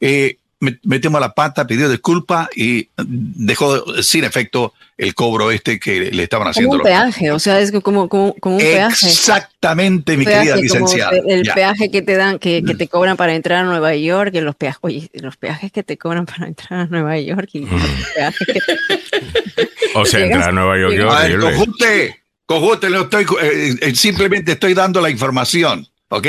Eh, 0.00 0.38
metemos 0.82 1.20
la 1.20 1.34
pata, 1.34 1.66
pidió 1.66 1.88
disculpa 1.88 2.48
y 2.54 2.88
dejó 2.96 4.02
sin 4.02 4.24
efecto 4.24 4.72
el 4.96 5.14
cobro 5.14 5.50
este 5.50 5.78
que 5.78 6.10
le 6.10 6.22
estaban 6.22 6.48
haciendo. 6.48 6.78
Como 6.78 6.82
un 6.82 6.86
peaje, 6.86 7.30
o 7.30 7.38
sea, 7.38 7.60
es 7.60 7.70
como, 7.82 8.08
como, 8.08 8.34
un 8.42 8.58
peaje. 8.58 9.08
Exactamente, 9.08 10.16
mi 10.16 10.24
querida 10.24 10.56
licenciada. 10.56 11.12
El, 11.26 11.42
peaje 11.42 11.90
que 11.90 12.00
te 12.00 12.16
dan, 12.16 12.38
que, 12.38 12.64
que, 12.64 12.74
te 12.74 12.88
cobran 12.88 13.18
para 13.18 13.34
entrar 13.34 13.64
a 13.64 13.68
Nueva 13.68 13.94
York, 13.94 14.30
y 14.34 14.40
los 14.40 14.56
peajes, 14.56 14.78
oye, 14.80 15.10
los 15.12 15.36
peajes 15.36 15.70
que 15.70 15.82
te 15.82 15.98
cobran 15.98 16.24
para 16.24 16.46
entrar 16.46 16.80
a 16.80 16.86
Nueva 16.86 17.18
York 17.18 17.50
y 17.52 17.66
los 17.66 17.82
peajes 18.14 18.46
que 18.46 18.60
O 19.94 20.06
sea, 20.06 20.20
entrar 20.24 20.48
a 20.48 20.52
Nueva 20.52 20.78
York, 20.78 20.94
Cojute, 22.46 22.90
lo 22.90 23.02
estoy, 23.02 23.26
eh, 23.42 23.74
eh, 23.80 23.94
simplemente 23.96 24.52
estoy 24.52 24.72
dando 24.72 25.00
la 25.00 25.10
información. 25.10 25.86
¿Ok? 26.08 26.28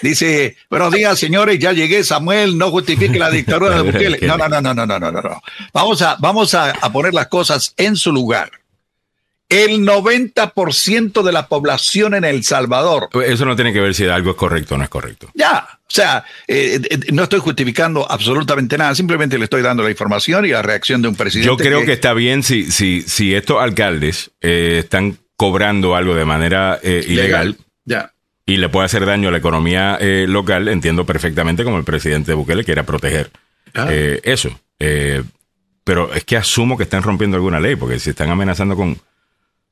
Dice, 0.00 0.56
buenos 0.70 0.90
días, 0.94 1.18
señores, 1.18 1.58
ya 1.58 1.72
llegué, 1.72 2.02
Samuel, 2.02 2.56
no 2.56 2.70
justifique 2.70 3.18
la 3.18 3.30
dictadura 3.30 3.76
de 3.76 3.82
Bukele. 3.92 4.18
No, 4.22 4.38
no, 4.38 4.48
no, 4.48 4.62
no, 4.62 4.74
no, 4.74 4.86
no, 4.86 4.98
no, 4.98 5.10
no. 5.12 5.42
Vamos 5.74 6.00
a, 6.00 6.16
vamos 6.18 6.54
a, 6.54 6.72
poner 6.90 7.12
las 7.12 7.26
cosas 7.26 7.74
en 7.76 7.96
su 7.96 8.12
lugar. 8.12 8.50
El 9.50 9.80
90% 9.80 11.22
de 11.22 11.32
la 11.32 11.48
población 11.48 12.14
en 12.14 12.24
El 12.24 12.44
Salvador. 12.44 13.10
Eso 13.26 13.44
no 13.44 13.56
tiene 13.56 13.74
que 13.74 13.80
ver 13.80 13.94
si 13.94 14.06
algo 14.06 14.30
es 14.30 14.36
correcto 14.36 14.76
o 14.76 14.78
no 14.78 14.84
es 14.84 14.90
correcto. 14.90 15.28
Ya, 15.34 15.66
o 15.68 15.90
sea, 15.90 16.24
eh, 16.46 16.80
no 17.12 17.24
estoy 17.24 17.40
justificando 17.40 18.10
absolutamente 18.10 18.78
nada, 18.78 18.94
simplemente 18.94 19.36
le 19.36 19.44
estoy 19.44 19.60
dando 19.60 19.82
la 19.82 19.90
información 19.90 20.46
y 20.46 20.50
la 20.50 20.62
reacción 20.62 21.02
de 21.02 21.08
un 21.08 21.16
presidente. 21.16 21.46
Yo 21.46 21.56
creo 21.58 21.84
que, 21.84 21.92
está 21.92 22.14
bien 22.14 22.42
si, 22.42 22.70
si, 22.70 23.02
si 23.02 23.34
estos 23.34 23.60
alcaldes 23.60 24.30
están 24.40 25.18
cobrando 25.40 25.96
algo 25.96 26.14
de 26.14 26.26
manera 26.26 26.78
eh, 26.82 27.02
ilegal. 27.08 27.56
Ya. 27.86 28.12
Y 28.44 28.58
le 28.58 28.68
puede 28.68 28.84
hacer 28.84 29.06
daño 29.06 29.30
a 29.30 29.32
la 29.32 29.38
economía 29.38 29.96
eh, 29.98 30.26
local, 30.28 30.68
entiendo 30.68 31.06
perfectamente 31.06 31.64
como 31.64 31.78
el 31.78 31.84
presidente 31.84 32.34
Bukele 32.34 32.62
quiera 32.62 32.82
proteger 32.82 33.30
ah. 33.72 33.86
eh, 33.88 34.20
eso. 34.22 34.50
pero 35.82 36.12
es 36.12 36.24
que 36.24 36.36
asumo 36.36 36.76
que 36.76 36.82
están 36.82 37.02
rompiendo 37.02 37.38
alguna 37.38 37.58
ley, 37.58 37.74
porque 37.74 37.98
se 37.98 38.10
están 38.10 38.28
amenazando 38.28 38.76
con, 38.76 38.98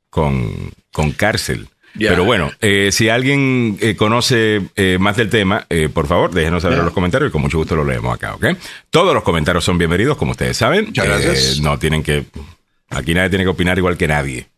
con, 0.09 1.11
cárcel. 1.15 1.67
Pero 1.99 2.23
bueno, 2.23 2.51
si 2.89 3.09
alguien 3.09 3.77
conoce 3.95 4.61
más 4.97 5.17
del 5.17 5.29
tema, 5.29 5.67
por 5.93 6.07
favor, 6.07 6.31
déjenos 6.31 6.63
saber 6.63 6.79
en 6.79 6.85
los 6.85 6.95
comentarios 6.95 7.29
y 7.29 7.31
con 7.31 7.43
mucho 7.43 7.59
gusto 7.59 7.75
lo 7.75 7.83
leemos 7.83 8.15
acá, 8.15 8.33
¿ok? 8.33 8.45
Todos 8.89 9.13
los 9.13 9.21
comentarios 9.21 9.63
son 9.63 9.77
bienvenidos, 9.77 10.17
como 10.17 10.31
ustedes 10.31 10.57
saben. 10.57 10.85
Muchas 10.85 11.05
gracias. 11.05 11.59
no 11.59 11.77
tienen 11.77 12.01
que 12.01 12.25
Aquí 12.89 13.13
nadie 13.13 13.29
tiene 13.29 13.45
que 13.45 13.49
opinar 13.49 13.77
igual 13.77 13.97
que 13.97 14.07
nadie. 14.07 14.49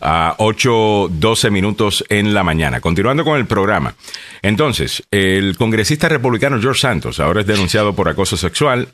A 0.00 0.34
8, 0.38 1.08
12 1.10 1.50
minutos 1.50 2.04
en 2.08 2.34
la 2.34 2.44
mañana. 2.44 2.80
Continuando 2.80 3.24
con 3.24 3.38
el 3.38 3.46
programa. 3.46 3.94
Entonces, 4.42 5.02
el 5.10 5.56
congresista 5.56 6.08
republicano 6.08 6.60
George 6.60 6.80
Santos 6.80 7.20
ahora 7.20 7.40
es 7.40 7.46
denunciado 7.46 7.94
por 7.94 8.08
acoso 8.08 8.36
sexual. 8.36 8.88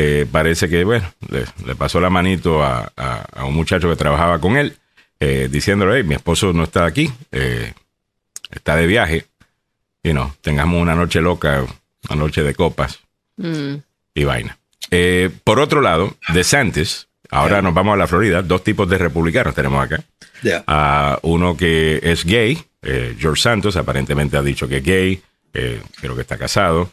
Eh, 0.00 0.26
parece 0.30 0.68
que, 0.68 0.84
bueno, 0.84 1.12
le, 1.28 1.74
pasó 1.74 2.00
la 2.00 2.08
manito 2.08 2.62
a, 2.62 2.92
un 3.44 3.54
muchacho 3.54 3.88
que 3.88 3.96
trabajaba 3.96 4.38
con 4.38 4.56
él, 4.56 4.76
eh, 5.18 5.48
diciéndole, 5.50 6.04
mi 6.04 6.14
esposo 6.14 6.52
no 6.52 6.62
está 6.62 6.84
aquí, 6.84 7.10
eh, 7.32 7.72
está 8.48 8.76
de 8.76 8.86
viaje, 8.86 9.26
y 10.04 10.12
no, 10.12 10.36
tengamos 10.40 10.80
una 10.80 10.94
noche 10.94 11.20
loca, 11.20 11.64
una 12.08 12.16
noche 12.16 12.44
de 12.44 12.54
copas 12.54 13.00
mm. 13.38 13.74
y 14.14 14.22
vaina. 14.22 14.56
por 15.42 15.58
otro 15.58 15.80
lado, 15.80 16.14
DeSantis, 16.32 17.08
ahora 17.28 17.60
nos 17.60 17.74
vamos 17.74 17.94
a 17.94 17.96
la 17.96 18.06
Florida, 18.06 18.42
dos 18.42 18.62
tipos 18.62 18.88
de 18.88 18.98
republicanos 18.98 19.52
tenemos 19.52 19.84
acá. 19.84 20.00
Uno 21.22 21.56
que 21.56 22.00
es 22.02 22.24
gay, 22.24 22.58
George 23.18 23.42
Santos 23.42 23.76
aparentemente 23.76 24.36
ha 24.36 24.42
dicho 24.42 24.68
que 24.68 24.78
es 24.78 24.84
gay, 24.84 25.22
creo 25.52 26.14
que 26.14 26.22
está 26.22 26.38
casado. 26.38 26.90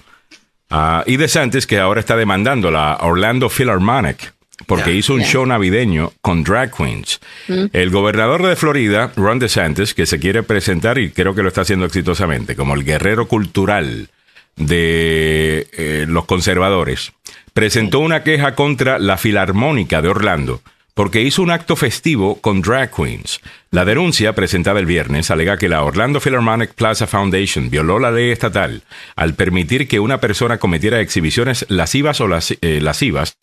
Uh, 0.71 1.03
y 1.05 1.17
DeSantis, 1.17 1.67
que 1.67 1.79
ahora 1.79 1.99
está 1.99 2.15
demandando 2.15 2.71
la 2.71 2.97
Orlando 3.01 3.49
Philharmonic 3.49 4.33
porque 4.67 4.93
hizo 4.93 5.13
un 5.13 5.21
show 5.21 5.45
navideño 5.45 6.13
con 6.21 6.43
drag 6.43 6.71
queens. 6.75 7.19
Mm. 7.47 7.65
El 7.73 7.89
gobernador 7.89 8.41
de 8.41 8.55
Florida, 8.55 9.11
Ron 9.15 9.37
DeSantis, 9.37 9.93
que 9.93 10.05
se 10.05 10.19
quiere 10.19 10.43
presentar 10.43 10.97
y 10.97 11.11
creo 11.11 11.35
que 11.35 11.43
lo 11.43 11.49
está 11.49 11.61
haciendo 11.61 11.85
exitosamente 11.85 12.55
como 12.55 12.73
el 12.73 12.83
guerrero 12.83 13.27
cultural 13.27 14.09
de 14.55 15.67
eh, 15.73 16.05
los 16.07 16.25
conservadores, 16.25 17.11
presentó 17.53 17.99
una 17.99 18.23
queja 18.23 18.55
contra 18.55 18.97
la 18.97 19.17
Filarmónica 19.17 20.01
de 20.01 20.07
Orlando 20.07 20.61
porque 20.95 21.21
hizo 21.21 21.43
un 21.43 21.51
acto 21.51 21.75
festivo 21.75 22.41
con 22.41 22.61
drag 22.61 22.89
queens. 22.89 23.41
La 23.69 23.83
denuncia, 23.83 24.33
presentada 24.33 24.79
el 24.79 24.85
viernes, 24.85 25.29
alega 25.29 25.57
que 25.57 25.69
la 25.69 25.83
Orlando 25.83 26.21
Philharmonic 26.21 26.73
Plaza 26.73 27.05
Foundation 27.05 27.69
violó 27.69 27.99
la 27.99 28.11
ley 28.11 28.31
estatal 28.31 28.81
al 29.17 29.35
permitir 29.35 29.87
que 29.89 29.99
una 29.99 30.21
persona 30.21 30.57
cometiera 30.57 31.01
exhibiciones 31.01 31.65
lascivas 31.67 32.21
o 32.21 32.29
eh, 32.61 32.79
lascivas 32.81 33.37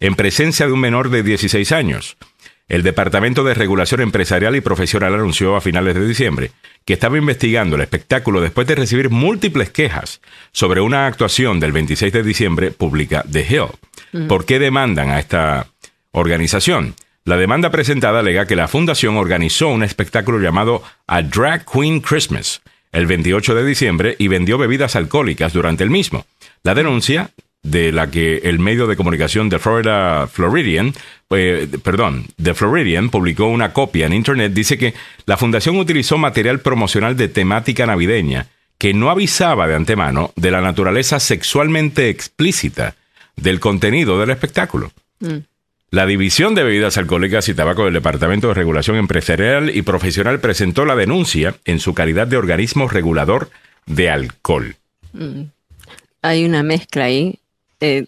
en 0.00 0.14
presencia 0.16 0.66
de 0.66 0.72
un 0.72 0.80
menor 0.80 1.08
de 1.08 1.22
16 1.22 1.72
años. 1.72 2.18
El 2.68 2.82
Departamento 2.82 3.42
de 3.42 3.54
Regulación 3.54 4.02
Empresarial 4.02 4.54
y 4.54 4.60
Profesional 4.60 5.14
anunció 5.14 5.56
a 5.56 5.62
finales 5.62 5.94
de 5.94 6.06
diciembre 6.06 6.52
que 6.84 6.92
estaba 6.92 7.16
investigando 7.16 7.76
el 7.76 7.82
espectáculo 7.82 8.40
después 8.40 8.66
de 8.66 8.74
recibir 8.74 9.08
múltiples 9.08 9.70
quejas 9.70 10.20
sobre 10.52 10.82
una 10.82 11.06
actuación 11.06 11.58
del 11.58 11.72
26 11.72 12.12
de 12.12 12.22
diciembre 12.22 12.70
pública 12.70 13.24
de 13.26 13.46
Hill. 13.48 14.26
¿Por 14.28 14.44
qué 14.44 14.58
demandan 14.58 15.10
a 15.10 15.18
esta 15.18 15.71
organización. 16.12 16.94
La 17.24 17.36
demanda 17.36 17.70
presentada 17.70 18.20
alega 18.20 18.46
que 18.46 18.56
la 18.56 18.68
fundación 18.68 19.16
organizó 19.16 19.68
un 19.68 19.82
espectáculo 19.82 20.38
llamado 20.40 20.82
A 21.06 21.22
Drag 21.22 21.64
Queen 21.64 22.00
Christmas 22.00 22.62
el 22.92 23.06
28 23.06 23.54
de 23.54 23.64
diciembre 23.64 24.16
y 24.18 24.28
vendió 24.28 24.58
bebidas 24.58 24.96
alcohólicas 24.96 25.52
durante 25.52 25.82
el 25.82 25.90
mismo. 25.90 26.26
La 26.62 26.74
denuncia 26.74 27.30
de 27.62 27.92
la 27.92 28.10
que 28.10 28.38
el 28.38 28.58
medio 28.58 28.86
de 28.86 28.96
comunicación 28.96 29.48
de 29.48 29.58
Florida 29.58 30.26
Floridian, 30.26 30.92
eh, 31.30 31.68
perdón, 31.82 32.26
de 32.36 32.54
Floridian 32.54 33.08
publicó 33.08 33.46
una 33.46 33.72
copia 33.72 34.06
en 34.06 34.12
internet 34.12 34.52
dice 34.52 34.76
que 34.76 34.94
la 35.26 35.36
fundación 35.36 35.78
utilizó 35.78 36.18
material 36.18 36.60
promocional 36.60 37.16
de 37.16 37.28
temática 37.28 37.86
navideña 37.86 38.48
que 38.78 38.94
no 38.94 39.10
avisaba 39.10 39.68
de 39.68 39.76
antemano 39.76 40.32
de 40.34 40.50
la 40.50 40.60
naturaleza 40.60 41.20
sexualmente 41.20 42.08
explícita 42.08 42.96
del 43.36 43.60
contenido 43.60 44.18
del 44.18 44.30
espectáculo. 44.30 44.90
Mm. 45.20 45.36
La 45.92 46.06
División 46.06 46.54
de 46.54 46.62
Bebidas 46.62 46.96
Alcohólicas 46.96 47.50
y 47.50 47.54
Tabaco 47.54 47.84
del 47.84 47.92
Departamento 47.92 48.48
de 48.48 48.54
Regulación 48.54 48.96
Empresarial 48.96 49.68
y 49.68 49.82
Profesional 49.82 50.40
presentó 50.40 50.86
la 50.86 50.96
denuncia 50.96 51.56
en 51.66 51.80
su 51.80 51.92
calidad 51.92 52.26
de 52.26 52.38
organismo 52.38 52.88
regulador 52.88 53.50
de 53.84 54.08
alcohol. 54.08 54.76
Mm. 55.12 55.42
Hay 56.22 56.46
una 56.46 56.62
mezcla 56.62 57.04
ahí. 57.04 57.40
Eh, 57.80 58.06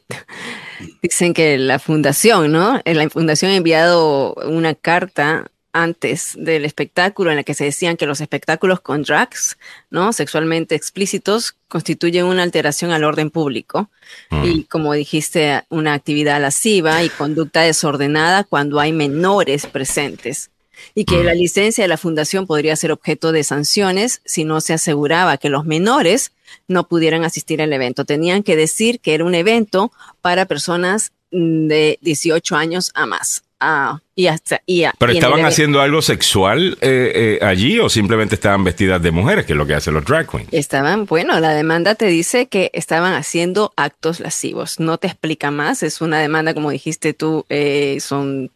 dicen 1.03 1.35
que 1.35 1.59
la 1.59 1.79
fundación, 1.79 2.53
¿no? 2.53 2.81
La 2.87 3.11
fundación 3.11 3.51
ha 3.51 3.57
enviado 3.57 4.33
una 4.47 4.75
carta 4.75 5.45
antes 5.75 6.35
del 6.39 6.65
espectáculo 6.65 7.31
en 7.31 7.37
la 7.37 7.43
que 7.43 7.53
se 7.53 7.65
decían 7.65 7.97
que 7.97 8.07
los 8.07 8.21
espectáculos 8.21 8.81
con 8.81 9.03
drags, 9.03 9.59
¿no? 9.91 10.13
Sexualmente 10.13 10.77
explícitos 10.77 11.57
constituyen 11.69 12.27
una 12.27 12.45
alteración 12.45 12.93
al 12.93 13.03
orden 13.03 13.31
público 13.31 13.91
mm. 14.31 14.45
y 14.45 14.65
como 14.65 14.95
dijiste, 14.95 15.65
una 15.71 15.93
actividad 15.95 16.41
lasciva 16.41 17.03
y 17.03 17.09
conducta 17.09 17.63
desordenada 17.63 18.45
cuando 18.45 18.79
hay 18.79 18.93
menores 18.93 19.67
presentes 19.67 20.51
y 20.95 21.05
que 21.05 21.17
mm. 21.17 21.25
la 21.25 21.35
licencia 21.35 21.83
de 21.83 21.89
la 21.89 21.97
fundación 21.97 22.47
podría 22.47 22.77
ser 22.77 22.93
objeto 22.93 23.33
de 23.33 23.43
sanciones 23.43 24.23
si 24.25 24.45
no 24.45 24.61
se 24.61 24.75
aseguraba 24.75 25.39
que 25.39 25.49
los 25.49 25.65
menores 25.65 26.33
no 26.69 26.87
pudieran 26.87 27.25
asistir 27.25 27.61
al 27.61 27.73
evento. 27.73 28.05
Tenían 28.05 28.45
que 28.45 28.57
decir 28.57 29.01
que 29.01 29.15
era 29.15 29.25
un 29.25 29.35
evento 29.35 29.93
para 30.21 30.47
personas 30.47 31.13
de 31.31 31.99
18 32.01 32.55
años 32.55 32.93
a 32.95 33.07
más. 33.07 33.44
Ah, 33.61 34.01
y 34.15 34.27
hasta, 34.27 34.61
y, 34.67 34.85
¿Pero 34.99 35.13
estaban 35.13 35.45
haciendo 35.45 35.81
algo 35.81 36.03
sexual 36.03 36.77
eh, 36.81 37.39
eh, 37.41 37.45
allí 37.45 37.79
o 37.79 37.89
simplemente 37.89 38.35
estaban 38.35 38.63
vestidas 38.63 39.03
de 39.03 39.11
mujeres, 39.11 39.47
que 39.47 39.53
es 39.55 39.57
lo 39.57 39.67
que 39.67 39.75
hacen 39.75 39.95
los 39.95 40.05
drag 40.05 40.29
queens? 40.29 40.49
Estaban, 40.53 41.07
bueno, 41.07 41.39
la 41.41 41.51
demanda 41.55 41.95
te 41.95 42.07
dice 42.07 42.47
que 42.47 42.71
estaban 42.75 43.15
haciendo 43.15 43.73
actos 43.77 44.21
lascivos. 44.21 44.81
No 44.81 44.99
te 44.99 45.07
explica 45.07 45.51
más, 45.51 45.83
es 45.83 46.01
una 46.01 46.21
demanda, 46.21 46.55
como 46.55 46.71
dijiste 46.71 47.15
tú, 47.15 47.47
eh, 47.49 47.99
son 48.01 48.51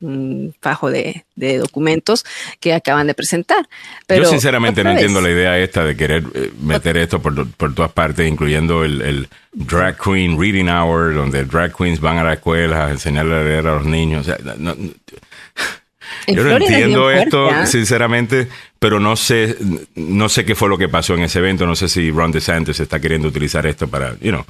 un 0.00 0.54
fajo 0.60 0.90
de, 0.90 1.24
documentos 1.34 2.24
que 2.60 2.74
acaban 2.74 3.06
de 3.06 3.14
presentar. 3.14 3.68
Pero, 4.06 4.24
Yo 4.24 4.30
sinceramente 4.30 4.82
no 4.84 4.90
entiendo 4.90 5.20
la 5.20 5.30
idea 5.30 5.58
esta 5.58 5.84
de 5.84 5.96
querer 5.96 6.24
eh, 6.34 6.52
meter 6.60 6.96
esto 6.96 7.20
por, 7.20 7.48
por, 7.52 7.74
todas 7.74 7.92
partes, 7.92 8.28
incluyendo 8.28 8.84
el, 8.84 9.28
Drag 9.52 9.96
Queen 9.98 10.38
Reading 10.38 10.68
Hour, 10.68 11.14
donde 11.14 11.44
drag 11.44 11.74
queens 11.74 11.98
van 11.98 12.18
a 12.18 12.24
la 12.24 12.34
escuela 12.34 12.86
a 12.86 12.90
enseñarle 12.90 13.36
a 13.36 13.42
leer 13.42 13.66
a 13.66 13.76
los 13.76 13.86
niños. 13.86 14.26
yo 16.26 16.44
no 16.44 16.56
entiendo 16.58 17.10
esto, 17.10 17.48
sinceramente, 17.64 18.48
pero 18.78 19.00
no 19.00 19.16
sé, 19.16 19.56
no 19.94 20.28
sé 20.28 20.44
qué 20.44 20.54
fue 20.54 20.68
lo 20.68 20.76
que 20.76 20.90
pasó 20.90 21.14
en 21.14 21.22
ese 21.22 21.38
evento. 21.38 21.64
No 21.64 21.74
sé 21.74 21.88
si 21.88 22.10
Ron 22.10 22.32
DeSantis 22.32 22.80
está 22.80 23.00
queriendo 23.00 23.28
utilizar 23.28 23.66
esto 23.66 23.88
para, 23.88 24.14
you 24.20 24.30
know, 24.30 24.44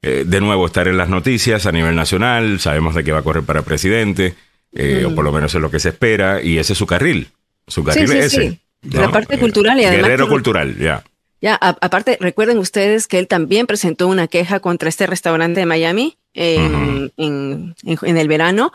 eh, 0.00 0.22
de 0.24 0.40
nuevo 0.40 0.66
estar 0.66 0.86
en 0.86 0.96
las 0.96 1.08
noticias 1.08 1.66
a 1.66 1.72
nivel 1.72 1.96
nacional. 1.96 2.60
Sabemos 2.60 2.94
de 2.94 3.02
que 3.02 3.12
va 3.12 3.18
a 3.18 3.22
correr 3.22 3.42
para 3.42 3.62
presidente. 3.62 4.34
Eh, 4.72 5.04
o 5.06 5.14
por 5.14 5.24
lo 5.24 5.32
menos 5.32 5.54
es 5.54 5.60
lo 5.60 5.70
que 5.70 5.80
se 5.80 5.90
espera, 5.90 6.42
y 6.42 6.58
ese 6.58 6.72
es 6.72 6.78
su 6.78 6.86
carril. 6.86 7.28
Su 7.66 7.84
carril 7.84 8.12
es 8.12 8.34
ese. 8.34 8.60
La 8.82 9.10
parte 9.10 9.38
cultural 9.38 9.80
y 9.80 9.84
además. 9.84 10.06
Guerrero 10.06 10.28
cultural, 10.28 10.76
ya. 10.78 11.02
Ya, 11.40 11.54
aparte, 11.54 12.18
recuerden 12.20 12.58
ustedes 12.58 13.06
que 13.06 13.20
él 13.20 13.28
también 13.28 13.68
presentó 13.68 14.08
una 14.08 14.26
queja 14.26 14.58
contra 14.58 14.88
este 14.88 15.06
restaurante 15.06 15.60
de 15.60 15.66
Miami 15.66 16.18
en, 16.34 17.74
el 18.02 18.28
verano, 18.28 18.72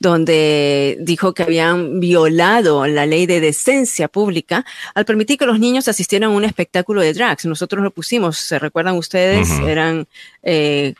donde 0.00 0.96
dijo 1.00 1.34
que 1.34 1.42
habían 1.42 2.00
violado 2.00 2.86
la 2.86 3.04
ley 3.04 3.26
de 3.26 3.40
decencia 3.40 4.08
pública 4.08 4.64
al 4.94 5.04
permitir 5.04 5.36
que 5.36 5.44
los 5.44 5.58
niños 5.58 5.88
asistieran 5.88 6.30
a 6.30 6.34
un 6.34 6.44
espectáculo 6.44 7.02
de 7.02 7.12
drags. 7.12 7.44
Nosotros 7.44 7.84
lo 7.84 7.90
pusimos, 7.90 8.38
¿se 8.38 8.58
recuerdan 8.58 8.96
ustedes? 8.96 9.50
Eran 9.66 10.06
eh, 10.42 10.94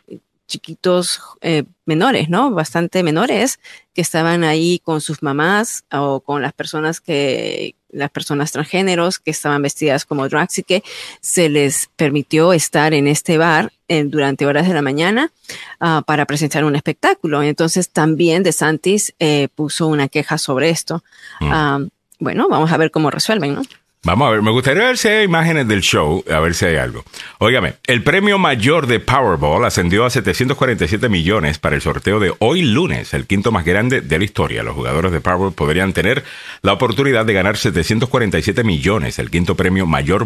chiquitos 0.47 1.21
eh, 1.41 1.63
menores, 1.85 2.29
¿no? 2.29 2.51
Bastante 2.51 3.03
menores 3.03 3.59
que 3.93 4.01
estaban 4.01 4.43
ahí 4.43 4.79
con 4.79 5.01
sus 5.01 5.21
mamás 5.21 5.83
o 5.91 6.21
con 6.21 6.41
las 6.41 6.53
personas 6.53 7.01
que, 7.01 7.75
las 7.89 8.09
personas 8.09 8.51
transgéneros 8.51 9.19
que 9.19 9.31
estaban 9.31 9.61
vestidas 9.61 10.05
como 10.05 10.27
drags 10.27 10.59
y 10.59 10.63
que 10.63 10.83
se 11.21 11.49
les 11.49 11.89
permitió 11.95 12.53
estar 12.53 12.93
en 12.93 13.07
este 13.07 13.37
bar 13.37 13.71
durante 14.05 14.45
horas 14.45 14.67
de 14.67 14.73
la 14.73 14.81
mañana 14.81 15.31
ah, 15.79 16.03
para 16.05 16.25
presentar 16.25 16.65
un 16.65 16.75
espectáculo. 16.75 17.41
Entonces 17.43 17.89
también 17.89 18.43
De 18.43 18.51
Santis 18.51 19.13
eh, 19.19 19.47
puso 19.55 19.87
una 19.87 20.07
queja 20.07 20.37
sobre 20.37 20.69
esto. 20.69 21.03
Mm. 21.39 21.49
Ah, 21.51 21.79
bueno, 22.19 22.47
vamos 22.49 22.71
a 22.71 22.77
ver 22.77 22.91
cómo 22.91 23.11
resuelven, 23.11 23.55
¿no? 23.55 23.61
Vamos 24.07 24.29
a 24.29 24.31
ver, 24.31 24.41
me 24.41 24.51
gustaría 24.51 24.85
ver 24.85 24.97
si 24.97 25.09
hay 25.09 25.25
imágenes 25.25 25.67
del 25.67 25.81
show, 25.81 26.23
a 26.31 26.39
ver 26.39 26.53
si 26.53 26.63
hay 26.63 26.77
algo. 26.77 27.03
Óigame, 27.39 27.73
el 27.87 28.03
premio 28.03 28.37
mayor 28.37 28.87
de 28.87 29.01
Powerball 29.01 29.65
ascendió 29.65 30.05
a 30.05 30.09
747 30.09 31.09
millones 31.09 31.59
para 31.59 31.75
el 31.75 31.81
sorteo 31.81 32.21
de 32.21 32.33
hoy 32.39 32.61
lunes, 32.61 33.13
el 33.13 33.27
quinto 33.27 33.51
más 33.51 33.65
grande 33.65 33.99
de 33.99 34.17
la 34.17 34.23
historia. 34.23 34.63
Los 34.63 34.75
jugadores 34.75 35.11
de 35.11 35.19
Powerball 35.19 35.51
podrían 35.51 35.91
tener 35.91 36.23
la 36.61 36.71
oportunidad 36.71 37.25
de 37.25 37.33
ganar 37.33 37.57
747 37.57 38.63
millones, 38.63 39.19
el 39.19 39.29
quinto 39.29 39.55
premio 39.55 39.85
mayor, 39.85 40.23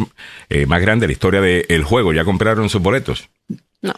eh, 0.50 0.68
más 0.68 0.80
grande 0.80 1.06
de 1.06 1.08
la 1.08 1.14
historia 1.14 1.42
del 1.42 1.84
juego. 1.84 2.14
¿Ya 2.14 2.24
compraron 2.24 2.70
sus 2.70 2.84
boletos? 2.84 3.30
No. 3.82 3.96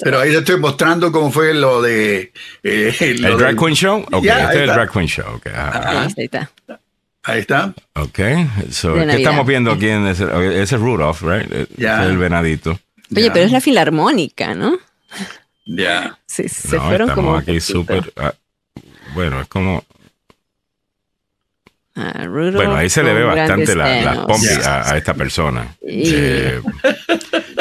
Pero 0.00 0.20
ahí 0.20 0.32
le 0.32 0.40
estoy 0.40 0.60
mostrando 0.60 1.10
cómo 1.10 1.30
fue 1.30 1.54
lo 1.54 1.80
de... 1.80 2.30
Eh, 2.62 2.94
¿El 3.00 3.38
Drag 3.38 3.56
Queen 3.56 3.74
Show? 3.74 4.04
Ok, 4.12 4.26
este 4.26 4.48
es 4.48 4.60
el 4.60 4.66
Drag 4.66 4.92
Queen 4.92 5.06
Show. 5.06 5.36
Okay. 5.36 5.52
ahí 5.54 6.08
está. 6.18 6.50
Ahí 7.24 7.40
está. 7.40 7.74
Ok. 7.94 8.18
So, 8.70 8.94
¿Qué 8.94 9.16
estamos 9.16 9.46
viendo 9.46 9.72
aquí? 9.72 9.88
En 9.88 10.06
ese, 10.06 10.24
ese 10.24 10.74
es 10.76 10.80
Rudolph, 10.80 11.22
right? 11.22 11.68
Ya. 11.76 12.04
el 12.04 12.18
venadito. 12.18 12.78
Oye, 13.14 13.30
pero 13.30 13.46
es 13.46 13.52
la 13.52 13.60
filarmónica, 13.60 14.54
¿no? 14.54 14.78
Ya. 15.66 16.18
Sí, 16.26 16.48
se 16.48 16.78
fueron 16.78 17.08
estamos 17.08 17.14
como 17.14 17.36
aquí 17.36 17.60
súper... 17.60 18.12
Uh, 18.16 18.80
bueno, 19.14 19.40
es 19.40 19.46
como 19.48 19.84
bueno, 21.94 22.74
ahí 22.74 22.88
se 22.88 23.04
le 23.04 23.14
ve 23.14 23.22
bastante 23.22 23.76
la, 23.76 24.02
la 24.02 24.26
a, 24.64 24.96
esta 24.96 25.14
persona. 25.14 25.76
Eh, 25.86 26.60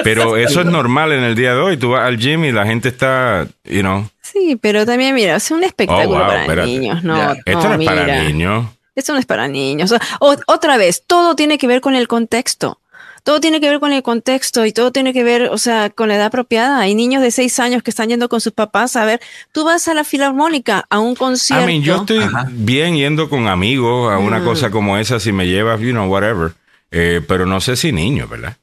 pero 0.03 0.38
eso 0.38 0.61
es 0.61 0.65
normal 0.65 1.11
en 1.11 1.23
el 1.23 1.35
día 1.35 1.53
de 1.53 1.60
hoy. 1.60 1.77
Tú 1.77 1.91
vas 1.91 2.07
al 2.07 2.18
gym 2.18 2.45
y 2.45 2.52
la 2.52 2.65
gente 2.65 2.90
está, 2.90 3.48
you 3.64 3.81
know. 3.81 4.10
Sí, 4.22 4.57
pero 4.60 4.88
también, 4.88 5.14
mira, 5.14 5.35
es 5.35 5.52
un 5.52 5.64
espectáculo 5.64 6.26
oh, 6.26 6.48
para 6.48 6.65
niños. 6.65 7.03
No, 7.03 7.34
Esto 7.45 7.69
no, 7.69 7.76
es 7.76 7.85
para 7.85 8.23
niños. 8.23 8.65
Esto 8.95 9.14
no 9.14 9.20
es 9.20 9.26
para 9.26 9.48
niños. 9.48 9.94
otra 10.20 10.78
vez, 10.78 11.03
todo 11.06 11.36
tiene 11.36 11.57
que 11.57 11.68
ver 11.68 11.82
con 11.82 11.95
el 11.95 12.07
contexto 12.07 12.80
todo 13.24 13.40
tiene 13.40 13.61
que 13.61 13.70
ver 13.70 13.80
con 13.80 13.94
el 13.94 14.03
contexto 14.03 14.65
y 14.65 14.74
todo 14.74 14.91
tiene 14.91 15.14
que 15.14 15.24
ver, 15.24 15.44
o 15.44 15.57
sea, 15.57 15.90
con 15.90 16.10
la 16.10 16.15
edad 16.15 16.26
apropiada. 16.26 16.80
Hay 16.80 16.94
niños 16.94 17.22
de 17.22 17.32
seis 17.32 17.57
años 17.60 17.82
que 17.82 17.90
están 17.90 18.10
yendo 18.10 18.28
con 18.28 18.41
sus 18.41 18.52
papás 18.52 18.95
a 18.95 19.06
ver, 19.06 19.22
tú 19.53 19.64
vas 19.64 19.88
a 19.88 19.94
la 19.94 20.03
filarmónica, 20.03 20.86
a 20.90 20.99
un 20.99 21.15
concierto. 21.15 21.70
I 21.70 21.82
yo 21.82 21.98
estoy 21.98 22.26
bien 22.52 22.95
yendo 22.95 23.30
con 23.30 23.48
amigos 23.48 24.11
a 24.11 24.18
una 24.18 24.40
mm. 24.40 24.45
cosa 24.45 24.72
como 24.72 24.98
esa 24.98 25.20
si 25.20 25.32
me 25.32 25.48
llevas, 25.48 25.80
you 25.80 25.91
know, 25.91 26.11
whatever. 26.11 26.52
Eh, 26.91 27.22
pero 27.28 27.45
no 27.45 27.61
sé 27.61 27.76
si 27.76 27.91
niños, 27.91 28.30
¿verdad? 28.30 28.57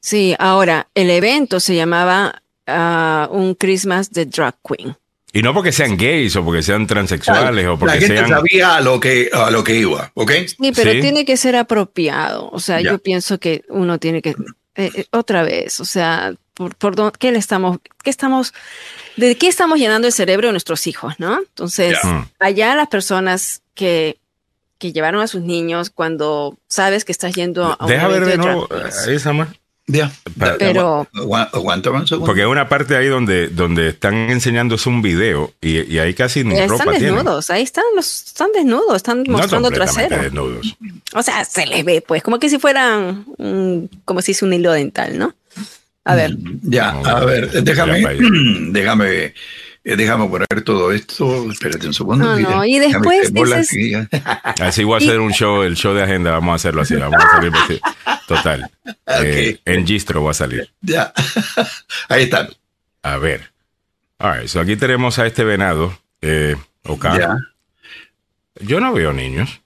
Sí, 0.00 0.34
ahora, 0.38 0.88
el 0.94 1.08
evento 1.08 1.60
se 1.60 1.76
llamaba 1.76 2.42
ah, 2.66 3.28
un 3.30 3.54
Christmas 3.54 4.10
de 4.10 4.26
Drag 4.26 4.56
Queen. 4.62 4.96
Y 5.32 5.42
no 5.42 5.54
porque 5.54 5.72
sean 5.72 5.96
gays 5.96 6.34
o 6.36 6.44
porque 6.44 6.62
sean 6.62 6.86
transexuales 6.86 7.66
o 7.66 7.78
porque 7.78 7.94
la 7.94 8.00
gente 8.00 8.16
sean... 8.16 8.28
sabía 8.28 8.76
a 8.76 8.80
lo 8.80 8.98
que 8.98 9.30
a 9.32 9.50
lo 9.50 9.62
que 9.62 9.76
iba, 9.76 10.10
¿ok? 10.14 10.32
Sí, 10.46 10.72
pero 10.74 10.90
tiene 10.92 11.24
que 11.24 11.36
ser 11.36 11.56
apropiado. 11.56 12.50
O 12.50 12.60
sea, 12.60 12.80
yo 12.80 12.98
pienso 12.98 13.38
que 13.38 13.62
uno 13.68 13.98
tiene 13.98 14.22
que 14.22 14.30
eh, 14.76 14.90
eh, 14.94 15.06
otra 15.10 15.42
vez, 15.42 15.80
o 15.80 15.84
sea, 15.84 16.34
por, 16.54 16.74
por 16.76 17.16
qué 17.18 17.32
le 17.32 17.38
estamos, 17.38 17.78
qué 18.02 18.10
estamos, 18.10 18.54
de 19.16 19.36
qué 19.36 19.48
estamos 19.48 19.78
llenando 19.78 20.06
el 20.06 20.12
cerebro 20.12 20.48
de 20.48 20.52
nuestros 20.52 20.86
hijos, 20.86 21.14
¿no? 21.18 21.38
Entonces, 21.38 21.98
mm. 22.02 22.20
allá 22.40 22.74
las 22.74 22.88
personas 22.88 23.62
que 23.74 24.20
que 24.80 24.92
llevaron 24.94 25.20
a 25.20 25.26
sus 25.26 25.42
niños 25.42 25.90
cuando 25.90 26.58
sabes 26.66 27.04
que 27.04 27.12
estás 27.12 27.34
yendo 27.34 27.66
a 27.66 27.76
un 27.84 27.86
Deja 27.86 28.08
ver 28.08 28.24
de 28.24 28.38
nuevo 28.38 28.66
esa 29.06 29.32
más. 29.34 29.48
Ya, 29.92 30.12
pero 30.38 31.08
aguanta 31.52 31.90
un 31.90 32.06
segundo. 32.06 32.26
Porque 32.26 32.42
hay 32.42 32.46
una 32.46 32.68
parte 32.68 32.96
ahí 32.96 33.08
donde, 33.08 33.48
donde 33.48 33.88
están 33.88 34.14
enseñándose 34.30 34.88
un 34.88 35.02
video 35.02 35.52
y, 35.60 35.80
y 35.92 35.98
ahí 35.98 36.14
casi 36.14 36.44
ni 36.44 36.56
están 36.56 36.90
desnudos, 36.90 37.50
ahí 37.50 37.62
están 37.62 37.84
los 37.96 38.24
están 38.26 38.52
desnudos, 38.52 38.96
están 38.96 39.24
mostrando 39.26 39.70
trasero. 39.70 40.16
Desnudos. 40.22 40.76
O 41.14 41.22
sea, 41.22 41.44
se 41.44 41.66
les 41.66 41.84
ve 41.84 42.02
pues 42.06 42.22
como 42.22 42.38
que 42.38 42.48
si 42.48 42.58
fueran 42.58 43.24
como 44.04 44.22
si 44.22 44.32
es 44.32 44.42
un 44.42 44.52
hilo 44.52 44.72
dental, 44.72 45.18
¿no? 45.18 45.34
A 46.04 46.14
ver. 46.14 46.36
Ya, 46.62 46.90
a 46.90 47.24
ver, 47.24 47.50
déjame 47.62 48.02
déjame 48.70 49.34
eh, 49.82 49.96
déjame 49.96 50.28
poner 50.28 50.46
todo 50.64 50.92
esto. 50.92 51.50
Espérate 51.50 51.86
un 51.86 51.94
segundo. 51.94 52.24
No, 52.24 52.38
no. 52.38 52.64
Y 52.64 52.78
después 52.78 53.32
dices... 53.32 53.70
Así 54.60 54.84
voy 54.84 54.94
a 54.94 54.98
hacer 54.98 55.20
un 55.20 55.32
show, 55.32 55.62
el 55.62 55.74
show 55.74 55.94
de 55.94 56.02
agenda. 56.02 56.32
Vamos 56.32 56.52
a 56.52 56.54
hacerlo 56.56 56.82
así. 56.82 56.96
Vamos 56.96 57.22
a 57.24 57.36
salir. 57.36 57.52
Total. 58.28 58.70
Eh, 59.22 59.58
en 59.64 59.86
Gistro 59.86 60.22
va 60.22 60.32
a 60.32 60.34
salir. 60.34 60.70
Ya. 60.82 61.12
Ahí 62.08 62.24
están. 62.24 62.48
A 63.02 63.16
ver. 63.16 63.50
All 64.18 64.48
so 64.48 64.60
aquí 64.60 64.76
tenemos 64.76 65.18
a 65.18 65.26
este 65.26 65.44
venado. 65.44 65.98
Eh, 66.20 66.56
Ya. 67.16 67.38
Yo 68.60 68.80
no 68.80 68.92
veo 68.92 69.12
niños. 69.12 69.60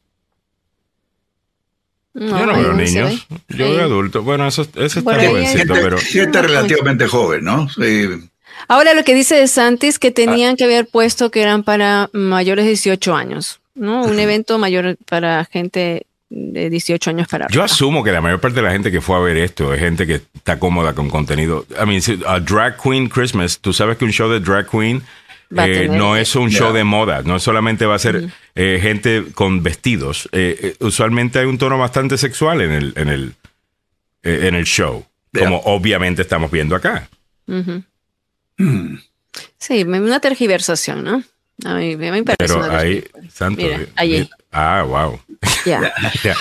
yo 2.14 2.46
no 2.46 2.54
veo 2.54 2.72
niños. 2.72 3.26
Yo 3.48 3.70
veo 3.70 3.82
adultos. 3.82 4.24
Bueno, 4.24 4.46
eso, 4.46 4.62
eso 4.76 4.98
está 5.00 5.14
jovencito, 5.26 5.74
pero. 5.74 5.96
está 5.96 6.42
relativamente 6.42 7.08
joven, 7.08 7.44
¿no? 7.44 7.68
Sí. 7.68 8.30
Ahora 8.68 8.94
lo 8.94 9.04
que 9.04 9.14
dice 9.14 9.36
de 9.36 9.48
Santis 9.48 9.98
que 9.98 10.10
tenían 10.10 10.56
que 10.56 10.64
haber 10.64 10.86
puesto 10.86 11.30
que 11.30 11.42
eran 11.42 11.62
para 11.62 12.08
mayores 12.12 12.64
de 12.64 12.70
18 12.70 13.14
años, 13.14 13.60
¿no? 13.74 14.04
Un 14.04 14.18
evento 14.18 14.58
mayor 14.58 14.96
para 15.06 15.44
gente 15.44 16.06
de 16.30 16.70
18 16.70 17.10
años 17.10 17.28
para 17.28 17.46
Yo 17.48 17.62
asumo 17.62 18.02
que 18.02 18.10
la 18.10 18.20
mayor 18.20 18.40
parte 18.40 18.56
de 18.56 18.62
la 18.62 18.72
gente 18.72 18.90
que 18.90 19.00
fue 19.00 19.16
a 19.16 19.20
ver 19.20 19.36
esto 19.36 19.72
es 19.72 19.80
gente 19.80 20.06
que 20.06 20.22
está 20.34 20.58
cómoda 20.58 20.94
con 20.94 21.08
contenido. 21.08 21.66
I 21.80 21.86
mean, 21.86 22.00
a 22.26 22.40
Drag 22.40 22.76
Queen 22.76 23.08
Christmas, 23.08 23.58
tú 23.60 23.72
sabes 23.72 23.96
que 23.96 24.04
un 24.04 24.12
show 24.12 24.28
de 24.28 24.40
Drag 24.40 24.68
Queen 24.68 25.02
eh, 25.56 25.88
no 25.88 26.16
es 26.16 26.34
un 26.34 26.50
show 26.50 26.72
de 26.72 26.84
moda, 26.84 27.22
no 27.22 27.38
solamente 27.38 27.86
va 27.86 27.94
a 27.94 27.98
ser 27.98 28.28
eh, 28.54 28.78
gente 28.82 29.24
con 29.34 29.62
vestidos. 29.62 30.28
Eh, 30.32 30.74
usualmente 30.80 31.38
hay 31.38 31.46
un 31.46 31.58
tono 31.58 31.78
bastante 31.78 32.18
sexual 32.18 32.60
en 32.62 32.72
el, 32.72 32.92
en 32.96 33.08
el, 33.08 33.34
en 34.22 34.54
el 34.54 34.64
show, 34.64 35.04
como 35.38 35.58
obviamente 35.64 36.22
estamos 36.22 36.50
viendo 36.50 36.74
acá. 36.74 37.08
Sí, 39.58 39.82
una 39.84 40.20
tergiversación, 40.20 41.04
¿no? 41.04 41.22
A 41.64 41.74
mí, 41.74 41.96
me 41.96 42.10
parece 42.24 42.36
Pero 42.38 42.64
ahí, 42.64 43.04
santo. 43.32 43.64
allí. 43.96 44.28
Ah, 44.50 44.84
wow. 44.86 45.20
Ya. 45.66 45.92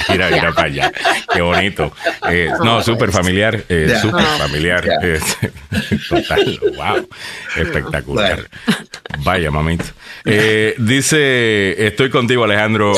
mira, 0.10 0.30
mira 0.30 0.52
para 0.53 0.68
allá. 0.68 0.91
Qué 1.34 1.41
bonito. 1.41 1.94
Eh, 2.30 2.49
no, 2.64 2.84
súper 2.84 3.11
familiar. 3.11 3.64
Eh, 3.69 3.95
súper 4.02 4.23
familiar. 4.38 4.85
Eh, 5.02 5.19
total. 6.10 6.60
Wow. 6.76 7.10
Espectacular. 7.56 8.49
Vaya, 9.19 9.49
mamito. 9.49 9.85
Eh, 10.26 10.76
dice, 10.77 11.88
estoy 11.88 12.10
contigo, 12.10 12.44
Alejandro 12.44 12.94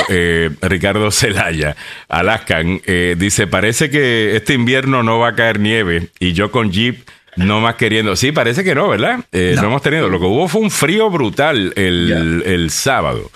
Ricardo 0.61 1.11
Celaya. 1.11 1.75
Alaskan. 2.07 2.81
dice, 3.17 3.45
parece 3.45 3.91
que 3.91 4.35
este 4.35 4.53
invierno 4.53 5.03
no 5.03 5.19
va 5.19 5.29
a 5.29 5.35
caer 5.35 5.59
nieve 5.59 6.09
y 6.19 6.33
yo 6.33 6.49
con 6.51 6.71
Jeep 6.71 7.07
no 7.35 7.61
más 7.61 7.75
queriendo. 7.75 8.15
Sí, 8.15 8.31
parece 8.31 8.63
que 8.63 8.75
no, 8.75 8.89
¿verdad? 8.89 9.19
no. 9.31 9.39
hemos 9.63 9.81
tenido. 9.81 10.09
Lo 10.09 10.19
que 10.19 10.25
hubo 10.25 10.47
fue 10.47 10.61
un 10.61 10.71
frío 10.71 11.09
brutal 11.09 11.73
el, 11.75 12.43
el 12.45 12.69
sábado. 12.69 13.29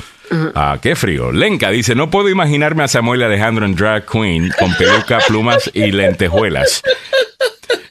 Ah, 0.56 0.80
qué 0.82 0.96
frío. 0.96 1.32
Lenka 1.32 1.70
dice, 1.72 1.96
no 1.96 2.10
puedo 2.10 2.30
imaginarme 2.30 2.84
a 2.84 2.88
Samuel 2.88 3.24
Alejandro 3.24 3.66
en 3.66 3.76
Drag 3.76 4.06
Queen 4.06 4.52
con 4.58 4.74
peluca, 4.76 5.20
plumas 5.28 5.70
y 5.74 5.92
lentejuelas. 5.92 6.84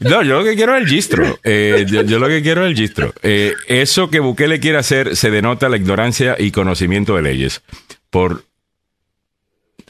No, 0.00 0.22
yo 0.22 0.38
lo 0.38 0.44
que 0.44 0.54
quiero 0.54 0.76
es 0.76 0.82
el 0.82 0.88
gistro. 0.88 1.38
Eh, 1.42 1.84
yo, 1.88 2.18
lo 2.18 2.28
que 2.28 2.42
quiero 2.42 2.64
es 2.64 2.70
el 2.70 2.76
gistro. 2.76 3.12
Eh, 3.22 3.54
eso 3.66 4.10
que 4.10 4.20
Bukele 4.20 4.60
quiere 4.60 4.78
hacer 4.78 5.16
se 5.16 5.30
denota 5.30 5.68
la 5.68 5.76
ignorancia 5.76 6.36
y 6.38 6.50
conocimiento 6.50 7.16
de 7.16 7.22
leyes. 7.22 7.62
Por 8.10 8.44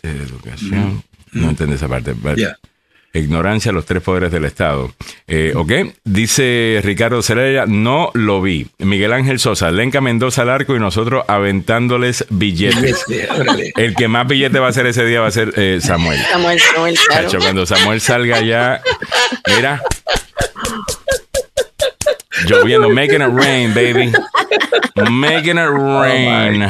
educación. 0.02 1.02
No 1.32 1.46
mm. 1.46 1.50
entiende 1.50 1.76
esa 1.76 1.88
parte. 1.88 2.14
Ignorancia 3.18 3.72
los 3.72 3.84
tres 3.84 4.02
poderes 4.02 4.32
del 4.32 4.44
Estado. 4.44 4.92
Eh, 5.26 5.52
ok, 5.54 5.72
dice 6.04 6.80
Ricardo 6.82 7.22
Cerella, 7.22 7.66
no 7.66 8.10
lo 8.14 8.40
vi. 8.40 8.66
Miguel 8.78 9.12
Ángel 9.12 9.38
Sosa, 9.38 9.70
Lenca 9.70 10.00
Mendoza 10.00 10.42
al 10.42 10.50
arco 10.50 10.76
y 10.76 10.78
nosotros 10.78 11.24
aventándoles 11.28 12.24
billetes. 12.30 13.04
El 13.76 13.94
que 13.94 14.08
más 14.08 14.26
billetes 14.26 14.60
va 14.60 14.66
a 14.66 14.70
hacer 14.70 14.86
ese 14.86 15.04
día 15.04 15.20
va 15.20 15.28
a 15.28 15.32
ser 15.32 15.52
eh, 15.56 15.78
Samuel. 15.82 16.20
Samuel, 16.30 16.60
Samuel, 16.60 16.98
claro. 17.08 17.28
Cuando 17.38 17.66
Samuel 17.66 18.00
salga 18.00 18.40
ya, 18.40 18.80
mira. 19.56 19.82
Lloviendo, 22.46 22.88
making 22.90 23.20
it 23.20 23.32
rain, 23.32 23.74
baby. 23.74 24.12
Making 25.10 25.58
it 25.58 25.70
rain. 25.70 26.62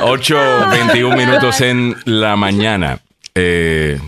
8.21 0.00 1.16
minutos 1.16 1.60
en 1.60 1.96
la 2.04 2.36
mañana. 2.36 3.00
Eh, 3.34 3.98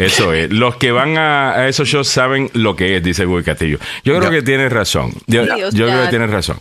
eso 0.00 0.32
es. 0.32 0.50
Los 0.50 0.76
que 0.76 0.92
van 0.92 1.16
a, 1.18 1.68
esos 1.68 1.88
shows 1.88 2.08
saben 2.08 2.50
lo 2.54 2.76
que 2.76 2.96
es, 2.96 3.02
dice 3.02 3.24
Guy 3.24 3.42
Castillo. 3.42 3.78
Yo 4.04 4.18
creo 4.18 4.30
que 4.30 4.42
tienes 4.42 4.72
razón. 4.72 5.12
Yo, 5.26 5.44
creo 5.46 6.04
que 6.04 6.08
tienes 6.10 6.30
razón. 6.30 6.60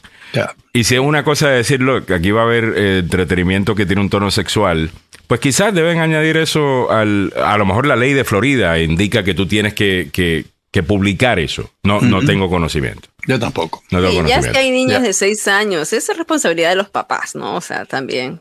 Y 0.73 0.83
si 0.83 0.95
es 0.95 1.01
una 1.01 1.23
cosa 1.23 1.49
de 1.49 1.57
decirlo, 1.57 2.05
que 2.05 2.13
aquí 2.13 2.31
va 2.31 2.41
a 2.41 2.45
haber 2.45 2.73
eh, 2.75 2.99
entretenimiento 2.99 3.75
que 3.75 3.85
tiene 3.85 4.01
un 4.01 4.09
tono 4.09 4.29
sexual, 4.29 4.91
pues 5.27 5.39
quizás 5.39 5.73
deben 5.73 5.99
añadir 5.99 6.37
eso 6.37 6.91
al. 6.91 7.33
A 7.43 7.57
lo 7.57 7.65
mejor 7.65 7.85
la 7.87 7.95
ley 7.95 8.13
de 8.13 8.23
Florida 8.23 8.79
indica 8.79 9.23
que 9.23 9.33
tú 9.33 9.47
tienes 9.47 9.73
que, 9.73 10.09
que, 10.11 10.45
publicar 10.83 11.39
eso. 11.39 11.69
No, 11.83 11.99
no 11.99 12.21
tengo 12.21 12.49
conocimiento. 12.49 13.09
Yo 13.27 13.37
tampoco. 13.37 13.83
No 13.91 14.01
tengo 14.01 14.25
ya 14.25 14.37
es 14.37 14.47
que 14.47 14.57
hay 14.57 14.71
niños 14.71 15.01
de 15.01 15.13
seis 15.13 15.47
años. 15.47 15.91
Esa 15.93 16.13
es 16.13 16.17
responsabilidad 16.17 16.69
de 16.69 16.77
los 16.77 16.89
papás, 16.89 17.35
¿no? 17.35 17.55
O 17.55 17.61
sea, 17.61 17.85
también. 17.85 18.39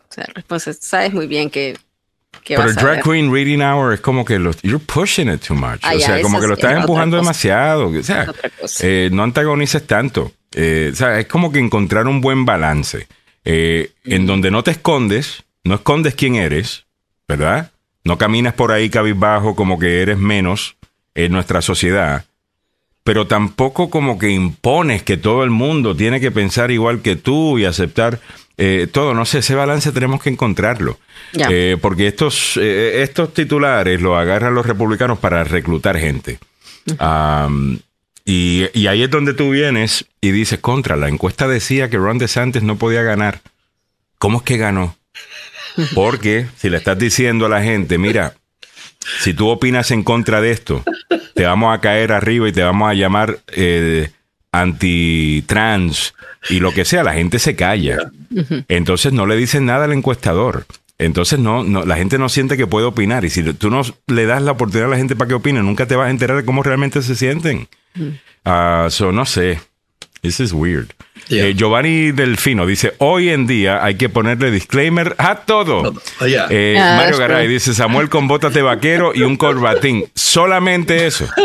O 0.49 0.59
sea, 0.59 0.73
sabes 0.75 1.13
muy 1.13 1.27
bien 1.27 1.51
que 1.51 1.77
pero 2.47 2.65
el 2.65 2.75
Drag 2.75 3.03
Queen 3.03 3.33
Reading 3.33 3.61
Hour 3.61 3.95
es 3.95 4.01
como 4.01 4.25
que 4.25 4.39
lo, 4.39 4.53
you're 4.63 4.85
pushing 4.85 5.29
it 5.29 5.47
too 5.47 5.55
much. 5.55 5.81
Ah, 5.83 5.95
o 5.95 6.01
sea, 6.01 6.21
como 6.23 6.41
que 6.41 6.47
lo 6.47 6.55
estás 6.55 6.79
empujando 6.79 7.17
demasiado. 7.17 7.89
O 7.89 8.03
sea, 8.03 8.33
eh, 8.81 9.11
no 9.13 9.23
antagonices 9.23 9.87
tanto. 9.87 10.33
Eh, 10.53 10.91
o 10.93 10.97
sea, 10.97 11.19
es 11.19 11.27
como 11.27 11.53
que 11.53 11.59
encontrar 11.59 12.07
un 12.07 12.21
buen 12.21 12.45
balance. 12.45 13.07
Eh, 13.45 13.93
en 14.05 14.27
donde 14.27 14.51
no 14.51 14.63
te 14.63 14.73
escondes, 14.73 15.45
no 15.65 15.77
escondes 15.77 16.15
quién 16.15 16.35
eres, 16.35 16.85
¿verdad? 17.27 17.71
No 18.05 18.19
caminas 18.19 18.55
por 18.55 18.73
ahí 18.73 18.91
cabizbajo 18.91 19.55
como 19.55 19.79
que 19.79 20.03
eres 20.03 20.19
menos 20.19 20.77
en 21.15 21.33
nuestra 21.33 21.63
sociedad, 21.63 22.27
pero 23.05 23.27
tampoco 23.27 23.91
como 23.91 24.19
que 24.19 24.31
impones 24.31 25.03
que 25.03 25.17
todo 25.17 25.45
el 25.45 25.51
mundo 25.51 25.97
tiene 25.97 26.21
que 26.21 26.31
pensar 26.31 26.71
igual 26.71 27.01
que 27.01 27.17
tú 27.17 27.59
y 27.59 27.65
aceptar 27.65 28.21
eh, 28.59 28.89
todo, 28.91 29.15
no 29.15 29.25
sé, 29.25 29.39
ese 29.39 29.55
balance 29.55 29.93
tenemos 29.93 30.21
que 30.21 30.31
encontrarlo. 30.31 30.99
Eh, 31.33 31.77
porque 31.81 32.09
estos, 32.09 32.57
eh, 32.57 33.03
estos 33.03 33.33
titulares 33.33 34.01
los 34.03 34.19
agarran 34.19 34.55
los 34.55 34.67
republicanos 34.67 35.19
para 35.19 35.45
reclutar 35.45 35.97
gente. 35.99 36.39
y, 38.25 38.65
y, 38.75 38.87
ahí 38.89 39.03
es 39.03 39.11
donde 39.11 39.35
tú 39.35 39.51
vienes 39.51 40.07
y 40.21 40.33
dices, 40.33 40.59
contra, 40.59 40.97
la 40.97 41.09
encuesta 41.09 41.47
decía 41.47 41.89
que 41.89 41.99
Ron 41.99 42.19
DeSantis 42.19 42.63
no 42.63 42.77
podía 42.77 43.03
ganar. 43.03 43.41
¿Cómo 44.19 44.39
es 44.39 44.45
que 44.45 44.57
ganó? 44.57 44.97
Porque 45.95 46.49
si 46.57 46.69
le 46.69 46.79
estás 46.79 46.99
diciendo 46.99 47.47
a 47.47 47.49
la 47.49 47.63
gente, 47.63 47.97
mira, 47.97 48.35
si 49.21 49.35
tú 49.35 49.49
opinas 49.49 49.91
en 49.93 50.03
contra 50.03 50.41
de 50.41 50.51
esto, 50.51 50.83
te 51.35 51.45
vamos 51.45 51.73
a 51.73 51.81
caer 51.81 52.13
arriba 52.13 52.49
y 52.49 52.53
te 52.53 52.63
vamos 52.63 52.91
a 52.91 52.95
llamar 52.95 53.39
eh, 53.49 54.11
anti-trans 54.53 56.15
y 56.49 56.61
lo 56.61 56.73
que 56.73 56.85
sea, 56.85 57.03
la 57.03 57.15
gente 57.15 57.39
se 57.39 57.57
calla. 57.57 58.11
Entonces 58.69 59.13
no 59.13 59.27
le 59.27 59.37
dicen 59.37 59.67
nada 59.67 59.85
al 59.85 59.93
encuestador. 59.93 60.67
Entonces 60.99 61.39
no, 61.39 61.63
no, 61.63 61.85
la 61.85 61.97
gente 61.97 62.19
no 62.19 62.29
siente 62.29 62.57
que 62.57 62.67
puede 62.67 62.87
opinar. 62.87 63.25
Y 63.25 63.31
si 63.31 63.43
tú 63.55 63.71
no 63.71 63.83
le 64.07 64.27
das 64.27 64.43
la 64.43 64.53
oportunidad 64.53 64.89
a 64.89 64.91
la 64.91 64.97
gente 64.97 65.17
para 65.17 65.29
que 65.29 65.35
opine, 65.35 65.63
nunca 65.63 65.87
te 65.87 65.97
vas 65.97 66.09
a 66.09 66.11
enterar 66.11 66.37
de 66.37 66.45
cómo 66.45 66.63
realmente 66.63 67.03
se 67.03 67.15
sienten. 67.15 67.69
Ah, 68.45 68.89
no 69.13 69.27
sé. 69.27 69.61
This 70.21 70.41
is 70.41 70.53
weird. 70.53 70.89
Eh, 71.31 71.55
Giovanni 71.57 72.11
Delfino 72.11 72.67
dice, 72.67 72.95
hoy 72.99 73.29
en 73.29 73.47
día 73.47 73.85
hay 73.85 73.97
que 73.97 74.09
ponerle 74.09 74.51
disclaimer 74.51 75.15
a 75.19 75.37
todo. 75.37 75.93
Oh, 76.21 76.27
eh, 76.27 76.77
ah, 76.79 76.97
Mario 76.97 77.19
Garay 77.19 77.47
dice, 77.47 77.75
Samuel 77.75 78.09
con 78.09 78.27
botas 78.27 78.53
de 78.55 78.63
vaquero 78.63 79.13
y 79.15 79.23
un 79.23 79.37
corbatín. 79.37 80.07
Solamente 80.15 81.07
eso. 81.07 81.29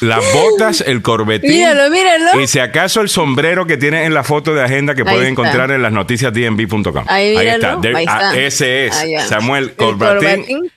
Las 0.00 0.24
botas, 0.32 0.80
el 0.86 1.02
corbetín. 1.02 1.50
Míralo, 1.50 1.90
míralo. 1.90 2.40
Y 2.40 2.46
si 2.46 2.58
acaso 2.58 3.00
el 3.00 3.08
sombrero 3.08 3.66
que 3.66 3.76
tiene 3.76 4.04
en 4.04 4.14
la 4.14 4.24
foto 4.24 4.54
de 4.54 4.62
agenda 4.62 4.94
que 4.94 5.04
pueden 5.04 5.28
encontrar 5.28 5.70
en 5.70 5.82
las 5.82 5.92
noticias 5.92 6.32
dnb.com. 6.32 7.04
Ahí, 7.06 7.36
está. 7.36 7.78
Ah, 8.06 8.32
ese 8.36 8.86
es 8.86 8.94
Samuel 9.28 9.74
Corbatín. 9.74 10.70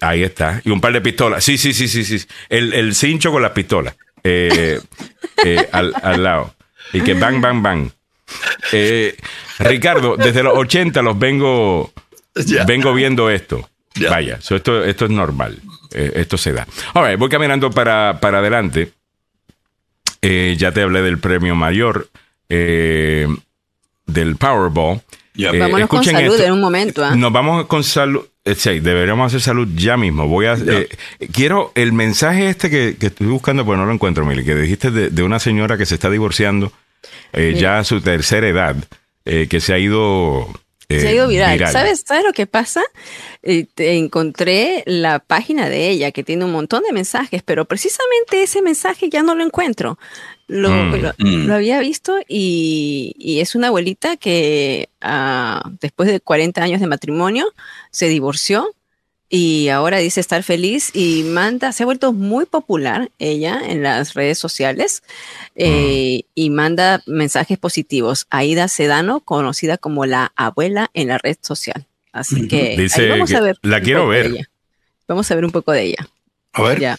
ahí 0.00 0.22
está. 0.22 0.60
Y 0.64 0.70
un 0.70 0.80
par 0.80 0.92
de 0.92 1.00
pistolas. 1.00 1.44
Sí, 1.44 1.58
sí, 1.58 1.72
sí, 1.72 1.88
sí, 1.88 2.04
sí. 2.04 2.26
El, 2.48 2.72
el 2.72 2.94
cincho 2.94 3.32
con 3.32 3.42
las 3.42 3.52
pistolas. 3.52 3.94
Eh, 4.22 4.80
eh, 5.44 5.68
al, 5.72 5.92
al, 6.02 6.22
lado. 6.22 6.54
Y 6.92 7.00
que 7.02 7.14
bang, 7.14 7.40
bang, 7.40 7.62
bang. 7.62 7.88
Eh, 8.72 9.16
Ricardo, 9.58 10.16
desde 10.16 10.42
los 10.42 10.56
80 10.56 11.02
los 11.02 11.18
vengo, 11.18 11.92
vengo 12.66 12.94
viendo 12.94 13.30
esto. 13.30 13.68
Vaya, 14.10 14.38
esto, 14.40 14.84
esto 14.84 15.04
es 15.04 15.10
normal. 15.10 15.58
Eh, 15.94 16.12
esto 16.16 16.36
se 16.36 16.52
da. 16.52 16.66
Ahora, 16.92 17.16
voy 17.16 17.28
caminando 17.28 17.70
para, 17.70 18.18
para 18.20 18.38
adelante. 18.38 18.92
Eh, 20.20 20.56
ya 20.58 20.72
te 20.72 20.82
hablé 20.82 21.02
del 21.02 21.18
premio 21.18 21.54
mayor 21.54 22.08
eh, 22.48 23.28
del 24.06 24.36
Powerball. 24.36 25.00
Vámonos 25.36 25.88
con 25.88 26.04
salud 26.04 26.40
en 26.40 26.52
un 26.52 26.60
momento. 26.60 27.04
¿ah? 27.04 27.14
Nos 27.14 27.32
vamos 27.32 27.66
con 27.66 27.84
salud. 27.84 28.26
Sí, 28.56 28.80
deberíamos 28.80 29.28
hacer 29.28 29.40
salud 29.40 29.68
ya 29.74 29.96
mismo. 29.96 30.28
Voy 30.28 30.46
a. 30.46 30.56
quiero 31.32 31.72
el 31.74 31.92
mensaje 31.92 32.48
este 32.50 32.68
que, 32.68 32.96
estoy 33.00 33.26
buscando, 33.28 33.64
pues 33.64 33.78
no 33.78 33.86
lo 33.86 33.92
encuentro, 33.92 34.26
Mili, 34.26 34.44
que 34.44 34.54
dijiste 34.54 34.90
de, 34.90 35.22
una 35.22 35.38
señora 35.38 35.78
que 35.78 35.86
se 35.86 35.94
está 35.94 36.10
divorciando 36.10 36.70
ya 37.32 37.78
a 37.78 37.84
su 37.84 38.02
tercera 38.02 38.46
edad, 38.46 38.76
que 39.24 39.60
se 39.60 39.72
ha 39.72 39.78
ido 39.78 40.52
se 40.88 41.08
ha 41.08 41.12
ido 41.12 41.28
viral. 41.28 41.58
¿Sabes, 41.70 42.04
¿Sabes 42.06 42.24
lo 42.24 42.32
que 42.32 42.46
pasa? 42.46 42.82
Eh, 43.42 43.66
te 43.74 43.96
encontré 43.96 44.82
la 44.86 45.18
página 45.18 45.68
de 45.68 45.90
ella 45.90 46.12
que 46.12 46.24
tiene 46.24 46.44
un 46.44 46.52
montón 46.52 46.82
de 46.82 46.92
mensajes, 46.92 47.42
pero 47.42 47.64
precisamente 47.64 48.42
ese 48.42 48.62
mensaje 48.62 49.10
ya 49.10 49.22
no 49.22 49.34
lo 49.34 49.44
encuentro. 49.44 49.98
Lo, 50.46 50.68
mm, 50.68 51.12
mm. 51.18 51.50
había 51.50 51.80
visto 51.80 52.18
y, 52.28 53.38
es 53.40 53.54
una 53.54 53.68
abuelita 53.68 54.16
que 54.16 54.90
ah, 55.00 55.70
después 55.80 56.08
de 56.08 56.20
40 56.20 56.62
años 56.62 56.80
de 56.80 56.86
matrimonio 56.86 57.46
se 57.90 58.08
divorció 58.08 58.74
y 59.28 59.68
ahora 59.68 59.98
dice 59.98 60.20
estar 60.20 60.42
feliz 60.42 60.90
y 60.94 61.24
manda, 61.24 61.72
se 61.72 61.82
ha 61.82 61.86
vuelto 61.86 62.12
muy 62.12 62.46
popular 62.46 63.10
ella 63.18 63.60
en 63.64 63.82
las 63.82 64.14
redes 64.14 64.38
sociales 64.38 65.02
eh, 65.56 66.20
mm. 66.22 66.28
y 66.34 66.50
manda 66.50 67.02
mensajes 67.06 67.58
positivos. 67.58 68.26
Aida 68.30 68.68
Sedano, 68.68 69.20
conocida 69.20 69.78
como 69.78 70.06
la 70.06 70.32
abuela 70.36 70.90
en 70.94 71.08
la 71.08 71.18
red 71.18 71.36
social. 71.40 71.86
Así 72.12 72.46
que 72.46 72.88
vamos 73.10 73.32
a 73.34 73.40
ver. 73.40 73.58
La 73.62 73.80
quiero 73.80 74.06
ver. 74.06 74.48
Vamos 75.08 75.30
a 75.30 75.34
ver 75.34 75.44
un 75.44 75.50
poco 75.50 75.72
de 75.72 75.82
ella. 75.82 76.08
A 76.52 76.62
ver. 76.62 76.80
Ya. 76.80 76.98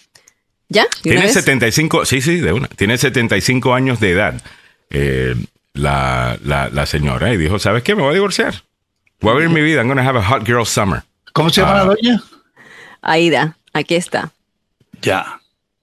¿Ya? 0.68 0.88
Tiene 1.02 1.30
75, 1.30 2.06
sí, 2.06 2.22
sí, 2.22 2.38
de 2.38 2.52
una. 2.52 2.68
Tiene 2.68 2.98
75 2.98 3.74
años 3.74 4.00
de 4.00 4.12
edad 4.12 4.42
eh, 4.90 5.36
la, 5.74 6.38
la, 6.44 6.86
señora 6.86 7.34
y 7.34 7.38
dijo, 7.38 7.60
¿sabes 7.60 7.84
qué? 7.84 7.96
Me 7.96 8.02
voy 8.02 8.12
a 8.12 8.14
divorciar. 8.14 8.64
Voy 9.22 9.32
a 9.32 9.36
vivir 9.36 9.50
mi 9.50 9.62
vida. 9.62 9.80
I'm 9.80 9.88
going 9.88 9.98
to 9.98 10.04
have 10.04 10.18
a 10.18 10.24
hot 10.24 10.46
girl 10.46 10.66
summer. 10.66 11.04
¿Cómo 11.36 11.50
se 11.50 11.60
llama 11.60 11.74
la 11.74 11.82
ah. 11.82 11.86
doña? 11.86 12.24
Aida, 13.02 13.58
aquí 13.74 13.96
está. 13.96 14.32
Ya. 15.02 15.42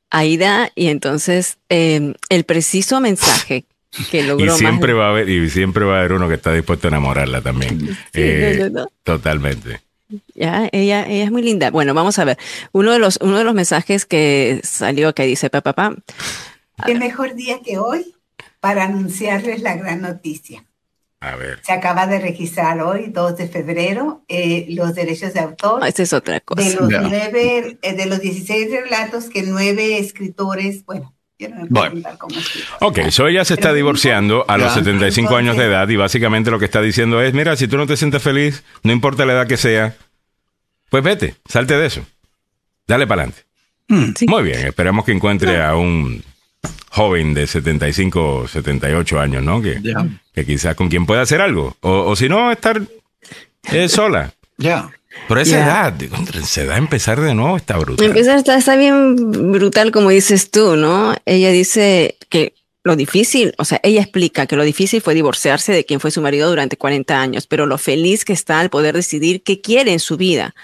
Aida, 0.09 0.73
y 0.75 0.89
entonces 0.89 1.59
em, 1.69 2.15
el 2.31 2.45
preciso 2.45 3.03
mensaje 3.03 3.67
que 4.11 4.23
logró. 4.27 4.47
Y 4.47 4.59
siempre 4.59 4.95
va 4.95 5.09
a 5.09 5.11
haber, 5.11 5.29
y 5.29 5.51
siempre 5.51 5.85
va 5.85 5.97
a 5.97 5.99
haber 5.99 6.15
uno 6.15 6.27
que 6.27 6.37
está 6.37 6.55
dispuesto 6.55 6.87
a 6.87 6.89
enamorarla 6.89 7.43
también. 7.43 7.95
Eh, 8.15 8.71
totalmente. 9.03 9.83
Ya, 10.35 10.71
ella, 10.73 11.07
ella 11.07 11.25
es 11.25 11.31
muy 11.31 11.43
linda. 11.43 11.71
Bueno, 11.71 11.93
vamos 11.93 12.19
a 12.19 12.25
ver. 12.25 12.39
Uno 12.73 12.91
de 12.93 12.99
los, 12.99 13.19
uno 13.21 13.37
de 13.37 13.45
los 13.45 13.55
mensajes 13.55 14.07
que 14.07 14.59
salió 14.65 15.15
que 15.15 15.27
dice 15.27 15.51
papá, 15.51 15.75
papá. 15.75 15.97
Qué 16.87 16.95
mejor 16.95 17.35
día 17.35 17.61
que 17.63 17.77
hoy 17.77 18.15
para 18.61 18.85
anunciarles 18.85 19.61
la 19.61 19.77
gran 19.77 20.01
noticia. 20.01 20.65
Se 21.63 21.73
acaba 21.73 22.07
de 22.07 22.19
registrar 22.19 22.81
hoy, 22.81 23.07
2 23.09 23.37
de 23.37 23.49
febrero, 23.49 24.25
eh, 24.29 24.67
los 24.71 24.95
derechos 24.95 25.33
de 25.35 25.41
autor. 25.41 25.81
Ah, 25.83 25.89
esa 25.89 26.03
es 26.03 26.13
otra 26.13 26.41
cosa. 26.41 26.63
De 26.63 26.75
los, 26.75 26.89
nueve, 26.91 27.79
eh, 27.81 27.93
de 27.95 28.07
los 28.07 28.21
16 28.21 28.71
relatos 28.71 29.27
que 29.27 29.43
nueve 29.43 29.99
escritores, 29.99 30.85
bueno, 30.85 31.15
bueno. 31.69 32.01
Ok, 32.81 33.11
so 33.11 33.27
ella 33.27 33.45
se 33.45 33.55
está 33.55 33.73
divorciando 33.73 34.45
a 34.49 34.59
los 34.59 34.75
75 34.75 35.37
años 35.37 35.57
de 35.57 35.65
edad 35.65 35.89
y 35.89 35.97
básicamente 35.97 36.51
lo 36.51 36.59
que 36.59 36.65
está 36.67 36.81
diciendo 36.81 37.21
es, 37.21 37.35
mira, 37.35 37.57
si 37.57 37.69
tú 37.69 37.77
no 37.77 37.87
te 37.87 37.97
sientes 37.97 38.23
feliz, 38.23 38.65
no 38.83 38.93
importa 38.93 39.27
la 39.27 39.35
edad 39.35 39.47
que 39.47 39.57
sea, 39.57 39.95
pues 40.91 41.03
vete, 41.03 41.37
salte 41.49 41.77
de 41.77 41.87
eso. 41.87 42.05
Dale 42.87 43.07
para 43.07 43.23
adelante. 43.23 43.45
Hmm. 43.89 44.13
Muy 44.29 44.43
bien, 44.43 44.67
esperamos 44.67 45.05
que 45.05 45.13
encuentre 45.13 45.63
a 45.63 45.75
un 45.77 46.23
joven 46.91 47.33
de 47.33 47.47
75, 47.47 48.49
78 48.49 49.21
años, 49.21 49.43
¿no? 49.43 49.63
Que, 49.63 49.81
que 50.35 50.47
quizás 50.47 50.75
con 50.75 50.89
quien 50.89 51.07
pueda 51.07 51.23
hacer 51.23 51.41
algo. 51.41 51.77
O, 51.81 52.15
si 52.17 52.29
no, 52.29 52.53
estar 52.53 52.83
eh, 53.73 53.89
sola. 53.91 54.35
Ya. 54.59 54.91
Pero 55.29 55.41
esa 55.41 55.59
edad, 55.59 55.95
esa 56.35 56.63
edad, 56.63 56.79
empezar 56.79 57.21
de 57.21 57.35
nuevo 57.35 57.57
está 57.57 57.77
brutal. 57.77 58.07
Empezar 58.07 58.39
está, 58.39 58.57
está 58.57 58.77
bien 58.77 59.53
brutal, 59.53 59.91
como 59.91 60.09
dices 60.09 60.51
tú, 60.51 60.77
¿no? 60.77 61.15
Ella 61.27 61.51
dice 61.51 62.17
que 62.31 62.55
lo 62.83 62.97
difícil, 62.97 63.55
o 63.59 63.65
sea, 63.65 63.79
ella 63.83 64.01
explica 64.01 64.47
que 64.47 64.57
lo 64.57 64.65
difícil 64.65 65.01
fue 65.01 65.15
divorciarse 65.15 65.73
de 65.73 65.85
quien 65.85 66.01
fue 66.01 66.11
su 66.11 66.21
marido 66.21 66.49
durante 66.49 66.77
40 66.77 67.21
años, 67.21 67.47
pero 67.47 67.67
lo 67.67 67.79
feliz 67.79 68.25
que 68.25 68.33
está 68.33 68.59
al 68.59 68.71
poder 68.71 68.95
decidir 68.95 69.43
qué 69.43 69.61
quiere 69.61 69.93
en 69.93 70.01
su 70.01 70.17
vida, 70.17 70.55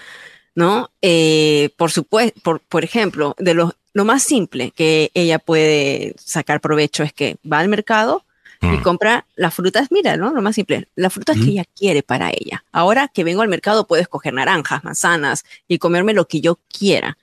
¿no? 0.55 0.91
Eh, 1.01 1.69
por 1.77 1.91
supuesto, 1.91 2.39
por, 2.41 2.59
por 2.61 2.83
ejemplo, 2.83 3.35
de 3.37 3.53
los 3.53 3.73
lo 3.93 4.05
más 4.05 4.23
simple 4.23 4.71
que 4.71 5.11
ella 5.13 5.39
puede 5.39 6.15
sacar 6.23 6.61
provecho 6.61 7.03
es 7.03 7.13
que 7.13 7.37
va 7.51 7.59
al 7.59 7.69
mercado 7.69 8.23
y 8.61 8.67
mm. 8.67 8.81
compra 8.81 9.25
las 9.35 9.53
frutas, 9.53 9.87
mira, 9.89 10.17
¿no? 10.17 10.33
Lo 10.33 10.41
más 10.41 10.55
simple, 10.55 10.89
las 10.95 11.13
frutas 11.13 11.37
que 11.37 11.51
ella 11.51 11.65
quiere 11.75 12.03
para 12.03 12.29
ella. 12.29 12.63
Ahora 12.71 13.07
que 13.07 13.23
vengo 13.23 13.41
al 13.41 13.47
mercado 13.47 13.87
puedo 13.87 14.01
escoger 14.01 14.33
naranjas, 14.33 14.83
manzanas 14.83 15.45
y 15.67 15.77
comerme 15.77 16.13
lo 16.13 16.27
que 16.27 16.41
yo 16.41 16.59
quiera. 16.67 17.17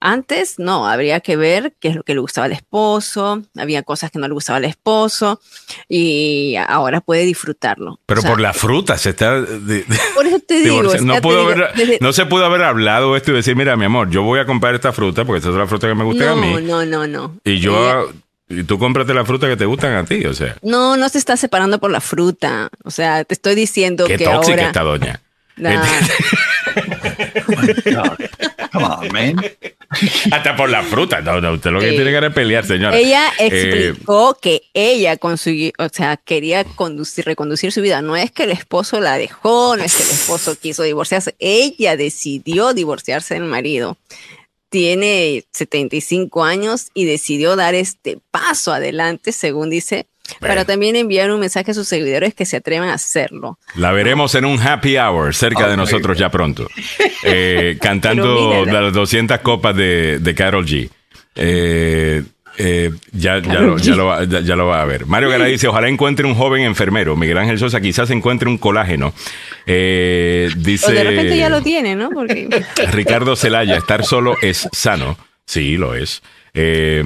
Antes 0.00 0.58
no, 0.58 0.88
habría 0.88 1.20
que 1.20 1.36
ver 1.36 1.74
qué 1.78 1.88
es 1.88 1.96
lo 1.96 2.02
que 2.02 2.14
le 2.14 2.20
gustaba 2.20 2.46
al 2.46 2.52
esposo, 2.52 3.42
había 3.56 3.82
cosas 3.82 4.10
que 4.10 4.18
no 4.18 4.26
le 4.26 4.32
gustaba 4.32 4.56
al 4.56 4.64
esposo 4.64 5.40
y 5.88 6.56
ahora 6.68 7.02
puede 7.02 7.24
disfrutarlo. 7.24 8.00
Pero 8.06 8.22
por 8.22 8.40
la 8.40 8.54
fruta 8.54 8.96
se 8.96 9.10
está... 9.10 9.44
por 10.14 10.26
eso 10.26 10.38
te 10.40 10.60
digo. 10.60 10.82
no, 12.00 12.12
se 12.14 12.26
pudo 12.26 12.44
haber 12.46 12.62
hablado 12.62 13.14
esto 13.14 13.32
y 13.32 13.34
decir, 13.34 13.56
mira 13.56 13.76
mi 13.76 13.84
amor, 13.84 14.08
yo 14.08 14.22
voy 14.22 14.40
a 14.40 14.46
comprar 14.46 14.74
esta 14.74 14.92
fruta 14.92 15.26
porque 15.26 15.38
esta 15.38 15.50
es 15.50 15.56
la 15.56 15.66
fruta 15.66 15.86
que 15.86 15.94
me 15.94 16.04
gusta 16.04 16.32
a 16.32 16.34
mí. 16.34 16.54
No, 16.62 16.86
no, 16.86 17.06
no. 17.06 17.38
Y 17.44 17.58
yo... 17.58 18.10
Y 18.52 18.64
tú 18.64 18.80
cómprate 18.80 19.14
la 19.14 19.24
fruta 19.24 19.46
que 19.46 19.56
te 19.56 19.64
gustan 19.64 19.92
a 19.92 20.04
ti, 20.04 20.26
o 20.26 20.34
sea. 20.34 20.56
No, 20.62 20.96
no 20.96 21.08
se 21.08 21.18
está 21.18 21.36
separando 21.36 21.78
por 21.78 21.92
la 21.92 22.00
fruta. 22.00 22.68
O 22.82 22.90
sea, 22.90 23.22
te 23.22 23.34
estoy 23.34 23.54
diciendo 23.54 24.06
Qué 24.08 24.16
que 24.16 24.24
tóxica 24.24 24.66
esta 24.66 24.82
doña. 24.82 25.20
Come 28.72 28.84
on, 28.84 29.12
man. 29.12 29.36
Hasta 30.30 30.56
por 30.56 30.70
la 30.70 30.82
fruta. 30.82 31.20
No, 31.20 31.40
no, 31.40 31.54
usted 31.54 31.70
lo 31.70 31.80
que 31.80 31.90
tiene 31.90 32.12
que 32.12 32.26
es 32.26 32.32
pelear, 32.32 32.64
señora. 32.64 32.96
Ella 32.96 33.32
eh, 33.38 33.46
explicó 33.46 34.38
que 34.40 34.62
ella 34.72 35.16
consiguió, 35.16 35.72
o 35.78 35.88
sea, 35.88 36.16
quería 36.16 36.64
conducir, 36.64 37.24
reconducir 37.24 37.72
su 37.72 37.82
vida. 37.82 38.00
No 38.00 38.16
es 38.16 38.30
que 38.30 38.44
el 38.44 38.50
esposo 38.50 39.00
la 39.00 39.18
dejó, 39.18 39.76
no 39.76 39.82
es 39.82 39.96
que 39.96 40.04
el 40.04 40.10
esposo 40.10 40.56
quiso 40.58 40.84
divorciarse. 40.84 41.34
Ella 41.38 41.96
decidió 41.96 42.72
divorciarse 42.72 43.34
del 43.34 43.44
marido. 43.44 43.98
Tiene 44.68 45.44
75 45.52 46.44
años 46.44 46.90
y 46.94 47.04
decidió 47.04 47.56
dar 47.56 47.74
este 47.74 48.18
paso 48.30 48.72
adelante, 48.72 49.32
según 49.32 49.68
dice, 49.68 50.06
para 50.38 50.64
también 50.64 50.96
enviar 50.96 51.30
un 51.30 51.40
mensaje 51.40 51.70
a 51.70 51.74
sus 51.74 51.88
seguidores 51.88 52.34
que 52.34 52.44
se 52.44 52.56
atrevan 52.56 52.88
a 52.88 52.94
hacerlo. 52.94 53.58
La 53.74 53.92
veremos 53.92 54.34
en 54.34 54.44
un 54.44 54.60
happy 54.60 54.96
hour 54.98 55.34
cerca 55.34 55.68
de 55.68 55.76
nosotros 55.76 56.18
ya 56.18 56.30
pronto, 56.30 56.68
eh, 57.24 57.78
cantando 57.82 58.64
las 58.64 58.92
200 58.92 59.38
copas 59.40 59.76
de, 59.76 60.18
de 60.18 60.34
Carol 60.34 60.66
G. 60.66 60.90
Eh, 61.36 62.22
Eh, 62.62 62.90
ya, 63.12 63.38
ya, 63.38 63.60
lo, 63.60 63.78
ya, 63.78 63.94
lo, 63.94 64.66
va 64.66 64.82
a 64.82 64.84
ver. 64.84 65.06
Mario 65.06 65.30
Garay 65.30 65.52
dice, 65.52 65.66
ojalá 65.66 65.88
encuentre 65.88 66.26
un 66.26 66.34
joven 66.34 66.62
enfermero. 66.62 67.16
Miguel 67.16 67.38
Ángel 67.38 67.58
Sosa 67.58 67.80
quizás 67.80 68.10
encuentre 68.10 68.50
un 68.50 68.58
colágeno. 68.58 69.14
Eh, 69.64 70.50
dice... 70.58 70.92
de 70.92 71.04
repente 71.04 71.38
ya 71.38 71.48
lo 71.48 71.62
tiene, 71.62 71.96
¿no? 71.96 72.10
Ricardo 72.92 73.34
Celaya, 73.34 73.76
estar 73.76 74.04
solo 74.04 74.36
es 74.42 74.68
sano. 74.72 75.16
Sí, 75.46 75.78
lo 75.78 75.94
es. 75.94 76.22
Eh, 76.52 77.02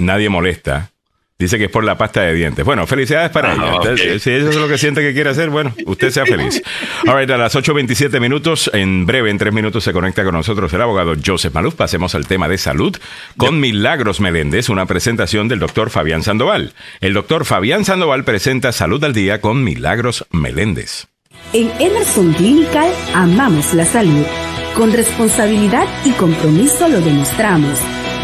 nadie 0.00 0.28
molesta. 0.28 0.90
Dice 1.38 1.58
que 1.58 1.64
es 1.64 1.70
por 1.70 1.84
la 1.84 1.98
pasta 1.98 2.22
de 2.22 2.32
dientes. 2.32 2.64
Bueno, 2.64 2.86
felicidades 2.86 3.30
para 3.30 3.52
ah, 3.52 3.80
ella. 3.82 4.18
Si 4.18 4.30
eso 4.30 4.48
es 4.48 4.56
lo 4.56 4.68
que 4.68 4.78
siente 4.78 5.02
que 5.02 5.12
quiere 5.12 5.28
hacer, 5.28 5.50
bueno, 5.50 5.74
usted 5.84 6.10
sea 6.10 6.24
feliz. 6.24 6.62
All 7.06 7.18
right, 7.18 7.30
a 7.30 7.36
las 7.36 7.54
8.27 7.54 8.20
minutos, 8.20 8.70
en 8.72 9.04
breve, 9.04 9.28
en 9.28 9.36
tres 9.36 9.52
minutos, 9.52 9.84
se 9.84 9.92
conecta 9.92 10.24
con 10.24 10.32
nosotros 10.32 10.72
el 10.72 10.80
abogado 10.80 11.12
Joseph 11.22 11.52
Maluf. 11.52 11.74
Pasemos 11.74 12.14
al 12.14 12.26
tema 12.26 12.48
de 12.48 12.56
salud 12.56 12.96
con 13.36 13.60
Milagros 13.60 14.18
Meléndez, 14.18 14.70
una 14.70 14.86
presentación 14.86 15.46
del 15.46 15.58
doctor 15.58 15.90
Fabián 15.90 16.22
Sandoval. 16.22 16.72
El 17.02 17.12
doctor 17.12 17.44
Fabián 17.44 17.84
Sandoval 17.84 18.24
presenta 18.24 18.72
Salud 18.72 19.04
al 19.04 19.12
Día 19.12 19.42
con 19.42 19.62
Milagros 19.62 20.24
Meléndez. 20.30 21.08
En 21.52 21.70
Emerson 21.78 22.32
Clinical 22.32 22.90
amamos 23.14 23.74
la 23.74 23.84
salud. 23.84 24.24
Con 24.74 24.90
responsabilidad 24.90 25.86
y 26.06 26.12
compromiso 26.12 26.88
lo 26.88 27.00
demostramos 27.02 27.78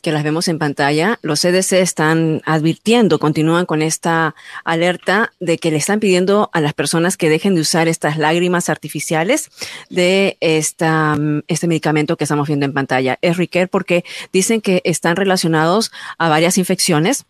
que 0.00 0.12
las 0.12 0.22
vemos 0.22 0.48
en 0.48 0.58
pantalla, 0.58 1.18
los 1.22 1.40
CDC 1.40 1.74
están 1.74 2.42
advirtiendo, 2.44 3.18
continúan 3.18 3.66
con 3.66 3.82
esta 3.82 4.34
alerta 4.64 5.32
de 5.40 5.58
que 5.58 5.70
le 5.70 5.76
están 5.76 6.00
pidiendo 6.00 6.50
a 6.52 6.60
las 6.60 6.74
personas 6.74 7.16
que 7.16 7.28
dejen 7.28 7.54
de 7.54 7.60
usar 7.60 7.88
estas 7.88 8.18
lágrimas 8.18 8.68
artificiales 8.68 9.50
de 9.90 10.36
esta, 10.40 11.16
este 11.48 11.68
medicamento 11.68 12.16
que 12.16 12.24
estamos 12.24 12.48
viendo 12.48 12.66
en 12.66 12.72
pantalla. 12.72 13.18
Es 13.22 13.36
Riquer 13.36 13.68
porque 13.68 14.04
dicen 14.32 14.60
que 14.60 14.80
están 14.84 15.16
relacionados 15.16 15.92
a 16.18 16.28
varias 16.28 16.58
infecciones 16.58 17.24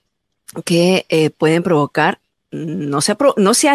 que 0.65 1.07
eh, 1.09 1.31
pueden 1.31 1.63
provocar 1.63 2.19
no 2.51 3.01
se, 3.01 3.17
no 3.37 3.55
se 3.55 3.69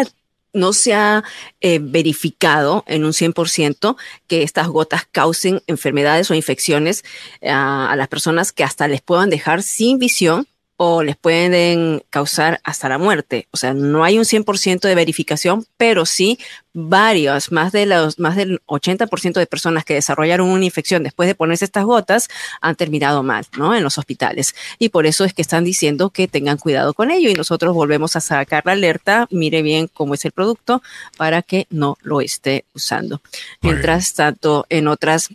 no 0.52 0.72
se 0.72 0.94
ha 0.94 1.24
eh, 1.60 1.78
verificado 1.80 2.84
en 2.86 3.04
un 3.04 3.12
100% 3.12 3.96
que 4.26 4.42
estas 4.42 4.68
gotas 4.68 5.06
causen 5.10 5.62
enfermedades 5.66 6.30
o 6.30 6.34
infecciones 6.34 7.04
eh, 7.40 7.50
a 7.50 7.94
las 7.96 8.08
personas 8.08 8.52
que 8.52 8.64
hasta 8.64 8.88
les 8.88 9.00
puedan 9.00 9.30
dejar 9.30 9.62
sin 9.62 9.98
visión 9.98 10.46
o 10.84 11.04
les 11.04 11.16
pueden 11.16 12.02
causar 12.10 12.60
hasta 12.64 12.88
la 12.88 12.98
muerte. 12.98 13.46
O 13.52 13.56
sea, 13.56 13.72
no 13.72 14.02
hay 14.02 14.18
un 14.18 14.24
100% 14.24 14.80
de 14.80 14.96
verificación, 14.96 15.64
pero 15.76 16.04
sí 16.06 16.40
varios, 16.72 17.52
más, 17.52 17.70
de 17.70 17.86
los, 17.86 18.18
más 18.18 18.34
del 18.34 18.60
80% 18.66 19.34
de 19.34 19.46
personas 19.46 19.84
que 19.84 19.94
desarrollaron 19.94 20.48
una 20.48 20.64
infección 20.64 21.04
después 21.04 21.28
de 21.28 21.36
ponerse 21.36 21.66
estas 21.66 21.84
gotas 21.84 22.28
han 22.60 22.74
terminado 22.74 23.22
mal, 23.22 23.46
¿no? 23.56 23.76
En 23.76 23.84
los 23.84 23.96
hospitales. 23.96 24.56
Y 24.80 24.88
por 24.88 25.06
eso 25.06 25.24
es 25.24 25.32
que 25.34 25.42
están 25.42 25.62
diciendo 25.62 26.10
que 26.10 26.26
tengan 26.26 26.58
cuidado 26.58 26.94
con 26.94 27.12
ello 27.12 27.30
y 27.30 27.34
nosotros 27.34 27.74
volvemos 27.74 28.16
a 28.16 28.20
sacar 28.20 28.66
la 28.66 28.72
alerta, 28.72 29.28
mire 29.30 29.62
bien 29.62 29.86
cómo 29.86 30.14
es 30.14 30.24
el 30.24 30.32
producto 30.32 30.82
para 31.16 31.42
que 31.42 31.68
no 31.70 31.96
lo 32.02 32.20
esté 32.20 32.64
usando. 32.74 33.22
Mientras 33.60 34.14
tanto, 34.14 34.66
en 34.68 34.88
otras 34.88 35.28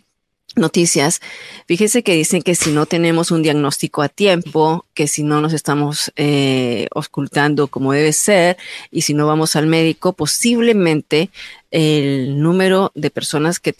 noticias, 0.58 1.20
fíjese 1.66 2.02
que 2.02 2.14
dicen 2.14 2.42
que 2.42 2.54
si 2.54 2.70
no 2.70 2.86
tenemos 2.86 3.30
un 3.30 3.42
diagnóstico 3.42 4.02
a 4.02 4.08
tiempo, 4.08 4.84
que 4.98 5.06
si 5.06 5.22
no 5.22 5.40
nos 5.40 5.52
estamos 5.52 6.10
eh, 6.16 6.88
ocultando 6.92 7.68
como 7.68 7.92
debe 7.92 8.12
ser 8.12 8.56
y 8.90 9.02
si 9.02 9.14
no 9.14 9.28
vamos 9.28 9.54
al 9.54 9.68
médico, 9.68 10.12
posiblemente 10.12 11.30
el 11.70 12.40
número 12.40 12.90
de 12.96 13.10
personas 13.10 13.60
que, 13.60 13.74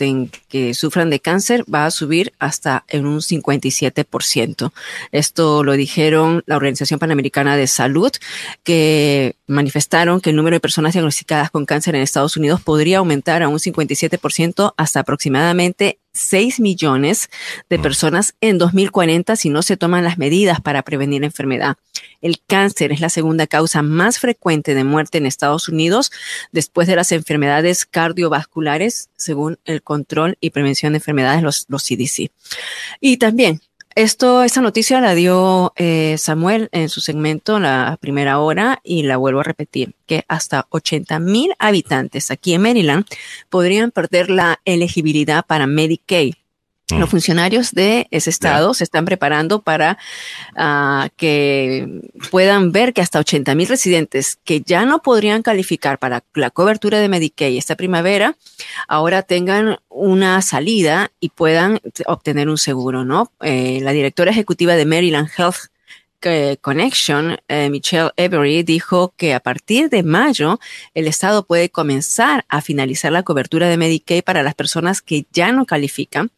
que 0.48 0.74
sufran 0.74 1.10
de 1.10 1.18
cáncer 1.18 1.64
va 1.72 1.86
a 1.86 1.90
subir 1.90 2.34
hasta 2.38 2.84
en 2.86 3.06
un 3.06 3.18
57%. 3.18 4.72
Esto 5.10 5.64
lo 5.64 5.72
dijeron 5.72 6.44
la 6.46 6.56
Organización 6.56 7.00
Panamericana 7.00 7.56
de 7.56 7.66
Salud, 7.66 8.12
que 8.62 9.34
manifestaron 9.48 10.20
que 10.20 10.30
el 10.30 10.36
número 10.36 10.54
de 10.54 10.60
personas 10.60 10.92
diagnosticadas 10.92 11.50
con 11.50 11.66
cáncer 11.66 11.96
en 11.96 12.02
Estados 12.02 12.36
Unidos 12.36 12.60
podría 12.60 12.98
aumentar 12.98 13.42
a 13.42 13.48
un 13.48 13.58
57% 13.58 14.74
hasta 14.76 15.00
aproximadamente 15.00 15.98
6 16.12 16.60
millones 16.60 17.30
de 17.70 17.78
mm. 17.78 17.82
personas 17.82 18.34
en 18.40 18.58
2040 18.58 19.36
si 19.36 19.50
no 19.50 19.62
se 19.62 19.76
toman 19.76 20.04
las 20.04 20.18
medidas 20.18 20.60
para 20.60 20.82
prevenir 20.82 21.07
enfermedad. 21.16 21.76
El 22.20 22.40
cáncer 22.46 22.92
es 22.92 23.00
la 23.00 23.08
segunda 23.08 23.46
causa 23.46 23.82
más 23.82 24.18
frecuente 24.18 24.74
de 24.74 24.84
muerte 24.84 25.18
en 25.18 25.26
Estados 25.26 25.68
Unidos 25.68 26.10
después 26.52 26.88
de 26.88 26.96
las 26.96 27.12
enfermedades 27.12 27.86
cardiovasculares, 27.86 29.10
según 29.16 29.58
el 29.64 29.82
control 29.82 30.36
y 30.40 30.50
prevención 30.50 30.92
de 30.92 30.98
enfermedades, 30.98 31.42
los, 31.42 31.66
los 31.68 31.84
CDC. 31.84 32.30
Y 33.00 33.16
también 33.18 33.60
esto, 33.98 34.44
esta 34.44 34.60
noticia 34.60 35.00
la 35.00 35.16
dio 35.16 35.72
eh, 35.74 36.14
Samuel 36.18 36.68
en 36.70 36.88
su 36.88 37.00
segmento 37.00 37.58
la 37.58 37.98
primera 38.00 38.38
hora 38.38 38.80
y 38.84 39.02
la 39.02 39.16
vuelvo 39.16 39.40
a 39.40 39.42
repetir, 39.42 39.96
que 40.06 40.24
hasta 40.28 40.66
80 40.70 41.18
mil 41.18 41.52
habitantes 41.58 42.30
aquí 42.30 42.54
en 42.54 42.62
Maryland 42.62 43.06
podrían 43.48 43.90
perder 43.90 44.30
la 44.30 44.60
elegibilidad 44.64 45.44
para 45.44 45.66
Medicaid 45.66 46.34
los 46.90 47.08
mm. 47.08 47.10
funcionarios 47.10 47.72
de 47.72 48.06
ese 48.10 48.30
estado 48.30 48.72
se 48.74 48.84
están 48.84 49.04
preparando 49.04 49.62
para 49.62 49.98
ah, 50.56 51.08
que 51.16 52.02
puedan 52.30 52.72
ver 52.72 52.92
que 52.92 53.02
hasta 53.02 53.18
80 53.18 53.54
mil 53.54 53.68
residentes 53.68 54.38
que 54.44 54.62
ya 54.62 54.84
no 54.86 55.02
podrían 55.02 55.42
calificar 55.42 55.98
para 55.98 56.24
la 56.34 56.50
cobertura 56.50 56.98
de 57.00 57.08
Medicaid 57.08 57.58
esta 57.58 57.76
primavera, 57.76 58.36
ahora 58.86 59.22
tengan 59.22 59.78
una 59.88 60.40
salida 60.42 61.10
y 61.20 61.30
puedan 61.30 61.80
obtener 62.06 62.48
un 62.48 62.58
seguro, 62.58 63.04
¿no? 63.04 63.32
Eh, 63.40 63.80
la 63.82 63.92
directora 63.92 64.30
ejecutiva 64.30 64.76
de 64.76 64.86
Maryland 64.86 65.28
Health 65.36 65.68
Connection, 66.60 67.38
eh, 67.48 67.70
Michelle 67.70 68.10
Every, 68.16 68.62
dijo 68.62 69.14
que 69.16 69.34
a 69.34 69.40
partir 69.40 69.88
de 69.88 70.02
mayo 70.02 70.58
el 70.94 71.06
Estado 71.06 71.44
puede 71.44 71.70
comenzar 71.70 72.44
a 72.48 72.60
finalizar 72.60 73.12
la 73.12 73.22
cobertura 73.22 73.68
de 73.68 73.76
Medicaid 73.76 74.24
para 74.24 74.42
las 74.42 74.54
personas 74.54 75.00
que 75.00 75.26
ya 75.32 75.52
no 75.52 75.64
califican. 75.66 76.30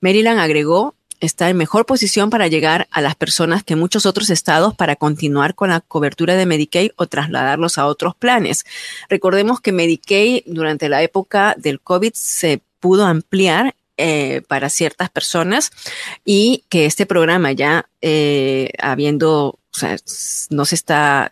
Maryland 0.00 0.40
agregó 0.40 0.94
está 1.20 1.50
en 1.50 1.56
mejor 1.56 1.86
posición 1.86 2.30
para 2.30 2.48
llegar 2.48 2.86
a 2.90 3.00
las 3.00 3.14
personas 3.14 3.64
que 3.64 3.76
muchos 3.76 4.06
otros 4.06 4.30
estados 4.30 4.74
para 4.74 4.96
continuar 4.96 5.54
con 5.54 5.70
la 5.70 5.80
cobertura 5.80 6.36
de 6.36 6.46
Medicaid 6.46 6.92
o 6.96 7.06
trasladarlos 7.06 7.78
a 7.78 7.86
otros 7.86 8.14
planes. 8.14 8.64
Recordemos 9.08 9.60
que 9.60 9.72
Medicaid 9.72 10.42
durante 10.46 10.88
la 10.88 11.02
época 11.02 11.54
del 11.58 11.80
COVID 11.80 12.12
se 12.14 12.60
pudo 12.80 13.04
ampliar 13.04 13.74
eh, 13.98 14.42
para 14.48 14.70
ciertas 14.70 15.10
personas 15.10 15.72
y 16.24 16.64
que 16.68 16.86
este 16.86 17.04
programa 17.04 17.52
ya 17.52 17.88
eh, 18.00 18.70
habiendo, 18.78 19.58
o 19.78 19.86
sea, 19.86 19.96
no 20.50 20.64
se 20.64 20.74
está, 20.74 21.30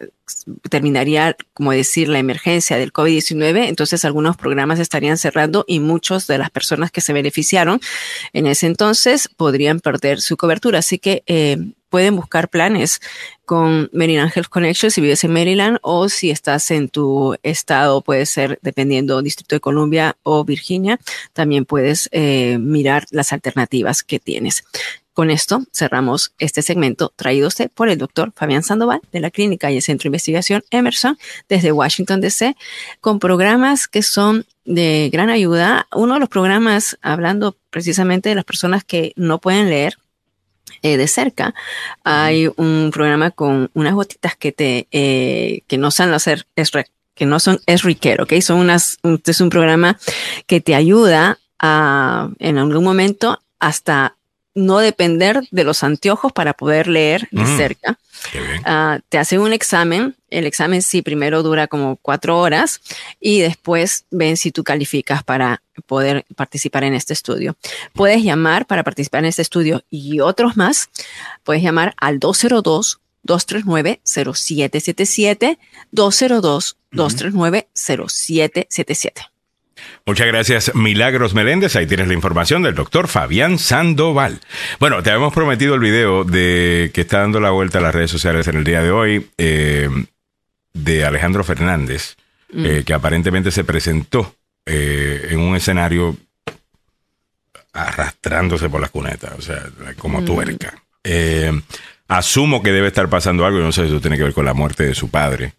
terminaría, 0.70 1.36
como 1.52 1.72
decir, 1.72 2.08
la 2.08 2.20
emergencia 2.20 2.76
del 2.76 2.92
COVID-19, 2.92 3.66
entonces 3.66 4.04
algunos 4.04 4.36
programas 4.36 4.78
estarían 4.78 5.18
cerrando 5.18 5.64
y 5.66 5.80
muchos 5.80 6.26
de 6.26 6.38
las 6.38 6.50
personas 6.50 6.92
que 6.92 7.00
se 7.00 7.12
beneficiaron 7.12 7.80
en 8.32 8.46
ese 8.46 8.66
entonces 8.66 9.28
podrían 9.36 9.80
perder 9.80 10.20
su 10.20 10.36
cobertura. 10.36 10.78
Así 10.78 10.98
que 10.98 11.24
eh, 11.26 11.58
pueden 11.90 12.14
buscar 12.14 12.48
planes 12.48 13.00
con 13.44 13.90
Maryland 13.92 14.32
Health 14.34 14.48
Connection 14.48 14.90
si 14.90 15.00
vives 15.00 15.24
en 15.24 15.32
Maryland 15.32 15.78
o 15.82 16.08
si 16.08 16.30
estás 16.30 16.70
en 16.70 16.88
tu 16.88 17.36
estado, 17.42 18.00
puede 18.02 18.26
ser 18.26 18.58
dependiendo 18.62 19.22
Distrito 19.22 19.56
de 19.56 19.60
Columbia 19.60 20.16
o 20.22 20.44
Virginia, 20.44 21.00
también 21.32 21.64
puedes 21.64 22.08
eh, 22.12 22.58
mirar 22.60 23.06
las 23.10 23.32
alternativas 23.32 24.02
que 24.02 24.20
tienes. 24.20 24.64
Con 25.16 25.30
esto 25.30 25.62
cerramos 25.72 26.34
este 26.38 26.60
segmento 26.60 27.10
traído 27.16 27.48
usted 27.48 27.70
por 27.70 27.88
el 27.88 27.96
doctor 27.96 28.34
Fabián 28.36 28.62
Sandoval 28.62 29.00
de 29.12 29.20
la 29.20 29.30
Clínica 29.30 29.70
y 29.70 29.76
el 29.76 29.82
Centro 29.82 30.02
de 30.02 30.08
Investigación 30.08 30.62
Emerson 30.70 31.16
desde 31.48 31.72
Washington 31.72 32.20
DC 32.20 32.54
con 33.00 33.18
programas 33.18 33.88
que 33.88 34.02
son 34.02 34.44
de 34.66 35.08
gran 35.10 35.30
ayuda. 35.30 35.86
Uno 35.94 36.12
de 36.12 36.20
los 36.20 36.28
programas 36.28 36.98
hablando 37.00 37.56
precisamente 37.70 38.28
de 38.28 38.34
las 38.34 38.44
personas 38.44 38.84
que 38.84 39.14
no 39.16 39.38
pueden 39.38 39.70
leer 39.70 39.96
eh, 40.82 40.98
de 40.98 41.08
cerca, 41.08 41.54
hay 42.04 42.50
un 42.54 42.90
programa 42.92 43.30
con 43.30 43.70
unas 43.72 43.94
gotitas 43.94 44.36
que 44.36 44.52
te 44.52 44.86
eh, 44.90 45.62
que 45.66 45.78
no 45.78 45.90
son 45.92 46.10
las 46.10 46.26
es 46.26 46.44
que 47.14 47.24
no 47.24 47.40
son 47.40 47.58
es 47.64 47.84
riquero, 47.84 48.24
¿ok? 48.24 48.34
Son 48.42 48.58
unas, 48.58 48.98
es 49.24 49.40
un 49.40 49.48
programa 49.48 49.98
que 50.46 50.60
te 50.60 50.74
ayuda 50.74 51.38
a 51.58 52.28
en 52.38 52.58
algún 52.58 52.84
momento 52.84 53.40
hasta 53.58 54.15
no 54.56 54.78
depender 54.78 55.46
de 55.50 55.64
los 55.64 55.84
anteojos 55.84 56.32
para 56.32 56.54
poder 56.54 56.88
leer 56.88 57.28
de 57.30 57.42
mm, 57.42 57.56
cerca. 57.58 57.98
Uh, 58.66 59.00
te 59.10 59.18
hacen 59.18 59.40
un 59.40 59.52
examen. 59.52 60.16
El 60.30 60.46
examen 60.46 60.80
sí 60.80 61.02
primero 61.02 61.42
dura 61.42 61.68
como 61.68 61.96
cuatro 61.96 62.40
horas 62.40 62.80
y 63.20 63.40
después 63.40 64.06
ven 64.10 64.38
si 64.38 64.50
tú 64.50 64.64
calificas 64.64 65.22
para 65.22 65.62
poder 65.84 66.24
participar 66.34 66.84
en 66.84 66.94
este 66.94 67.12
estudio. 67.12 67.54
Puedes 67.92 68.24
llamar 68.24 68.66
para 68.66 68.82
participar 68.82 69.20
en 69.20 69.26
este 69.26 69.42
estudio 69.42 69.84
y 69.90 70.20
otros 70.20 70.56
más. 70.56 70.88
Puedes 71.44 71.62
llamar 71.62 71.94
al 71.98 72.18
202 72.18 73.00
239 73.24 74.00
0777 74.04 75.58
202 75.92 76.76
239 76.92 77.68
0777. 77.74 79.35
Muchas 80.04 80.26
gracias, 80.28 80.74
Milagros 80.74 81.34
Meléndez. 81.34 81.74
Ahí 81.76 81.86
tienes 81.86 82.08
la 82.08 82.14
información 82.14 82.62
del 82.62 82.74
doctor 82.74 83.08
Fabián 83.08 83.58
Sandoval. 83.58 84.40
Bueno, 84.78 85.02
te 85.02 85.10
habíamos 85.10 85.34
prometido 85.34 85.74
el 85.74 85.80
video 85.80 86.24
de 86.24 86.90
que 86.94 87.00
está 87.00 87.20
dando 87.20 87.40
la 87.40 87.50
vuelta 87.50 87.78
a 87.78 87.82
las 87.82 87.94
redes 87.94 88.10
sociales 88.10 88.46
en 88.46 88.56
el 88.56 88.64
día 88.64 88.82
de 88.82 88.90
hoy 88.90 89.30
eh, 89.36 89.90
de 90.72 91.04
Alejandro 91.04 91.42
Fernández, 91.44 92.16
mm. 92.52 92.66
eh, 92.66 92.82
que 92.84 92.94
aparentemente 92.94 93.50
se 93.50 93.64
presentó 93.64 94.36
eh, 94.64 95.28
en 95.30 95.40
un 95.40 95.56
escenario 95.56 96.16
arrastrándose 97.72 98.68
por 98.70 98.80
la 98.80 98.88
cuneta, 98.88 99.34
o 99.36 99.42
sea, 99.42 99.64
como 99.98 100.20
mm. 100.20 100.24
tuerca. 100.24 100.82
asumo 102.08 102.62
que 102.62 102.72
debe 102.72 102.88
estar 102.88 103.08
pasando 103.08 103.44
algo, 103.44 103.58
no 103.58 103.72
sé 103.72 103.82
si 103.82 103.88
eso 103.88 104.00
tiene 104.00 104.16
que 104.16 104.22
ver 104.22 104.34
con 104.34 104.44
la 104.44 104.54
muerte 104.54 104.84
de 104.84 104.94
su 104.94 105.10
padre. 105.10 105.52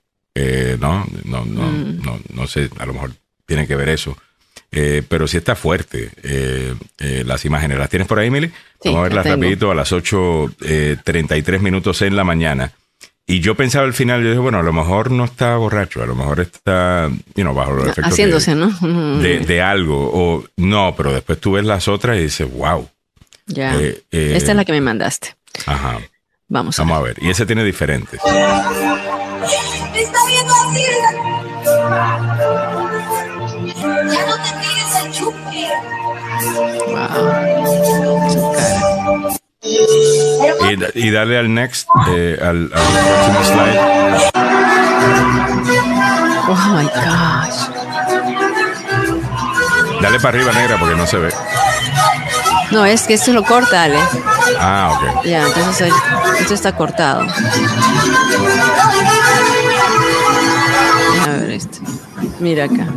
no, 0.79 1.05
no, 1.25 1.45
no, 1.45 1.63
mm. 1.63 2.01
no, 2.01 2.19
no 2.33 2.47
sé, 2.47 2.69
a 2.79 2.85
lo 2.85 2.93
mejor 2.93 3.11
tiene 3.47 3.65
que 3.65 3.75
ver 3.75 3.89
eso. 3.89 4.15
Eh, 4.71 5.01
pero 5.07 5.27
sí 5.27 5.37
está 5.37 5.55
fuerte 5.55 6.11
eh, 6.23 6.75
eh, 6.99 7.23
las 7.25 7.45
imágenes. 7.45 7.79
¿Las 7.79 7.89
tienes 7.89 8.07
por 8.07 8.19
ahí, 8.19 8.29
Mili? 8.29 8.51
Vamos 8.83 8.99
a 8.99 9.03
verlas 9.03 9.25
rapidito 9.25 9.71
a 9.71 9.75
las 9.75 9.91
8.33 9.91 11.59
minutos 11.59 12.01
en 12.01 12.15
la 12.15 12.23
mañana. 12.23 12.73
Y 13.25 13.39
yo 13.39 13.55
pensaba 13.55 13.85
al 13.85 13.93
final, 13.93 14.21
yo 14.21 14.29
dije, 14.29 14.39
bueno, 14.39 14.59
a 14.59 14.63
lo 14.63 14.71
mejor 14.71 15.11
no 15.11 15.25
está 15.25 15.57
borracho, 15.57 16.01
a 16.01 16.05
lo 16.05 16.15
mejor 16.15 16.39
está, 16.39 17.09
you 17.35 17.43
know, 17.43 17.53
bajo 17.53 17.73
los 17.73 17.87
efectos 17.87 18.13
Haciéndose, 18.13 18.55
¿no? 18.55 18.69
De, 19.19 19.61
algo. 19.61 20.11
O 20.13 20.45
no, 20.57 20.93
pero 20.95 21.11
después 21.11 21.39
tú 21.39 21.53
ves 21.53 21.65
las 21.65 21.87
otras 21.87 22.17
y 22.17 22.21
dices, 22.21 22.49
wow. 22.53 22.87
Ya. 23.47 23.75
Esta 24.11 24.51
es 24.51 24.55
la 24.55 24.63
que 24.63 24.71
me 24.73 24.81
mandaste. 24.81 25.35
Ajá. 25.65 25.99
Vamos 26.47 26.79
a 26.79 26.83
Vamos 26.83 26.99
a 26.99 27.01
ver. 27.01 27.17
Y 27.21 27.29
ese 27.29 27.45
tiene 27.45 27.63
diferentes. 27.63 28.19
está 29.93 30.19
viendo 30.27 30.53
así. 30.53 30.83
Ya 33.87 34.25
no 34.25 34.35
te 34.37 34.51
tires 34.61 34.95
el 35.03 35.11
chupi. 35.11 35.67
Wow. 36.87 37.47
Y, 39.63 41.07
y, 41.07 41.11
darle 41.11 41.37
al 41.37 41.53
next, 41.53 41.87
eh, 42.09 42.37
al, 42.41 42.71
al, 42.73 42.83
próximo 42.83 43.43
slide. 43.43 43.79
Oh 46.49 46.55
my 46.73 46.85
gosh. 46.85 47.67
Dale 50.01 50.19
para 50.19 50.37
arriba, 50.37 50.53
negra, 50.53 50.77
porque 50.79 50.95
no 50.95 51.05
se 51.07 51.17
ve. 51.17 51.33
No, 52.71 52.85
es 52.85 53.03
que 53.03 53.15
esto 53.15 53.33
lo 53.33 53.43
corta, 53.43 53.83
Ale. 53.83 53.99
Ah, 54.59 54.91
ok. 54.93 55.25
Ya, 55.25 55.45
entonces 55.45 55.93
esto 56.39 56.53
está 56.53 56.75
cortado. 56.75 57.21
A 61.23 61.27
ver 61.27 61.51
esto. 61.51 61.79
Mira 62.39 62.65
acá. 62.65 62.87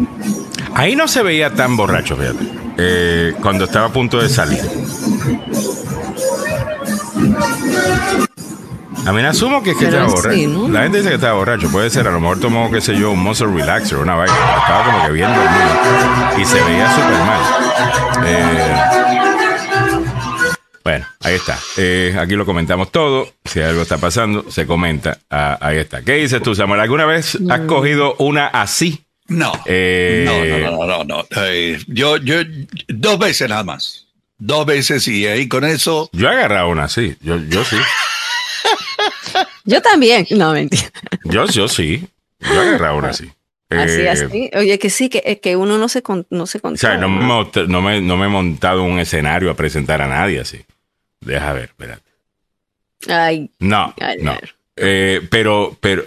Ahí 0.75 0.97
no 0.97 1.09
se 1.09 1.23
veía 1.23 1.55
tan 1.55 1.77
borracho, 1.77 2.17
fíjate. 2.17 2.45
Eh, 2.79 3.35
cuando 3.43 3.65
estaba 3.65 3.87
a 3.87 3.93
punto 3.93 4.19
de 4.21 4.29
salir. 4.29 4.63
A 9.07 9.13
mí 9.13 9.23
me 9.23 9.29
asumo 9.29 9.63
que 9.63 9.71
es 9.71 9.77
que 9.77 9.87
estaba 9.87 10.07
borracho. 10.07 10.69
La 10.69 10.83
gente 10.83 10.99
dice 10.99 11.09
que 11.09 11.15
estaba 11.17 11.35
borracho. 11.35 11.71
Puede 11.71 11.91
ser, 11.91 12.07
a 12.07 12.11
lo 12.11 12.21
mejor 12.21 12.39
tomó, 12.39 12.71
qué 12.71 12.81
sé 12.81 12.97
yo, 12.97 13.11
un 13.13 13.23
muscle 13.23 13.49
relaxer, 13.49 13.99
una 13.99 14.15
vaina. 14.15 14.35
Estaba 14.35 14.85
como 14.85 15.07
que 15.07 15.13
bien 15.13 15.29
dormido. 15.35 16.41
Y 16.41 16.45
se 16.45 16.63
veía 16.63 16.91
súper 16.95 17.19
mal. 17.19 17.41
Eh, 18.27 18.75
bueno, 20.85 21.07
ahí 21.23 21.35
está. 21.35 21.59
Eh, 21.77 22.17
aquí 22.19 22.37
lo 22.37 22.47
comentamos 22.47 22.91
todo. 22.93 23.29
Si 23.45 23.61
algo 23.61 23.83
está 23.83 23.99
pasando, 23.99 24.51
se 24.51 24.67
comenta. 24.67 25.19
Ah, 25.31 25.59
ahí 25.61 25.79
está. 25.79 26.03
¿Qué 26.03 26.15
dices 26.15 26.43
tú, 26.43 26.55
Samuel? 26.55 26.81
¿Alguna 26.81 27.07
vez 27.07 27.39
has 27.51 27.61
cogido 27.63 28.15
una 28.19 28.47
así? 28.47 29.05
No. 29.31 29.53
Eh, 29.65 30.25
no, 30.27 30.77
no, 30.77 30.87
no, 30.87 31.05
no, 31.05 31.27
eh, 31.37 31.79
yo, 31.87 32.17
yo, 32.17 32.39
dos 32.89 33.19
veces 33.19 33.49
nada 33.49 33.63
más. 33.63 34.09
Dos 34.39 34.67
veces 34.67 35.07
y 35.07 35.27
ahí 35.27 35.47
con 35.47 35.65
eso. 35.65 36.11
Yo 36.13 36.29
he 36.29 36.33
agarrado 36.33 36.69
una 36.69 36.85
así. 36.85 37.17
Yo, 37.21 37.37
yo 37.37 37.65
sí. 37.65 37.77
yo 39.65 39.81
también. 39.83 40.27
No, 40.31 40.53
mentira. 40.53 40.91
Yo, 41.25 41.47
yo 41.47 41.69
sí. 41.69 42.09
Yo 42.41 42.55
he 42.55 42.69
agarrado 42.69 42.97
una 42.97 43.11
así. 43.11 43.31
Así, 43.69 44.01
eh, 44.01 44.11
así. 44.11 44.51
Oye, 44.55 44.79
que 44.81 44.91
sí, 44.91 45.09
que, 45.09 45.39
que 45.39 45.55
uno 45.55 45.79
no 45.79 45.89
se, 45.89 46.03
no 46.31 46.47
se 46.47 46.59
O 46.61 46.77
sea, 46.77 46.97
no 46.97 47.09
me, 47.09 47.25
no, 47.69 47.83
me, 47.83 48.01
no 48.01 48.17
me 48.17 48.27
he 48.27 48.29
montado 48.29 48.83
un 48.83 48.99
escenario 48.99 49.49
a 49.49 49.55
presentar 49.55 50.03
a 50.03 50.09
nadie 50.09 50.41
así. 50.41 50.65
Deja 51.21 51.53
ver, 51.53 51.65
espérate. 51.67 52.11
Ay. 53.09 53.49
No, 53.61 53.95
no. 54.23 54.37
pero, 54.75 55.77
pero, 55.81 56.05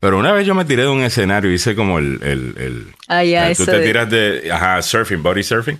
pero 0.00 0.18
una 0.18 0.32
vez 0.32 0.46
yo 0.46 0.54
me 0.54 0.64
tiré 0.64 0.82
de 0.82 0.88
un 0.88 1.02
escenario, 1.02 1.52
hice 1.52 1.74
como 1.74 1.98
el... 1.98 2.18
el, 2.22 2.54
el 2.58 2.86
ah, 3.06 3.22
ya, 3.22 3.54
tú 3.54 3.66
te 3.66 3.80
tiras 3.80 4.08
de, 4.10 4.50
ajá, 4.50 4.80
surfing, 4.82 5.22
body 5.22 5.42
surfing. 5.42 5.78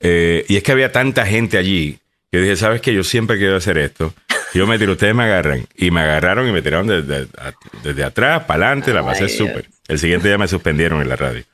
Eh, 0.00 0.44
y 0.48 0.56
es 0.56 0.62
que 0.64 0.72
había 0.72 0.90
tanta 0.90 1.24
gente 1.24 1.56
allí. 1.56 1.98
Yo 2.32 2.40
dije, 2.40 2.56
¿sabes 2.56 2.80
qué? 2.80 2.92
Yo 2.92 3.04
siempre 3.04 3.38
quiero 3.38 3.56
hacer 3.56 3.78
esto. 3.78 4.12
Yo 4.54 4.66
me 4.66 4.78
tiro, 4.78 4.92
ustedes 4.92 5.14
me 5.14 5.24
agarran. 5.24 5.66
Y 5.76 5.90
me 5.90 6.00
agarraron 6.00 6.48
y 6.48 6.52
me 6.52 6.60
tiraron 6.60 6.86
desde, 6.86 7.28
desde 7.82 8.04
atrás, 8.04 8.44
para 8.44 8.66
adelante, 8.66 8.92
la 8.92 9.04
pasé 9.04 9.28
súper. 9.28 9.68
El 9.86 9.98
siguiente 9.98 10.28
día 10.28 10.38
me 10.38 10.48
suspendieron 10.48 11.00
en 11.00 11.08
la 11.08 11.16
radio. 11.16 11.44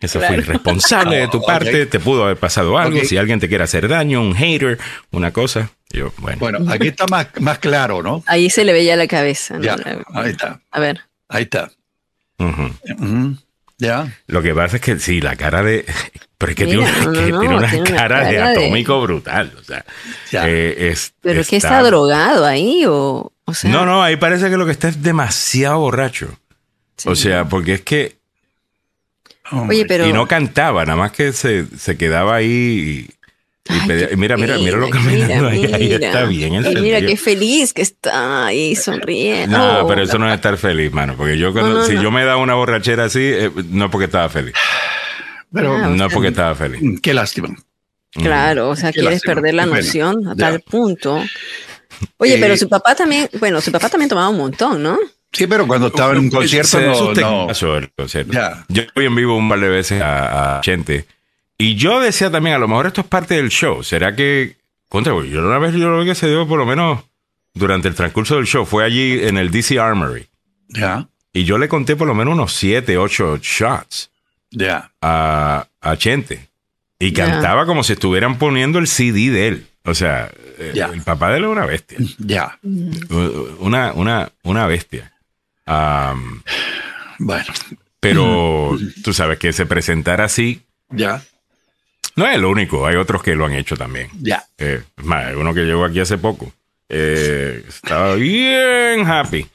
Eso 0.00 0.20
fue 0.20 0.36
irresponsable 0.36 1.16
de 1.16 1.28
tu 1.28 1.42
parte, 1.42 1.86
te 1.86 2.00
pudo 2.00 2.24
haber 2.24 2.36
pasado 2.36 2.78
algo. 2.78 3.04
Si 3.04 3.16
alguien 3.16 3.40
te 3.40 3.48
quiere 3.48 3.64
hacer 3.64 3.88
daño, 3.88 4.20
un 4.20 4.34
hater, 4.34 4.78
una 5.10 5.32
cosa. 5.32 5.70
Yo, 5.90 6.12
bueno. 6.18 6.38
bueno, 6.40 6.72
aquí 6.72 6.88
está 6.88 7.06
más, 7.06 7.28
más 7.40 7.58
claro, 7.58 8.02
¿no? 8.02 8.22
Ahí 8.26 8.50
se 8.50 8.64
le 8.64 8.72
veía 8.72 8.96
la 8.96 9.06
cabeza. 9.06 9.58
Ya, 9.60 9.76
ahí 10.12 10.30
está. 10.30 10.60
A 10.70 10.80
ver. 10.80 11.02
Ahí 11.28 11.44
está. 11.44 11.70
Ya. 13.78 14.12
Lo 14.26 14.42
que 14.42 14.54
pasa 14.54 14.76
es 14.76 14.82
que 14.82 14.98
sí, 14.98 15.20
la 15.20 15.36
cara 15.36 15.62
de. 15.62 15.84
Pero 16.38 16.50
es 16.50 16.56
que, 16.56 16.64
tiene, 16.66 16.82
una, 17.48 17.70
cara 17.96 18.24
de 18.24 18.40
atómico 18.40 19.00
brutal. 19.00 19.52
O 19.58 19.62
sea, 19.62 19.84
eh, 20.46 20.90
es, 20.90 21.14
¿Pero 21.20 21.40
es 21.40 21.48
que 21.48 21.56
está 21.56 21.82
drogado 21.82 22.44
ahí? 22.44 22.84
O, 22.86 23.32
sea... 23.52 23.70
No, 23.70 23.86
no, 23.86 24.02
ahí 24.02 24.16
parece 24.16 24.50
que 24.50 24.56
lo 24.56 24.66
que 24.66 24.72
está 24.72 24.88
es 24.88 25.02
demasiado 25.02 25.78
borracho. 25.78 26.36
O 27.06 27.14
sea, 27.14 27.46
porque 27.46 27.74
es 27.74 27.80
que. 27.82 28.16
Oye, 29.52 29.86
pero... 29.86 30.06
Y 30.06 30.12
no 30.12 30.26
cantaba, 30.26 30.84
nada 30.84 30.96
más 30.96 31.12
que 31.12 31.32
se, 31.32 31.66
se 31.76 31.96
quedaba 31.96 32.34
ahí 32.34 33.08
mira, 34.16 34.36
mira, 34.36 34.58
mira 34.58 34.76
lo 34.76 34.90
que 34.90 34.98
mira, 34.98 35.48
ahí, 35.48 35.72
ahí, 35.72 35.92
está 35.92 36.24
bien. 36.24 36.54
El 36.54 36.82
mira 36.82 37.00
qué 37.00 37.16
feliz 37.16 37.72
que 37.72 37.82
está 37.82 38.46
ahí 38.46 38.76
sonriendo. 38.76 39.56
No, 39.56 39.86
pero 39.88 40.02
eso 40.02 40.18
no 40.18 40.28
es 40.28 40.34
estar 40.34 40.56
feliz, 40.58 40.92
mano. 40.92 41.14
Porque 41.16 41.38
yo 41.38 41.52
cuando, 41.52 41.84
si 41.84 41.94
yo 41.94 42.10
me 42.10 42.24
da 42.24 42.36
una 42.36 42.54
borrachera 42.54 43.04
así, 43.04 43.22
eh, 43.22 43.50
no 43.70 43.86
es 43.86 43.90
porque 43.90 44.04
estaba 44.04 44.28
feliz. 44.28 44.54
Pero 45.52 45.76
ah, 45.76 45.88
no 45.88 46.06
es 46.06 46.12
porque 46.12 46.28
estaba 46.28 46.54
feliz. 46.54 46.82
Mm, 46.82 46.96
qué 46.96 47.14
lástima. 47.14 47.56
Claro, 48.12 48.70
o 48.70 48.76
sea, 48.76 48.92
quieres 48.92 49.22
perder 49.22 49.54
la 49.54 49.66
noción 49.66 50.28
a 50.28 50.36
tal 50.36 50.60
punto. 50.60 51.22
Oye, 52.18 52.38
pero 52.38 52.54
eh, 52.54 52.58
su 52.58 52.68
papá 52.68 52.94
también, 52.94 53.28
bueno, 53.38 53.60
su 53.60 53.72
papá 53.72 53.88
también 53.88 54.08
tomaba 54.08 54.28
un 54.28 54.36
montón, 54.36 54.82
¿no? 54.82 54.98
Sí, 55.32 55.46
pero 55.46 55.66
cuando 55.66 55.88
estaba 55.88 56.12
en 56.12 56.18
un 56.18 56.30
concierto 56.30 56.80
no, 56.80 57.12
no. 57.12 57.52
Yo 58.68 58.82
fui 58.94 59.06
en 59.06 59.14
vivo 59.16 59.36
un 59.36 59.48
par 59.48 59.58
de 59.58 59.68
veces 59.68 60.00
a, 60.00 60.58
a 60.58 60.60
Chente 60.60 61.06
y 61.56 61.76
yo 61.76 62.00
decía 62.00 62.30
también, 62.30 62.56
a 62.56 62.58
lo 62.58 62.68
mejor 62.68 62.86
esto 62.86 63.02
es 63.02 63.06
parte 63.06 63.34
del 63.34 63.50
show. 63.50 63.82
¿Será 63.82 64.16
que... 64.16 64.56
Contra, 64.88 65.12
yo 65.24 65.40
una 65.40 65.58
vez 65.58 65.74
yo 65.74 65.88
lo 65.88 66.00
vi 66.00 66.06
que 66.06 66.14
se 66.14 66.28
dio 66.28 66.46
por 66.46 66.58
lo 66.58 66.66
menos 66.66 67.02
durante 67.52 67.88
el 67.88 67.94
transcurso 67.94 68.36
del 68.36 68.46
show. 68.46 68.64
Fue 68.64 68.84
allí 68.84 69.18
en 69.24 69.38
el 69.38 69.50
DC 69.50 69.78
Armory. 69.78 70.26
Ya. 70.68 71.08
Y 71.32 71.44
yo 71.44 71.58
le 71.58 71.68
conté 71.68 71.96
por 71.96 72.06
lo 72.06 72.14
menos 72.14 72.34
unos 72.34 72.52
7, 72.54 72.96
8 72.96 73.38
shots. 73.42 74.10
Ya. 74.50 74.92
A, 75.00 75.66
a 75.80 75.96
Chente. 75.96 76.48
Y 76.98 77.12
cantaba 77.12 77.66
como 77.66 77.82
si 77.82 77.94
estuvieran 77.94 78.38
poniendo 78.38 78.78
el 78.78 78.86
CD 78.86 79.30
de 79.30 79.48
él. 79.48 79.66
O 79.84 79.94
sea, 79.94 80.30
el, 80.58 81.02
papá 81.02 81.30
de 81.30 81.38
él 81.38 81.44
es 81.44 81.50
una 81.50 81.66
bestia. 81.66 81.98
Ya. 82.18 82.58
Una, 83.58 83.92
una, 83.92 84.30
una 84.42 84.66
bestia. 84.66 85.12
bueno. 85.66 87.52
Pero 88.00 88.76
tú 89.02 89.12
sabes 89.12 89.38
que 89.38 89.52
se 89.52 89.66
presentara 89.66 90.24
así. 90.24 90.62
Ya 90.90 91.22
No 92.16 92.26
es 92.26 92.36
el 92.36 92.44
único, 92.44 92.86
hay 92.86 92.96
otros 92.96 93.22
que 93.22 93.34
lo 93.34 93.46
han 93.46 93.54
hecho 93.54 93.76
también. 93.76 94.08
Ya. 94.20 94.44
Eh, 94.58 94.82
más, 95.02 95.34
uno 95.34 95.52
que 95.52 95.62
llegó 95.62 95.84
aquí 95.84 96.00
hace 96.00 96.18
poco. 96.18 96.52
Eh, 96.88 97.64
estaba 97.68 98.14
bien 98.14 99.08
happy. 99.08 99.46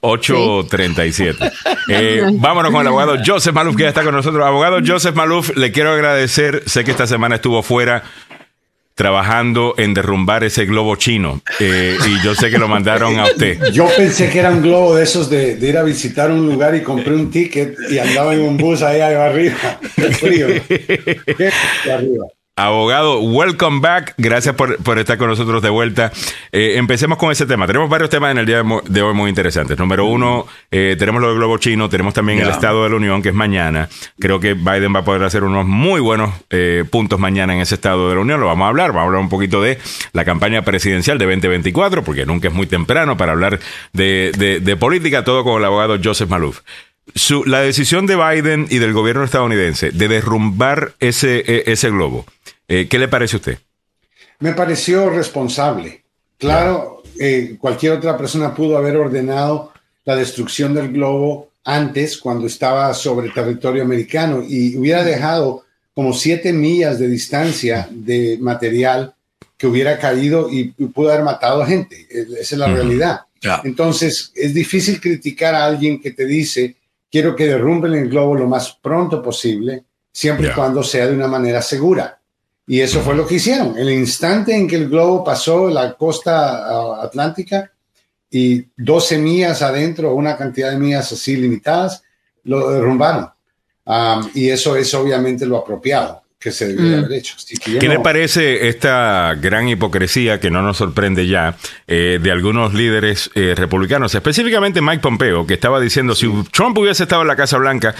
8.37. 0.00 1.52
Eh, 1.90 2.22
vámonos 2.34 2.70
con 2.70 2.82
el 2.82 2.88
abogado 2.88 3.16
Joseph 3.24 3.54
Maluf, 3.54 3.74
que 3.74 3.84
ya 3.84 3.88
está 3.88 4.04
con 4.04 4.14
nosotros. 4.14 4.44
Abogado 4.44 4.78
Joseph 4.86 5.14
Maluf, 5.14 5.56
le 5.56 5.72
quiero 5.72 5.90
agradecer. 5.92 6.62
Sé 6.66 6.84
que 6.84 6.90
esta 6.90 7.06
semana 7.06 7.36
estuvo 7.36 7.62
fuera 7.62 8.02
trabajando 8.98 9.76
en 9.78 9.94
derrumbar 9.94 10.42
ese 10.42 10.66
globo 10.66 10.96
chino. 10.96 11.40
Eh, 11.60 11.96
y 12.04 12.24
yo 12.24 12.34
sé 12.34 12.50
que 12.50 12.58
lo 12.58 12.66
mandaron 12.66 13.16
a 13.20 13.26
usted. 13.26 13.56
Yo 13.72 13.86
pensé 13.96 14.28
que 14.28 14.40
era 14.40 14.50
un 14.50 14.60
globo 14.60 14.96
de 14.96 15.04
esos 15.04 15.30
de, 15.30 15.56
ir 15.60 15.78
a 15.78 15.84
visitar 15.84 16.32
un 16.32 16.44
lugar 16.44 16.74
y 16.74 16.82
compré 16.82 17.14
un 17.14 17.30
ticket 17.30 17.76
y 17.88 17.98
andaba 18.00 18.34
en 18.34 18.40
un 18.40 18.56
bus 18.56 18.82
ahí 18.82 19.00
arriba. 19.00 19.78
Frío. 20.18 20.48
arriba. 21.94 22.26
Abogado, 22.58 23.20
welcome 23.20 23.78
back. 23.78 24.14
Gracias 24.18 24.52
por, 24.56 24.78
por 24.78 24.98
estar 24.98 25.16
con 25.16 25.28
nosotros 25.28 25.62
de 25.62 25.70
vuelta. 25.70 26.10
Eh, 26.50 26.72
empecemos 26.74 27.16
con 27.16 27.30
ese 27.30 27.46
tema. 27.46 27.68
Tenemos 27.68 27.88
varios 27.88 28.10
temas 28.10 28.32
en 28.32 28.38
el 28.38 28.46
día 28.46 28.64
de 28.84 29.00
hoy 29.00 29.14
muy 29.14 29.28
interesantes. 29.28 29.78
Número 29.78 30.06
uno, 30.06 30.44
eh, 30.68 30.96
tenemos 30.98 31.22
lo 31.22 31.28
del 31.28 31.36
globo 31.36 31.58
chino, 31.58 31.88
tenemos 31.88 32.14
también 32.14 32.40
el 32.40 32.48
Estado 32.48 32.82
de 32.82 32.90
la 32.90 32.96
Unión, 32.96 33.22
que 33.22 33.28
es 33.28 33.34
mañana. 33.36 33.88
Creo 34.18 34.40
que 34.40 34.54
Biden 34.54 34.92
va 34.92 35.00
a 35.00 35.04
poder 35.04 35.22
hacer 35.22 35.44
unos 35.44 35.66
muy 35.66 36.00
buenos 36.00 36.34
eh, 36.50 36.84
puntos 36.90 37.20
mañana 37.20 37.54
en 37.54 37.60
ese 37.60 37.76
Estado 37.76 38.08
de 38.08 38.16
la 38.16 38.22
Unión. 38.22 38.40
Lo 38.40 38.46
vamos 38.46 38.66
a 38.66 38.70
hablar. 38.70 38.88
Vamos 38.88 39.02
a 39.02 39.06
hablar 39.06 39.20
un 39.20 39.28
poquito 39.28 39.62
de 39.62 39.78
la 40.12 40.24
campaña 40.24 40.62
presidencial 40.62 41.16
de 41.16 41.26
2024, 41.26 42.02
porque 42.02 42.26
nunca 42.26 42.48
es 42.48 42.54
muy 42.54 42.66
temprano 42.66 43.16
para 43.16 43.30
hablar 43.30 43.60
de, 43.92 44.32
de, 44.36 44.58
de 44.58 44.76
política, 44.76 45.22
todo 45.22 45.44
con 45.44 45.60
el 45.60 45.64
abogado 45.64 45.96
Joseph 46.02 46.28
Malouf 46.28 46.58
la 47.46 47.60
decisión 47.60 48.06
de 48.06 48.16
Biden 48.16 48.66
y 48.70 48.78
del 48.78 48.92
gobierno 48.92 49.24
estadounidense 49.24 49.90
de 49.90 50.08
derrumbar 50.08 50.92
ese, 51.00 51.42
e, 51.46 51.64
ese 51.66 51.90
globo, 51.90 52.26
eh, 52.68 52.86
¿qué 52.88 52.98
le 52.98 53.08
parece 53.08 53.36
a 53.36 53.38
usted? 53.38 53.58
Me 54.40 54.52
pareció 54.52 55.10
responsable. 55.10 56.04
Claro, 56.36 57.02
eh, 57.18 57.56
cualquier 57.58 57.92
otra 57.94 58.16
persona 58.16 58.54
pudo 58.54 58.76
haber 58.76 58.96
ordenado 58.96 59.72
la 60.04 60.14
destrucción 60.14 60.72
del 60.74 60.92
globo 60.92 61.50
antes, 61.64 62.18
cuando 62.18 62.46
estaba 62.46 62.94
sobre 62.94 63.30
territorio 63.30 63.82
americano, 63.82 64.42
y 64.46 64.76
hubiera 64.76 65.04
dejado 65.04 65.64
como 65.94 66.12
siete 66.12 66.52
millas 66.52 66.98
de 66.98 67.08
distancia 67.08 67.88
de 67.90 68.38
material 68.40 69.14
que 69.56 69.66
hubiera 69.66 69.98
caído 69.98 70.48
y, 70.48 70.66
pudo 70.94 71.10
haber 71.10 71.24
matado 71.24 71.62
a 71.62 71.66
gente. 71.66 72.06
Esa 72.08 72.54
es 72.54 72.58
la 72.58 72.68
realidad. 72.68 73.22
Entonces, 73.64 74.30
es 74.34 74.54
difícil 74.54 75.00
criticar 75.00 75.54
a 75.54 75.64
alguien 75.64 76.00
que 76.00 76.12
te 76.12 76.24
dice 76.24 76.76
quiero 77.10 77.34
que 77.34 77.46
derrumben 77.46 77.94
el 77.94 78.08
globo 78.08 78.34
lo 78.34 78.46
más 78.46 78.78
pronto 78.80 79.22
posible, 79.22 79.84
siempre 80.12 80.48
y 80.48 80.52
cuando 80.52 80.82
sea 80.82 81.06
de 81.06 81.14
una 81.14 81.28
manera 81.28 81.62
segura. 81.62 82.17
Y 82.68 82.80
eso 82.80 83.00
fue 83.00 83.16
lo 83.16 83.26
que 83.26 83.36
hicieron. 83.36 83.78
El 83.78 83.90
instante 83.90 84.54
en 84.54 84.68
que 84.68 84.76
el 84.76 84.88
globo 84.88 85.24
pasó 85.24 85.68
la 85.70 85.94
costa 85.94 87.02
atlántica 87.02 87.72
y 88.30 88.66
12 88.76 89.18
millas 89.18 89.62
adentro, 89.62 90.14
una 90.14 90.36
cantidad 90.36 90.70
de 90.70 90.78
millas 90.78 91.10
así 91.10 91.36
limitadas, 91.36 92.02
lo 92.44 92.70
derrumbaron. 92.70 93.30
y 94.34 94.50
eso 94.50 94.76
es 94.76 94.92
obviamente 94.92 95.46
lo 95.46 95.56
apropiado 95.56 96.22
que 96.38 96.52
se 96.52 96.68
debiera 96.68 96.98
mm. 96.98 97.04
haber 97.04 97.18
hecho. 97.18 97.34
¿Qué 97.80 97.88
le 97.88 97.98
parece 98.00 98.68
esta 98.68 99.34
gran 99.34 99.68
hipocresía 99.68 100.38
que 100.38 100.50
no 100.50 100.62
nos 100.62 100.76
sorprende 100.76 101.26
ya 101.26 101.56
eh, 101.86 102.20
de 102.22 102.30
algunos 102.30 102.74
líderes 102.74 103.30
eh, 103.34 103.54
republicanos, 103.56 104.14
específicamente 104.14 104.80
Mike 104.80 105.00
Pompeo, 105.00 105.46
que 105.46 105.54
estaba 105.54 105.80
diciendo 105.80 106.14
si 106.14 106.30
Trump 106.52 106.78
hubiese 106.78 107.04
estado 107.04 107.22
en 107.22 107.28
la 107.28 107.36
Casa 107.36 107.58
Blanca, 107.58 107.94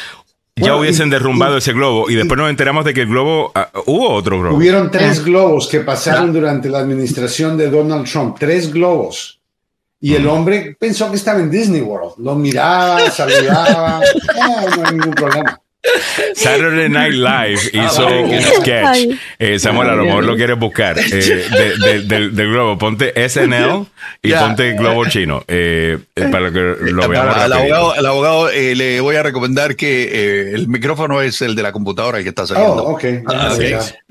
ya 0.59 0.76
hubiesen 0.76 1.10
derrumbado 1.10 1.56
ese 1.59 1.72
globo 1.72 2.10
y 2.10 2.14
después 2.14 2.39
nos 2.39 2.51
enteramos 2.51 2.85
de 2.85 2.94
que 2.94 3.02
el 3.02 3.09
globo, 3.09 3.52
ah, 3.55 3.70
hubo 3.86 4.10
otro 4.10 4.40
globo. 4.40 4.56
Hubieron 4.56 4.90
tres 4.90 5.24
globos 5.24 5.68
que 5.68 5.80
pasaron 5.80 6.32
durante 6.32 6.68
la 6.68 6.78
administración 6.78 7.56
de 7.56 7.70
Donald 7.70 8.10
Trump, 8.10 8.36
tres 8.39 8.72
globos. 8.72 9.40
Y 10.01 10.14
el 10.14 10.28
hombre 10.28 10.76
pensó 10.78 11.10
que 11.10 11.16
estaba 11.16 11.40
en 11.40 11.51
Disney 11.51 11.80
World, 11.80 12.14
lo 12.18 12.36
miraba, 12.36 13.10
saludaba, 13.10 14.01
no 14.76 14.85
hay 14.85 14.93
ningún 14.93 15.14
problema. 15.14 15.60
Saturday 16.35 16.89
Night 16.89 17.15
Live 17.15 17.60
hizo 17.73 18.06
un 18.06 18.40
sketch. 18.40 19.19
Eh, 19.39 19.59
Samuel, 19.59 19.90
a 19.90 19.94
lo 19.94 20.05
mejor 20.05 20.24
lo 20.24 20.36
quieres 20.36 20.59
buscar. 20.59 20.98
Eh, 20.98 22.02
del, 22.06 22.31
globo. 22.31 22.78
Ponte 22.78 23.12
SNL 23.28 23.86
y 24.23 24.32
ponte 24.32 24.73
globo 24.74 25.06
chino. 25.06 25.43
Eh, 25.48 25.98
para 26.31 26.51
que 26.51 26.77
lo 26.81 27.09
veamos. 27.09 27.36
Al 27.36 27.52
abogado, 27.52 27.93
al 27.93 28.06
abogado 28.06 28.51
le 28.51 29.01
voy 29.01 29.16
a 29.16 29.23
recomendar 29.23 29.77
que 29.77 30.52
el 30.52 30.69
micrófono 30.69 31.20
es 31.20 31.43
el 31.43 31.55
de 31.55 31.62
la 31.62 31.73
computadora 31.73 32.23
que 32.23 32.28
está 32.28 32.47
saliendo. 32.47 32.85
Oh, 32.85 32.94
okay. 32.94 33.23
Ah, 33.27 33.56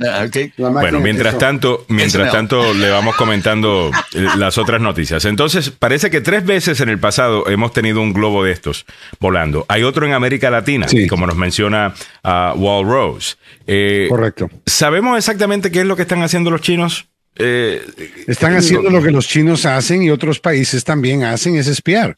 ah, 0.05 0.27
bueno, 0.57 0.99
mientras 0.99 1.37
tanto, 1.37 1.85
mientras 1.87 2.31
tanto 2.31 2.73
le 2.73 2.89
vamos 2.89 3.15
comentando 3.15 3.91
las 4.37 4.57
otras 4.57 4.81
noticias. 4.81 5.25
Entonces, 5.25 5.69
parece 5.69 6.09
que 6.09 6.21
tres 6.21 6.45
veces 6.45 6.81
en 6.81 6.89
el 6.89 6.99
pasado 6.99 7.47
hemos 7.49 7.73
tenido 7.73 8.01
un 8.01 8.13
globo 8.13 8.43
de 8.43 8.51
estos 8.51 8.85
volando. 9.19 9.65
Hay 9.67 9.83
otro 9.83 10.05
en 10.05 10.13
América 10.13 10.49
Latina, 10.49 10.87
como 11.09 11.27
nos 11.27 11.35
mencionó 11.69 11.93
a 12.23 12.53
Wall 12.55 12.85
Rose. 12.85 13.35
Eh, 13.65 14.07
Correcto. 14.09 14.49
¿Sabemos 14.65 15.17
exactamente 15.17 15.71
qué 15.71 15.81
es 15.81 15.85
lo 15.85 15.95
que 15.95 16.03
están 16.03 16.21
haciendo 16.21 16.51
los 16.51 16.61
chinos? 16.61 17.07
Eh, 17.35 17.81
están 18.27 18.55
haciendo 18.55 18.89
lo 18.89 19.01
que 19.01 19.11
los 19.11 19.27
chinos 19.27 19.65
hacen 19.65 20.01
y 20.01 20.09
otros 20.09 20.39
países 20.39 20.83
también 20.83 21.23
hacen, 21.23 21.55
es 21.55 21.67
espiar. 21.67 22.17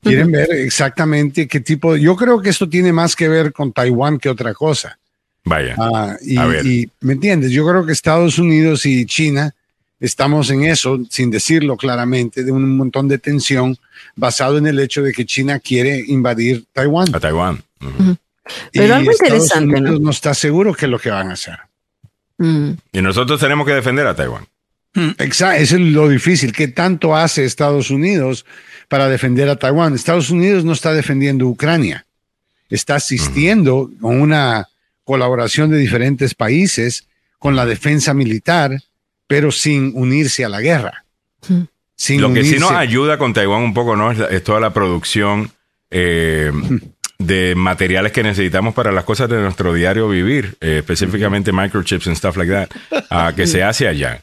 Quieren 0.00 0.30
ver 0.32 0.50
exactamente 0.52 1.48
qué 1.48 1.60
tipo. 1.60 1.96
Yo 1.96 2.16
creo 2.16 2.40
que 2.40 2.50
esto 2.50 2.68
tiene 2.68 2.92
más 2.92 3.16
que 3.16 3.28
ver 3.28 3.52
con 3.52 3.72
Taiwán 3.72 4.18
que 4.18 4.28
otra 4.28 4.54
cosa. 4.54 4.98
Vaya. 5.44 5.74
Ah, 5.78 6.16
y, 6.22 6.88
¿me 7.00 7.14
entiendes? 7.14 7.50
Yo 7.50 7.66
creo 7.66 7.84
que 7.84 7.92
Estados 7.92 8.38
Unidos 8.38 8.86
y 8.86 9.04
China 9.06 9.54
estamos 10.00 10.50
en 10.50 10.64
eso, 10.64 11.00
sin 11.10 11.30
decirlo 11.30 11.76
claramente, 11.76 12.44
de 12.44 12.52
un 12.52 12.76
montón 12.76 13.08
de 13.08 13.18
tensión 13.18 13.76
basado 14.16 14.58
en 14.58 14.66
el 14.66 14.78
hecho 14.78 15.02
de 15.02 15.12
que 15.12 15.24
China 15.24 15.58
quiere 15.58 16.02
invadir 16.06 16.64
Taiwán. 16.72 17.14
A 17.14 17.20
Taiwán. 17.20 17.62
Pero 18.72 18.94
algo 18.94 19.12
interesante, 19.12 19.80
¿no? 19.80 19.98
¿no? 19.98 20.10
está 20.10 20.34
seguro 20.34 20.74
que 20.74 20.86
es 20.86 20.90
lo 20.90 20.98
que 20.98 21.10
van 21.10 21.30
a 21.30 21.34
hacer. 21.34 21.58
Mm. 22.38 22.70
Y 22.92 23.02
nosotros 23.02 23.40
tenemos 23.40 23.66
que 23.66 23.74
defender 23.74 24.06
a 24.06 24.14
Taiwán. 24.14 24.46
Mm. 24.94 25.10
Exacto, 25.18 25.62
eso 25.62 25.76
es 25.76 25.80
lo 25.80 26.08
difícil. 26.08 26.52
¿Qué 26.52 26.68
tanto 26.68 27.16
hace 27.16 27.44
Estados 27.44 27.90
Unidos 27.90 28.44
para 28.88 29.08
defender 29.08 29.48
a 29.48 29.56
Taiwán? 29.56 29.94
Estados 29.94 30.30
Unidos 30.30 30.64
no 30.64 30.72
está 30.72 30.92
defendiendo 30.92 31.46
Ucrania. 31.46 32.06
Está 32.68 32.96
asistiendo 32.96 33.90
con 34.00 34.20
una 34.20 34.68
colaboración 35.04 35.70
de 35.70 35.78
diferentes 35.78 36.34
países 36.34 37.06
con 37.38 37.56
la 37.56 37.66
defensa 37.66 38.14
militar, 38.14 38.82
pero 39.26 39.52
sin 39.52 39.92
unirse 39.94 40.44
a 40.44 40.48
la 40.48 40.60
guerra. 40.60 41.04
Sin 41.96 42.20
lo 42.20 42.32
que 42.32 42.44
sí 42.44 42.58
nos 42.58 42.72
ayuda 42.72 43.18
con 43.18 43.34
Taiwán 43.34 43.62
un 43.62 43.74
poco, 43.74 43.96
¿no? 43.96 44.10
Es, 44.10 44.42
toda 44.42 44.60
la 44.60 44.72
producción 44.72 45.52
eh, 45.90 46.50
de 47.18 47.54
materiales 47.54 48.12
que 48.12 48.22
necesitamos 48.22 48.74
para 48.74 48.92
las 48.92 49.04
cosas 49.04 49.28
de 49.28 49.40
nuestro 49.40 49.72
diario 49.72 50.08
vivir, 50.08 50.56
eh, 50.60 50.78
específicamente 50.78 51.52
microchips 51.52 52.06
and 52.06 52.16
stuff 52.16 52.36
like 52.36 52.52
that, 52.52 53.34
que 53.34 53.46
se 53.46 53.62
hace 53.62 53.88
allá. 53.88 54.20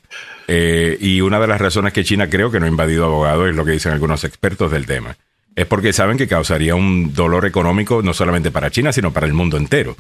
Eh, 0.48 0.98
y 1.00 1.22
una 1.22 1.40
de 1.40 1.48
las 1.48 1.62
razones 1.62 1.94
que 1.94 2.04
China 2.04 2.30
creo 2.30 2.52
que 2.52 2.60
no 2.60 2.66
ha 2.66 2.70
invadido 2.70 3.06
abogados 3.06 3.50
es 3.50 3.56
lo 3.56 3.64
que 3.64 3.72
dicen 3.72 3.94
algunos 3.94 4.24
expertos 4.24 4.72
del 4.72 4.86
tema. 4.86 5.16
Es 5.56 5.66
porque 5.66 5.94
saben 5.94 6.18
que 6.18 6.28
causaría 6.28 6.76
un 6.76 7.14
dolor 7.14 7.46
económico 7.46 8.02
no 8.02 8.14
solamente 8.14 8.52
para 8.52 8.72
China, 8.72 8.92
sino 8.92 9.12
para 9.12 9.28
el 9.28 9.34
mundo 9.34 9.58
entero. 9.58 9.96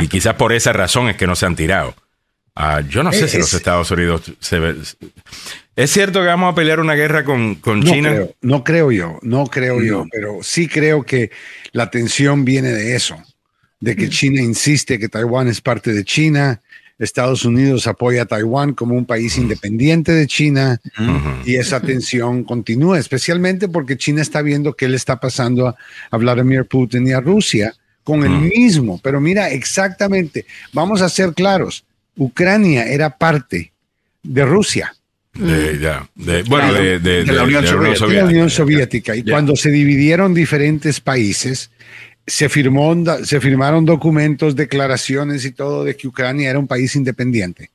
Y 0.00 0.08
quizás 0.08 0.34
por 0.34 0.52
esa 0.52 0.72
razón 0.72 1.08
es 1.08 1.16
que 1.16 1.26
no 1.26 1.36
se 1.36 1.46
han 1.46 1.56
tirado. 1.56 1.94
Ah, 2.54 2.82
yo 2.86 3.02
no 3.02 3.12
sé 3.12 3.28
si 3.28 3.38
los 3.38 3.52
Estados 3.54 3.90
Unidos 3.90 4.32
se 4.40 4.58
¿Es 5.76 5.90
cierto 5.90 6.20
que 6.20 6.26
vamos 6.26 6.52
a 6.52 6.54
pelear 6.54 6.80
una 6.80 6.94
guerra 6.94 7.24
con, 7.24 7.60
China? 7.82 8.26
no 8.42 8.64
creo 8.64 8.90
yo, 8.92 9.18
no 9.22 9.46
creo 9.46 9.80
yo, 9.80 10.04
pero 10.10 10.38
sí 10.42 10.68
creo 10.68 11.04
que 11.04 11.30
la 11.72 11.90
tensión 11.90 12.44
viene 12.44 12.70
de 12.70 12.94
eso, 12.96 13.16
de 13.80 13.96
que 13.96 14.08
China 14.08 14.42
insiste 14.42 14.98
que 14.98 15.08
Taiwán 15.08 15.48
es 15.48 15.60
parte 15.60 15.92
de 15.92 16.04
China, 16.04 16.60
Estados 17.00 17.46
Unidos 17.46 17.86
apoya 17.86 18.22
a 18.22 18.26
Taiwán 18.26 18.74
como 18.74 18.94
un 18.94 19.06
país 19.06 19.38
independiente 19.38 20.12
de 20.12 20.26
China 20.26 20.80
y 21.46 21.56
esa 21.56 21.80
tensión 21.80 22.44
continúa, 22.44 22.98
especialmente 22.98 23.68
porque 23.68 23.96
China 23.96 24.20
está 24.20 24.42
viendo 24.42 24.74
qué 24.74 24.86
le 24.86 24.96
está 24.96 25.18
pasando 25.18 25.74
a, 26.10 26.16
Vladimir 26.16 26.66
Putin 26.66 27.06
y 27.06 27.12
a 27.12 27.20
Rusia 27.20 27.74
con 28.04 28.22
el 28.22 28.32
mismo. 28.32 29.00
Pero 29.02 29.18
mira, 29.18 29.48
exactamente, 29.50 30.44
vamos 30.74 31.00
a 31.00 31.08
ser 31.08 31.32
claros, 31.32 31.84
Ucrania 32.16 32.84
era 32.84 33.16
parte 33.16 33.72
de 34.22 34.44
Rusia. 34.44 34.94
De, 35.32 36.42
bueno, 36.48 36.72
de, 36.72 37.24
la 37.24 37.44
Unión 38.24 38.50
Soviética. 38.50 39.14
Y 39.14 39.22
cuando 39.22 39.56
se 39.56 39.70
dividieron 39.70 40.34
diferentes 40.34 41.00
países, 41.00 41.70
se, 42.26 42.48
firmó, 42.48 42.94
se 43.24 43.40
firmaron 43.40 43.84
documentos, 43.84 44.56
declaraciones 44.56 45.44
y 45.44 45.52
todo 45.52 45.84
de 45.84 45.96
que 45.96 46.08
Ucrania 46.08 46.50
era 46.50 46.58
un 46.58 46.66
país 46.66 46.94
independiente. 46.96 47.70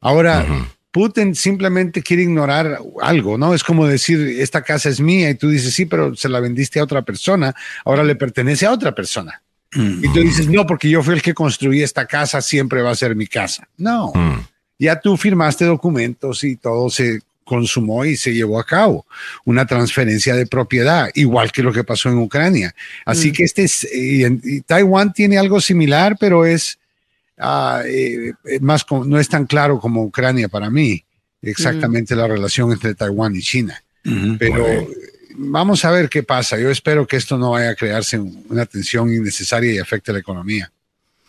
Ahora, 0.00 0.44
Putin 0.90 1.34
simplemente 1.34 2.02
quiere 2.02 2.24
ignorar 2.24 2.78
algo, 3.00 3.38
¿no? 3.38 3.54
Es 3.54 3.62
como 3.62 3.86
decir, 3.86 4.20
esta 4.40 4.62
casa 4.62 4.88
es 4.88 5.00
mía 5.00 5.30
y 5.30 5.34
tú 5.34 5.48
dices, 5.48 5.72
sí, 5.74 5.86
pero 5.86 6.14
se 6.16 6.28
la 6.28 6.40
vendiste 6.40 6.80
a 6.80 6.84
otra 6.84 7.02
persona, 7.02 7.54
ahora 7.84 8.02
le 8.02 8.16
pertenece 8.16 8.66
a 8.66 8.72
otra 8.72 8.94
persona. 8.94 9.42
Y 9.74 10.12
tú 10.12 10.20
dices, 10.20 10.48
no, 10.48 10.66
porque 10.66 10.90
yo 10.90 11.02
fui 11.02 11.14
el 11.14 11.22
que 11.22 11.32
construí 11.32 11.82
esta 11.82 12.04
casa, 12.04 12.42
siempre 12.42 12.82
va 12.82 12.90
a 12.90 12.94
ser 12.94 13.16
mi 13.16 13.26
casa. 13.26 13.66
No, 13.78 14.12
mm. 14.14 14.40
Ya 14.82 15.00
tú 15.00 15.16
firmaste 15.16 15.64
documentos 15.64 16.42
y 16.42 16.56
todo 16.56 16.90
se 16.90 17.20
consumó 17.44 18.04
y 18.04 18.16
se 18.16 18.34
llevó 18.34 18.58
a 18.58 18.64
cabo 18.64 19.06
una 19.44 19.66
transferencia 19.66 20.34
de 20.34 20.46
propiedad, 20.46 21.08
igual 21.14 21.52
que 21.52 21.62
lo 21.62 21.72
que 21.72 21.84
pasó 21.84 22.08
en 22.08 22.18
Ucrania. 22.18 22.74
Así 23.04 23.30
mm. 23.30 23.32
que 23.32 23.44
este 23.44 23.64
es, 23.64 23.86
Taiwán 24.66 25.12
tiene 25.12 25.38
algo 25.38 25.60
similar, 25.60 26.16
pero 26.18 26.44
es 26.44 26.78
eh, 27.84 28.32
más, 28.60 28.84
no 28.90 29.20
es 29.20 29.28
tan 29.28 29.46
claro 29.46 29.78
como 29.78 30.02
Ucrania 30.02 30.48
para 30.48 30.68
mí, 30.68 31.04
exactamente 31.42 32.16
la 32.16 32.26
relación 32.26 32.72
entre 32.72 32.94
Taiwán 32.94 33.36
y 33.36 33.40
China. 33.40 33.80
Pero 34.38 34.66
vamos 35.36 35.84
a 35.84 35.92
ver 35.92 36.08
qué 36.08 36.24
pasa. 36.24 36.58
Yo 36.58 36.70
espero 36.70 37.06
que 37.06 37.16
esto 37.16 37.38
no 37.38 37.52
vaya 37.52 37.70
a 37.70 37.74
crearse 37.76 38.18
una 38.18 38.66
tensión 38.66 39.12
innecesaria 39.12 39.72
y 39.72 39.78
afecte 39.78 40.12
la 40.12 40.18
economía. 40.18 40.72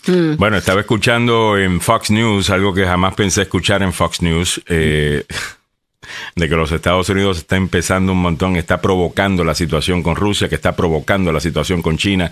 Mm. 0.08 0.36
Bueno, 0.38 0.58
estaba 0.58 0.82
escuchando 0.82 1.58
en 1.58 1.80
Fox 1.82 2.12
News 2.12 2.50
algo 2.50 2.74
que 2.74 2.86
jamás 2.86 3.14
pensé 3.16 3.44
escuchar 3.44 3.84
en 3.84 3.94
Fox 3.94 4.22
News. 4.22 4.62
Eh, 4.68 5.26
de 6.36 6.50
que 6.50 6.56
los 6.56 6.72
Estados 6.72 7.08
Unidos 7.10 7.38
está 7.38 7.56
empezando 7.56 8.12
un 8.12 8.22
montón, 8.22 8.56
está 8.56 8.82
provocando 8.82 9.44
la 9.44 9.56
situación 9.56 10.04
con 10.04 10.16
Rusia, 10.16 10.50
que 10.50 10.56
está 10.56 10.76
provocando 10.76 11.32
la 11.32 11.40
situación 11.40 11.82
con 11.82 11.98
China. 11.98 12.32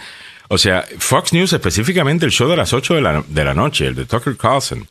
O 0.49 0.57
sea, 0.57 0.85
Fox 0.98 1.34
News, 1.34 1.53
específicamente 1.53 2.26
el 2.26 2.31
show 2.31 2.49
de 2.49 2.57
las 2.57 2.73
8 2.73 2.95
de 2.95 3.02
la, 3.02 3.23
de 3.26 3.45
la 3.45 3.53
noche, 3.53 3.88
el 3.88 3.95
de 3.95 4.06
Tucker 4.06 4.35
Carlson, 4.35 4.88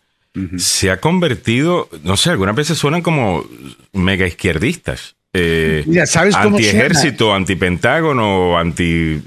se 0.57 0.91
ha 0.91 1.01
convertido, 1.01 1.89
no 2.05 2.17
sé, 2.17 2.31
algunas 2.31 2.55
veces 2.55 2.79
suenan 2.79 3.03
como 3.03 3.45
mega 3.93 4.27
izquierdistas. 4.27 5.17
Eh, 5.33 5.85
¿sabes 6.07 6.35
anti 6.35 6.67
ejército, 6.67 7.35
anti 7.35 7.57
pentágono, 7.57 8.59
anti. 8.59 9.21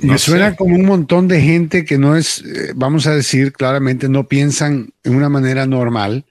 Me 0.00 0.18
suena 0.18 0.54
como 0.56 0.74
un 0.74 0.84
montón 0.84 1.28
de 1.28 1.40
gente 1.40 1.84
que 1.84 1.98
no 1.98 2.16
es, 2.16 2.40
eh, 2.40 2.72
vamos 2.74 3.06
a 3.06 3.14
decir 3.14 3.52
claramente, 3.52 4.08
no 4.08 4.28
piensan 4.28 4.90
en 5.04 5.14
una 5.14 5.28
manera 5.28 5.66
normal, 5.66 6.24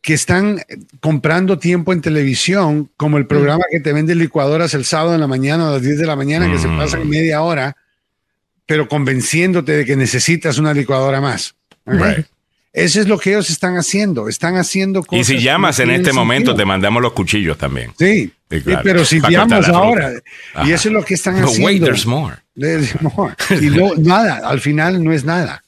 que 0.00 0.14
están 0.14 0.62
comprando 1.00 1.58
tiempo 1.58 1.92
en 1.92 2.00
televisión, 2.00 2.88
como 2.96 3.18
el 3.18 3.26
programa 3.26 3.64
que 3.70 3.80
te 3.80 3.92
vende 3.92 4.14
licuadoras 4.14 4.72
el 4.72 4.84
sábado 4.84 5.14
en 5.14 5.20
la 5.20 5.26
mañana 5.26 5.68
a 5.68 5.72
las 5.72 5.82
10 5.82 5.98
de 5.98 6.06
la 6.06 6.16
mañana, 6.16 6.50
que 6.50 6.58
se 6.58 6.68
pasan 6.68 7.08
media 7.08 7.42
hora, 7.42 7.76
pero 8.66 8.88
convenciéndote 8.88 9.72
de 9.72 9.84
que 9.84 9.96
necesitas 9.96 10.58
una 10.58 10.72
licuadora 10.72 11.20
más. 11.20 11.54
Eso 12.72 13.00
es 13.00 13.08
lo 13.08 13.18
que 13.18 13.30
ellos 13.30 13.48
están 13.48 13.76
haciendo. 13.76 14.28
Están 14.28 14.56
haciendo 14.56 15.02
cosas. 15.02 15.28
Y 15.30 15.36
si 15.36 15.42
llamas 15.42 15.80
en 15.80 15.90
este 15.90 16.12
momento, 16.12 16.54
te 16.54 16.64
mandamos 16.64 17.02
los 17.02 17.12
cuchillos 17.12 17.56
también. 17.56 17.92
Sí, 17.98 18.32
pero 18.48 19.04
si 19.04 19.20
llamas 19.20 19.68
ahora, 19.68 20.12
y 20.64 20.72
eso 20.72 20.88
es 20.88 20.94
lo 20.94 21.04
que 21.04 21.14
están 21.14 21.36
haciendo. 21.36 21.66
Wait, 21.66 21.82
there's 21.82 22.06
more. 22.06 22.36
There's 22.54 23.00
more. 23.00 23.34
Y 23.50 23.70
no, 23.70 23.90
nada, 23.96 24.48
al 24.48 24.60
final 24.60 25.02
no 25.02 25.12
es 25.12 25.24
nada. 25.24 25.62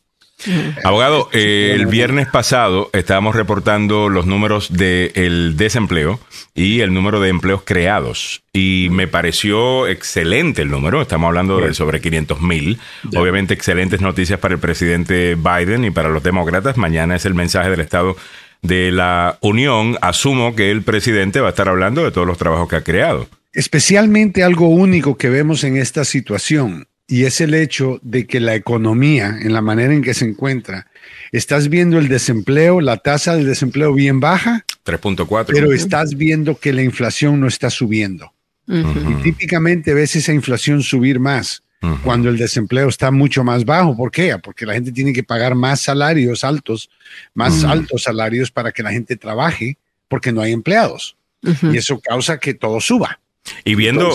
Abogado, 0.85 1.29
el 1.33 1.87
viernes 1.87 2.29
pasado 2.29 2.91
estábamos 2.93 3.35
reportando 3.35 4.09
los 4.09 4.25
números 4.25 4.73
del 4.73 5.57
desempleo 5.57 6.21
y 6.55 6.81
el 6.81 6.95
número 6.95 7.21
de 7.21 7.29
empleos 7.29 7.63
creados. 7.65 8.43
Y 8.53 8.89
me 8.93 9.09
pareció 9.09 9.89
excelente 9.89 10.63
el 10.63 10.71
número. 10.71 11.03
Estamos 11.03 11.27
hablando 11.27 11.59
de 11.59 11.75
sobre 11.75 12.01
500 12.01 12.41
mil. 12.41 12.79
Obviamente, 13.17 13.55
excelentes 13.55 14.01
noticias 14.01 14.39
para 14.39 14.55
el 14.55 14.61
presidente 14.61 15.35
Biden 15.35 15.85
y 15.85 15.91
para 15.91 16.09
los 16.09 16.23
demócratas. 16.23 16.77
Mañana 16.77 17.17
es 17.17 17.27
el 17.27 17.35
mensaje 17.35 17.71
del 17.71 17.81
Estado 17.81 18.17
de 18.63 18.91
la 18.91 19.39
Unión. 19.41 19.97
Asumo 20.01 20.55
que 20.55 20.71
el 20.71 20.83
presidente 20.83 21.41
va 21.41 21.49
a 21.49 21.51
estar 21.51 21.69
hablando 21.69 22.05
de 22.05 22.11
todos 22.11 22.27
los 22.27 22.39
trabajos 22.39 22.69
que 22.69 22.77
ha 22.77 22.83
creado. 22.83 23.29
Especialmente 23.53 24.43
algo 24.43 24.69
único 24.69 25.17
que 25.17 25.31
vemos 25.31 25.65
en 25.65 25.77
esta 25.77 26.05
situación 26.05 26.87
y 27.07 27.25
es 27.25 27.41
el 27.41 27.55
hecho 27.55 27.99
de 28.03 28.27
que 28.27 28.39
la 28.39 28.55
economía, 28.55 29.39
en 29.41 29.55
la 29.55 29.63
manera 29.63 29.95
en 29.95 30.03
que 30.03 30.13
se 30.13 30.27
encuentra, 30.27 30.89
estás 31.33 31.71
viendo 31.71 31.99
el 31.99 32.09
desempleo, 32.09 32.83
la 32.83 32.99
tasa 32.99 33.35
del 33.35 33.47
desempleo 33.47 33.95
bien 33.95 34.21
baja, 34.21 34.67
3.4, 34.85 35.47
pero 35.49 35.73
estás 35.73 36.17
viendo 36.17 36.59
que 36.59 36.75
la 36.75 36.83
inflación 36.83 37.41
no 37.41 37.49
está 37.49 37.71
subiendo. 37.71 38.33
Y 38.67 39.23
típicamente 39.23 39.95
ves 39.95 40.15
esa 40.17 40.35
inflación 40.35 40.83
subir 40.83 41.19
más 41.19 41.63
cuando 42.03 42.29
el 42.29 42.37
desempleo 42.37 42.89
está 42.89 43.11
mucho 43.11 43.45
más 43.45 43.65
bajo. 43.65 43.97
¿Por 43.97 44.11
qué? 44.11 44.37
Porque 44.39 44.67
la 44.67 44.75
gente 44.75 44.93
tiene 44.93 45.13
que 45.13 45.23
pagar 45.23 45.55
más 45.55 45.81
salarios 45.81 46.45
altos, 46.45 46.91
más 47.35 47.65
altos 47.65 48.03
salarios 48.03 48.51
para 48.51 48.73
que 48.73 48.83
la 48.83 48.91
gente 48.91 49.17
trabaje, 49.17 49.79
porque 50.09 50.33
no 50.33 50.41
hay 50.41 50.53
empleados. 50.53 51.17
Y 51.63 51.77
eso 51.77 52.01
causa 52.01 52.39
que 52.39 52.55
todo 52.55 52.81
suba. 52.81 53.21
Y 53.65 53.77
viendo, 53.77 54.13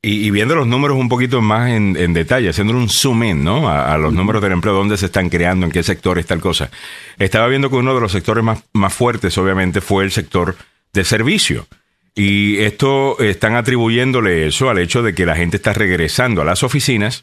y, 0.00 0.30
viendo 0.30 0.56
los 0.56 0.66
números 0.66 0.96
un 0.96 1.08
poquito 1.08 1.42
más 1.42 1.70
en, 1.70 2.12
detalle, 2.12 2.48
haciendo 2.48 2.72
un 2.72 2.88
zoom 2.88 3.22
in, 3.24 3.44
¿no? 3.44 3.68
A, 3.68 3.96
los 3.98 4.12
números 4.12 4.42
del 4.42 4.52
empleo, 4.52 4.74
dónde 4.74 4.96
se 4.96 5.06
están 5.06 5.28
creando, 5.28 5.66
en 5.66 5.72
qué 5.72 5.82
sectores, 5.82 6.26
tal 6.26 6.40
cosa. 6.40 6.70
Estaba 7.18 7.46
viendo 7.48 7.68
que 7.68 7.76
uno 7.76 7.94
de 7.94 8.00
los 8.00 8.12
sectores 8.12 8.42
más, 8.42 8.62
más 8.72 8.92
fuertes, 8.92 9.36
obviamente, 9.38 9.80
fue 9.80 10.04
el 10.04 10.10
sector 10.10 10.56
de 10.92 11.04
servicio. 11.04 11.66
Y 12.14 12.58
esto 12.58 13.18
están 13.20 13.56
atribuyéndole 13.56 14.46
eso 14.46 14.68
al 14.68 14.78
hecho 14.78 15.02
de 15.02 15.14
que 15.14 15.24
la 15.24 15.34
gente 15.34 15.56
está 15.56 15.72
regresando 15.72 16.42
a 16.42 16.44
las 16.44 16.62
oficinas. 16.62 17.22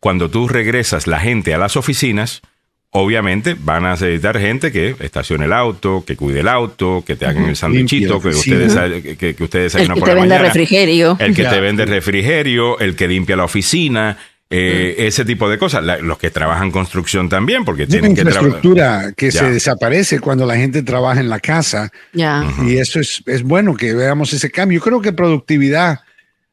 Cuando 0.00 0.30
tú 0.30 0.48
regresas 0.48 1.06
la 1.06 1.18
gente 1.20 1.54
a 1.54 1.58
las 1.58 1.76
oficinas, 1.76 2.42
obviamente 2.90 3.56
van 3.58 3.86
a 3.86 3.92
necesitar 3.92 4.38
gente 4.38 4.70
que 4.70 4.96
estacione 5.00 5.46
el 5.46 5.52
auto, 5.52 6.04
que 6.06 6.16
cuide 6.16 6.40
el 6.40 6.48
auto, 6.48 7.02
que 7.06 7.16
te 7.16 7.26
hagan 7.26 7.44
el 7.44 7.56
sandwichito, 7.56 8.20
que 8.20 8.28
ustedes, 8.28 9.16
que, 9.16 9.34
que 9.34 9.44
ustedes 9.44 9.74
el 9.74 9.92
que 9.92 10.00
te 10.00 10.14
vende 10.14 10.38
refrigerio. 10.38 11.16
El 11.18 11.34
que 11.34 11.44
te 11.44 11.60
vende 11.60 11.86
refrigerio, 11.86 12.78
el 12.80 12.96
que 12.96 13.08
limpia 13.08 13.36
la 13.36 13.44
oficina. 13.44 14.18
Eh, 14.50 15.06
ese 15.06 15.26
tipo 15.26 15.48
de 15.50 15.58
cosas, 15.58 15.84
los 16.00 16.16
que 16.16 16.30
trabajan 16.30 16.70
construcción 16.70 17.28
también, 17.28 17.66
porque 17.66 17.86
tienen 17.86 18.14
que 18.14 18.22
trabajar. 18.22 18.44
infraestructura 18.44 19.12
que 19.14 19.30
se 19.30 19.50
desaparece 19.50 20.20
cuando 20.20 20.46
la 20.46 20.56
gente 20.56 20.82
trabaja 20.82 21.20
en 21.20 21.28
la 21.28 21.38
casa. 21.38 21.92
Y 22.14 22.76
eso 22.78 22.98
es, 22.98 23.22
es 23.26 23.42
bueno 23.42 23.76
que 23.76 23.92
veamos 23.94 24.32
ese 24.32 24.50
cambio. 24.50 24.78
Yo 24.78 24.84
creo 24.84 25.00
que 25.02 25.12
productividad 25.12 26.00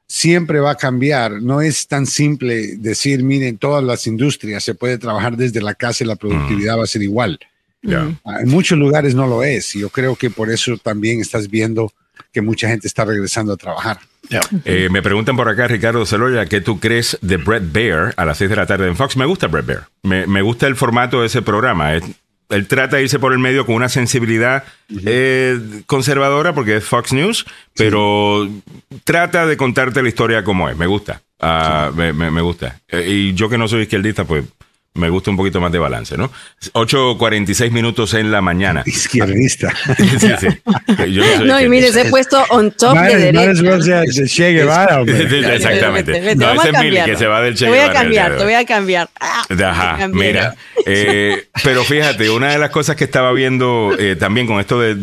siempre 0.07 0.59
va 0.59 0.71
a 0.71 0.75
cambiar. 0.75 1.41
No 1.41 1.61
es 1.61 1.87
tan 1.87 2.05
simple 2.05 2.75
decir, 2.77 3.23
miren, 3.23 3.57
todas 3.57 3.83
las 3.83 4.07
industrias 4.07 4.63
se 4.63 4.75
puede 4.75 4.97
trabajar 4.97 5.37
desde 5.37 5.61
la 5.61 5.73
casa 5.73 6.03
y 6.03 6.07
la 6.07 6.15
productividad 6.15 6.77
va 6.77 6.83
a 6.83 6.87
ser 6.87 7.01
igual. 7.01 7.39
Ah, 7.87 8.39
en 8.41 8.49
muchos 8.49 8.77
lugares 8.77 9.15
no 9.15 9.27
lo 9.27 9.43
es. 9.43 9.75
Y 9.75 9.79
yo 9.79 9.89
creo 9.89 10.15
que 10.15 10.29
por 10.29 10.51
eso 10.51 10.77
también 10.77 11.21
estás 11.21 11.49
viendo 11.49 11.93
que 12.35 12.41
mucha 12.41 12.67
gente 12.67 12.85
está 12.85 13.05
regresando 13.05 13.53
a 13.53 13.57
trabajar. 13.57 13.97
Eh, 14.65 14.89
me 14.91 15.01
preguntan 15.01 15.37
por 15.37 15.47
acá, 15.47 15.67
Ricardo 15.67 16.05
Celoya, 16.05 16.47
¿qué 16.47 16.59
tú 16.59 16.81
crees 16.81 17.17
de 17.21 17.37
Brett 17.37 17.71
Bear 17.71 18.13
a 18.17 18.25
las 18.25 18.39
6 18.39 18.49
de 18.49 18.55
la 18.57 18.65
tarde 18.65 18.89
en 18.89 18.97
Fox? 18.97 19.15
Me 19.15 19.25
gusta 19.25 19.47
Brett 19.47 19.65
Bear. 19.65 19.87
Me, 20.03 20.27
me 20.27 20.41
gusta 20.41 20.67
el 20.67 20.75
formato 20.75 21.21
de 21.21 21.27
ese 21.27 21.41
programa 21.41 21.93
él 22.49 22.67
trata 22.67 22.97
de 22.97 23.03
irse 23.03 23.19
por 23.19 23.31
el 23.31 23.39
medio 23.39 23.65
con 23.65 23.75
una 23.75 23.89
sensibilidad 23.89 24.63
eh, 25.05 25.59
conservadora 25.87 26.53
porque 26.53 26.75
es 26.75 26.83
Fox 26.83 27.13
News, 27.13 27.45
pero 27.75 28.47
trata 29.03 29.47
de 29.47 29.57
contarte 29.57 30.03
la 30.03 30.09
historia 30.09 30.43
como 30.43 30.69
es. 30.69 30.77
Me 30.77 30.85
gusta. 30.85 31.21
Ah, 31.39 31.91
me, 31.95 32.13
me, 32.13 32.41
gusta. 32.41 32.79
Eh, 32.87 33.05
y 33.07 33.33
yo 33.33 33.49
que 33.49 33.57
no 33.57 33.67
soy 33.67 33.83
izquierdista, 33.83 34.25
pues 34.25 34.45
me 34.95 35.09
gusta 35.09 35.29
un 35.29 35.37
poquito 35.37 35.59
más 35.61 35.71
de 35.71 35.79
balance, 35.79 36.17
¿no? 36.17 36.31
8.46 36.73 37.71
minutos 37.71 38.13
en 38.13 38.31
la 38.31 38.41
mañana. 38.41 38.81
Izquierdista. 38.85 39.73
sí, 39.97 40.29
sí. 40.39 40.47
no, 41.43 41.59
y 41.59 41.69
mire, 41.69 41.91
se 41.91 42.01
he 42.01 42.09
puesto 42.09 42.43
on 42.49 42.71
top 42.71 42.97
de 42.97 43.17
derecho. 43.31 44.25
Che 44.25 44.53
Guevara, 44.53 45.01
Exactamente. 45.53 46.35
No, 46.35 46.53
ese 46.53 46.69
es 46.69 46.79
Mili, 46.79 47.03
que 47.03 47.17
se 47.17 47.27
va 47.27 47.41
del 47.41 47.55
Che 47.55 47.65
Guevara. 47.65 47.81
Te 47.81 47.87
voy 47.87 47.95
a 47.95 48.01
cambiar, 48.01 48.37
te 48.37 48.43
voy 48.43 48.53
a 48.53 48.65
cambiar. 48.65 49.09
Ajá, 49.19 50.07
mira. 50.07 50.55
Eh, 50.85 51.47
pero 51.63 51.83
fíjate, 51.83 52.29
una 52.29 52.51
de 52.51 52.57
las 52.57 52.69
cosas 52.69 52.95
que 52.95 53.03
estaba 53.03 53.33
viendo 53.33 53.93
eh, 53.99 54.15
también 54.15 54.47
con 54.47 54.59
esto 54.59 54.79
del, 54.79 55.01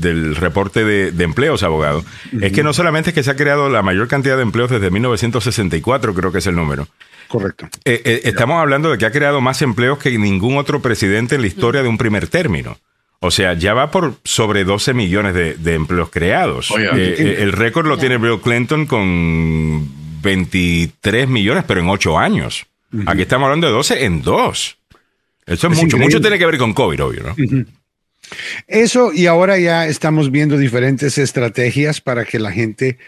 del, 0.00 0.36
reporte 0.36 0.84
de, 0.84 1.12
de 1.12 1.24
empleos, 1.24 1.62
abogado, 1.62 2.04
es 2.40 2.52
que 2.52 2.62
no 2.62 2.72
solamente 2.72 3.10
es 3.10 3.14
que 3.14 3.22
se 3.22 3.30
ha 3.30 3.36
creado 3.36 3.70
la 3.70 3.82
mayor 3.82 4.08
cantidad 4.08 4.36
de 4.36 4.42
empleos 4.42 4.70
desde 4.70 4.90
1964, 4.90 6.14
creo 6.14 6.32
que 6.32 6.38
es 6.38 6.46
el 6.46 6.56
número, 6.56 6.88
Correcto. 7.30 7.68
Eh, 7.84 8.02
eh, 8.04 8.20
estamos 8.24 8.60
hablando 8.60 8.90
de 8.90 8.98
que 8.98 9.06
ha 9.06 9.12
creado 9.12 9.40
más 9.40 9.62
empleos 9.62 9.98
que 9.98 10.18
ningún 10.18 10.56
otro 10.56 10.82
presidente 10.82 11.36
en 11.36 11.42
la 11.42 11.46
historia 11.46 11.80
de 11.80 11.88
un 11.88 11.96
primer 11.96 12.26
término. 12.26 12.76
O 13.20 13.30
sea, 13.30 13.54
ya 13.54 13.72
va 13.72 13.92
por 13.92 14.16
sobre 14.24 14.64
12 14.64 14.94
millones 14.94 15.32
de, 15.32 15.74
empleos 15.74 16.10
creados. 16.10 16.72
Eh, 16.76 17.36
el 17.38 17.52
récord 17.52 17.86
lo 17.86 17.98
tiene 17.98 18.18
Bill 18.18 18.40
Clinton 18.40 18.84
con 18.86 19.88
23 20.22 21.28
millones, 21.28 21.62
pero 21.68 21.80
en 21.80 21.88
8 21.88 22.18
años. 22.18 22.66
Aquí 23.06 23.22
estamos 23.22 23.46
hablando 23.46 23.68
de 23.68 23.74
12 23.74 24.04
en 24.06 24.22
2. 24.22 24.78
Eso 25.46 25.68
es, 25.68 25.76
mucho. 25.80 25.98
Mucho 25.98 26.20
tiene 26.20 26.36
que 26.36 26.46
ver 26.46 26.58
con 26.58 26.74
COVID, 26.74 27.04
obvio, 27.04 27.22
¿no? 27.22 27.64
Eso, 28.66 29.12
y 29.12 29.26
ahora 29.26 29.56
ya 29.56 29.86
estamos 29.86 30.32
viendo 30.32 30.58
diferentes 30.58 31.16
estrategias 31.16 32.00
para 32.00 32.24
que 32.24 32.40
la 32.40 32.50
gente 32.50 32.98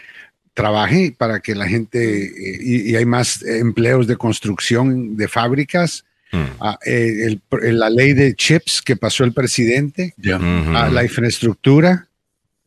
trabaje 0.53 1.13
para 1.17 1.39
que 1.39 1.55
la 1.55 1.67
gente, 1.67 2.25
eh, 2.25 2.57
y, 2.61 2.95
hay 2.95 3.05
más 3.05 3.41
empleos 3.43 4.07
de 4.07 4.17
construcción 4.17 5.17
de 5.17 5.27
fábricas. 5.27 6.05
Mm. 6.31 6.43
Ah, 6.59 6.79
eh, 6.85 7.37
la 7.61 7.89
ley 7.89 8.13
de 8.13 8.35
chips 8.35 8.81
que 8.81 8.95
pasó 8.95 9.23
el 9.23 9.33
presidente, 9.33 10.15
ah, 10.31 10.89
la 10.91 11.03
infraestructura 11.03 12.07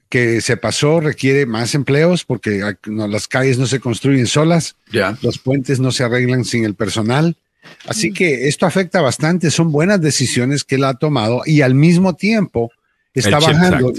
que 0.09 0.41
se 0.41 0.57
pasó 0.57 1.01
requiere 1.01 1.47
más 1.47 1.75
empleos 1.75 2.25
porque 2.25 2.63
las 2.85 3.27
calles 3.27 3.59
no 3.59 3.67
se 3.67 3.81
construyen 3.81 4.27
solas, 4.27 4.77
los 5.21 5.39
puentes 5.39 5.81
no 5.81 5.91
se 5.91 6.05
arreglan 6.05 6.45
sin 6.45 6.65
el 6.65 6.75
personal. 6.75 7.37
Así 7.89 8.13
que 8.13 8.47
esto 8.47 8.67
afecta 8.67 9.01
bastante, 9.01 9.51
son 9.51 9.73
buenas 9.73 10.01
decisiones 10.01 10.63
que 10.63 10.77
él 10.77 10.85
ha 10.85 10.95
tomado 10.95 11.43
y 11.45 11.63
al 11.63 11.75
mismo 11.75 12.15
tiempo 12.15 12.71
está 13.15 13.41
bajando 13.41 13.93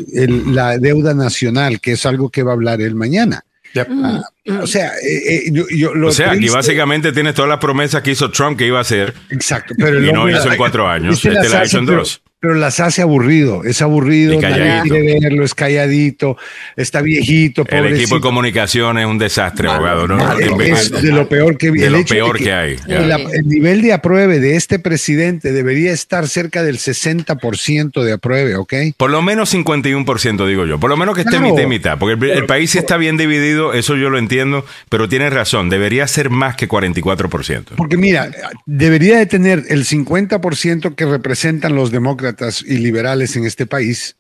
la 0.45 0.77
deuda 0.77 1.14
nacional, 1.14 1.81
que 1.81 1.93
es 1.93 2.05
algo 2.05 2.30
que 2.30 2.43
va 2.43 2.51
a 2.51 2.53
hablar 2.53 2.81
él 2.81 2.95
mañana. 2.95 3.43
Ah, 3.90 4.22
o 4.62 4.68
sea, 4.68 4.94
eh, 5.04 5.48
eh, 5.48 5.52
yo, 5.52 5.91
o 5.91 6.12
sea, 6.12 6.32
aquí 6.32 6.49
básicamente 6.49 7.12
tienes 7.12 7.36
todas 7.36 7.49
las 7.49 7.60
promesas 7.60 8.02
que 8.02 8.12
hizo 8.12 8.32
Trump 8.32 8.58
que 8.58 8.66
iba 8.66 8.78
a 8.78 8.82
hacer. 8.82 9.14
Exacto, 9.30 9.76
pero 9.78 10.02
y 10.04 10.12
no 10.12 10.30
hizo 10.30 10.49
en 10.52 10.58
cuatro 10.58 10.88
años. 10.88 11.24
Este 11.24 11.49
la 11.49 11.66
hizo 11.66 11.80
en 11.80 11.86
dos 11.86 12.22
pero 12.39 12.53
las 12.53 12.80
hace 12.80 13.01
aburrido, 13.01 13.64
es 13.64 13.81
aburrido, 13.81 14.39
nadie 14.39 14.81
quiere 14.84 15.19
verlo, 15.19 15.43
es 15.43 15.55
calladito, 15.55 16.38
está 16.76 17.01
viejito. 17.01 17.65
El 17.68 17.95
equipo 17.95 18.15
de 18.15 18.22
comunicación 18.22 18.99
es 18.99 19.07
un 19.07 19.18
desastre, 19.18 19.68
abogado. 19.68 20.07
¿no? 20.07 20.38
Es, 20.38 20.91
de 20.91 21.11
lo 21.11 21.27
peor 21.27 21.57
que, 21.57 21.72
de 21.72 21.89
lo 21.89 22.05
peor 22.05 22.38
que, 22.38 22.53
hay. 22.53 22.76
El, 22.88 23.47
nivel 23.47 23.81
de 23.81 23.91
apruebe 23.91 24.39
de 24.39 24.55
este 24.55 24.77
presidente 24.77 25.51
debería 25.51 25.91
estar 25.91 26.27
cerca 26.27 26.61
del 26.61 26.77
60% 26.77 28.03
de 28.03 28.14
apruebe, 28.14 28.55
¿ok? 28.55 28.73
Por 28.97 29.09
lo 29.09 29.23
menos 29.23 29.51
51%, 29.55 30.47
digo 30.47 30.65
yo. 30.68 30.80
Por 30.80 30.91
lo 30.91 30.97
menos 30.97 31.15
que 31.15 31.22
esté 31.22 31.39
mitad 31.39 31.64
y 31.64 31.65
mitad. 31.68 31.97
Porque 31.97 32.14
el, 32.34 32.45
país 32.45 32.69
sí 32.69 32.77
está 32.77 32.97
bien 32.97 33.18
dividido, 33.18 33.73
eso 33.73 33.95
yo 33.95 34.11
lo 34.11 34.19
entiendo, 34.19 34.64
pero 34.89 35.09
tienes 35.09 35.34
razón, 35.34 35.69
debería 35.69 36.07
ser 36.07 36.30
más 36.30 36.55
que 36.55 36.69
44%. 36.69 37.64
Porque 37.76 37.97
mira, 37.97 38.30
debería 38.68 39.18
de 39.18 39.26
tener 39.26 39.64
el 39.69 39.85
50% 39.85 40.93
que 40.93 41.05
representan 41.05 41.73
los 41.73 41.89
demócratas 41.91 42.27
y 42.66 42.78
liberales 42.78 43.36
en 43.36 43.45
este 43.45 43.66
país, 43.66 44.16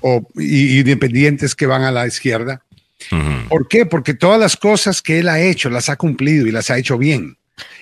o 0.00 0.26
y, 0.36 0.80
independientes 0.80 1.54
que 1.54 1.66
van 1.66 1.82
a 1.82 1.90
la 1.90 2.06
izquierda. 2.06 2.62
¿Por 3.48 3.68
qué? 3.68 3.86
Porque 3.86 4.14
todas 4.14 4.38
las 4.38 4.56
cosas 4.56 5.02
que 5.02 5.18
él 5.18 5.28
ha 5.28 5.40
hecho 5.40 5.68
las 5.70 5.88
ha 5.88 5.96
cumplido 5.96 6.46
y 6.46 6.52
las 6.52 6.70
ha 6.70 6.78
hecho 6.78 6.98
bien. 6.98 7.36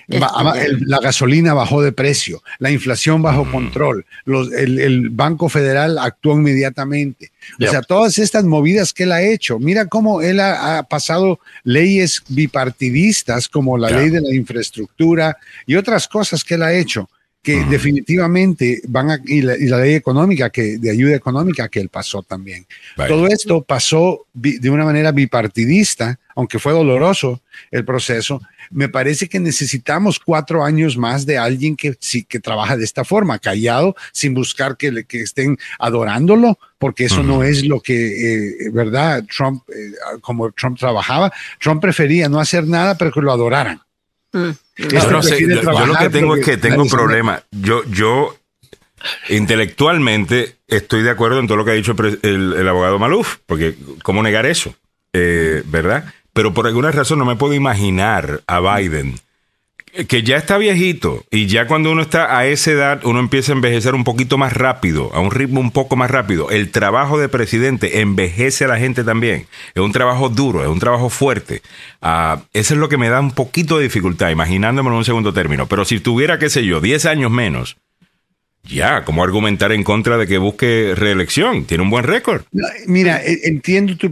la 0.07 0.99
gasolina 0.99 1.53
bajó 1.53 1.81
de 1.81 1.91
precio, 1.91 2.43
la 2.59 2.71
inflación 2.71 3.21
bajo 3.21 3.49
control, 3.49 4.05
el, 4.25 5.09
Banco 5.09 5.47
Federal 5.47 5.97
actuó 5.99 6.35
inmediatamente. 6.35 7.31
O 7.59 7.69
sea, 7.69 7.81
todas 7.81 8.17
estas 8.17 8.43
movidas 8.43 8.93
que 8.93 9.03
él 9.03 9.11
ha 9.11 9.21
hecho, 9.21 9.59
mira 9.59 9.85
cómo 9.85 10.21
él 10.21 10.39
ha, 10.39 10.83
pasado 10.89 11.39
leyes 11.63 12.23
bipartidistas 12.27 13.47
como 13.47 13.77
la 13.77 13.89
ley 13.89 14.09
de 14.09 14.21
la 14.21 14.35
infraestructura 14.35 15.37
y 15.65 15.75
otras 15.75 16.07
cosas 16.07 16.43
que 16.43 16.55
él 16.55 16.63
ha 16.63 16.73
hecho 16.73 17.09
que 17.41 17.65
definitivamente 17.65 18.81
van 18.87 19.09
a, 19.09 19.19
y 19.25 19.41
la, 19.41 19.55
ley 19.55 19.95
económica, 19.95 20.51
que, 20.51 20.77
de 20.77 20.91
ayuda 20.91 21.15
económica 21.15 21.69
que 21.69 21.79
él 21.79 21.89
pasó 21.89 22.21
también. 22.21 22.67
Todo 23.07 23.27
esto 23.27 23.63
pasó 23.63 24.27
de 24.33 24.69
una 24.69 24.85
manera 24.85 25.11
bipartidista, 25.11 26.19
aunque 26.35 26.59
fue 26.59 26.71
doloroso 26.71 27.41
el 27.71 27.83
proceso. 27.83 28.41
Me 28.69 28.89
parece 28.89 29.27
que 29.27 29.39
necesitamos 29.39 30.19
cuatro 30.19 30.63
años 30.63 30.97
más 30.97 31.25
de 31.25 31.39
alguien 31.39 31.75
que 31.75 31.95
sí 31.99 32.23
que 32.23 32.39
trabaja 32.39 32.77
de 32.77 32.83
esta 32.83 33.03
forma, 33.03 33.39
callado, 33.39 33.95
sin 34.11 34.35
buscar 34.35 34.77
que, 34.77 34.91
le, 34.91 35.05
que 35.05 35.21
estén 35.21 35.57
adorándolo, 35.79 36.59
porque 36.77 37.05
eso 37.05 37.23
no 37.23 37.43
es 37.43 37.65
lo 37.65 37.79
que, 37.79 38.65
eh, 38.65 38.69
¿verdad? 38.71 39.23
Trump, 39.35 39.63
eh, 39.69 39.93
como 40.21 40.51
Trump 40.51 40.77
trabajaba, 40.77 41.33
Trump 41.59 41.81
prefería 41.81 42.29
no 42.29 42.39
hacer 42.39 42.67
nada, 42.67 42.95
pero 42.97 43.11
que 43.11 43.21
lo 43.21 43.31
adoraran. 43.31 43.81
Mm. 44.33 44.51
yo, 44.77 45.85
lo 45.85 45.95
que 45.95 46.09
tengo 46.09 46.35
es 46.35 46.45
que 46.45 46.57
tengo 46.57 46.81
un 46.83 46.89
problema. 46.89 47.43
Yo, 47.51 47.83
yo 47.85 48.35
intelectualmente 49.29 50.57
estoy 50.67 51.03
de 51.03 51.09
acuerdo 51.09 51.39
en 51.39 51.47
todo 51.47 51.57
lo 51.57 51.65
que 51.65 51.71
ha 51.71 51.75
dicho 51.75 51.95
el, 52.21 52.67
abogado 52.67 52.99
Maluf, 52.99 53.37
porque 53.45 53.75
¿cómo 54.03 54.23
negar 54.23 54.45
eso? 54.45 54.75
Eh, 55.13 55.63
¿Verdad? 55.65 56.05
Pero 56.33 56.53
por 56.53 56.67
alguna 56.67 56.91
razón 56.91 57.19
no 57.19 57.25
me 57.25 57.35
puedo 57.35 57.53
imaginar 57.53 58.41
a 58.47 58.59
Biden 58.77 59.15
que 60.07 60.23
ya 60.23 60.37
está 60.37 60.57
viejito 60.57 61.25
y 61.31 61.47
ya 61.47 61.67
cuando 61.67 61.91
uno 61.91 62.01
está 62.01 62.37
a 62.37 62.45
esa 62.45 62.71
edad 62.71 63.05
uno 63.05 63.19
empieza 63.19 63.51
a 63.51 63.55
envejecer 63.55 63.93
un 63.93 64.03
poquito 64.03 64.37
más 64.37 64.53
rápido, 64.53 65.11
a 65.13 65.19
un 65.19 65.31
ritmo 65.31 65.59
un 65.59 65.71
poco 65.71 65.95
más 65.95 66.09
rápido. 66.09 66.49
El 66.49 66.71
trabajo 66.71 67.19
de 67.19 67.29
presidente 67.29 67.99
envejece 68.01 68.65
a 68.65 68.67
la 68.67 68.77
gente 68.77 69.03
también. 69.03 69.47
Es 69.75 69.81
un 69.81 69.91
trabajo 69.91 70.29
duro, 70.29 70.63
es 70.63 70.69
un 70.69 70.79
trabajo 70.79 71.09
fuerte. 71.09 71.61
Uh, 72.01 72.39
eso 72.53 72.73
es 72.73 72.79
lo 72.79 72.89
que 72.89 72.97
me 72.97 73.09
da 73.09 73.19
un 73.19 73.31
poquito 73.31 73.77
de 73.77 73.83
dificultad, 73.83 74.29
imaginándome 74.29 74.89
en 74.89 74.95
un 74.95 75.05
segundo 75.05 75.33
término. 75.33 75.67
Pero 75.67 75.85
si 75.85 75.99
tuviera, 75.99 76.39
qué 76.39 76.49
sé 76.49 76.65
yo, 76.65 76.79
10 76.79 77.05
años 77.05 77.31
menos, 77.31 77.77
ya, 78.63 79.03
¿cómo 79.03 79.23
argumentar 79.23 79.71
en 79.71 79.83
contra 79.83 80.17
de 80.17 80.27
que 80.27 80.37
busque 80.37 80.93
reelección? 80.95 81.65
Tiene 81.65 81.83
un 81.83 81.89
buen 81.89 82.03
récord. 82.03 82.43
Mira, 82.85 83.21
e, 83.23 83.41
entiendo 83.43 83.97
tu 83.97 84.11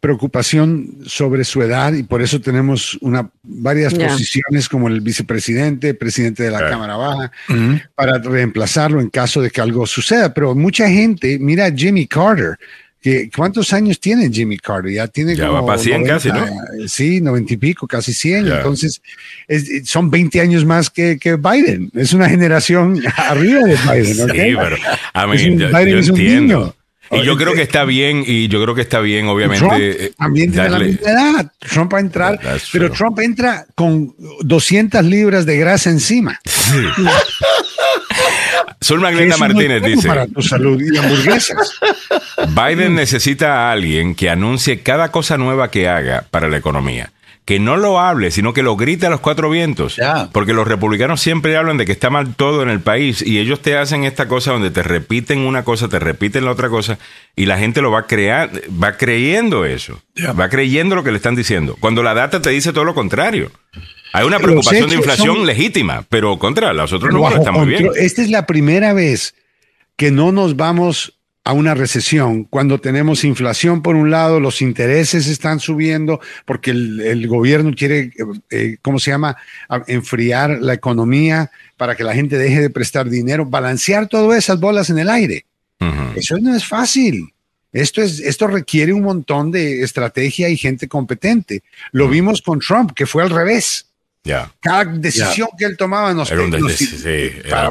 preocupación 0.00 0.98
sobre 1.06 1.44
su 1.44 1.62
edad 1.62 1.92
y 1.92 2.02
por 2.02 2.22
eso 2.22 2.40
tenemos 2.40 2.98
una, 3.00 3.30
varias 3.42 3.94
posiciones 3.94 4.68
como 4.68 4.88
el 4.88 5.02
vicepresidente, 5.02 5.94
presidente 5.94 6.42
de 6.42 6.50
la 6.50 6.68
Cámara 6.68 6.96
Baja, 6.96 7.32
para 7.94 8.18
reemplazarlo 8.18 9.00
en 9.00 9.10
caso 9.10 9.40
de 9.42 9.50
que 9.50 9.60
algo 9.60 9.86
suceda. 9.86 10.32
Pero 10.32 10.54
mucha 10.54 10.88
gente, 10.88 11.38
mira 11.38 11.70
Jimmy 11.70 12.06
Carter, 12.06 12.58
¿Cuántos 13.34 13.72
años 13.72 13.98
tiene 13.98 14.30
Jimmy 14.30 14.58
Carter? 14.58 14.92
Ya 14.92 15.08
tiene 15.08 15.34
ya 15.34 15.50
va 15.50 15.64
para 15.66 15.78
100 15.78 16.04
casi, 16.04 16.28
¿no? 16.28 16.46
Sí, 16.86 17.20
90 17.20 17.54
y 17.54 17.56
pico, 17.56 17.86
casi 17.86 18.14
100. 18.14 18.48
Entonces, 18.48 19.02
son 19.84 20.10
20 20.10 20.40
años 20.40 20.64
más 20.64 20.90
que, 20.90 21.18
que, 21.18 21.36
Biden. 21.36 21.90
Es 21.94 22.12
una 22.12 22.28
generación 22.28 23.02
arriba 23.16 23.60
de 23.64 23.76
Biden. 23.76 24.14
Sí, 24.14 24.24
pero 24.56 24.76
a 25.12 25.26
mí, 25.26 25.36
Biden 25.36 25.98
es 25.98 26.08
un 26.10 26.18
niño. 26.18 26.74
Y 27.10 27.24
yo 27.24 27.36
creo 27.36 27.52
que 27.52 27.62
está 27.62 27.84
bien, 27.84 28.24
y 28.26 28.48
yo 28.48 28.62
creo 28.62 28.74
que 28.74 28.80
está 28.80 29.00
bien, 29.00 29.26
obviamente. 29.26 29.66
Trump 29.66 29.80
eh, 29.80 30.12
también 30.16 30.50
tiene 30.50 30.70
la 30.70 30.78
misma 30.78 31.10
edad. 31.10 31.52
Trump 31.58 31.92
va 31.92 31.98
a 31.98 32.00
entrar, 32.00 32.40
pero 32.72 32.90
Trump 32.90 33.18
entra 33.20 33.66
con 33.74 34.14
200 34.40 35.04
libras 35.04 35.44
de 35.44 35.58
grasa 35.58 35.90
encima. 35.90 36.40
Sol 38.82 39.00
Magdalena 39.00 39.36
Martínez 39.36 39.82
dice: 39.82 40.08
Para 40.08 40.26
tu 40.26 40.42
salud 40.42 40.80
y 40.80 40.96
hamburguesas. 40.96 41.78
Biden 42.48 42.94
necesita 42.94 43.68
a 43.68 43.72
alguien 43.72 44.14
que 44.14 44.30
anuncie 44.30 44.82
cada 44.82 45.10
cosa 45.10 45.38
nueva 45.38 45.70
que 45.70 45.88
haga 45.88 46.24
para 46.30 46.48
la 46.48 46.56
economía. 46.56 47.12
Que 47.44 47.58
no 47.58 47.76
lo 47.76 47.98
hable, 47.98 48.30
sino 48.30 48.52
que 48.52 48.62
lo 48.62 48.76
grite 48.76 49.06
a 49.06 49.10
los 49.10 49.18
cuatro 49.18 49.50
vientos. 49.50 49.96
Porque 50.30 50.52
los 50.52 50.66
republicanos 50.66 51.20
siempre 51.20 51.56
hablan 51.56 51.76
de 51.76 51.84
que 51.84 51.92
está 51.92 52.08
mal 52.08 52.36
todo 52.36 52.62
en 52.62 52.68
el 52.68 52.80
país 52.80 53.20
y 53.20 53.40
ellos 53.40 53.60
te 53.60 53.76
hacen 53.76 54.04
esta 54.04 54.28
cosa 54.28 54.52
donde 54.52 54.70
te 54.70 54.84
repiten 54.84 55.40
una 55.40 55.64
cosa, 55.64 55.88
te 55.88 55.98
repiten 55.98 56.44
la 56.44 56.52
otra 56.52 56.68
cosa 56.68 56.98
y 57.34 57.46
la 57.46 57.58
gente 57.58 57.82
lo 57.82 57.90
va, 57.90 58.06
crear, 58.06 58.50
va 58.82 58.96
creyendo 58.96 59.64
eso. 59.64 60.00
Va 60.38 60.48
creyendo 60.48 60.94
lo 60.94 61.02
que 61.02 61.10
le 61.10 61.16
están 61.16 61.34
diciendo. 61.34 61.76
Cuando 61.80 62.04
la 62.04 62.14
data 62.14 62.40
te 62.40 62.50
dice 62.50 62.72
todo 62.72 62.84
lo 62.84 62.94
contrario. 62.94 63.50
Hay 64.12 64.26
una 64.26 64.38
preocupación 64.38 64.88
de 64.90 64.96
inflación 64.96 65.46
legítima, 65.46 66.04
pero 66.08 66.38
contra 66.38 66.72
los 66.72 66.92
otros 66.92 67.12
números 67.12 67.38
están 67.38 67.54
muy 67.54 67.66
bien. 67.66 67.90
Esta 67.96 68.22
es 68.22 68.30
la 68.30 68.46
primera 68.46 68.92
vez 68.92 69.34
que 69.96 70.10
no 70.10 70.32
nos 70.32 70.56
vamos 70.56 71.18
a 71.44 71.52
una 71.52 71.74
recesión 71.74 72.44
cuando 72.44 72.80
tenemos 72.80 73.24
inflación 73.24 73.82
por 73.82 73.96
un 73.96 74.10
lado, 74.10 74.38
los 74.38 74.62
intereses 74.62 75.26
están 75.26 75.58
subiendo 75.58 76.20
porque 76.44 76.70
el, 76.70 77.26
gobierno 77.26 77.74
quiere, 77.74 77.98
eh, 78.00 78.12
eh, 78.50 78.76
¿cómo 78.80 78.98
se 79.00 79.10
llama?, 79.10 79.36
enfriar 79.88 80.58
la 80.60 80.74
economía 80.74 81.50
para 81.76 81.96
que 81.96 82.04
la 82.04 82.14
gente 82.14 82.38
deje 82.38 82.60
de 82.60 82.70
prestar 82.70 83.08
dinero, 83.08 83.44
balancear 83.44 84.06
todas 84.08 84.38
esas 84.38 84.60
bolas 84.60 84.90
en 84.90 84.98
el 84.98 85.08
aire. 85.08 85.46
Eso 86.14 86.38
no 86.38 86.54
es 86.54 86.64
fácil. 86.64 87.32
Esto, 87.72 88.02
es, 88.02 88.20
esto 88.20 88.46
requiere 88.46 88.92
un 88.92 89.02
montón 89.02 89.50
de 89.50 89.82
estrategia 89.82 90.48
y 90.48 90.56
gente 90.56 90.86
competente. 90.86 91.62
Lo 91.90 92.06
vimos 92.06 92.40
con 92.40 92.60
Trump, 92.60 92.92
que 92.92 93.06
fue 93.06 93.22
al 93.22 93.30
revés. 93.30 93.86
Cada 94.60 94.84
decisión 94.84 95.48
que 95.58 95.64
él 95.64 95.76
tomaba 95.76 96.14
nos, 96.14 96.30
era, 96.30 96.42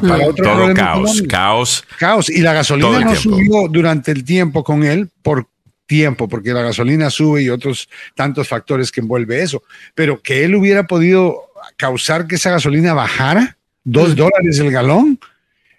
todo 0.00 0.74
caos, 0.74 1.22
caos. 1.28 1.84
Caos. 1.98 2.30
Y 2.30 2.40
la 2.40 2.52
gasolina 2.52 3.00
no 3.00 3.14
subió 3.14 3.68
durante 3.68 4.12
el 4.12 4.22
tiempo 4.22 4.62
con 4.62 4.84
él 4.84 5.08
por 5.22 5.46
tiempo, 5.86 6.28
porque 6.28 6.52
la 6.52 6.62
gasolina 6.62 7.10
sube 7.10 7.42
y 7.42 7.48
otros 7.48 7.88
tantos 8.14 8.48
factores 8.48 8.92
que 8.92 9.00
envuelve 9.00 9.42
eso. 9.42 9.62
Pero 9.94 10.20
que 10.20 10.44
él 10.44 10.54
hubiera 10.54 10.86
podido 10.86 11.50
causar 11.76 12.26
que 12.26 12.34
esa 12.34 12.50
gasolina 12.50 12.92
bajara, 12.92 13.56
dos 13.84 14.14
dólares 14.14 14.58
el 14.58 14.70
galón, 14.70 15.18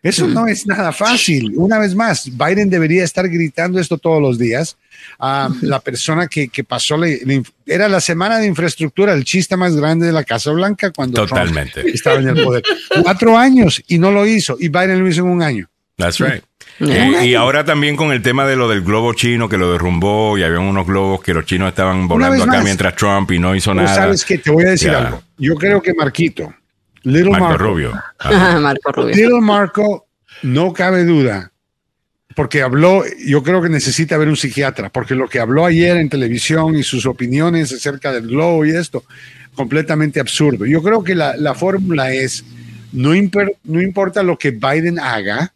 eso 0.01 0.27
no 0.27 0.47
es 0.47 0.67
nada 0.67 0.91
fácil. 0.91 1.53
Una 1.55 1.79
vez 1.79 1.95
más, 1.95 2.29
Biden 2.35 2.69
debería 2.69 3.03
estar 3.03 3.29
gritando 3.29 3.79
esto 3.79 3.97
todos 3.97 4.21
los 4.21 4.37
días. 4.37 4.75
A 5.19 5.49
la 5.61 5.79
persona 5.79 6.27
que, 6.27 6.49
que 6.49 6.63
pasó, 6.63 6.97
era 7.65 7.87
la 7.87 8.01
semana 8.01 8.39
de 8.39 8.47
infraestructura, 8.47 9.13
el 9.13 9.23
chiste 9.23 9.55
más 9.55 9.75
grande 9.75 10.07
de 10.07 10.11
la 10.11 10.23
Casa 10.23 10.51
Blanca 10.51 10.91
cuando 10.91 11.25
Totalmente. 11.25 11.81
estaba 11.89 12.19
en 12.19 12.29
el 12.29 12.43
poder. 12.43 12.63
Cuatro 13.03 13.37
años 13.37 13.81
y 13.87 13.99
no 13.99 14.11
lo 14.11 14.25
hizo, 14.25 14.57
y 14.59 14.69
Biden 14.69 14.99
lo 14.99 15.07
hizo 15.07 15.21
en 15.21 15.27
un 15.27 15.41
año. 15.41 15.69
That's 15.97 16.19
right. 16.19 16.43
Eh, 16.79 17.27
y 17.27 17.35
ahora 17.35 17.63
también 17.63 17.95
con 17.95 18.11
el 18.11 18.21
tema 18.21 18.45
de 18.45 18.55
lo 18.55 18.67
del 18.67 18.81
globo 18.81 19.13
chino 19.13 19.47
que 19.47 19.57
lo 19.57 19.71
derrumbó 19.71 20.37
y 20.37 20.43
había 20.43 20.59
unos 20.59 20.87
globos 20.87 21.21
que 21.21 21.33
los 21.33 21.45
chinos 21.45 21.69
estaban 21.69 22.07
volando 22.07 22.43
acá 22.43 22.61
mientras 22.63 22.95
Trump 22.95 23.31
y 23.31 23.39
no 23.39 23.55
hizo 23.55 23.73
nada. 23.73 23.93
Sabes 23.93 24.25
que 24.25 24.39
te 24.39 24.49
voy 24.49 24.65
a 24.65 24.71
decir 24.71 24.89
algo. 24.89 25.23
Yo 25.37 25.55
creo 25.55 25.81
que 25.81 25.93
Marquito, 25.93 26.53
Little 27.03 27.31
Marco, 27.31 27.57
Rubio. 27.57 27.93
Marco 28.59 28.91
Rubio. 28.91 29.15
Little 29.15 29.41
Marco, 29.41 30.07
no 30.41 30.73
cabe 30.73 31.05
duda, 31.05 31.51
porque 32.35 32.61
habló, 32.61 33.03
yo 33.25 33.43
creo 33.43 33.61
que 33.61 33.69
necesita 33.69 34.17
ver 34.17 34.27
un 34.27 34.37
psiquiatra, 34.37 34.89
porque 34.89 35.15
lo 35.15 35.27
que 35.27 35.39
habló 35.39 35.65
ayer 35.65 35.97
en 35.97 36.09
televisión 36.09 36.75
y 36.75 36.83
sus 36.83 37.05
opiniones 37.05 37.71
acerca 37.71 38.11
del 38.11 38.27
globo 38.27 38.65
y 38.65 38.71
esto, 38.71 39.03
completamente 39.55 40.19
absurdo. 40.19 40.65
Yo 40.65 40.81
creo 40.81 41.03
que 41.03 41.15
la, 41.15 41.35
la 41.37 41.53
fórmula 41.53 42.11
es 42.11 42.43
no, 42.93 43.11
no 43.63 43.81
importa 43.81 44.23
lo 44.23 44.37
que 44.37 44.51
Biden 44.51 44.99
haga, 44.99 45.53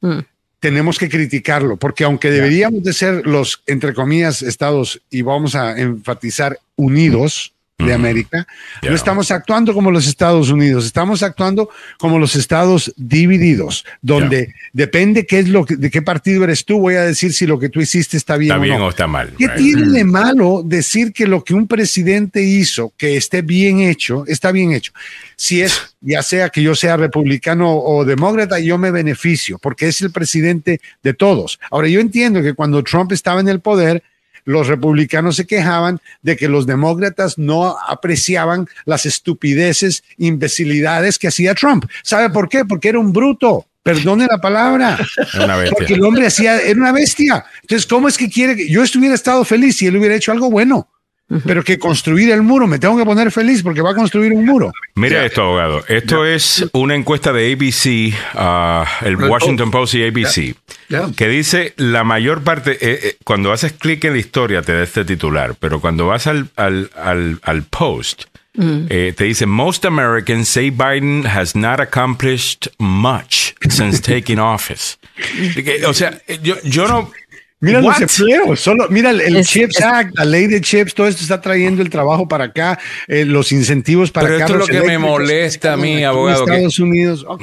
mm. 0.00 0.18
tenemos 0.58 0.98
que 0.98 1.08
criticarlo, 1.08 1.76
porque 1.76 2.04
aunque 2.04 2.30
deberíamos 2.30 2.82
de 2.82 2.92
ser 2.92 3.26
los, 3.26 3.62
entre 3.66 3.94
comillas, 3.94 4.42
estados, 4.42 5.00
y 5.10 5.22
vamos 5.22 5.54
a 5.54 5.78
enfatizar, 5.78 6.58
unidos, 6.76 7.52
de 7.86 7.94
América. 7.94 8.46
No 8.82 8.94
estamos 8.94 9.30
actuando 9.30 9.72
como 9.72 9.92
los 9.92 10.08
Estados 10.08 10.50
Unidos, 10.50 10.84
estamos 10.84 11.22
actuando 11.22 11.70
como 11.98 12.18
los 12.18 12.34
estados 12.34 12.92
divididos, 12.96 13.84
donde 14.02 14.54
depende 14.72 15.26
qué 15.26 15.38
es 15.40 15.48
lo 15.48 15.64
de 15.64 15.88
qué 15.88 16.02
partido 16.02 16.42
eres 16.42 16.64
tú, 16.64 16.80
voy 16.80 16.96
a 16.96 17.02
decir 17.02 17.32
si 17.32 17.46
lo 17.46 17.58
que 17.58 17.68
tú 17.68 17.80
hiciste 17.80 18.16
está 18.16 18.36
bien, 18.36 18.52
o, 18.52 18.60
bien 18.60 18.80
o 18.80 18.88
está 18.88 19.06
mal. 19.06 19.32
¿Qué 19.38 19.48
tiene 19.50 19.88
de 19.90 20.04
malo 20.04 20.62
decir 20.64 21.12
que 21.12 21.26
lo 21.28 21.44
que 21.44 21.54
un 21.54 21.68
presidente 21.68 22.42
hizo, 22.42 22.92
que 22.96 23.16
esté 23.16 23.42
bien 23.42 23.80
hecho, 23.80 24.24
está 24.26 24.50
bien 24.50 24.72
hecho? 24.72 24.92
Si 25.36 25.62
es, 25.62 25.94
ya 26.00 26.22
sea 26.22 26.48
que 26.48 26.62
yo 26.62 26.74
sea 26.74 26.96
republicano 26.96 27.76
o 27.78 28.04
demócrata, 28.04 28.58
yo 28.58 28.76
me 28.76 28.90
beneficio, 28.90 29.58
porque 29.58 29.86
es 29.86 30.00
el 30.00 30.10
presidente 30.10 30.80
de 31.04 31.14
todos. 31.14 31.60
Ahora, 31.70 31.86
yo 31.86 32.00
entiendo 32.00 32.42
que 32.42 32.54
cuando 32.54 32.82
Trump 32.82 33.12
estaba 33.12 33.40
en 33.40 33.48
el 33.48 33.60
poder, 33.60 34.02
los 34.48 34.66
republicanos 34.66 35.36
se 35.36 35.46
quejaban 35.46 36.00
de 36.22 36.34
que 36.34 36.48
los 36.48 36.66
demócratas 36.66 37.36
no 37.36 37.76
apreciaban 37.86 38.66
las 38.86 39.04
estupideces, 39.04 40.04
imbecilidades 40.16 41.18
que 41.18 41.28
hacía 41.28 41.54
Trump. 41.54 41.84
¿Sabe 42.02 42.30
por 42.30 42.48
qué? 42.48 42.64
Porque 42.64 42.88
era 42.88 42.98
un 42.98 43.12
bruto. 43.12 43.66
Perdone 43.82 44.26
la 44.26 44.38
palabra. 44.38 44.98
Porque 45.70 45.92
el 45.92 46.02
hombre 46.02 46.26
hacía, 46.26 46.62
era 46.62 46.80
una 46.80 46.92
bestia. 46.92 47.44
Entonces, 47.60 47.86
¿cómo 47.86 48.08
es 48.08 48.16
que 48.16 48.30
quiere 48.30 48.56
que 48.56 48.70
yo 48.70 48.82
estuviera 48.82 49.14
estado 49.14 49.44
feliz 49.44 49.76
si 49.76 49.86
él 49.86 49.98
hubiera 49.98 50.14
hecho 50.14 50.32
algo 50.32 50.50
bueno? 50.50 50.88
Pero 51.44 51.62
que 51.62 51.78
construir 51.78 52.30
el 52.30 52.40
muro, 52.40 52.66
me 52.66 52.78
tengo 52.78 52.96
que 52.96 53.04
poner 53.04 53.30
feliz 53.30 53.62
porque 53.62 53.82
va 53.82 53.90
a 53.90 53.94
construir 53.94 54.32
un 54.32 54.46
muro. 54.46 54.72
Mira 54.94 55.26
esto, 55.26 55.42
abogado. 55.42 55.84
Esto 55.86 56.24
es 56.24 56.66
una 56.72 56.94
encuesta 56.94 57.34
de 57.34 57.52
ABC, 57.52 58.14
uh, 58.34 59.06
el 59.06 59.16
Washington 59.16 59.70
Post 59.70 59.94
y 59.94 60.06
ABC, 60.06 60.56
que 61.16 61.28
dice 61.28 61.74
la 61.76 62.04
mayor 62.04 62.42
parte, 62.42 62.72
eh, 62.72 63.00
eh, 63.02 63.16
cuando 63.24 63.52
haces 63.52 63.72
clic 63.72 64.04
en 64.04 64.14
la 64.14 64.18
historia 64.18 64.62
te 64.62 64.72
da 64.72 64.82
este 64.82 65.04
titular, 65.04 65.54
pero 65.58 65.80
cuando 65.80 66.06
vas 66.06 66.26
al, 66.26 66.48
al, 66.56 66.90
al, 67.42 67.62
post, 67.64 68.24
mm. 68.54 68.86
eh, 68.88 69.12
te 69.16 69.24
dice, 69.24 69.46
most 69.46 69.84
Americans 69.84 70.48
say 70.48 70.70
Biden 70.70 71.26
has 71.26 71.54
not 71.54 71.80
accomplished 71.80 72.68
much 72.78 73.54
since 73.68 74.00
taking 74.00 74.38
office. 74.38 74.96
o 75.86 75.92
sea, 75.92 76.20
yo, 76.42 76.56
yo 76.62 76.88
no 76.88 77.10
Mira 77.60 77.80
los 77.80 78.00
empleos, 78.00 78.60
solo, 78.60 78.86
mira 78.88 79.10
el, 79.10 79.44
Chips 79.44 79.80
Act, 79.82 80.16
la 80.16 80.24
ley 80.24 80.46
de 80.46 80.60
chips, 80.60 80.94
todo 80.94 81.08
esto 81.08 81.22
está 81.22 81.40
trayendo 81.40 81.82
el 81.82 81.90
trabajo 81.90 82.28
para 82.28 82.44
acá, 82.44 82.78
eh, 83.08 83.24
los 83.24 83.50
incentivos 83.50 84.12
para 84.12 84.28
Pero 84.28 84.38
esto 84.38 84.52
es 84.52 84.58
lo 84.60 84.66
que 84.66 84.86
me 84.86 84.96
molesta 84.96 85.72
a 85.72 85.76
mí, 85.76 86.04
abogado. 86.04 86.44
Estados 86.44 86.78
Unidos, 86.78 87.24
oh, 87.26 87.36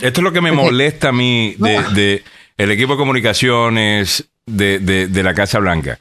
esto 0.00 0.20
es 0.20 0.24
lo 0.24 0.32
que 0.32 0.40
me 0.40 0.52
molesta 0.52 1.10
a 1.10 1.12
mí 1.12 1.54
de, 1.58 2.22
el 2.62 2.70
equipo 2.70 2.92
de 2.92 2.98
comunicaciones 2.98 4.30
de, 4.46 4.78
de, 4.78 5.22
la 5.22 5.34
Casa 5.34 5.58
Blanca. 5.58 5.98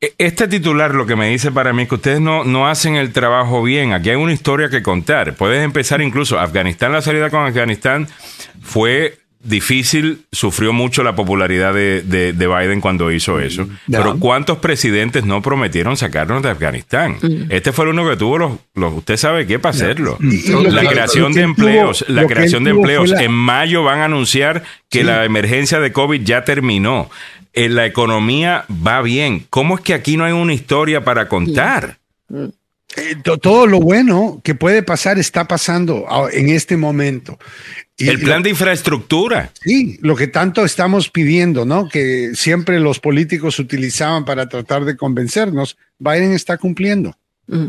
E, 0.00 0.14
este 0.16 0.48
titular 0.48 0.94
lo 0.94 1.04
que 1.04 1.14
me 1.14 1.28
dice 1.28 1.52
para 1.52 1.74
mí 1.74 1.82
es 1.82 1.88
que 1.88 1.96
ustedes 1.96 2.20
no, 2.20 2.44
no 2.44 2.68
hacen 2.68 2.96
el 2.96 3.12
trabajo 3.12 3.62
bien. 3.62 3.92
Aquí 3.92 4.08
hay 4.08 4.16
una 4.16 4.32
historia 4.32 4.70
que 4.70 4.82
contar. 4.82 5.34
Puedes 5.34 5.62
empezar 5.62 6.00
incluso 6.00 6.38
Afganistán, 6.38 6.92
la 6.92 7.02
salida 7.02 7.28
con 7.28 7.44
Afganistán 7.44 8.08
fue 8.62 9.18
difícil, 9.40 10.24
sufrió 10.32 10.72
mucho 10.72 11.02
la 11.02 11.14
popularidad 11.14 11.72
de, 11.72 12.02
de, 12.02 12.46
Biden 12.46 12.80
cuando 12.80 13.12
hizo 13.12 13.38
eso. 13.40 13.68
Pero 13.90 14.18
¿cuántos 14.18 14.58
presidentes 14.58 15.24
no 15.24 15.42
prometieron 15.42 15.96
sacarnos 15.96 16.42
de 16.42 16.50
Afganistán? 16.50 17.18
Este 17.48 17.72
fue 17.72 17.84
el 17.84 17.92
uno 17.92 18.08
que 18.08 18.16
tuvo 18.16 18.38
los, 18.38 18.52
los 18.74 18.94
usted 18.94 19.16
sabe 19.16 19.46
qué 19.46 19.58
para 19.58 19.74
hacerlo. 19.74 20.18
La 20.20 20.88
creación 20.88 21.32
de 21.32 21.42
empleos, 21.42 22.04
la 22.08 22.26
creación 22.26 22.64
de 22.64 22.70
empleos. 22.70 23.12
En 23.12 23.32
mayo 23.32 23.82
van 23.84 24.00
a 24.00 24.06
anunciar 24.06 24.64
que 24.88 25.04
la 25.04 25.24
emergencia 25.24 25.80
de 25.80 25.92
COVID 25.92 26.22
ya 26.22 26.44
terminó. 26.44 27.10
En 27.52 27.74
la 27.74 27.86
economía 27.86 28.66
va 28.70 29.02
bien. 29.02 29.46
¿Cómo 29.50 29.76
es 29.76 29.80
que 29.80 29.94
aquí 29.94 30.16
no 30.16 30.24
hay 30.24 30.32
una 30.32 30.52
historia 30.52 31.02
para 31.02 31.28
contar? 31.28 31.98
Eh, 32.96 33.16
todo 33.40 33.66
lo 33.66 33.80
bueno 33.80 34.40
que 34.44 34.54
puede 34.54 34.82
pasar 34.82 35.18
está 35.18 35.48
pasando 35.48 36.06
en 36.32 36.50
este 36.50 36.76
momento 36.76 37.38
el 37.98 38.20
plan 38.20 38.42
de 38.42 38.50
infraestructura. 38.50 39.52
Sí, 39.60 39.98
lo 40.02 40.14
que 40.14 40.28
tanto 40.28 40.64
estamos 40.64 41.10
pidiendo, 41.10 41.64
¿no? 41.64 41.88
Que 41.88 42.30
siempre 42.34 42.78
los 42.78 43.00
políticos 43.00 43.58
utilizaban 43.58 44.24
para 44.24 44.48
tratar 44.48 44.84
de 44.84 44.96
convencernos, 44.96 45.76
Biden 45.98 46.32
está 46.32 46.58
cumpliendo. 46.58 47.16
Mm. 47.46 47.68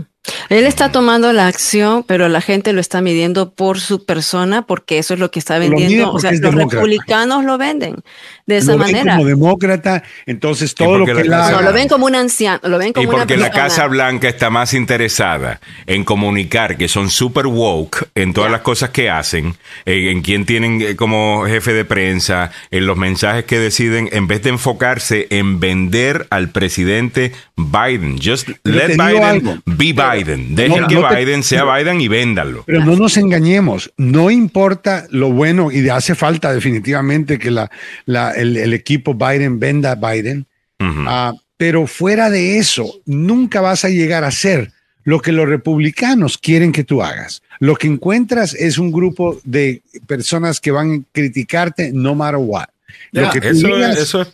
Él 0.49 0.65
está 0.65 0.91
tomando 0.91 1.31
la 1.31 1.47
acción, 1.47 2.03
pero 2.03 2.27
la 2.27 2.41
gente 2.41 2.73
lo 2.73 2.81
está 2.81 3.01
midiendo 3.01 3.51
por 3.51 3.79
su 3.79 4.05
persona, 4.05 4.63
porque 4.63 4.97
eso 4.97 5.13
es 5.13 5.19
lo 5.19 5.31
que 5.31 5.39
está 5.39 5.59
vendiendo. 5.59 6.11
O 6.11 6.19
sea, 6.19 6.31
los 6.31 6.55
republicanos 6.55 7.45
lo 7.45 7.57
venden 7.57 7.97
de 8.45 8.57
esa 8.57 8.73
lo 8.73 8.79
manera. 8.79 9.15
Como 9.15 9.27
demócrata, 9.27 10.03
entonces 10.25 10.75
todo 10.75 10.97
lo 10.97 11.05
que 11.05 11.23
la, 11.23 11.51
no, 11.51 11.61
lo 11.61 11.71
ven 11.71 11.87
como 11.87 12.05
un 12.05 12.15
anciano, 12.15 12.59
lo 12.63 12.77
ven 12.77 12.93
como 12.93 13.03
y 13.03 13.15
porque 13.15 13.37
la 13.37 13.51
Casa 13.51 13.85
Blanca 13.87 14.27
está 14.27 14.49
más 14.49 14.73
interesada 14.73 15.61
en 15.85 16.03
comunicar 16.03 16.77
que 16.77 16.87
son 16.87 17.09
super 17.09 17.47
woke 17.47 18.09
en 18.15 18.33
todas 18.33 18.51
las 18.51 18.61
cosas 18.61 18.89
que 18.89 19.09
hacen, 19.09 19.55
en, 19.85 20.07
en 20.07 20.21
quién 20.21 20.45
tienen 20.45 20.81
eh, 20.81 20.95
como 20.95 21.45
jefe 21.45 21.73
de 21.73 21.85
prensa, 21.85 22.51
en 22.71 22.87
los 22.87 22.97
mensajes 22.97 23.45
que 23.45 23.59
deciden, 23.59 24.09
en 24.11 24.27
vez 24.27 24.41
de 24.41 24.49
enfocarse 24.49 25.27
en 25.29 25.59
vender 25.59 26.27
al 26.29 26.49
presidente 26.49 27.31
Biden. 27.55 28.19
Just 28.21 28.49
let 28.63 28.97
Biden 28.97 29.61
be 29.65 29.93
Biden. 29.93 30.08
Dejen 30.55 30.87
que 30.87 30.97
Biden 30.97 31.43
sea 31.43 31.63
Biden 31.65 32.01
y 32.01 32.07
véndalo. 32.07 32.63
Pero 32.65 32.83
no 32.83 32.95
nos 32.95 33.17
engañemos, 33.17 33.91
no 33.97 34.31
importa 34.31 35.05
lo 35.09 35.31
bueno 35.31 35.71
y 35.71 35.87
hace 35.89 36.15
falta 36.15 36.53
definitivamente 36.53 37.39
que 37.39 37.51
la, 37.51 37.69
la 38.05 38.31
el, 38.31 38.73
equipo 38.73 39.13
Biden 39.13 39.59
venda 39.59 39.91
a 39.91 39.95
Biden, 39.95 40.45
ah, 40.79 41.33
pero 41.57 41.87
fuera 41.87 42.29
de 42.29 42.57
eso, 42.57 42.93
nunca 43.05 43.61
vas 43.61 43.85
a 43.85 43.89
llegar 43.89 44.23
a 44.23 44.31
ser 44.31 44.71
lo 45.03 45.19
que 45.19 45.31
los 45.31 45.47
republicanos 45.47 46.37
quieren 46.37 46.71
que 46.71 46.83
tú 46.83 47.01
hagas. 47.01 47.41
Lo 47.59 47.75
que 47.75 47.87
encuentras 47.87 48.53
es 48.53 48.77
un 48.77 48.91
grupo 48.91 49.39
de 49.43 49.81
personas 50.07 50.59
que 50.59 50.71
van 50.71 50.93
a 50.93 51.13
criticarte 51.13 51.91
no 51.93 52.15
matter 52.15 52.39
what 52.39 52.67
lo 53.11 53.29
que 53.31 53.39
eso, 53.49 54.25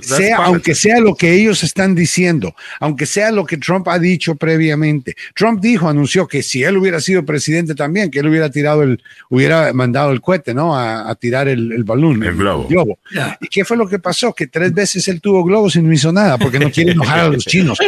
sea, 0.00 0.36
aunque 0.38 0.74
sea 0.74 1.00
lo 1.00 1.14
que 1.14 1.32
ellos 1.32 1.62
están 1.62 1.94
diciendo, 1.94 2.54
aunque 2.80 3.06
sea 3.06 3.30
lo 3.30 3.44
que 3.44 3.56
Trump 3.56 3.88
ha 3.88 3.98
dicho 3.98 4.34
previamente. 4.36 5.16
Trump 5.34 5.60
dijo, 5.60 5.88
anunció 5.88 6.26
que 6.26 6.42
si 6.42 6.62
él 6.62 6.76
hubiera 6.76 7.00
sido 7.00 7.24
presidente 7.24 7.74
también, 7.74 8.10
que 8.10 8.20
él 8.20 8.28
hubiera 8.28 8.50
tirado 8.50 8.82
el, 8.82 9.02
hubiera 9.30 9.72
mandado 9.72 10.12
el 10.12 10.20
cohete, 10.20 10.54
¿no? 10.54 10.76
A, 10.78 11.14
tirar 11.16 11.48
el, 11.48 11.72
el 11.72 11.84
balón, 11.84 12.22
el, 12.22 12.36
globo. 12.36 12.98
¿Y 13.40 13.48
qué 13.48 13.64
fue 13.64 13.76
lo 13.76 13.88
que 13.88 13.98
pasó? 13.98 14.32
Que 14.34 14.46
tres 14.46 14.72
veces 14.74 15.06
él 15.08 15.20
tuvo 15.20 15.44
globos 15.44 15.76
y 15.76 15.82
no 15.82 15.92
hizo 15.92 16.12
nada, 16.12 16.36
porque 16.36 16.58
no 16.58 16.70
quiere 16.70 16.92
enojar 16.92 17.20
a 17.20 17.28
los 17.28 17.44
chinos. 17.46 17.78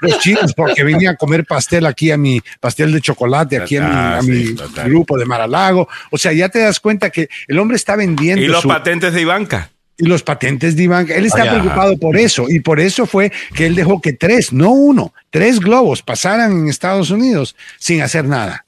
Los 0.00 0.18
chinos, 0.18 0.52
porque 0.54 0.84
venía 0.84 1.10
a 1.10 1.16
comer 1.16 1.44
pastel 1.44 1.86
aquí 1.86 2.10
a 2.10 2.16
mi, 2.16 2.42
pastel 2.60 2.92
de 2.92 3.00
chocolate 3.00 3.58
aquí 3.58 3.76
a 3.76 4.20
mi, 4.22 4.54
ah, 4.76 4.84
grupo 4.84 5.18
de 5.18 5.24
Maralago. 5.24 5.88
O 6.10 6.18
sea, 6.18 6.32
ya 6.32 6.48
te 6.48 6.58
das 6.58 6.80
cuenta 6.80 7.10
que 7.10 7.28
el 7.48 7.58
hombre 7.58 7.76
está 7.76 7.96
vendiendo. 7.96 8.42
Y 8.42 8.48
los 8.48 8.64
patentes 8.64 9.12
de 9.12 9.20
Ivanka 9.22 9.70
y 9.96 10.06
los 10.06 10.22
patentes 10.22 10.76
de 10.76 10.84
Iván. 10.84 11.06
Él 11.10 11.26
está 11.26 11.48
preocupado 11.48 11.96
por 11.96 12.16
eso 12.16 12.46
y 12.48 12.60
por 12.60 12.80
eso 12.80 13.06
fue 13.06 13.32
que 13.54 13.66
él 13.66 13.74
dejó 13.74 14.00
que 14.00 14.12
tres, 14.12 14.52
no 14.52 14.70
uno, 14.70 15.12
tres 15.30 15.60
globos 15.60 16.02
pasaran 16.02 16.52
en 16.52 16.68
Estados 16.68 17.10
Unidos 17.10 17.54
sin 17.78 18.02
hacer 18.02 18.24
nada. 18.24 18.64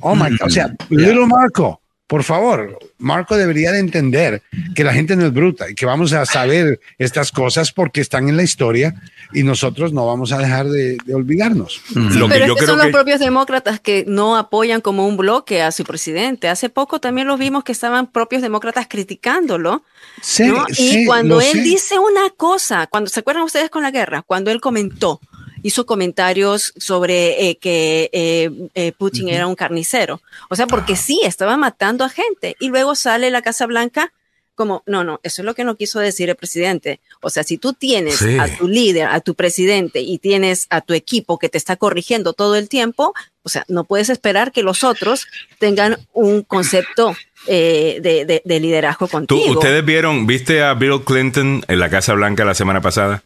Oh 0.00 0.14
my 0.14 0.30
God. 0.30 0.46
O 0.46 0.50
sea, 0.50 0.74
Little 0.90 1.26
Marco, 1.26 1.80
por 2.08 2.24
favor, 2.24 2.78
Marco 2.96 3.36
debería 3.36 3.70
de 3.70 3.80
entender 3.80 4.42
que 4.74 4.82
la 4.82 4.94
gente 4.94 5.14
no 5.14 5.26
es 5.26 5.32
bruta 5.32 5.68
y 5.68 5.74
que 5.74 5.84
vamos 5.84 6.14
a 6.14 6.24
saber 6.24 6.80
estas 6.96 7.30
cosas 7.30 7.70
porque 7.70 8.00
están 8.00 8.30
en 8.30 8.38
la 8.38 8.42
historia 8.42 8.94
y 9.34 9.42
nosotros 9.42 9.92
no 9.92 10.06
vamos 10.06 10.32
a 10.32 10.38
dejar 10.38 10.68
de, 10.70 10.96
olvidarnos. 11.12 11.82
Lo 11.94 12.26
pero 12.30 12.56
que 12.56 12.64
son 12.64 12.78
los 12.78 12.88
propios 12.88 13.20
demócratas 13.20 13.78
que 13.78 14.06
no 14.08 14.38
apoyan 14.38 14.80
como 14.80 15.06
un 15.06 15.18
bloque 15.18 15.60
a 15.60 15.70
su 15.70 15.84
presidente. 15.84 16.48
Hace 16.48 16.70
poco 16.70 16.98
también 16.98 17.26
lo 17.26 17.36
vimos 17.36 17.62
que 17.62 17.72
estaban 17.72 18.06
propios 18.06 18.40
demócratas 18.40 18.86
criticándolo. 18.88 19.82
Sí, 20.22 20.50
y 20.78 21.04
cuando 21.04 21.42
él 21.42 21.62
dice 21.62 21.98
una 21.98 22.30
cosa, 22.30 22.86
cuando 22.86 23.10
se 23.10 23.20
acuerdan 23.20 23.44
ustedes 23.44 23.68
con 23.68 23.82
la 23.82 23.90
guerra, 23.90 24.22
cuando 24.22 24.50
él 24.50 24.62
comentó, 24.62 25.20
hizo 25.62 25.86
comentarios 25.86 26.72
sobre 26.76 27.48
eh, 27.48 27.56
que 27.56 28.10
eh, 28.12 28.50
eh, 28.74 28.92
Putin 28.92 29.28
era 29.28 29.46
un 29.46 29.54
carnicero. 29.54 30.20
O 30.48 30.56
sea, 30.56 30.66
porque 30.66 30.96
sí, 30.96 31.20
estaba 31.24 31.56
matando 31.56 32.04
a 32.04 32.08
gente. 32.08 32.56
Y 32.60 32.68
luego 32.68 32.94
sale 32.94 33.30
la 33.30 33.42
Casa 33.42 33.66
Blanca 33.66 34.12
como, 34.54 34.82
no, 34.86 35.04
no, 35.04 35.20
eso 35.22 35.42
es 35.42 35.46
lo 35.46 35.54
que 35.54 35.62
no 35.62 35.76
quiso 35.76 36.00
decir 36.00 36.30
el 36.30 36.34
presidente. 36.34 36.98
O 37.20 37.30
sea, 37.30 37.44
si 37.44 37.58
tú 37.58 37.74
tienes 37.74 38.20
a 38.22 38.48
tu 38.56 38.66
líder, 38.66 39.06
a 39.06 39.20
tu 39.20 39.36
presidente 39.36 40.00
y 40.00 40.18
tienes 40.18 40.66
a 40.68 40.80
tu 40.80 40.94
equipo 40.94 41.38
que 41.38 41.48
te 41.48 41.58
está 41.58 41.76
corrigiendo 41.76 42.32
todo 42.32 42.56
el 42.56 42.68
tiempo, 42.68 43.14
o 43.44 43.48
sea, 43.48 43.64
no 43.68 43.84
puedes 43.84 44.08
esperar 44.08 44.50
que 44.50 44.64
los 44.64 44.82
otros 44.82 45.28
tengan 45.60 45.98
un 46.12 46.42
concepto 46.42 47.16
de, 47.46 48.42
liderazgo 48.44 49.06
contigo. 49.06 49.52
¿Ustedes 49.52 49.84
vieron, 49.84 50.26
viste 50.26 50.60
a 50.60 50.74
Bill 50.74 51.04
Clinton 51.04 51.64
en 51.68 51.78
la 51.78 51.88
Casa 51.88 52.14
Blanca 52.14 52.44
la 52.44 52.54
semana 52.54 52.80
pasada? 52.80 53.22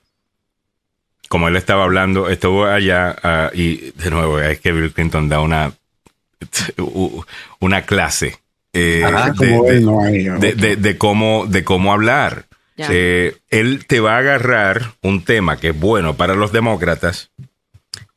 Como 1.32 1.48
él 1.48 1.56
estaba 1.56 1.84
hablando, 1.84 2.28
estuvo 2.28 2.66
allá 2.66 3.16
ah, 3.22 3.50
y 3.54 3.92
de 3.92 4.10
nuevo 4.10 4.38
es 4.38 4.60
que 4.60 4.70
Bill 4.70 4.92
Clinton 4.92 5.30
da 5.30 5.40
una 5.40 5.72
una 7.58 7.82
clase 7.86 8.36
de, 8.74 9.00
cómo, 10.98 11.46
de 11.46 11.64
cómo 11.64 11.90
hablar. 11.90 12.44
Eh, 12.76 13.34
él 13.48 13.86
te 13.86 14.00
va 14.00 14.16
a 14.16 14.18
agarrar 14.18 14.92
un 15.00 15.24
tema 15.24 15.56
que 15.56 15.70
es 15.70 15.80
bueno 15.80 16.18
para 16.18 16.34
los 16.34 16.52
demócratas 16.52 17.30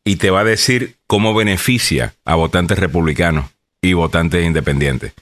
y 0.04 0.18
te 0.18 0.30
va 0.30 0.42
a 0.42 0.44
decir 0.44 0.96
cómo 1.08 1.34
beneficia 1.34 2.16
a 2.26 2.36
votantes 2.36 2.78
republicanos 2.78 3.46
y 3.82 3.94
votantes 3.94 4.46
independientes. 4.46 5.14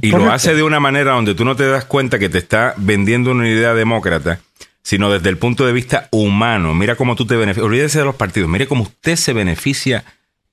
Y 0.00 0.12
lo 0.12 0.30
hace 0.30 0.54
de 0.54 0.62
una 0.62 0.78
manera 0.78 1.14
donde 1.14 1.34
tú 1.34 1.44
no 1.44 1.56
te 1.56 1.66
das 1.66 1.84
cuenta 1.84 2.20
que 2.20 2.28
te 2.28 2.38
está 2.38 2.74
vendiendo 2.76 3.32
una 3.32 3.48
idea 3.48 3.74
demócrata, 3.74 4.38
sino 4.82 5.10
desde 5.10 5.28
el 5.28 5.38
punto 5.38 5.66
de 5.66 5.72
vista 5.72 6.08
humano. 6.10 6.74
Mira 6.74 6.96
cómo 6.96 7.16
tú 7.16 7.26
te 7.26 7.36
beneficias. 7.36 7.66
Olvídese 7.66 7.98
de 7.98 8.04
los 8.04 8.14
partidos. 8.14 8.48
Mire 8.48 8.66
cómo 8.66 8.82
usted 8.82 9.16
se 9.16 9.32
beneficia 9.32 10.04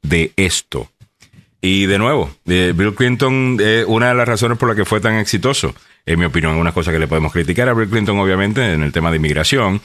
de 0.01 0.31
esto. 0.35 0.89
Y 1.61 1.85
de 1.87 1.97
nuevo, 1.97 2.29
eh, 2.45 2.73
Bill 2.75 2.93
Clinton, 2.93 3.57
es 3.59 3.85
una 3.87 4.09
de 4.09 4.15
las 4.15 4.27
razones 4.27 4.57
por 4.57 4.69
las 4.69 4.77
que 4.77 4.85
fue 4.85 5.01
tan 5.01 5.15
exitoso, 5.15 5.73
en 6.05 6.19
mi 6.19 6.25
opinión, 6.25 6.55
una 6.55 6.71
cosa 6.71 6.91
que 6.91 6.99
le 6.99 7.07
podemos 7.07 7.33
criticar 7.33 7.67
a 7.67 7.73
Bill 7.73 7.89
Clinton, 7.89 8.19
obviamente, 8.19 8.73
en 8.73 8.83
el 8.83 8.91
tema 8.91 9.09
de 9.09 9.17
inmigración, 9.17 9.81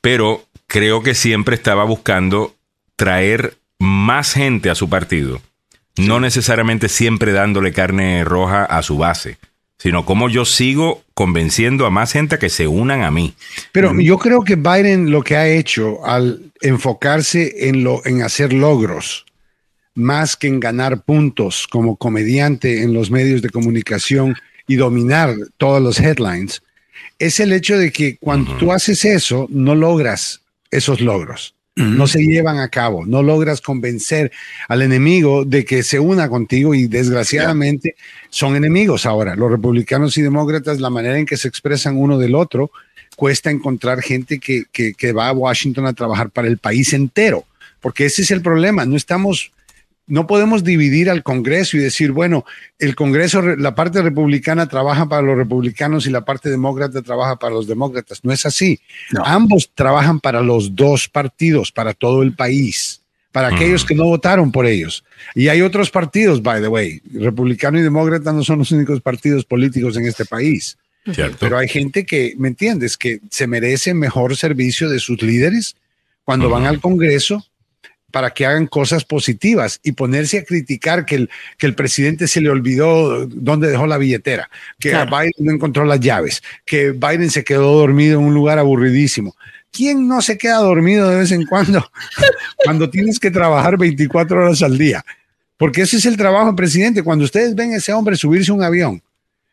pero 0.00 0.46
creo 0.68 1.02
que 1.02 1.14
siempre 1.14 1.56
estaba 1.56 1.84
buscando 1.84 2.54
traer 2.94 3.56
más 3.78 4.34
gente 4.34 4.70
a 4.70 4.74
su 4.76 4.88
partido, 4.88 5.42
no 5.96 6.20
necesariamente 6.20 6.88
siempre 6.88 7.32
dándole 7.32 7.72
carne 7.72 8.24
roja 8.24 8.64
a 8.64 8.82
su 8.82 8.96
base, 8.96 9.38
sino 9.78 10.04
como 10.04 10.28
yo 10.28 10.44
sigo 10.44 11.02
convenciendo 11.14 11.86
a 11.86 11.90
más 11.90 12.12
gente 12.12 12.36
a 12.36 12.38
que 12.38 12.48
se 12.48 12.66
unan 12.66 13.02
a 13.02 13.10
mí. 13.10 13.34
Pero 13.72 13.98
yo 14.00 14.18
creo 14.18 14.42
que 14.42 14.56
Biden 14.56 15.10
lo 15.10 15.22
que 15.22 15.36
ha 15.36 15.48
hecho 15.48 16.04
al 16.04 16.52
enfocarse 16.60 17.68
en, 17.68 17.84
lo, 17.84 18.04
en 18.06 18.22
hacer 18.22 18.52
logros, 18.52 19.26
más 19.94 20.36
que 20.36 20.48
en 20.48 20.60
ganar 20.60 21.02
puntos 21.02 21.66
como 21.68 21.96
comediante 21.96 22.82
en 22.82 22.92
los 22.92 23.10
medios 23.10 23.42
de 23.42 23.50
comunicación 23.50 24.34
y 24.66 24.76
dominar 24.76 25.34
todos 25.56 25.82
los 25.82 26.00
headlines, 26.00 26.62
es 27.18 27.40
el 27.40 27.52
hecho 27.52 27.78
de 27.78 27.92
que 27.92 28.16
cuando 28.18 28.56
tú 28.58 28.72
haces 28.72 29.04
eso, 29.04 29.46
no 29.50 29.74
logras 29.74 30.42
esos 30.70 31.00
logros 31.00 31.55
no 31.76 32.06
se 32.06 32.20
llevan 32.20 32.58
a 32.58 32.68
cabo, 32.68 33.04
no 33.04 33.22
logras 33.22 33.60
convencer 33.60 34.32
al 34.66 34.80
enemigo 34.80 35.44
de 35.44 35.66
que 35.66 35.82
se 35.82 36.00
una 36.00 36.28
contigo 36.28 36.74
y 36.74 36.86
desgraciadamente 36.86 37.96
son 38.30 38.56
enemigos. 38.56 39.04
Ahora. 39.04 39.36
Los 39.36 39.50
republicanos 39.50 40.16
y 40.16 40.22
demócratas, 40.22 40.80
la 40.80 40.88
manera 40.88 41.18
en 41.18 41.26
que 41.26 41.36
se 41.36 41.48
expresan 41.48 41.98
uno 41.98 42.18
del 42.18 42.34
otro, 42.34 42.70
cuesta 43.14 43.50
encontrar 43.50 44.00
gente 44.00 44.38
que, 44.38 44.64
que 44.72 45.12
va 45.12 45.28
a 45.28 45.32
Washington 45.32 45.86
a 45.86 45.92
trabajar 45.92 46.30
para 46.30 46.48
el 46.48 46.56
país 46.56 46.94
entero, 46.94 47.44
porque 47.80 48.06
ese 48.06 48.22
es 48.22 48.30
el 48.30 48.40
problema, 48.40 48.86
no 48.86 48.96
estamos 48.96 49.52
no 50.06 50.26
podemos 50.26 50.62
dividir 50.62 51.10
al 51.10 51.22
Congreso 51.22 51.76
y 51.76 51.80
decir, 51.80 52.12
bueno, 52.12 52.44
el 52.78 52.94
Congreso, 52.94 53.42
la 53.42 53.74
parte 53.74 54.02
republicana 54.02 54.68
trabaja 54.68 55.08
para 55.08 55.22
los 55.22 55.36
republicanos 55.36 56.06
y 56.06 56.10
la 56.10 56.24
parte 56.24 56.48
demócrata 56.48 57.02
trabaja 57.02 57.36
para 57.36 57.54
los 57.54 57.66
demócratas. 57.66 58.20
No 58.24 58.32
es 58.32 58.46
así. 58.46 58.80
Ambos 59.24 59.70
trabajan 59.74 60.20
para 60.20 60.42
los 60.42 60.76
dos 60.76 61.08
partidos, 61.08 61.72
para 61.72 61.92
todo 61.92 62.22
el 62.22 62.34
país, 62.34 63.00
para 63.32 63.48
aquellos 63.48 63.84
que 63.84 63.94
no 63.94 64.04
votaron 64.04 64.52
por 64.52 64.66
ellos. 64.66 65.04
Y 65.34 65.48
hay 65.48 65.60
otros 65.62 65.90
partidos, 65.90 66.42
by 66.42 66.60
the 66.60 66.68
way. 66.68 67.02
Republicano 67.12 67.78
y 67.78 67.82
demócrata 67.82 68.32
no 68.32 68.44
son 68.44 68.60
los 68.60 68.70
únicos 68.70 69.00
partidos 69.00 69.44
políticos 69.44 69.96
en 69.96 70.06
este 70.06 70.24
país. 70.24 70.78
Pero 71.40 71.58
hay 71.58 71.68
gente 71.68 72.04
que, 72.04 72.34
¿me 72.36 72.48
entiendes?, 72.48 72.96
que 72.96 73.20
se 73.30 73.46
merece 73.46 73.94
mejor 73.94 74.36
servicio 74.36 74.88
de 74.88 74.98
sus 74.98 75.22
líderes 75.22 75.76
cuando 76.24 76.50
van 76.50 76.66
al 76.66 76.80
Congreso 76.80 77.44
para 78.16 78.30
que 78.30 78.46
hagan 78.46 78.66
cosas 78.66 79.04
positivas 79.04 79.78
y 79.82 79.92
ponerse 79.92 80.38
a 80.38 80.44
criticar 80.44 81.04
que 81.04 81.16
el, 81.16 81.30
que 81.58 81.66
el 81.66 81.74
presidente 81.74 82.26
se 82.28 82.40
le 82.40 82.48
olvidó 82.48 83.26
dónde 83.26 83.68
dejó 83.68 83.86
la 83.86 83.98
billetera, 83.98 84.48
que 84.80 84.88
Biden 84.88 85.32
no 85.40 85.52
encontró 85.52 85.84
las 85.84 86.00
llaves, 86.00 86.42
que 86.64 86.92
Biden 86.92 87.30
se 87.30 87.44
quedó 87.44 87.76
dormido 87.76 88.18
en 88.18 88.24
un 88.24 88.32
lugar 88.32 88.58
aburridísimo. 88.58 89.36
¿Quién 89.70 90.08
no 90.08 90.22
se 90.22 90.38
queda 90.38 90.56
dormido 90.60 91.10
de 91.10 91.18
vez 91.18 91.30
en 91.30 91.44
cuando 91.44 91.86
cuando 92.64 92.88
tienes 92.88 93.18
que 93.18 93.30
trabajar 93.30 93.76
24 93.76 94.44
horas 94.44 94.62
al 94.62 94.78
día? 94.78 95.04
Porque 95.58 95.82
ese 95.82 95.98
es 95.98 96.06
el 96.06 96.16
trabajo 96.16 96.46
del 96.46 96.54
presidente. 96.54 97.02
Cuando 97.02 97.26
ustedes 97.26 97.54
ven 97.54 97.72
a 97.72 97.76
ese 97.76 97.92
hombre 97.92 98.16
subirse 98.16 98.50
un 98.50 98.62
avión 98.62 99.02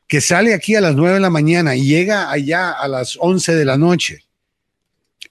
que 0.07 0.21
sale 0.21 0.53
aquí 0.53 0.75
a 0.75 0.79
las 0.79 0.95
9 0.95 1.15
de 1.15 1.19
la 1.19 1.29
mañana 1.29 1.75
y 1.75 1.85
llega 1.85 2.31
allá 2.31 2.71
a 2.71 2.87
las 2.87 3.17
11 3.19 3.55
de 3.55 3.65
la 3.65 3.77
noche, 3.77 4.22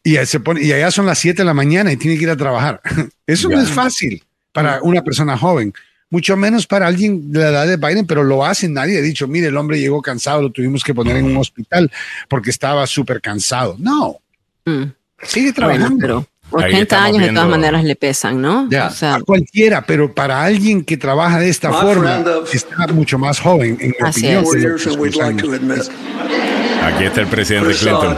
y, 0.02 0.16
se 0.26 0.40
pone, 0.40 0.62
y 0.62 0.72
allá 0.72 0.90
son 0.90 1.06
las 1.06 1.18
7 1.18 1.42
de 1.42 1.44
la 1.44 1.54
mañana 1.54 1.92
y 1.92 1.96
tiene 1.96 2.16
que 2.16 2.24
ir 2.24 2.30
a 2.30 2.36
trabajar. 2.36 2.80
Eso 3.26 3.48
no 3.48 3.60
es 3.60 3.70
fácil 3.70 4.22
para 4.52 4.80
una 4.82 5.02
persona 5.02 5.36
joven, 5.36 5.72
mucho 6.10 6.36
menos 6.36 6.66
para 6.66 6.86
alguien 6.86 7.32
de 7.32 7.40
la 7.40 7.48
edad 7.48 7.66
de 7.66 7.76
Biden, 7.76 8.06
pero 8.06 8.22
lo 8.22 8.44
hacen. 8.44 8.74
Nadie 8.74 8.98
ha 8.98 9.02
dicho, 9.02 9.26
mire, 9.26 9.48
el 9.48 9.56
hombre 9.56 9.80
llegó 9.80 10.02
cansado, 10.02 10.42
lo 10.42 10.50
tuvimos 10.50 10.84
que 10.84 10.94
poner 10.94 11.16
en 11.16 11.24
un 11.24 11.36
hospital 11.38 11.90
porque 12.28 12.50
estaba 12.50 12.86
súper 12.86 13.20
cansado. 13.20 13.76
No. 13.78 14.16
Mm. 14.64 14.84
Sigue 15.22 15.52
trabajando. 15.52 15.96
pero 15.98 16.26
80 16.50 17.04
años 17.04 17.22
de 17.22 17.32
todas 17.32 17.48
maneras 17.48 17.84
le 17.84 17.96
pesan, 17.96 18.42
¿no? 18.42 18.68
Ya, 18.68 18.88
a 18.88 19.20
cualquiera, 19.20 19.82
pero 19.82 20.12
para 20.12 20.42
alguien 20.42 20.84
que 20.84 20.96
trabaja 20.96 21.38
de 21.38 21.48
esta 21.48 21.72
forma, 21.72 22.22
está 22.52 22.86
mucho 22.88 23.18
más 23.18 23.40
joven, 23.40 23.78
en 23.80 23.94
mi 23.98 24.08
opinión. 24.08 24.44
Aquí 26.82 27.04
está 27.04 27.20
el 27.22 27.28
presidente 27.28 27.74
Clinton. 27.74 28.16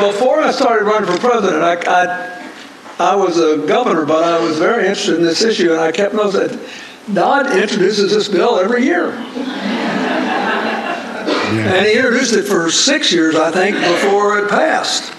Before 0.00 0.40
I 0.40 0.50
started 0.52 0.84
running 0.84 1.10
for 1.10 1.18
president, 1.18 1.62
I, 1.62 1.74
I, 1.86 3.12
I 3.12 3.14
was 3.16 3.38
a 3.38 3.66
governor, 3.66 4.04
but 4.06 4.24
I 4.24 4.38
was 4.38 4.58
very 4.58 4.86
interested 4.86 5.16
in 5.16 5.22
this 5.22 5.42
issue, 5.42 5.72
and 5.72 5.80
I 5.80 5.92
kept 5.92 6.14
noticing 6.14 6.56
that 6.56 7.14
Dodd 7.14 7.46
introduces 7.56 8.12
this 8.12 8.28
bill 8.28 8.58
every 8.58 8.84
year. 8.84 9.10
Yeah. 11.48 11.74
And 11.74 11.86
he 11.86 11.96
introduced 11.96 12.34
it 12.34 12.44
for 12.44 12.70
six 12.70 13.10
years, 13.10 13.34
I 13.34 13.50
think, 13.50 13.76
before 13.76 14.38
it 14.38 14.50
passed. 14.50 15.14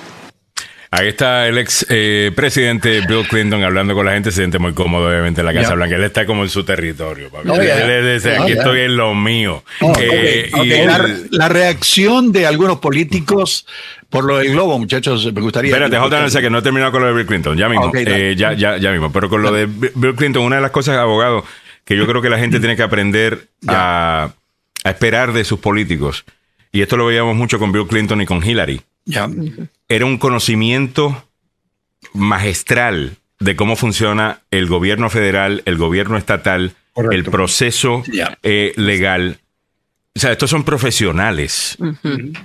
Ahí 0.91 1.10
está 1.10 1.47
el 1.47 1.60
ex 1.60 1.85
eh, 1.88 2.31
presidente 2.35 3.01
Bill 3.01 3.27
Clinton 3.27 3.64
hablando 3.64 3.93
con 3.93 4.07
la 4.07 4.14
gente, 4.14 4.31
se 4.31 4.38
siente 4.38 4.57
muy 4.57 4.73
cómodo 4.73 5.07
obviamente 5.07 5.41
en 5.41 5.45
la 5.45 5.53
Casa 5.53 5.76
Blanca. 5.76 5.95
Él 5.95 6.03
está 6.03 6.26
como 6.26 6.41
en 6.41 6.49
su 6.49 6.64
territorio. 6.64 7.30
Papi. 7.30 7.47
Oh, 7.47 7.61
Él 7.61 8.15
dice, 8.15 8.35
aquí 8.35 8.53
estoy 8.53 8.81
en 8.81 8.97
lo 8.97 9.14
mío. 9.14 9.64
Oh, 9.81 9.93
eh, 9.99 10.49
Y 10.64 11.38
la, 11.38 11.47
reacción 11.47 12.31
de 12.31 12.47
algunos 12.47 12.80
políticos 12.80 13.68
por 14.10 14.26
lo 14.26 14.38
del 14.38 14.52
globo, 14.52 14.80
muchachos, 14.80 15.31
me 15.34 15.41
gustaría... 15.41 15.72
Espérate, 15.72 15.98
J. 15.98 16.41
que 16.41 16.49
no 16.49 16.60
he 16.60 16.61
terminado 16.61 16.91
con 16.91 17.02
lo 17.02 17.07
de 17.07 17.14
Bill 17.14 17.26
Clinton, 17.26 17.57
ya 17.57 17.69
mismo. 17.69 17.91
Eh, 17.95 18.36
ya, 18.38 18.53
ya, 18.53 18.77
ya 18.77 18.91
mismo. 18.91 19.11
Pero 19.11 19.30
con 19.30 19.41
lo 19.41 19.52
de 19.52 19.68
Bill 19.68 20.15
Clinton, 20.15 20.44
una 20.44 20.57
de 20.57 20.61
las 20.61 20.72
cosas, 20.72 20.98
abogado, 20.98 21.45
que 21.86 21.95
yo 21.95 22.07
creo 22.07 22.22
que 22.22 22.30
la 22.30 22.40
gente 22.40 22.60
tiene 22.60 22.76
que 22.76 22.84
aprender 22.84 23.48
a, 23.68 24.31
a 24.84 24.90
esperar 24.90 25.34
de 25.34 25.44
sus 25.44 25.60
políticos, 25.60 26.26
y 26.72 26.81
esto 26.81 26.98
lo 26.98 27.06
veíamos 27.06 27.36
mucho 27.36 27.60
con 27.60 27.72
Bill 27.72 27.88
Clinton 27.88 28.22
y 28.22 28.26
con 28.26 28.44
Hillary. 28.44 28.81
Ya 29.06 29.27
era 29.90 30.06
un 30.06 30.19
conocimiento 30.19 31.26
magistral 32.14 33.18
de 33.40 33.56
cómo 33.56 33.76
funciona 33.76 34.41
el 34.52 34.68
gobierno 34.68 35.10
federal, 35.10 35.64
el 35.65 35.77
gobierno 35.77 36.18
estatal, 36.18 36.73
el 37.11 37.23
proceso 37.26 38.03
eh, 38.44 38.73
legal. 38.76 39.40
O 40.19 40.21
sea, 40.21 40.33
estos 40.33 40.49
son 40.49 40.65
profesionales 40.65 41.77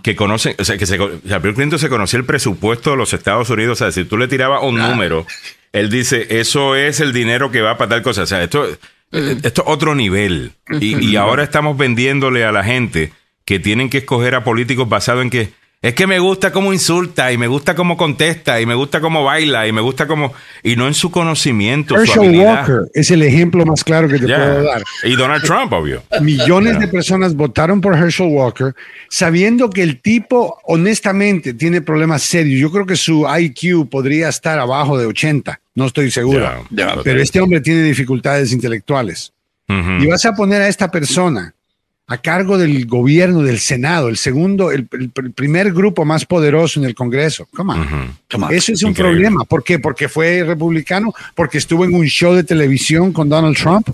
que 0.04 0.14
conocen, 0.14 0.54
o 0.60 0.64
sea, 0.64 0.78
que 0.78 0.86
se, 0.86 0.96
o 1.00 1.10
sea, 1.26 1.40
Bill 1.40 1.54
Clinton 1.54 1.80
se 1.80 1.88
conocía 1.88 2.20
el 2.20 2.24
presupuesto 2.24 2.92
de 2.92 2.96
los 2.96 3.12
Estados 3.12 3.50
Unidos. 3.50 3.80
O 3.80 3.84
sea, 3.84 3.90
si 3.90 4.04
tú 4.04 4.16
le 4.16 4.28
tirabas 4.28 4.62
un 4.62 4.76
número, 4.76 5.26
él 5.72 5.90
dice, 5.90 6.38
eso 6.38 6.76
es 6.76 7.00
el 7.00 7.12
dinero 7.12 7.50
que 7.50 7.62
va 7.62 7.76
para 7.76 7.88
tal 7.88 8.02
cosa. 8.02 8.22
O 8.22 8.26
sea, 8.26 8.44
esto, 8.44 8.64
esto 9.10 9.62
es 9.62 9.66
otro 9.66 9.96
nivel. 9.96 10.52
Y, 10.80 11.04
y 11.04 11.16
ahora 11.16 11.42
estamos 11.42 11.76
vendiéndole 11.76 12.44
a 12.44 12.52
la 12.52 12.62
gente 12.62 13.10
que 13.44 13.58
tienen 13.58 13.90
que 13.90 13.98
escoger 13.98 14.36
a 14.36 14.44
políticos 14.44 14.88
basado 14.88 15.20
en 15.20 15.30
que 15.30 15.50
es 15.84 15.92
que 15.92 16.06
me 16.06 16.18
gusta 16.18 16.50
cómo 16.50 16.72
insulta 16.72 17.30
y 17.30 17.36
me 17.36 17.46
gusta 17.46 17.74
cómo 17.74 17.98
contesta 17.98 18.58
y 18.58 18.64
me 18.64 18.74
gusta 18.74 19.02
cómo 19.02 19.22
baila 19.22 19.68
y 19.68 19.72
me 19.72 19.82
gusta 19.82 20.06
cómo 20.06 20.32
y 20.62 20.76
no 20.76 20.86
en 20.86 20.94
su 20.94 21.10
conocimiento. 21.10 21.94
Herschel 21.94 22.40
Walker 22.40 22.90
es 22.94 23.10
el 23.10 23.22
ejemplo 23.22 23.66
más 23.66 23.84
claro 23.84 24.08
que 24.08 24.18
te 24.18 24.24
puedo 24.24 24.62
dar. 24.64 24.82
Y 25.02 25.14
Donald 25.14 25.44
Trump, 25.44 25.74
obvio. 25.74 26.02
Millones 26.22 26.78
de 26.78 26.88
personas 26.88 27.34
votaron 27.34 27.82
por 27.82 27.94
Herschel 27.94 28.28
Walker 28.28 28.74
sabiendo 29.10 29.68
que 29.68 29.82
el 29.82 30.00
tipo 30.00 30.58
honestamente 30.64 31.52
tiene 31.52 31.82
problemas 31.82 32.22
serios. 32.22 32.58
Yo 32.58 32.72
creo 32.72 32.86
que 32.86 32.96
su 32.96 33.26
IQ 33.28 33.90
podría 33.90 34.30
estar 34.30 34.58
abajo 34.58 34.96
de 34.96 35.04
80, 35.04 35.60
no 35.74 35.84
estoy 35.84 36.10
seguro. 36.10 36.66
pero 37.04 37.20
este 37.20 37.42
hombre 37.42 37.60
tiene 37.60 37.82
dificultades 37.82 38.52
intelectuales. 38.52 39.34
Y 39.68 40.06
vas 40.06 40.24
a 40.24 40.32
poner 40.32 40.62
a 40.62 40.68
esta 40.68 40.90
persona 40.90 41.54
a 42.06 42.18
cargo 42.18 42.58
del 42.58 42.86
gobierno, 42.86 43.42
del 43.42 43.58
Senado, 43.58 44.08
el 44.08 44.18
segundo, 44.18 44.70
el, 44.70 44.86
primer 44.86 45.72
grupo 45.72 46.04
más 46.04 46.26
poderoso 46.26 46.78
en 46.78 46.86
el 46.86 46.94
Congreso. 46.94 47.48
Come 47.54 47.74
Eso 48.50 48.72
es 48.72 48.82
un 48.82 48.92
problema. 48.92 49.44
¿Por 49.44 49.64
qué? 49.64 49.78
Porque 49.78 50.08
fue 50.08 50.44
republicano, 50.44 51.14
porque 51.34 51.58
estuvo 51.58 51.84
en 51.84 51.94
un 51.94 52.06
show 52.06 52.34
de 52.34 52.44
televisión 52.44 53.12
con 53.12 53.28
Donald 53.28 53.56
Trump. 53.56 53.88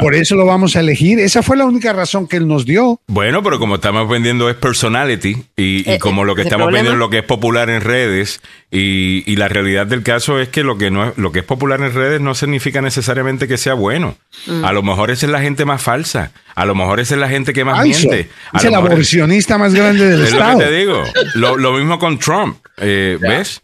Por 0.00 0.14
eso 0.14 0.36
lo 0.36 0.46
vamos 0.46 0.76
a 0.76 0.80
elegir. 0.80 1.18
Esa 1.18 1.42
fue 1.42 1.56
la 1.56 1.64
única 1.64 1.92
razón 1.92 2.26
que 2.26 2.36
él 2.36 2.46
nos 2.46 2.64
dio. 2.64 3.00
Bueno, 3.06 3.42
pero 3.42 3.58
como 3.58 3.76
estamos 3.76 4.08
vendiendo 4.08 4.48
es 4.48 4.56
personality 4.56 5.36
y, 5.56 5.88
eh, 5.90 5.98
como 5.98 6.24
lo 6.24 6.34
que 6.34 6.42
estamos 6.42 6.66
vendiendo 6.66 6.92
es 6.92 6.98
lo 6.98 7.10
que 7.10 7.18
es 7.18 7.24
popular 7.24 7.70
en 7.70 7.80
redes 7.80 8.40
y, 8.70 9.36
la 9.36 9.48
realidad 9.48 9.86
del 9.86 10.02
caso 10.02 10.40
es 10.40 10.48
que 10.48 10.62
lo 10.62 10.78
que 10.78 10.90
no 10.90 11.08
es, 11.08 11.18
lo 11.18 11.30
que 11.30 11.40
es 11.40 11.44
popular 11.44 11.82
en 11.82 11.92
redes 11.92 12.22
no 12.22 12.34
significa 12.34 12.80
necesariamente 12.80 13.46
que 13.46 13.58
sea 13.58 13.74
bueno. 13.74 14.16
Mm. 14.46 14.64
A 14.64 14.72
lo 14.72 14.82
mejor 14.82 15.10
esa 15.10 15.26
es 15.26 15.32
la 15.32 15.40
gente 15.40 15.66
más 15.66 15.82
falsa. 15.82 16.32
A 16.54 16.64
lo 16.64 16.74
mejor 16.74 17.00
esa 17.00 17.14
es 17.14 17.20
la 17.20 17.28
gente 17.28 17.52
que 17.52 17.64
más 17.64 17.82
miente. 17.82 18.30
Es 18.54 18.64
el 18.64 18.74
aborcionista 18.74 19.58
más 19.58 19.74
grande 19.74 20.08
del 20.08 20.22
Estado. 20.24 20.58
Lo 20.58 20.58
te 20.58 20.72
digo. 20.72 21.02
Lo, 21.34 21.72
mismo 21.74 21.98
con 21.98 22.18
Trump. 22.18 22.56
Eh, 22.78 23.18
¿Ves? 23.20 23.60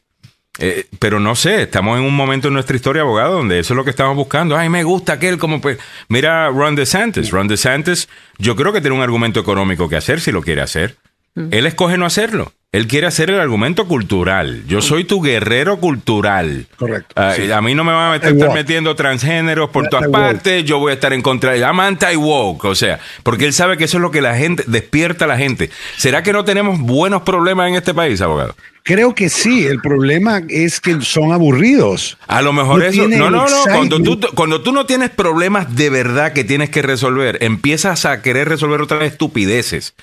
Eh, 0.59 0.87
pero 0.99 1.19
no 1.19 1.35
sé, 1.35 1.63
estamos 1.63 1.99
en 1.99 2.05
un 2.05 2.15
momento 2.15 2.49
en 2.49 2.55
nuestra 2.55 2.77
historia, 2.77 3.03
abogado, 3.03 3.39
donde 3.39 3.59
eso 3.59 3.73
es 3.73 3.77
lo 3.77 3.85
que 3.85 3.91
estamos 3.91 4.15
buscando. 4.17 4.57
Ay, 4.57 4.69
me 4.69 4.85
gusta 4.85 5.15
aquel 5.15 5.39
como 5.39 5.61
pues. 5.61 5.79
Mira 6.09 6.49
Ron 6.49 6.75
DeSantis. 6.75 7.31
Ron 7.31 7.49
DeSantis, 7.49 8.09
yo 8.39 8.55
creo 8.55 8.73
que 8.73 8.81
tiene 8.81 8.97
un 8.97 9.03
argumento 9.03 9.41
económico 9.41 9.89
que 9.89 9.97
hacer 9.97 10.21
si 10.21 10.31
lo 10.31 10.43
quiere 10.43 10.61
hacer. 10.61 10.97
Mm. 11.35 11.49
Él 11.51 11.67
escoge 11.67 11.97
no 11.97 12.05
hacerlo. 12.05 12.53
Él 12.73 12.87
quiere 12.87 13.07
hacer 13.07 13.29
el 13.29 13.39
argumento 13.39 13.87
cultural. 13.87 14.65
Yo 14.67 14.79
mm. 14.79 14.83
soy 14.83 15.05
tu 15.05 15.21
guerrero 15.23 15.79
cultural. 15.79 16.67
Correcto. 16.77 17.15
Ah, 17.17 17.35
a 17.55 17.61
mí 17.63 17.75
no 17.75 17.85
me 17.85 17.93
van 17.93 18.13
a 18.13 18.17
estar 18.17 18.55
metiendo 18.55 18.95
transgéneros 18.95 19.71
por 19.71 19.89
todas 19.89 20.09
partes. 20.09 20.65
Yo 20.65 20.79
voy 20.79 20.91
a 20.91 20.95
estar 20.95 21.13
en 21.15 21.23
contra 21.23 21.53
de 21.53 21.65
Amanta 21.65 22.13
y 22.13 22.17
woke. 22.17 22.65
O 22.67 22.75
sea, 22.75 22.99
porque 23.23 23.47
él 23.47 23.53
sabe 23.55 23.79
que 23.79 23.85
eso 23.85 23.99
es 23.99 24.03
lo 24.03 24.11
que 24.11 24.21
la 24.21 24.37
gente 24.37 24.65
despierta 24.67 25.25
a 25.25 25.29
la 25.29 25.39
gente. 25.39 25.71
¿Será 25.97 26.23
que 26.23 26.33
no 26.33 26.45
tenemos 26.45 26.79
buenos 26.79 27.23
problemas 27.23 27.69
en 27.69 27.77
este 27.77 27.95
país, 27.95 28.21
abogado? 28.21 28.55
Creo 28.85 29.15
que 29.15 29.29
sí, 29.29 29.65
el 29.65 29.81
problema 29.81 30.43
es 30.49 30.81
que 30.81 31.01
son 31.03 31.33
aburridos. 31.33 32.19
A 32.27 32.43
lo 32.43 32.53
mejor 32.53 32.83
eso. 32.83 33.07
No, 33.07 33.31
no, 33.31 33.49
no. 33.49 33.63
Cuando 33.65 34.03
tú, 34.03 34.19
cuando 34.35 34.61
tú 34.63 34.73
no 34.73 34.87
tienes 34.87 35.11
problemas 35.11 35.77
de 35.77 35.89
verdad 35.89 36.33
que 36.33 36.43
tienes 36.43 36.71
que 36.71 36.83
resolver, 36.83 37.39
empiezas 37.43 38.05
a 38.05 38.23
querer 38.23 38.49
resolver 38.49 38.81
otras 38.81 39.05
estupideces. 39.05 39.95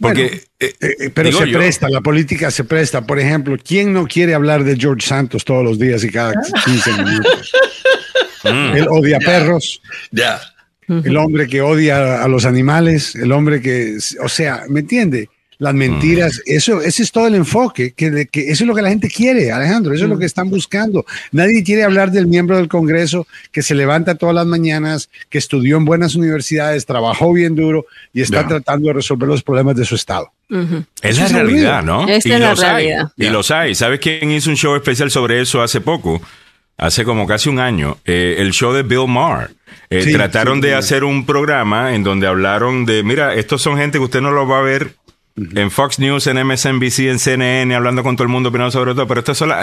Porque. 0.00 0.44
Eh, 0.60 0.74
eh, 0.80 1.10
pero 1.12 1.32
se 1.32 1.46
presta, 1.48 1.88
la 1.88 2.00
política 2.00 2.50
se 2.52 2.62
presta. 2.62 3.06
Por 3.06 3.18
ejemplo, 3.18 3.56
¿quién 3.62 3.92
no 3.92 4.06
quiere 4.06 4.34
hablar 4.34 4.62
de 4.62 4.76
George 4.76 5.06
Santos 5.06 5.44
todos 5.44 5.64
los 5.64 5.78
días 5.78 6.04
y 6.04 6.10
cada 6.10 6.34
15 6.64 6.92
minutos? 6.92 7.52
Mm. 8.44 8.76
Él 8.76 8.86
odia 8.88 9.18
perros. 9.18 9.82
Ya. 10.12 10.40
El 10.86 11.16
hombre 11.16 11.48
que 11.48 11.60
odia 11.60 12.22
a 12.22 12.28
los 12.28 12.44
animales, 12.44 13.16
el 13.16 13.32
hombre 13.32 13.60
que. 13.60 13.98
O 14.22 14.28
sea, 14.28 14.62
¿me 14.68 14.80
entiende? 14.80 15.28
Las 15.58 15.74
mentiras, 15.74 16.40
eso, 16.46 16.80
ese 16.80 17.02
es 17.02 17.10
todo 17.10 17.26
el 17.26 17.34
enfoque, 17.34 17.92
que, 17.92 18.28
que 18.30 18.50
eso 18.50 18.62
es 18.62 18.68
lo 18.68 18.76
que 18.76 18.82
la 18.82 18.90
gente 18.90 19.08
quiere, 19.08 19.50
Alejandro, 19.50 19.92
eso 19.92 20.04
es 20.04 20.10
lo 20.10 20.18
que 20.18 20.24
están 20.24 20.50
buscando. 20.50 21.04
Nadie 21.32 21.64
quiere 21.64 21.82
hablar 21.82 22.12
del 22.12 22.28
miembro 22.28 22.56
del 22.56 22.68
Congreso 22.68 23.26
que 23.50 23.62
se 23.62 23.74
levanta 23.74 24.14
todas 24.14 24.36
las 24.36 24.46
mañanas, 24.46 25.10
que 25.28 25.38
estudió 25.38 25.76
en 25.76 25.84
buenas 25.84 26.14
universidades, 26.14 26.86
trabajó 26.86 27.32
bien 27.32 27.56
duro 27.56 27.86
y 28.12 28.22
está 28.22 28.46
tratando 28.46 28.88
de 28.88 28.94
resolver 28.94 29.28
los 29.28 29.42
problemas 29.42 29.74
de 29.74 29.84
su 29.84 29.96
estado. 29.96 30.30
Es 31.02 31.18
la 31.18 31.28
realidad, 31.28 31.82
¿no? 31.82 32.08
y 32.08 32.12
es 32.12 32.26
la 32.26 32.54
realidad. 32.54 33.12
y 33.16 33.28
los 33.28 33.50
hay. 33.50 33.74
¿Sabes 33.74 33.98
quién 33.98 34.30
hizo 34.30 34.50
un 34.50 34.56
show 34.56 34.76
especial 34.76 35.10
sobre 35.10 35.40
eso 35.40 35.60
hace 35.60 35.80
poco? 35.80 36.22
Hace 36.76 37.02
como 37.02 37.26
casi 37.26 37.48
un 37.48 37.58
año, 37.58 37.98
eh, 38.04 38.36
el 38.38 38.52
show 38.52 38.72
de 38.72 38.84
Bill 38.84 39.08
Maher. 39.08 39.50
Eh, 39.90 40.12
trataron 40.12 40.60
de 40.60 40.74
hacer 40.74 41.02
un 41.02 41.26
programa 41.26 41.94
en 41.96 42.04
donde 42.04 42.28
hablaron 42.28 42.86
de, 42.86 43.02
mira, 43.02 43.34
estos 43.34 43.62
son 43.62 43.76
gente 43.76 43.98
que 43.98 44.04
usted 44.04 44.20
no 44.20 44.30
lo 44.30 44.46
va 44.46 44.60
a 44.60 44.62
ver 44.62 44.92
en 45.54 45.70
Fox 45.70 45.98
News, 45.98 46.26
en 46.26 46.44
MSNBC, 46.46 47.00
en 47.00 47.18
CNN, 47.18 47.74
hablando 47.74 48.02
con 48.02 48.16
todo 48.16 48.24
el 48.24 48.28
mundo, 48.28 48.48
opinando 48.48 48.70
sobre 48.70 48.94
todo, 48.94 49.06
pero 49.06 49.20
esto 49.20 49.32
es 49.32 49.38
solo, 49.38 49.54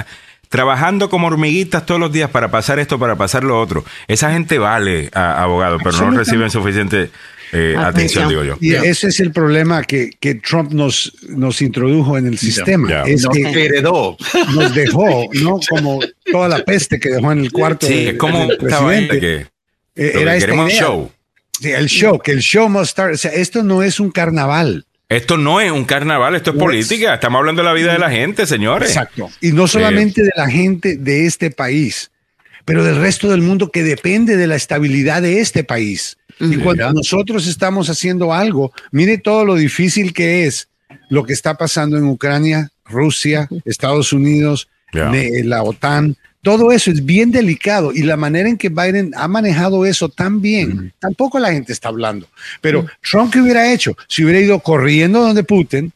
trabajando 0.49 1.09
como 1.09 1.27
hormiguitas 1.27 1.85
todos 1.85 1.99
los 1.99 2.11
días 2.11 2.29
para 2.29 2.49
pasar 2.49 2.79
esto, 2.79 2.99
para 2.99 3.15
pasar 3.15 3.43
lo 3.43 3.59
otro. 3.59 3.83
Esa 4.07 4.31
gente 4.31 4.57
vale, 4.57 5.09
a, 5.13 5.43
abogado, 5.43 5.77
pero 5.83 5.97
no 5.97 6.17
reciben 6.17 6.49
suficiente 6.49 7.09
eh, 7.51 7.75
atención, 7.77 8.29
digo 8.29 8.43
yo. 8.43 8.57
Y 8.59 8.73
ese 8.73 9.07
es 9.07 9.19
el 9.19 9.31
problema 9.31 9.83
que, 9.83 10.11
que, 10.19 10.35
Trump 10.35 10.71
nos, 10.71 11.13
nos 11.29 11.61
introdujo 11.61 12.17
en 12.17 12.27
el 12.27 12.37
sistema. 12.37 13.03
Es 13.03 13.23
nos 13.23 13.33
que 13.33 13.65
heredó. 13.65 14.17
Nos 14.53 14.75
dejó, 14.75 15.29
¿no? 15.33 15.59
Como 15.69 15.99
toda 16.31 16.49
la 16.49 16.65
peste 16.65 16.99
que 16.99 17.09
dejó 17.09 17.31
en 17.31 17.39
el 17.39 17.51
cuarto. 17.51 17.87
Sí, 17.87 18.07
es 18.07 18.15
como 18.15 18.47
presidente. 18.59 19.19
Que, 19.19 19.35
eh, 19.95 20.11
era 20.15 20.35
esta 20.35 20.53
idea. 20.53 20.69
show. 20.69 21.11
Sí, 21.59 21.71
el 21.71 21.87
show, 21.87 22.19
que 22.19 22.31
el 22.31 22.39
show 22.39 22.67
must 22.67 22.91
start. 22.91 23.13
O 23.13 23.17
sea, 23.17 23.31
esto 23.31 23.63
no 23.63 23.83
es 23.83 23.99
un 23.99 24.11
carnaval. 24.11 24.85
Esto 25.07 25.37
no 25.37 25.61
es 25.61 25.71
un 25.71 25.85
carnaval, 25.85 26.35
esto 26.35 26.51
es 26.51 26.57
política. 26.57 27.13
Estamos 27.13 27.39
hablando 27.39 27.61
de 27.61 27.67
la 27.67 27.73
vida 27.73 27.93
de 27.93 27.99
la 27.99 28.09
gente, 28.09 28.47
señores. 28.47 28.89
Exacto. 28.89 29.29
Y 29.39 29.51
no 29.51 29.67
solamente 29.67 30.23
de 30.23 30.31
la 30.35 30.49
gente 30.49 30.97
de 30.97 31.27
este 31.27 31.51
país, 31.51 32.11
pero 32.65 32.83
del 32.83 32.97
resto 32.97 33.29
del 33.29 33.41
mundo 33.41 33.69
que 33.69 33.83
depende 33.83 34.35
de 34.35 34.47
la 34.47 34.55
estabilidad 34.55 35.21
de 35.21 35.41
este 35.41 35.63
país. 35.63 36.17
Y 36.39 36.57
cuando 36.57 36.91
nosotros 36.91 37.47
estamos 37.47 37.89
haciendo 37.89 38.33
algo, 38.33 38.73
mire 38.91 39.17
todo 39.19 39.45
lo 39.45 39.55
difícil 39.55 40.11
que 40.11 40.45
es 40.45 40.69
lo 41.09 41.23
que 41.23 41.33
está 41.33 41.55
pasando 41.55 41.97
en 41.97 42.05
Ucrania, 42.05 42.71
Rusia, 42.83 43.47
Estados 43.63 44.11
Unidos, 44.11 44.67
la 44.91 45.63
OTAN, 45.63 46.17
todo 46.45 46.71
eso 46.71 46.91
es 46.91 47.03
bien 47.03 47.31
delicado 47.31 47.91
y 47.91 48.03
la 48.03 48.17
manera 48.17 48.47
en 48.47 48.55
que 48.55 48.69
Biden 48.69 49.13
ha 49.17 49.27
manejado 49.27 49.83
eso 49.83 50.09
tan 50.09 50.43
bien, 50.43 50.93
tampoco 50.99 51.39
la 51.39 51.51
gente 51.51 51.73
está 51.73 51.89
hablando. 51.89 52.27
Pero 52.61 52.85
Trump, 53.01 53.33
¿qué 53.33 53.41
hubiera 53.41 53.73
hecho? 53.73 53.97
Si 54.07 54.23
hubiera 54.23 54.39
ido 54.39 54.59
corriendo 54.59 55.21
donde 55.21 55.43
Putin, 55.43 55.91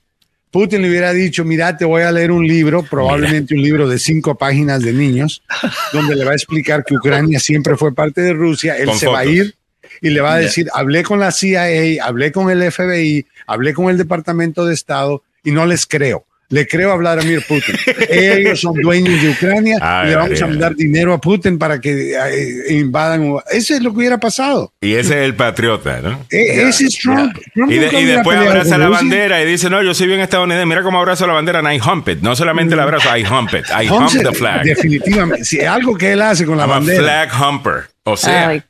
Putin 0.50 0.82
le 0.82 0.90
hubiera 0.90 1.14
dicho, 1.14 1.46
mira, 1.46 1.78
te 1.78 1.86
voy 1.86 2.02
a 2.02 2.12
leer 2.12 2.32
un 2.32 2.48
libro, 2.48 2.82
probablemente 2.82 3.54
un 3.54 3.62
libro 3.62 3.88
de 3.88 4.00
cinco 4.00 4.40
páginas 4.40 4.82
de 4.82 4.92
niños, 4.92 5.44
donde 5.94 6.16
le 6.16 6.26
va 6.26 6.32
a 6.32 6.36
explicar 6.36 6.84
que 6.84 6.96
Ucrania 6.96 7.40
siempre 7.40 7.78
fue 7.78 7.94
parte 7.94 8.22
de 8.22 8.34
Rusia, 8.34 8.76
él 8.76 8.92
se 8.94 9.06
va 9.06 9.20
a 9.20 9.26
ir 9.26 9.54
y 10.02 10.10
le 10.10 10.20
va 10.22 10.34
a 10.34 10.40
decir, 10.40 10.68
hablé 10.74 11.04
con 11.04 11.20
la 11.20 11.32
CIA, 11.32 12.04
hablé 12.04 12.32
con 12.32 12.50
el 12.50 12.72
FBI, 12.72 13.28
hablé 13.46 13.76
con 13.76 13.88
el 13.92 14.00
Departamento 14.00 14.66
de 14.66 14.74
Estado 14.74 15.22
y 15.44 15.52
no 15.52 15.68
les 15.68 15.86
creo 15.86 16.26
le 16.50 16.68
creo 16.68 16.92
a 16.92 16.96
Vladimir 16.98 17.44
Putin. 17.48 17.76
Ellos 18.10 18.60
son 18.60 18.74
dueños 18.76 19.22
de 19.22 19.30
Ucrania 19.30 19.78
y 20.04 20.08
le 20.08 20.16
vamos 20.16 20.42
a 20.42 20.48
mandar 20.48 20.76
dinero 20.76 21.14
a 21.14 21.22
Putin 21.22 21.58
para 21.58 21.80
que 21.80 22.14
eh, 22.14 22.74
invadan. 22.74 23.36
Ese 23.52 23.76
es 23.76 23.82
lo 23.82 23.92
que 23.92 23.98
hubiera 23.98 24.18
pasado. 24.18 24.74
Y 24.82 24.94
ese 24.94 25.20
es 25.20 25.26
el 25.26 25.36
patriota, 25.36 26.02
¿no? 26.02 26.26
E, 26.30 26.68
ese 26.68 26.86
es 26.86 26.98
Trump. 26.98 27.38
y, 27.56 27.78
después 27.78 28.38
abraza 28.38 28.78
la 28.78 28.90
bandera 28.90 29.42
y 29.42 29.46
dice, 29.46 29.70
no, 29.70 29.82
yo 29.84 29.94
soy 29.94 30.08
bien 30.08 30.20
estadounidense. 30.20 30.66
Mira 30.66 30.84
cómo 30.84 31.00
abrazo 31.00 31.28
la 31.28 31.34
bandera 31.34 31.60
and 31.60 31.72
I 31.72 31.80
hump 31.80 32.08
it. 32.10 32.22
No 32.22 32.36
solamente 32.36 32.76
la 32.76 32.84
abrazo, 32.84 33.16
I 33.16 33.24
hump 33.24 33.54
it. 33.54 33.66
I 33.70 33.88
hump 33.88 34.12
the 34.12 34.34
flag. 34.34 34.64
Definitivamente. 34.64 35.46
Si 35.46 35.62
algo 35.62 35.96
que 35.96 36.14
él 36.14 36.22
hace 36.22 36.46
con 36.46 36.58
la 36.58 36.66
bandera. 36.66 37.00
flag 37.00 37.30
humper. 37.40 37.90
O 38.12 38.18
sea, 38.18 38.64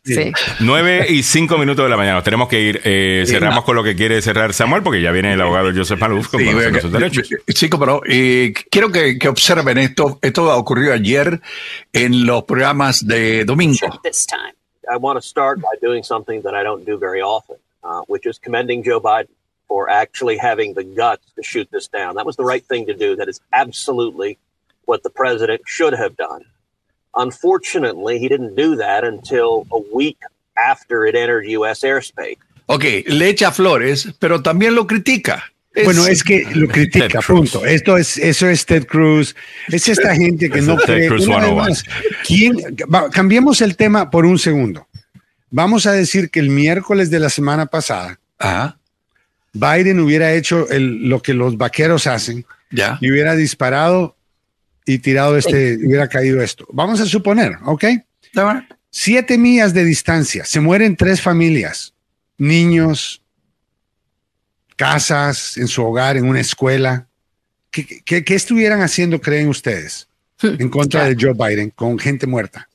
nueve 0.60 1.06
y 1.10 1.24
cinco 1.24 1.58
minutos 1.58 1.86
de 1.86 1.90
la 1.90 1.98
mañana. 1.98 2.16
Nos 2.16 2.24
tenemos 2.24 2.48
que 2.48 2.62
ir. 2.62 2.82
Eh, 2.84 3.24
cerramos 3.28 3.64
con 3.64 3.76
lo 3.76 3.84
que 3.84 3.96
quiere 3.96 4.22
cerrar 4.22 4.54
Samuel, 4.54 4.84
porque 4.84 5.02
ya 5.02 5.12
viene 5.12 5.34
el 5.34 5.42
abogado 5.42 5.72
Joseph 5.76 6.00
Maluf 6.00 6.30
con 6.30 6.40
sí, 6.40 6.52
sus 6.82 6.92
derechos. 6.92 7.30
Sí, 7.48 7.70
pero 7.70 8.02
eh, 8.06 8.54
quiero 8.70 8.92
que, 8.92 9.18
que, 9.18 9.28
observen 9.28 9.78
esto. 9.78 10.20
Esto 10.22 10.56
ocurrió 10.58 10.94
ayer 10.94 11.42
en 11.94 12.26
los 12.26 12.44
programas 12.44 13.06
de 13.06 13.46
domingo. 13.46 13.78
I 14.92 14.98
want 14.98 15.18
to 15.18 15.22
start 15.22 15.62
by 15.62 15.76
doing 15.82 16.04
something 16.04 16.42
that 16.42 16.56
I 16.56 16.64
don't 16.64 16.84
do 16.84 16.98
very 16.98 17.22
often, 17.22 17.58
uh, 17.84 18.02
which 18.08 18.26
is 18.26 18.40
commending 18.40 18.84
Joe 18.84 19.00
Biden 19.00 19.30
for 19.68 19.88
actually 19.88 20.38
having 20.38 20.74
the 20.74 20.84
guts 20.84 21.32
to 21.36 21.44
shoot 21.44 21.70
this 21.72 21.88
down. 21.88 22.16
That 22.16 22.26
was 22.26 22.36
the 22.36 22.44
right 22.44 22.66
thing 22.66 22.88
to 22.88 22.96
do. 22.96 23.16
That 23.16 23.30
is 23.30 23.40
absolutely 23.54 24.40
what 24.86 25.04
the 25.04 25.12
president 25.12 25.62
should 25.66 25.94
have 25.94 26.18
done. 26.18 26.46
Unfortunately, 27.16 28.20
he 28.20 28.28
didn't 28.28 28.56
do 28.56 28.76
that 28.76 29.04
until 29.04 29.66
a 29.72 29.80
week 29.94 30.18
after 30.58 31.06
it 31.06 31.16
entered 31.16 31.46
U.S. 31.48 31.84
airspace. 31.84 32.38
Ok, 32.68 32.84
le 33.08 33.30
echa 33.30 33.52
flores, 33.52 34.14
pero 34.20 34.44
también 34.44 34.76
lo 34.76 34.86
critica. 34.86 35.44
bueno, 35.84 36.06
es 36.08 36.24
que 36.24 36.46
lo 36.54 36.68
critica, 36.68 37.20
punto. 37.22 37.66
Esto 37.66 37.98
es, 37.98 38.18
eso 38.18 38.48
es 38.48 38.66
Ted 38.66 38.86
Cruz, 38.86 39.36
es 39.70 39.88
esta 39.88 40.16
gente 40.16 40.50
que 40.50 40.62
no 40.62 40.78
cree. 40.78 41.10
Más, 41.10 41.84
¿quién, 42.26 42.58
cambiemos 43.12 43.62
el 43.62 43.76
tema 43.76 44.10
por 44.10 44.26
un 44.26 44.38
segundo. 44.38 44.88
Vamos 45.52 45.88
a 45.88 45.94
decir 45.94 46.30
que 46.30 46.40
el 46.40 46.50
miércoles 46.50 47.10
de 47.10 47.20
la 47.20 47.30
semana 47.30 47.66
pasada, 47.66 48.20
Biden 49.54 50.00
hubiera 50.00 50.34
hecho 50.34 50.68
lo 50.70 51.22
que 51.22 51.34
los 51.34 51.58
vaqueros 51.58 52.08
hacen 52.08 52.46
ya. 52.70 52.98
y 53.02 53.12
hubiera 53.12 53.36
disparado 53.36 54.16
y 54.86 55.00
tirado 55.00 55.38
este, 55.38 55.78
hubiera 55.78 56.08
caído 56.08 56.42
esto. 56.42 56.66
Vamos 56.72 57.00
a 57.00 57.06
suponer, 57.06 57.54
¿ok? 57.66 57.86
Siete 58.92 59.38
millas 59.38 59.74
de 59.74 59.86
distancia, 59.86 60.46
se 60.46 60.60
mueren 60.60 60.96
tres 60.96 61.22
familias, 61.22 61.94
niños, 62.38 63.22
casas, 64.76 65.58
en 65.58 65.68
su 65.68 65.84
hogar, 65.84 66.18
en 66.18 66.26
una 66.26 66.40
escuela. 66.40 67.08
¿Qué, 67.70 68.04
qué, 68.04 68.36
estuvieran 68.36 68.82
haciendo, 68.82 69.22
creen 69.22 69.48
ustedes, 69.48 70.08
en 70.42 70.70
contra 70.70 71.06
de 71.06 71.16
Joe 71.20 71.34
Biden 71.34 71.70
con 71.70 72.00
gente 72.00 72.26
muerta? 72.26 72.68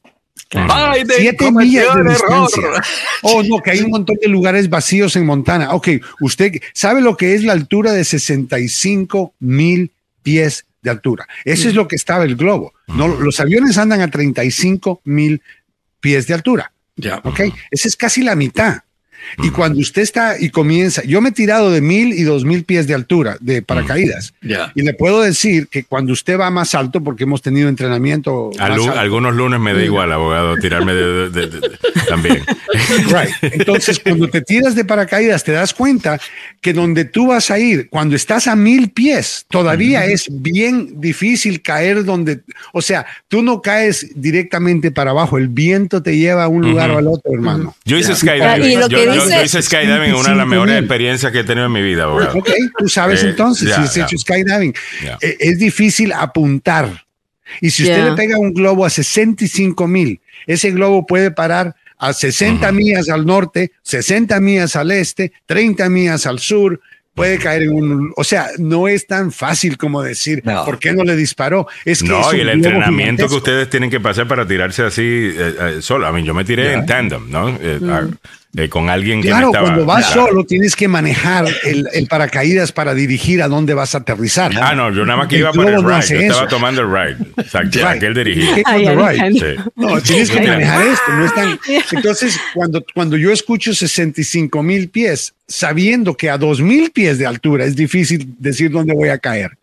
Siete 1.17 1.51
millas 1.51 1.97
de 1.97 2.11
distancia. 2.11 2.63
Oh, 3.23 3.43
no, 3.43 3.61
que 3.61 3.73
hay 3.73 3.81
un 3.81 3.91
montón 3.91 4.17
de 4.21 4.29
lugares 4.29 4.69
vacíos 4.69 5.17
en 5.17 5.27
Montana. 5.27 5.73
Ok, 5.73 5.89
usted 6.21 6.61
sabe 6.73 7.01
lo 7.01 7.17
que 7.17 7.35
es 7.35 7.43
la 7.43 7.53
altura 7.53 7.93
de 7.93 8.05
65 8.05 9.35
mil 9.41 9.91
pies 10.23 10.65
de 10.85 10.90
altura. 10.90 11.27
Eso 11.44 11.69
es 11.69 11.74
lo 11.74 11.89
que 11.89 11.97
estaba 11.97 12.24
el 12.24 12.36
globo. 12.36 12.74
No, 12.86 13.09
los 13.09 13.40
aviones 13.40 13.78
andan 13.78 14.02
a 14.02 14.11
35 14.11 15.01
mil 15.05 15.43
pies 15.98 16.27
de 16.28 16.35
altura. 16.35 16.73
Ya. 16.97 17.20
Ok, 17.24 17.40
esa 17.70 17.89
es 17.89 17.97
casi 17.97 18.23
la 18.23 18.36
mitad. 18.36 18.82
Y 19.43 19.51
cuando 19.51 19.81
usted 19.81 20.03
está 20.03 20.37
y 20.39 20.51
comienza, 20.51 21.03
yo 21.05 21.21
me 21.21 21.31
he 21.31 21.33
tirado 21.33 21.71
de 21.71 21.81
mil 21.81 22.13
y 22.13 22.23
dos 22.23 22.45
mil 22.45 22.65
pies 22.65 22.87
de 22.87 22.95
altura 22.95 23.37
de 23.41 23.63
paracaídas. 23.63 24.35
Y 24.75 24.83
le 24.83 24.95
puedo 24.95 25.21
decir 25.21 25.69
que 25.69 25.85
cuando 25.85 26.13
usted 26.13 26.39
va 26.39 26.51
más 26.51 26.75
alto, 26.75 27.03
porque 27.03 27.25
hemos 27.25 27.43
tenido 27.43 27.69
entrenamiento. 27.69 28.51
algunos 28.59 29.35
lunes 29.35 29.61
me 29.61 29.75
da 29.75 29.83
igual, 29.83 30.13
abogado, 30.13 30.57
tirarme 30.57 30.95
de, 30.95 31.61
también. 32.09 32.45
Entonces, 33.43 34.01
cuando 34.01 34.29
te 34.29 34.41
tiras 34.41 34.75
de 34.75 34.85
paracaídas, 34.85 35.45
te 35.45 35.53
das 35.53 35.75
cuenta 35.75 36.21
que 36.61 36.73
donde 36.73 37.05
tú 37.05 37.29
vas 37.29 37.51
a 37.51 37.59
ir, 37.59 37.89
cuando 37.89 38.17
estás 38.17 38.47
a 38.47 38.57
mil 38.57 38.91
pies, 38.91 39.47
todavía 39.49 40.07
es 40.07 40.27
bien 40.31 41.01
difícil 41.01 41.63
caer 41.63 42.05
donde, 42.05 42.41
o 42.73 42.83
sea, 42.83 43.07
tú 43.29 43.43
no 43.43 43.61
caes 43.63 44.11
directamente 44.15 44.91
para 44.91 45.11
abajo, 45.11 45.39
el 45.39 45.49
viento 45.49 46.03
te 46.03 46.17
lleva 46.17 46.45
a 46.45 46.49
un 46.49 46.63
lugar 46.63 46.91
o 46.91 46.99
al 46.99 47.07
otro, 47.07 47.33
hermano. 47.33 47.75
Yo 47.85 47.97
hice 47.97 48.15
skydiving 48.15 48.81
yo, 49.15 49.43
hice 49.43 49.62
skydiving, 49.62 50.15
una 50.15 50.31
de 50.31 50.36
las 50.36 50.47
mejores 50.47 50.78
experiencias 50.78 51.32
que 51.32 51.41
he 51.41 51.45
tenido 51.45 51.66
en 51.66 51.73
mi 51.73 51.82
vida. 51.82 52.09
Ok, 52.09 52.51
tú 52.78 52.89
sabes 52.89 53.23
eh, 53.23 53.31
entonces, 53.31 53.74
si 53.74 53.81
has 53.81 53.97
hecho 53.97 54.19
skydiving, 54.19 54.74
eh, 55.20 55.36
es 55.41 55.59
difícil 55.59 56.12
apuntar. 56.12 57.05
Y 57.61 57.70
si 57.70 57.85
usted 57.85 58.11
le 58.11 58.16
pega 58.16 58.39
un 58.39 58.53
globo 58.53 58.85
a 58.85 58.91
65 58.91 59.86
mil, 59.86 60.20
ese 60.47 60.70
globo 60.70 61.07
puede 61.07 61.31
parar 61.31 61.74
a 61.99 62.12
60 62.12 62.70
millas 62.73 63.09
al 63.09 63.24
norte, 63.24 63.73
60 63.82 64.41
millas 64.41 64.77
al 64.77 64.91
este, 64.91 65.32
30 65.47 65.89
millas 65.89 66.27
al 66.27 66.39
sur, 66.39 66.81
puede 67.15 67.39
caer 67.39 67.62
en 67.62 67.73
un, 67.73 68.12
o 68.16 68.24
sea, 68.24 68.49
no 68.59 68.89
es 68.89 69.07
tan 69.07 69.31
fácil 69.31 69.78
como 69.78 70.03
decir, 70.03 70.43
¿por 70.43 70.78
qué 70.78 70.93
no 70.93 71.05
le 71.05 71.16
disparó? 71.16 71.66
Es 71.85 72.03
que 72.03 72.09
no, 72.09 72.35
y 72.35 72.41
el 72.41 72.49
entrenamiento 72.49 73.28
que 73.28 73.35
ustedes 73.36 73.70
tienen 73.70 73.91
que 73.91 74.01
pasar 74.01 74.27
para 74.27 74.47
tirarse 74.47 74.82
así 74.82 75.32
eh, 75.32 75.78
solo. 75.81 76.07
A 76.07 76.12
mí, 76.12 76.24
yo 76.24 76.35
me 76.35 76.45
tiré 76.45 76.73
en 76.73 76.86
tandem, 76.86 77.31
¿no? 77.31 77.49
Eh, 77.61 77.78
con 78.71 78.89
alguien 78.89 79.21
que 79.21 79.29
claro, 79.29 79.51
cuando 79.51 79.85
vas 79.85 80.11
solo 80.11 80.45
tienes 80.45 80.77
que 80.77 80.87
manejar 80.87 81.47
el, 81.65 81.89
el, 81.93 82.07
paracaídas 82.07 82.71
para 82.71 82.95
dirigir 82.95 83.43
a 83.43 83.49
dónde 83.49 83.75
vas 83.75 83.95
a 83.95 83.99
aterrizar. 83.99 84.53
Ah, 84.61 84.75
no, 84.75 84.93
yo 84.93 85.05
nada 85.05 85.19
más 85.19 85.29
que 85.29 85.39
iba 85.39 85.53
para 85.53 85.77
el 85.77 85.85
ride, 85.85 86.27
estaba 86.27 86.47
tomando 86.47 86.83
el 86.83 86.89
ride. 86.89 87.17
Exacto, 87.37 87.87
aquel 87.87 88.15
dirigía. 88.15 88.63
No, 89.75 90.01
tienes 90.01 90.31
que 90.31 90.41
manejar 90.41 90.87
esto. 90.87 91.13
No 91.13 91.27
están... 91.27 91.59
Entonces, 91.93 92.39
cuando, 92.55 92.85
cuando 92.95 93.17
yo 93.17 93.33
escucho 93.33 93.75
65 93.75 94.63
mil 94.63 94.89
pies, 94.89 95.35
sabiendo 95.49 96.17
que 96.17 96.31
a 96.31 96.39
2 96.39 96.61
mil 96.61 96.91
pies 96.93 97.19
de 97.19 97.27
altura 97.27 97.65
es 97.65 97.75
difícil 97.75 98.35
decir 98.39 98.71
dónde 98.71 98.95
voy 98.95 99.09
a 99.09 99.19
caer. 99.19 99.57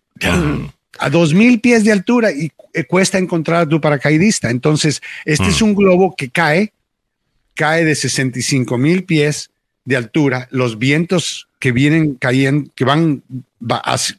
A 1.00 1.10
2 1.10 1.34
mil 1.34 1.62
pies 1.62 1.84
de 1.86 1.94
altura 1.94 2.32
y 2.32 2.52
eh, 2.74 2.84
cuesta 2.84 3.18
encontrar 3.18 3.62
a 3.62 3.70
tu 3.70 3.80
paracaidista. 3.80 4.50
Entonces, 4.50 5.02
este 5.26 5.48
es 5.48 5.62
mm. 5.62 5.66
un 5.66 5.76
globo 5.76 6.16
que 6.16 6.30
cae 6.30 6.74
cae 7.56 7.86
de 7.86 7.96
65 7.96 8.78
mil 8.78 9.04
pies 9.04 9.52
de 9.86 9.98
altura, 9.98 10.48
los 10.52 10.78
vientos 10.78 11.48
que 11.60 11.72
vienen 11.72 12.16
cayendo, 12.16 12.70
que 12.76 12.86
van, 12.86 13.24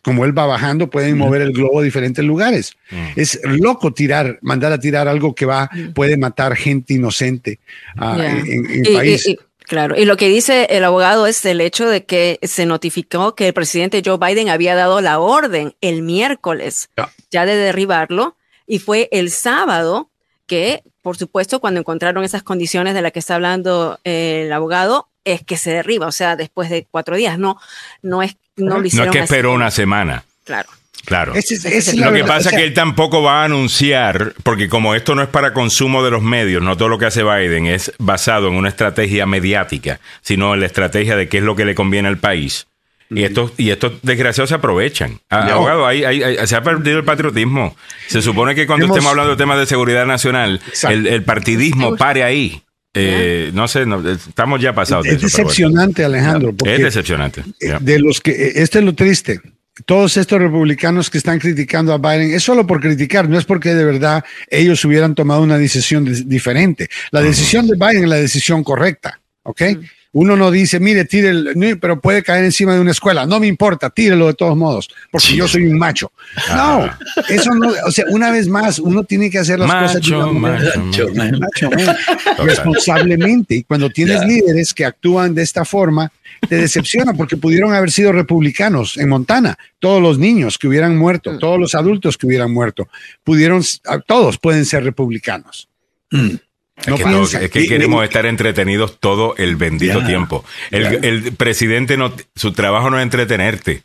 como 0.02 0.24
él 0.24 0.36
va 0.36 0.46
bajando, 0.46 0.90
pueden 0.90 1.18
mover 1.18 1.42
el 1.42 1.52
globo 1.52 1.80
a 1.80 1.82
diferentes 1.82 2.24
lugares. 2.24 2.76
Es 3.16 3.40
loco 3.44 3.92
tirar, 3.92 4.38
mandar 4.42 4.72
a 4.72 4.78
tirar 4.78 5.08
algo 5.08 5.34
que 5.34 5.44
va, 5.44 5.68
puede 5.94 6.16
matar 6.16 6.56
gente 6.56 6.94
inocente 6.94 7.58
ah, 7.96 8.16
en, 8.46 8.86
el 8.86 8.92
país. 8.94 9.26
Claro, 9.66 9.96
y 9.96 10.04
lo 10.04 10.16
que 10.16 10.28
dice 10.28 10.66
el 10.70 10.84
abogado 10.84 11.26
es 11.26 11.44
el 11.44 11.60
hecho 11.60 11.88
de 11.88 12.04
que 12.04 12.38
se 12.42 12.66
notificó 12.66 13.34
que 13.34 13.48
el 13.48 13.54
presidente 13.54 14.02
Joe 14.04 14.18
Biden 14.18 14.48
había 14.48 14.74
dado 14.74 15.00
la 15.00 15.18
orden 15.18 15.74
el 15.80 16.02
miércoles 16.02 16.90
ya 17.30 17.46
de 17.46 17.56
derribarlo 17.56 18.36
y 18.66 18.80
fue 18.80 19.08
el 19.12 19.30
sábado 19.30 20.10
que 20.46 20.82
por 21.02 21.16
supuesto, 21.16 21.60
cuando 21.60 21.80
encontraron 21.80 22.24
esas 22.24 22.42
condiciones 22.42 22.94
de 22.94 23.02
las 23.02 23.12
que 23.12 23.18
está 23.18 23.34
hablando 23.34 23.98
eh, 24.04 24.44
el 24.46 24.52
abogado, 24.52 25.08
es 25.24 25.42
que 25.42 25.56
se 25.56 25.70
derriba, 25.70 26.06
o 26.06 26.12
sea, 26.12 26.36
después 26.36 26.70
de 26.70 26.86
cuatro 26.90 27.16
días, 27.16 27.38
no, 27.38 27.58
no 28.02 28.22
es, 28.22 28.36
no 28.56 28.78
lo 28.78 28.86
hicieron. 28.86 29.08
No 29.08 29.12
es 29.12 29.18
que 29.18 29.24
esperó 29.24 29.52
una 29.52 29.70
semana. 29.70 30.24
Claro. 30.44 30.68
Claro. 31.04 31.34
lo 31.34 32.12
que 32.12 32.24
pasa 32.24 32.50
es 32.50 32.56
que 32.56 32.62
él 32.62 32.74
tampoco 32.74 33.22
va 33.22 33.42
a 33.42 33.44
anunciar, 33.44 34.34
porque 34.44 34.68
como 34.68 34.94
esto 34.94 35.16
no 35.16 35.22
es 35.22 35.28
para 35.28 35.52
consumo 35.52 36.04
de 36.04 36.12
los 36.12 36.22
medios, 36.22 36.62
no 36.62 36.76
todo 36.76 36.88
lo 36.88 36.98
que 36.98 37.06
hace 37.06 37.24
Biden 37.24 37.66
es 37.66 37.92
basado 37.98 38.46
en 38.46 38.54
una 38.54 38.68
estrategia 38.68 39.26
mediática, 39.26 39.98
sino 40.20 40.54
en 40.54 40.60
la 40.60 40.66
estrategia 40.66 41.16
de 41.16 41.28
qué 41.28 41.38
es 41.38 41.44
lo 41.44 41.56
que 41.56 41.64
le 41.64 41.74
conviene 41.74 42.06
al 42.06 42.18
país. 42.18 42.68
Y 43.14 43.24
estos, 43.24 43.52
y 43.56 43.70
estos 43.70 43.92
desgraciados 44.02 44.48
se 44.48 44.54
aprovechan. 44.54 45.18
Abogado, 45.28 45.86
se 46.46 46.56
ha 46.56 46.62
perdido 46.62 46.98
el 46.98 47.04
patriotismo. 47.04 47.76
Se 48.08 48.22
supone 48.22 48.54
que 48.54 48.66
cuando 48.66 48.86
estemos 48.86 49.10
hablando 49.10 49.32
de 49.32 49.36
temas 49.36 49.58
de 49.58 49.66
seguridad 49.66 50.06
nacional, 50.06 50.60
el, 50.88 51.22
partidismo 51.24 51.96
pare 51.96 52.22
ahí. 52.22 52.62
Eh, 52.94 53.50
no 53.54 53.68
sé, 53.68 53.86
estamos 54.10 54.60
ya 54.60 54.74
pasados. 54.74 55.06
Es 55.06 55.22
decepcionante, 55.22 56.04
Alejandro. 56.04 56.54
es 56.64 56.82
decepcionante. 56.82 57.42
De 57.80 57.98
los 57.98 58.20
que, 58.20 58.32
eh, 58.32 58.52
este 58.56 58.80
es 58.80 58.84
lo 58.84 58.94
triste. 58.94 59.40
Todos 59.86 60.18
estos 60.18 60.38
republicanos 60.38 61.08
que 61.08 61.16
están 61.16 61.38
criticando 61.38 61.94
a 61.94 61.98
Biden 61.98 62.34
es 62.34 62.42
solo 62.42 62.66
por 62.66 62.80
criticar, 62.80 63.26
no 63.26 63.38
es 63.38 63.46
porque 63.46 63.74
de 63.74 63.84
verdad 63.86 64.22
ellos 64.50 64.84
hubieran 64.84 65.14
tomado 65.14 65.40
una 65.40 65.56
decisión 65.56 66.04
diferente. 66.28 66.90
La 67.10 67.22
decisión 67.22 67.66
de 67.66 67.76
Biden 67.76 68.04
es 68.04 68.10
la 68.10 68.16
decisión 68.16 68.62
correcta, 68.62 69.18
¿ok? 69.44 69.62
Uno 70.14 70.36
no 70.36 70.50
dice, 70.50 70.78
mire, 70.78 71.06
tire 71.06 71.32
pero 71.80 71.98
puede 72.00 72.22
caer 72.22 72.44
encima 72.44 72.74
de 72.74 72.80
una 72.80 72.90
escuela. 72.90 73.24
No 73.24 73.40
me 73.40 73.46
importa, 73.46 73.88
tírelo 73.88 74.26
de 74.26 74.34
todos 74.34 74.56
modos, 74.56 74.90
porque 75.10 75.34
yo 75.34 75.48
soy 75.48 75.66
un 75.66 75.78
macho. 75.78 76.12
No, 76.54 76.90
eso 77.30 77.54
no, 77.54 77.72
o 77.86 77.90
sea, 77.90 78.04
una 78.10 78.30
vez 78.30 78.46
más, 78.46 78.78
uno 78.78 79.04
tiene 79.04 79.30
que 79.30 79.38
hacer 79.38 79.58
las 79.58 79.72
cosas 79.72 79.94
macho, 80.34 81.08
macho, 81.14 81.70
responsablemente. 82.44 83.54
Y 83.56 83.62
cuando 83.62 83.88
tienes 83.88 84.24
líderes 84.26 84.74
que 84.74 84.84
actúan 84.84 85.34
de 85.34 85.42
esta 85.42 85.64
forma, 85.64 86.12
te 86.48 86.56
decepciona 86.56 87.14
porque 87.14 87.36
pudieron 87.36 87.72
haber 87.72 87.90
sido 87.90 88.12
republicanos 88.12 88.98
en 88.98 89.08
Montana. 89.08 89.56
Todos 89.78 90.02
los 90.02 90.18
niños 90.18 90.58
que 90.58 90.68
hubieran 90.68 90.96
muerto, 90.96 91.32
mm. 91.32 91.38
todos 91.38 91.58
los 91.58 91.74
adultos 91.74 92.18
que 92.18 92.26
hubieran 92.26 92.52
muerto, 92.52 92.88
pudieron, 93.24 93.62
todos 94.06 94.38
pueden 94.38 94.66
ser 94.66 94.84
republicanos. 94.84 95.68
Mm. 96.10 96.34
Es, 96.86 97.50
que, 97.50 97.66
queremos 97.66 98.04
estar 98.04 98.26
entretenidos 98.26 98.98
todo 98.98 99.34
el 99.36 99.56
bendito 99.56 100.04
tiempo. 100.04 100.44
El, 100.70 101.32
presidente 101.34 101.96
no, 101.96 102.12
su 102.34 102.52
trabajo 102.52 102.90
no 102.90 102.98
es 102.98 103.02
entretenerte. 103.02 103.82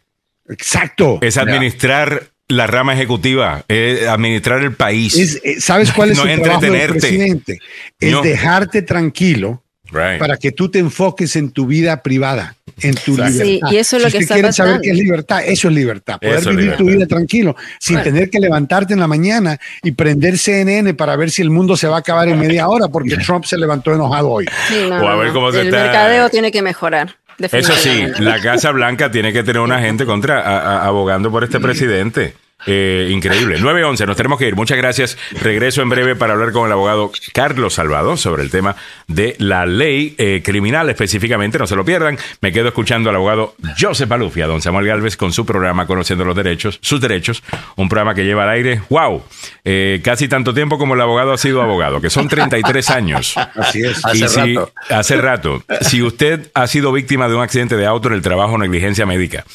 Exacto. 0.50 1.20
Es 1.22 1.38
administrar 1.38 2.30
la 2.48 2.68
rama 2.68 2.94
ejecutiva, 2.94 3.66
es 3.68 4.08
administrar 4.08 4.64
el 4.64 4.74
país. 4.74 5.40
Eh, 5.44 5.60
¿Sabes 5.60 5.92
cuál 5.92 6.12
es 6.12 6.18
no 6.18 6.24
su 6.24 6.42
trabajo 6.42 6.62
del 6.62 6.90
presidente? 6.90 7.60
Es 8.00 8.22
dejarte 8.22 8.82
tranquilo 8.82 9.64
para 9.92 10.38
que 10.38 10.52
tú 10.52 10.70
te 10.70 10.80
enfoques 10.80 11.36
en 11.36 11.52
tu 11.52 11.68
vida 11.68 12.04
privada, 12.04 12.57
en 12.82 12.96
tu 12.96 13.12
libertad. 13.12 13.44
Sí, 13.44 13.60
y 13.72 13.78
eso 13.78 13.98
es 13.98 14.04
lo 14.04 14.10
si 14.10 14.18
que 14.18 14.24
está 14.24 14.36
quieres 14.36 14.56
saber 14.56 14.80
qué 14.82 14.92
es 14.92 14.98
libertad, 14.98 15.42
eso 15.46 15.68
es 15.68 15.74
libertad. 15.74 16.20
Poder 16.20 16.56
vivir 16.56 16.76
tu 16.76 16.86
vida 16.86 17.06
tranquilo, 17.08 17.56
sin 17.80 18.02
tener 18.04 18.30
que 18.30 18.40
levantarte 18.40 18.94
en 18.94 19.00
la 19.00 19.08
mañana 19.08 19.60
y 19.84 19.92
prender 19.92 20.38
CNN 20.38 20.94
para 20.94 21.16
ver 21.16 21.32
si 21.32 21.42
el 21.42 21.50
mundo 21.50 21.76
se 21.76 21.88
va 21.88 21.98
a 21.98 22.00
acabar 22.00 22.28
en 22.28 22.40
media 22.40 22.68
hora, 22.68 22.88
porque 22.88 23.18
Trump 23.18 23.46
se 23.46 23.58
levantó 23.58 23.94
enojado 23.94 24.30
hoy. 24.30 24.46
o 24.90 25.08
a 25.08 25.16
ver 25.16 25.32
cómo 25.32 25.52
se 25.52 25.62
el 25.62 25.72
mercadeo 25.72 26.30
tiene 26.30 26.52
que 26.52 26.62
mejorar. 26.62 27.16
Eso 27.40 27.74
sí, 27.74 28.04
la 28.20 28.42
Casa 28.42 28.72
Blanca 28.72 29.12
tiene 29.12 29.32
que 29.32 29.44
tener 29.44 29.62
una 29.62 29.80
gente 29.80 30.06
contra 30.06 30.86
abogando 30.86 31.32
por 31.32 31.44
este 31.44 31.60
presidente. 31.60 32.34
Eh, 32.66 33.10
increíble. 33.12 33.60
9-11, 33.60 34.06
nos 34.08 34.18
tenemos 34.18 34.40
que 34.40 34.48
ir. 34.48 34.56
Muchas 34.56 34.78
gracias. 34.78 35.18
Regreso 35.42 35.82
en 35.82 35.90
breve 35.90 36.16
para 36.16 36.34
hablar 36.34 36.52
con 36.52 36.66
el 36.66 36.72
abogado 36.72 37.12
Carlos 37.34 37.76
Salvador 37.76 38.18
sobre 38.18 38.44
el 38.44 38.50
tema 38.50 38.76
de 39.08 39.36
la 39.38 39.66
ley 39.66 40.16
eh, 40.18 40.42
criminal 40.44 40.90
específicamente. 40.90 41.60
No 41.60 41.68
se 41.68 41.76
lo 41.76 41.86
pierdan. 41.86 42.18
Me 42.42 42.52
quedo 42.52 42.70
escuchando 42.70 43.10
al 43.10 43.16
abogado 43.16 43.56
Joseph 43.80 44.12
Alufia, 44.12 44.48
don 44.48 44.62
Samuel 44.62 44.88
Galvez, 44.88 45.18
con 45.18 45.32
su 45.32 45.46
programa 45.46 45.86
Conociendo 45.86 46.26
los 46.26 46.36
Derechos, 46.36 46.80
sus 46.82 47.00
derechos. 47.00 47.44
Un 47.76 47.90
programa 47.90 48.16
que 48.16 48.26
lleva 48.26 48.44
al 48.44 48.50
aire, 48.50 48.82
wow, 48.90 49.24
eh, 49.64 50.02
casi 50.04 50.28
tanto 50.28 50.54
tiempo 50.54 50.78
como 50.78 50.96
el 50.96 51.02
abogado 51.02 51.34
ha 51.34 51.38
sido 51.38 51.62
abogado, 51.62 52.02
que 52.02 52.10
son 52.10 52.28
33 52.28 52.90
años. 52.90 53.36
Así 53.56 53.82
es. 53.82 54.04
hace 54.04 54.28
rato. 54.28 54.74
Hace 54.90 55.18
rato. 55.18 55.64
Si 55.82 56.02
usted 56.02 56.50
ha 56.54 56.66
sido 56.68 56.92
víctima 56.92 57.30
de 57.30 57.36
un 57.36 57.42
accidente 57.42 57.78
de 57.78 57.86
auto 57.86 58.08
en 58.08 58.16
el 58.16 58.22
trabajo 58.22 58.54
o 58.54 58.58
negligencia 58.58 59.06
médica, 59.06 59.46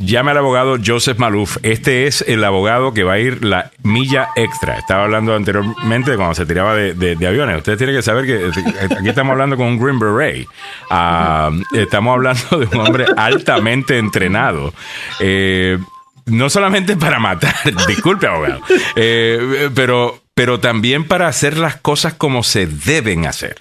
Llame 0.00 0.30
al 0.30 0.38
abogado 0.38 0.78
Joseph 0.84 1.18
Maluf. 1.18 1.58
Este 1.62 2.06
es 2.06 2.24
el 2.26 2.42
abogado 2.42 2.94
que 2.94 3.04
va 3.04 3.12
a 3.12 3.18
ir 3.18 3.44
la 3.44 3.70
milla 3.82 4.30
extra. 4.34 4.78
Estaba 4.78 5.04
hablando 5.04 5.34
anteriormente 5.34 6.12
de 6.12 6.16
cuando 6.16 6.34
se 6.34 6.46
tiraba 6.46 6.74
de, 6.74 7.26
aviones. 7.26 7.58
Ustedes 7.58 7.76
tienen 7.76 7.94
que 7.94 8.02
saber 8.02 8.24
que 8.24 8.50
aquí 8.96 9.08
estamos 9.10 9.32
hablando 9.32 9.58
con 9.58 9.66
un 9.66 9.78
Green 9.78 9.98
Beret. 9.98 10.46
Ah, 10.88 11.50
estamos 11.74 12.14
hablando 12.14 12.58
de 12.60 12.66
un 12.74 12.86
hombre 12.86 13.04
altamente 13.14 13.98
entrenado. 13.98 14.72
Eh, 15.20 15.78
no 16.24 16.48
solamente 16.48 16.96
para 16.96 17.18
matar, 17.18 17.54
disculpe 17.86 18.26
abogado, 18.26 18.62
eh, 18.96 19.68
pero, 19.74 20.22
pero 20.34 20.60
también 20.60 21.04
para 21.06 21.28
hacer 21.28 21.58
las 21.58 21.76
cosas 21.76 22.14
como 22.14 22.42
se 22.42 22.66
deben 22.66 23.26
hacer. 23.26 23.60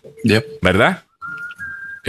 ¿Verdad? 0.61 1.03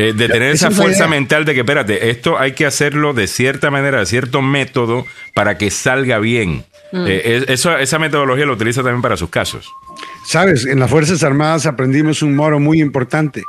Eh, 0.00 0.14
de 0.14 0.28
tener 0.28 0.50
esa 0.52 0.70
fuerza 0.70 1.06
mental 1.06 1.44
de 1.44 1.52
que, 1.52 1.60
espérate, 1.60 2.08
esto 2.08 2.38
hay 2.38 2.52
que 2.52 2.64
hacerlo 2.64 3.12
de 3.12 3.26
cierta 3.26 3.70
manera, 3.70 3.98
de 3.98 4.06
cierto 4.06 4.40
método, 4.40 5.04
para 5.34 5.58
que 5.58 5.70
salga 5.70 6.18
bien. 6.18 6.64
Mm. 6.92 7.04
Eh, 7.06 7.44
eso, 7.48 7.76
esa 7.76 7.98
metodología 7.98 8.46
lo 8.46 8.54
utiliza 8.54 8.82
también 8.82 9.02
para 9.02 9.18
sus 9.18 9.28
casos. 9.28 9.70
Sabes, 10.24 10.64
en 10.64 10.80
las 10.80 10.90
Fuerzas 10.90 11.22
Armadas 11.22 11.66
aprendimos 11.66 12.22
un 12.22 12.34
moro 12.34 12.58
muy 12.58 12.80
importante. 12.80 13.42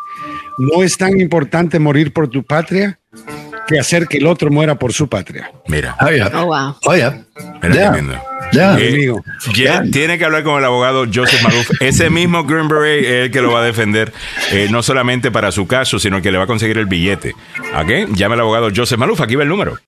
No 0.57 0.84
es 0.84 0.98
tan 0.98 1.22
importante 1.22 1.80
morir 1.80 2.11
por 2.11 2.28
tu 2.28 2.44
patria 2.44 2.99
que 3.68 3.80
hacer 3.80 4.08
que 4.08 4.18
el 4.18 4.28
otro 4.28 4.52
muera 4.52 4.76
por 4.76 4.94
su 4.94 5.08
patria. 5.08 5.52
Mira. 5.68 5.96
Oh, 6.02 6.40
oh 6.40 6.46
wow. 6.46 6.76
Oh, 6.86 6.96
yeah. 6.96 7.24
Ya, 8.52 8.78
eh, 8.78 9.10
tiene 9.92 10.18
que 10.18 10.26
hablar 10.26 10.44
con 10.44 10.60
el 10.60 10.66
abogado 10.66 11.06
Joseph 11.12 11.42
Maluf. 11.42 11.70
Ese 11.80 12.10
mismo 12.10 12.44
Green 12.44 12.68
Beret 12.68 13.06
es 13.06 13.26
el 13.26 13.32
que 13.32 13.42
lo 13.42 13.52
va 13.52 13.62
a 13.62 13.64
defender, 13.64 14.12
eh, 14.52 14.68
no 14.70 14.84
solamente 14.84 15.32
para 15.32 15.52
su 15.52 15.68
caso, 15.68 16.00
sino 16.00 16.22
que 16.22 16.32
le 16.32 16.38
va 16.38 16.44
a 16.44 16.48
conseguir 16.48 16.78
el 16.78 16.86
billete. 16.86 17.34
¿Ok? 17.76 18.14
Llame 18.14 18.34
al 18.34 18.42
abogado 18.42 18.70
Joseph 18.76 19.00
Maluf. 19.00 19.22
Aquí 19.22 19.36
va 19.36 19.44
el 19.44 19.50
número. 19.50 19.78